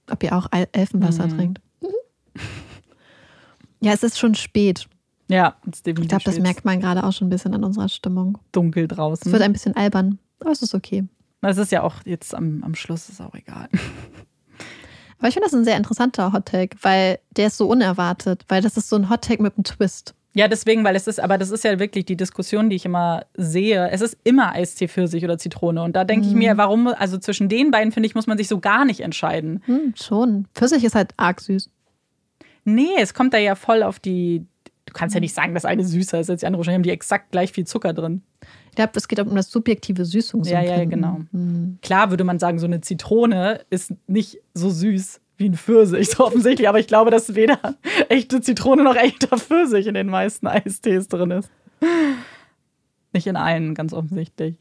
Ob 0.10 0.22
ihr 0.24 0.36
auch 0.36 0.48
Elfenwasser 0.72 1.28
Mhm. 1.28 1.36
trinkt. 1.38 1.62
ja, 3.82 3.94
es 3.94 4.04
ist 4.04 4.18
schon 4.20 4.36
spät. 4.36 4.88
Ja, 5.28 5.56
ist 5.66 5.78
Ich 5.78 5.84
definitiv 5.84 6.10
glaube, 6.10 6.24
das 6.26 6.40
merkt 6.40 6.66
man 6.66 6.80
gerade 6.80 7.04
auch 7.04 7.12
schon 7.12 7.28
ein 7.28 7.32
bisschen 7.32 7.54
an 7.56 7.64
unserer 7.64 7.90
Stimmung. 7.90 8.38
dunkel 8.52 8.84
Es 8.84 8.90
draußen. 8.96 9.32
wird 9.32 9.42
ein 9.42 9.54
bisschen 9.54 9.76
albern, 9.76 10.20
aber 10.40 10.52
es 10.52 10.62
ist 10.62 10.76
okay. 10.76 11.04
Das 11.42 11.58
ist 11.58 11.72
ja 11.72 11.84
auch 11.84 11.96
jetzt 12.06 12.34
am, 12.36 12.64
am 12.64 12.76
Schluss 12.76 13.10
ist 13.10 13.22
auch 13.22 13.34
egal. 13.36 13.68
Aber 15.18 15.28
ich 15.28 15.34
finde 15.34 15.48
das 15.48 15.54
ein 15.54 15.64
sehr 15.64 15.78
interessanter 15.78 16.34
Hottake, 16.34 16.78
weil 16.82 17.20
der 17.36 17.48
ist 17.48 17.58
so 17.58 17.68
unerwartet, 17.68 18.46
weil 18.50 18.62
das 18.62 18.78
ist 18.78 18.90
so 18.90 18.96
ein 18.96 19.10
Hottake 19.10 19.42
mit 19.42 19.56
einem 19.56 19.64
Twist. 19.64 20.14
Ja, 20.36 20.48
deswegen, 20.50 20.84
weil 20.84 20.96
es 20.98 21.08
ist, 21.08 21.20
aber 21.20 21.38
das 21.38 21.50
ist 21.50 21.64
ja 21.64 21.80
wirklich 21.80 22.06
die 22.06 22.18
Diskussion, 22.18 22.70
die 22.70 22.76
ich 22.76 22.86
immer 22.86 23.26
sehe. 23.36 23.90
Es 23.90 24.02
ist 24.02 24.18
immer 24.26 24.52
Eistee 24.52 24.88
Pfirsich 24.90 25.24
oder 25.24 25.38
Zitrone. 25.38 25.82
Und 25.82 25.96
da 25.96 26.04
denke 26.04 26.28
ich 26.28 26.34
Mhm. 26.34 26.40
mir, 26.40 26.58
warum, 26.58 26.88
also 26.88 27.18
zwischen 27.18 27.48
den 27.48 27.72
beiden, 27.72 27.94
finde 27.94 28.08
ich, 28.08 28.16
muss 28.16 28.28
man 28.28 28.38
sich 28.38 28.50
so 28.50 28.60
gar 28.60 28.84
nicht 28.84 29.00
entscheiden. 29.00 29.64
Hm, 29.66 29.94
schon. 29.96 30.46
Pfirsich 30.54 30.84
ist 30.84 30.94
halt 30.94 31.12
arg 31.16 31.40
süß. 31.40 31.70
Nee, 32.66 32.90
es 33.00 33.14
kommt 33.14 33.34
da 33.34 33.38
ja 33.38 33.56
voll 33.56 33.82
auf 33.82 34.00
die. 34.00 34.46
Du 34.88 34.94
kannst 34.94 35.16
ja 35.16 35.20
nicht 35.22 35.34
sagen, 35.34 35.54
dass 35.54 35.66
eine 35.66 35.84
süßer 35.84 36.20
ist 36.20 36.30
als 36.30 36.42
die 36.42 36.46
andere. 36.48 36.60
Wahrscheinlich 36.60 36.78
haben 36.80 36.84
die 36.84 36.90
exakt 36.92 37.32
gleich 37.32 37.52
viel 37.52 37.66
Zucker 37.66 37.94
drin. 37.94 38.22
Ich 38.70 38.76
glaube, 38.76 38.92
es 38.96 39.08
geht 39.08 39.20
um 39.20 39.36
das 39.36 39.50
subjektive 39.50 40.04
Süßungsempfinden. 40.06 40.74
Ja, 40.76 40.84
ja, 40.84 40.86
genau. 40.86 41.22
Hm. 41.32 41.78
Klar 41.82 42.10
würde 42.12 42.24
man 42.24 42.40
sagen, 42.40 42.60
so 42.60 42.66
eine 42.66 42.82
Zitrone 42.82 43.62
ist 43.70 43.94
nicht 44.08 44.40
so 44.54 44.70
süß 44.70 45.22
wie 45.38 45.50
ein 45.50 45.56
Pfirsich, 45.56 46.10
so 46.10 46.26
offensichtlich. 46.26 46.70
Aber 46.70 46.80
ich 46.80 46.88
glaube, 46.88 47.12
dass 47.12 47.36
weder 47.36 47.60
echte 48.10 48.42
Zitrone 48.42 48.84
noch 48.84 48.96
echter 48.96 49.38
Pfirsich 49.38 49.88
in 49.88 49.94
den 49.94 50.08
meisten 50.08 50.48
Eistees 50.48 51.08
drin 51.08 51.32
ist. 51.32 51.50
Nicht 53.14 53.28
in 53.28 53.36
allen, 53.36 53.76
ganz 53.76 53.94
offensichtlich. 53.94 54.58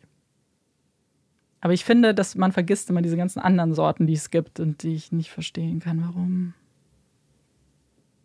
Aber 1.61 1.73
ich 1.73 1.85
finde, 1.85 2.13
dass 2.15 2.35
man 2.35 2.53
vergisst 2.53 2.91
immer 2.91 3.03
diese 3.03 3.17
ganzen 3.17 3.39
anderen 3.41 3.73
Sorten, 3.75 4.07
die 4.07 4.13
es 4.13 4.31
gibt 4.31 4.61
und 4.61 4.83
die 4.83 4.95
ich 4.95 5.13
nicht 5.13 5.31
verstehen 5.31 5.81
kann, 5.81 6.03
warum. 6.07 6.53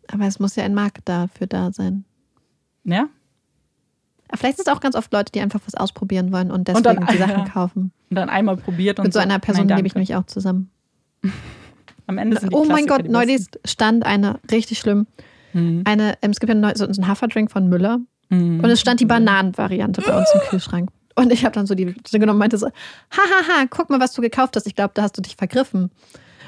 Aber 0.08 0.24
es 0.26 0.38
muss 0.38 0.56
ja 0.56 0.64
ein 0.64 0.74
Markt 0.74 1.08
dafür 1.08 1.46
da 1.46 1.72
sein. 1.72 2.04
Ja? 2.84 3.08
Aber 4.28 4.36
vielleicht 4.36 4.58
sind 4.58 4.68
es 4.68 4.72
auch 4.74 4.80
ganz 4.80 4.94
oft 4.94 5.12
Leute, 5.12 5.32
die 5.32 5.40
einfach 5.40 5.60
was 5.64 5.74
ausprobieren 5.74 6.32
wollen 6.32 6.50
und 6.50 6.68
Und 6.68 6.68
deswegen 6.68 6.82
dann- 6.96 7.06
die 7.06 7.16
Sachen 7.18 7.38
ja. 7.38 7.48
kaufen. 7.48 7.92
Und 8.10 8.16
dann 8.16 8.28
einmal 8.28 8.56
probiert 8.56 8.98
und 8.98 9.04
Mit 9.04 9.12
so 9.12 9.20
einer 9.20 9.38
Person 9.38 9.66
Nein, 9.66 9.76
lebe 9.78 9.86
ich 9.88 9.94
nämlich 9.94 10.14
auch 10.16 10.26
zusammen. 10.26 10.70
Am 12.10 12.18
Ende 12.18 12.38
sind 12.40 12.52
die 12.52 12.56
Oh 12.56 12.64
mein 12.64 12.86
Gott, 12.86 13.08
neulich 13.08 13.42
stand 13.64 14.04
eine, 14.04 14.38
richtig 14.50 14.78
schlimm, 14.80 15.06
besten. 15.52 15.82
eine, 15.86 16.14
es 16.20 16.40
gibt 16.40 16.48
ja 16.48 16.54
neu, 16.56 16.72
so 16.74 16.84
einen 16.84 17.06
Haferdrink 17.06 17.50
von 17.50 17.68
Müller 17.68 17.98
Mhm. 18.32 18.60
und 18.60 18.70
es 18.70 18.80
stand 18.80 19.00
die 19.00 19.06
Bananenvariante 19.06 20.02
bei 20.02 20.16
uns 20.16 20.28
im 20.34 20.40
Kühlschrank. 20.50 20.90
Und 21.16 21.32
ich 21.32 21.44
habe 21.44 21.52
dann 21.54 21.66
so 21.66 21.74
die 21.74 21.86
genommen 22.12 22.30
und 22.30 22.38
meinte 22.38 22.58
so, 22.58 22.68
hahaha, 23.10 23.66
guck 23.70 23.90
mal, 23.90 23.98
was 24.00 24.12
du 24.12 24.22
gekauft 24.22 24.54
hast. 24.56 24.66
Ich 24.66 24.74
glaube, 24.76 24.92
da 24.94 25.02
hast 25.02 25.16
du 25.16 25.20
dich 25.22 25.34
vergriffen. 25.36 25.90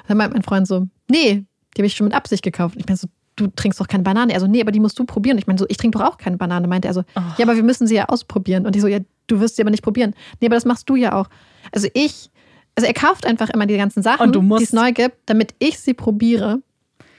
Dann 0.08 0.16
meint 0.16 0.32
mein 0.32 0.42
Freund 0.42 0.66
so, 0.68 0.86
nee, 1.10 1.44
die 1.76 1.80
habe 1.80 1.86
ich 1.86 1.94
schon 1.94 2.06
mit 2.06 2.14
Absicht 2.14 2.42
gekauft. 2.44 2.76
Und 2.76 2.80
ich 2.82 2.86
meine 2.88 2.96
so, 2.98 3.08
du 3.36 3.48
trinkst 3.48 3.80
doch 3.80 3.88
keine 3.88 4.02
Banane. 4.04 4.32
Er 4.32 4.40
so, 4.40 4.46
nee, 4.46 4.60
aber 4.60 4.70
die 4.72 4.78
musst 4.80 4.98
du 4.98 5.04
probieren. 5.04 5.34
Und 5.36 5.40
ich 5.40 5.46
meine 5.48 5.58
so, 5.58 5.66
ich 5.68 5.76
trinke 5.76 5.98
doch 5.98 6.06
auch 6.06 6.18
keine 6.18 6.36
Banane. 6.36 6.68
Meinte 6.68 6.86
er 6.88 6.94
so, 6.94 7.00
Oh. 7.16 7.20
ja, 7.38 7.44
aber 7.44 7.56
wir 7.56 7.62
müssen 7.64 7.86
sie 7.88 7.96
ja 7.96 8.08
ausprobieren. 8.08 8.64
Und 8.66 8.76
ich 8.76 8.82
so, 8.82 8.88
ja, 8.88 8.98
du 9.26 9.40
wirst 9.40 9.56
sie 9.56 9.62
aber 9.62 9.70
nicht 9.70 9.82
probieren. 9.82 10.14
Nee, 10.40 10.46
aber 10.46 10.54
das 10.56 10.64
machst 10.64 10.88
du 10.88 10.94
ja 10.96 11.14
auch. 11.14 11.28
Also 11.72 11.88
ich, 11.94 12.30
also 12.74 12.86
er 12.86 12.94
kauft 12.94 13.26
einfach 13.26 13.50
immer 13.50 13.66
die 13.66 13.76
ganzen 13.76 14.02
Sachen, 14.02 14.32
die 14.32 14.62
es 14.62 14.72
neu 14.72 14.92
gibt, 14.92 15.16
damit 15.26 15.54
ich 15.58 15.78
sie 15.78 15.94
probiere. 15.94 16.60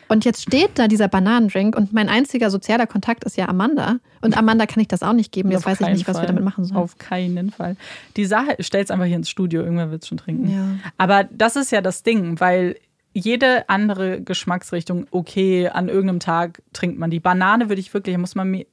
Und 0.10 0.26
jetzt 0.26 0.44
steht 0.44 0.72
da 0.76 0.88
dieser 0.88 1.08
Bananendrink 1.08 1.76
und 1.76 1.94
mein 1.94 2.10
einziger 2.10 2.52
sozialer 2.52 2.86
Kontakt 2.86 3.24
ist 3.24 3.38
ja 3.38 3.48
Amanda. 3.48 3.98
Und 4.22 4.38
Amanda 4.38 4.66
kann 4.66 4.82
ich 4.82 4.88
das 4.88 5.02
auch 5.02 5.14
nicht 5.14 5.32
geben. 5.32 5.50
Jetzt 5.50 5.66
weiß 5.66 5.82
ich 5.82 5.88
nicht, 5.88 6.08
was 6.08 6.16
wir 6.16 6.20
Fall. 6.20 6.28
damit 6.28 6.44
machen 6.44 6.66
sollen. 6.66 6.80
Auf 6.80 6.98
keinen 6.98 7.50
Fall. 7.50 7.78
Die 8.16 8.26
Sache, 8.26 8.58
stell's 8.60 8.92
einfach 8.92 9.06
hier 9.06 9.16
ins 9.16 9.30
Studio, 9.30 9.62
irgendwer 9.62 9.92
wird 9.92 10.04
es 10.04 10.08
schon 10.08 10.18
trinken. 10.18 10.52
Ja. 10.52 10.92
Aber 10.98 11.24
das 11.24 11.56
ist 11.56 11.72
ja 11.72 11.82
das 11.82 12.04
Ding, 12.04 12.40
weil 12.40 12.76
jede 13.14 13.70
andere 13.70 14.22
Geschmacksrichtung, 14.22 15.08
okay, 15.12 15.70
an 15.70 15.88
irgendeinem 15.88 16.20
Tag 16.20 16.62
trinkt 16.74 17.00
man 17.00 17.10
die. 17.10 17.20
Banane 17.20 17.70
würde 17.70 17.80
ich 17.80 17.94
wirklich, 17.94 18.16
da 18.16 18.20
muss 18.20 18.36
man 18.36 18.52
mir 18.52 18.66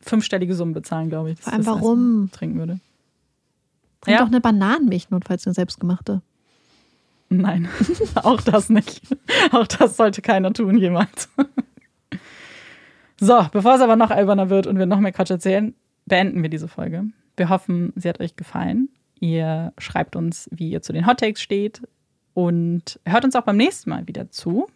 fünfstellige 0.00 0.54
Summen 0.54 0.74
bezahlen, 0.74 1.08
glaube 1.08 1.32
ich. 1.32 1.40
Vor 1.40 1.52
allem, 1.52 1.66
warum? 1.66 2.30
Trinken 2.32 2.58
würde. 2.58 2.80
Trink 4.00 4.18
ja. 4.18 4.22
doch 4.22 4.28
eine 4.28 4.40
Bananenmilch 4.40 5.10
notfalls, 5.10 5.46
eine 5.46 5.54
selbstgemachte. 5.54 6.22
Nein, 7.30 7.68
auch 8.14 8.40
das 8.40 8.70
nicht. 8.70 9.02
Auch 9.52 9.66
das 9.66 9.96
sollte 9.96 10.22
keiner 10.22 10.52
tun 10.52 10.78
jemand. 10.78 11.28
So, 13.20 13.46
bevor 13.50 13.74
es 13.74 13.80
aber 13.80 13.96
noch 13.96 14.10
alberner 14.10 14.48
wird 14.48 14.66
und 14.66 14.78
wir 14.78 14.86
noch 14.86 15.00
mehr 15.00 15.12
Quatsch 15.12 15.30
erzählen, 15.30 15.74
beenden 16.06 16.42
wir 16.42 16.50
diese 16.50 16.68
Folge. 16.68 17.04
Wir 17.36 17.48
hoffen, 17.48 17.92
sie 17.96 18.08
hat 18.08 18.20
euch 18.20 18.36
gefallen. 18.36 18.88
Ihr 19.20 19.72
schreibt 19.78 20.14
uns, 20.14 20.48
wie 20.52 20.70
ihr 20.70 20.82
zu 20.82 20.92
den 20.92 21.06
Hot 21.06 21.20
Takes 21.20 21.42
steht 21.42 21.82
und 22.34 23.00
hört 23.04 23.24
uns 23.24 23.34
auch 23.34 23.42
beim 23.42 23.56
nächsten 23.56 23.90
Mal 23.90 24.06
wieder 24.06 24.30
zu. 24.30 24.68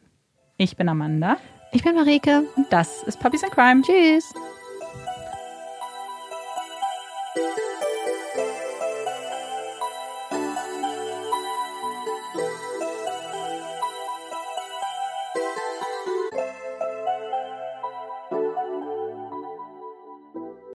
Ich 0.57 0.77
bin 0.77 0.89
Amanda. 0.89 1.37
Ich 1.73 1.85
bin 1.85 1.95
Marike. 1.95 2.43
Und 2.57 2.67
das 2.71 3.03
ist 3.05 3.21
Puppies 3.21 3.45
and 3.45 3.53
Crime. 3.53 3.83
Tschüss. 3.83 4.25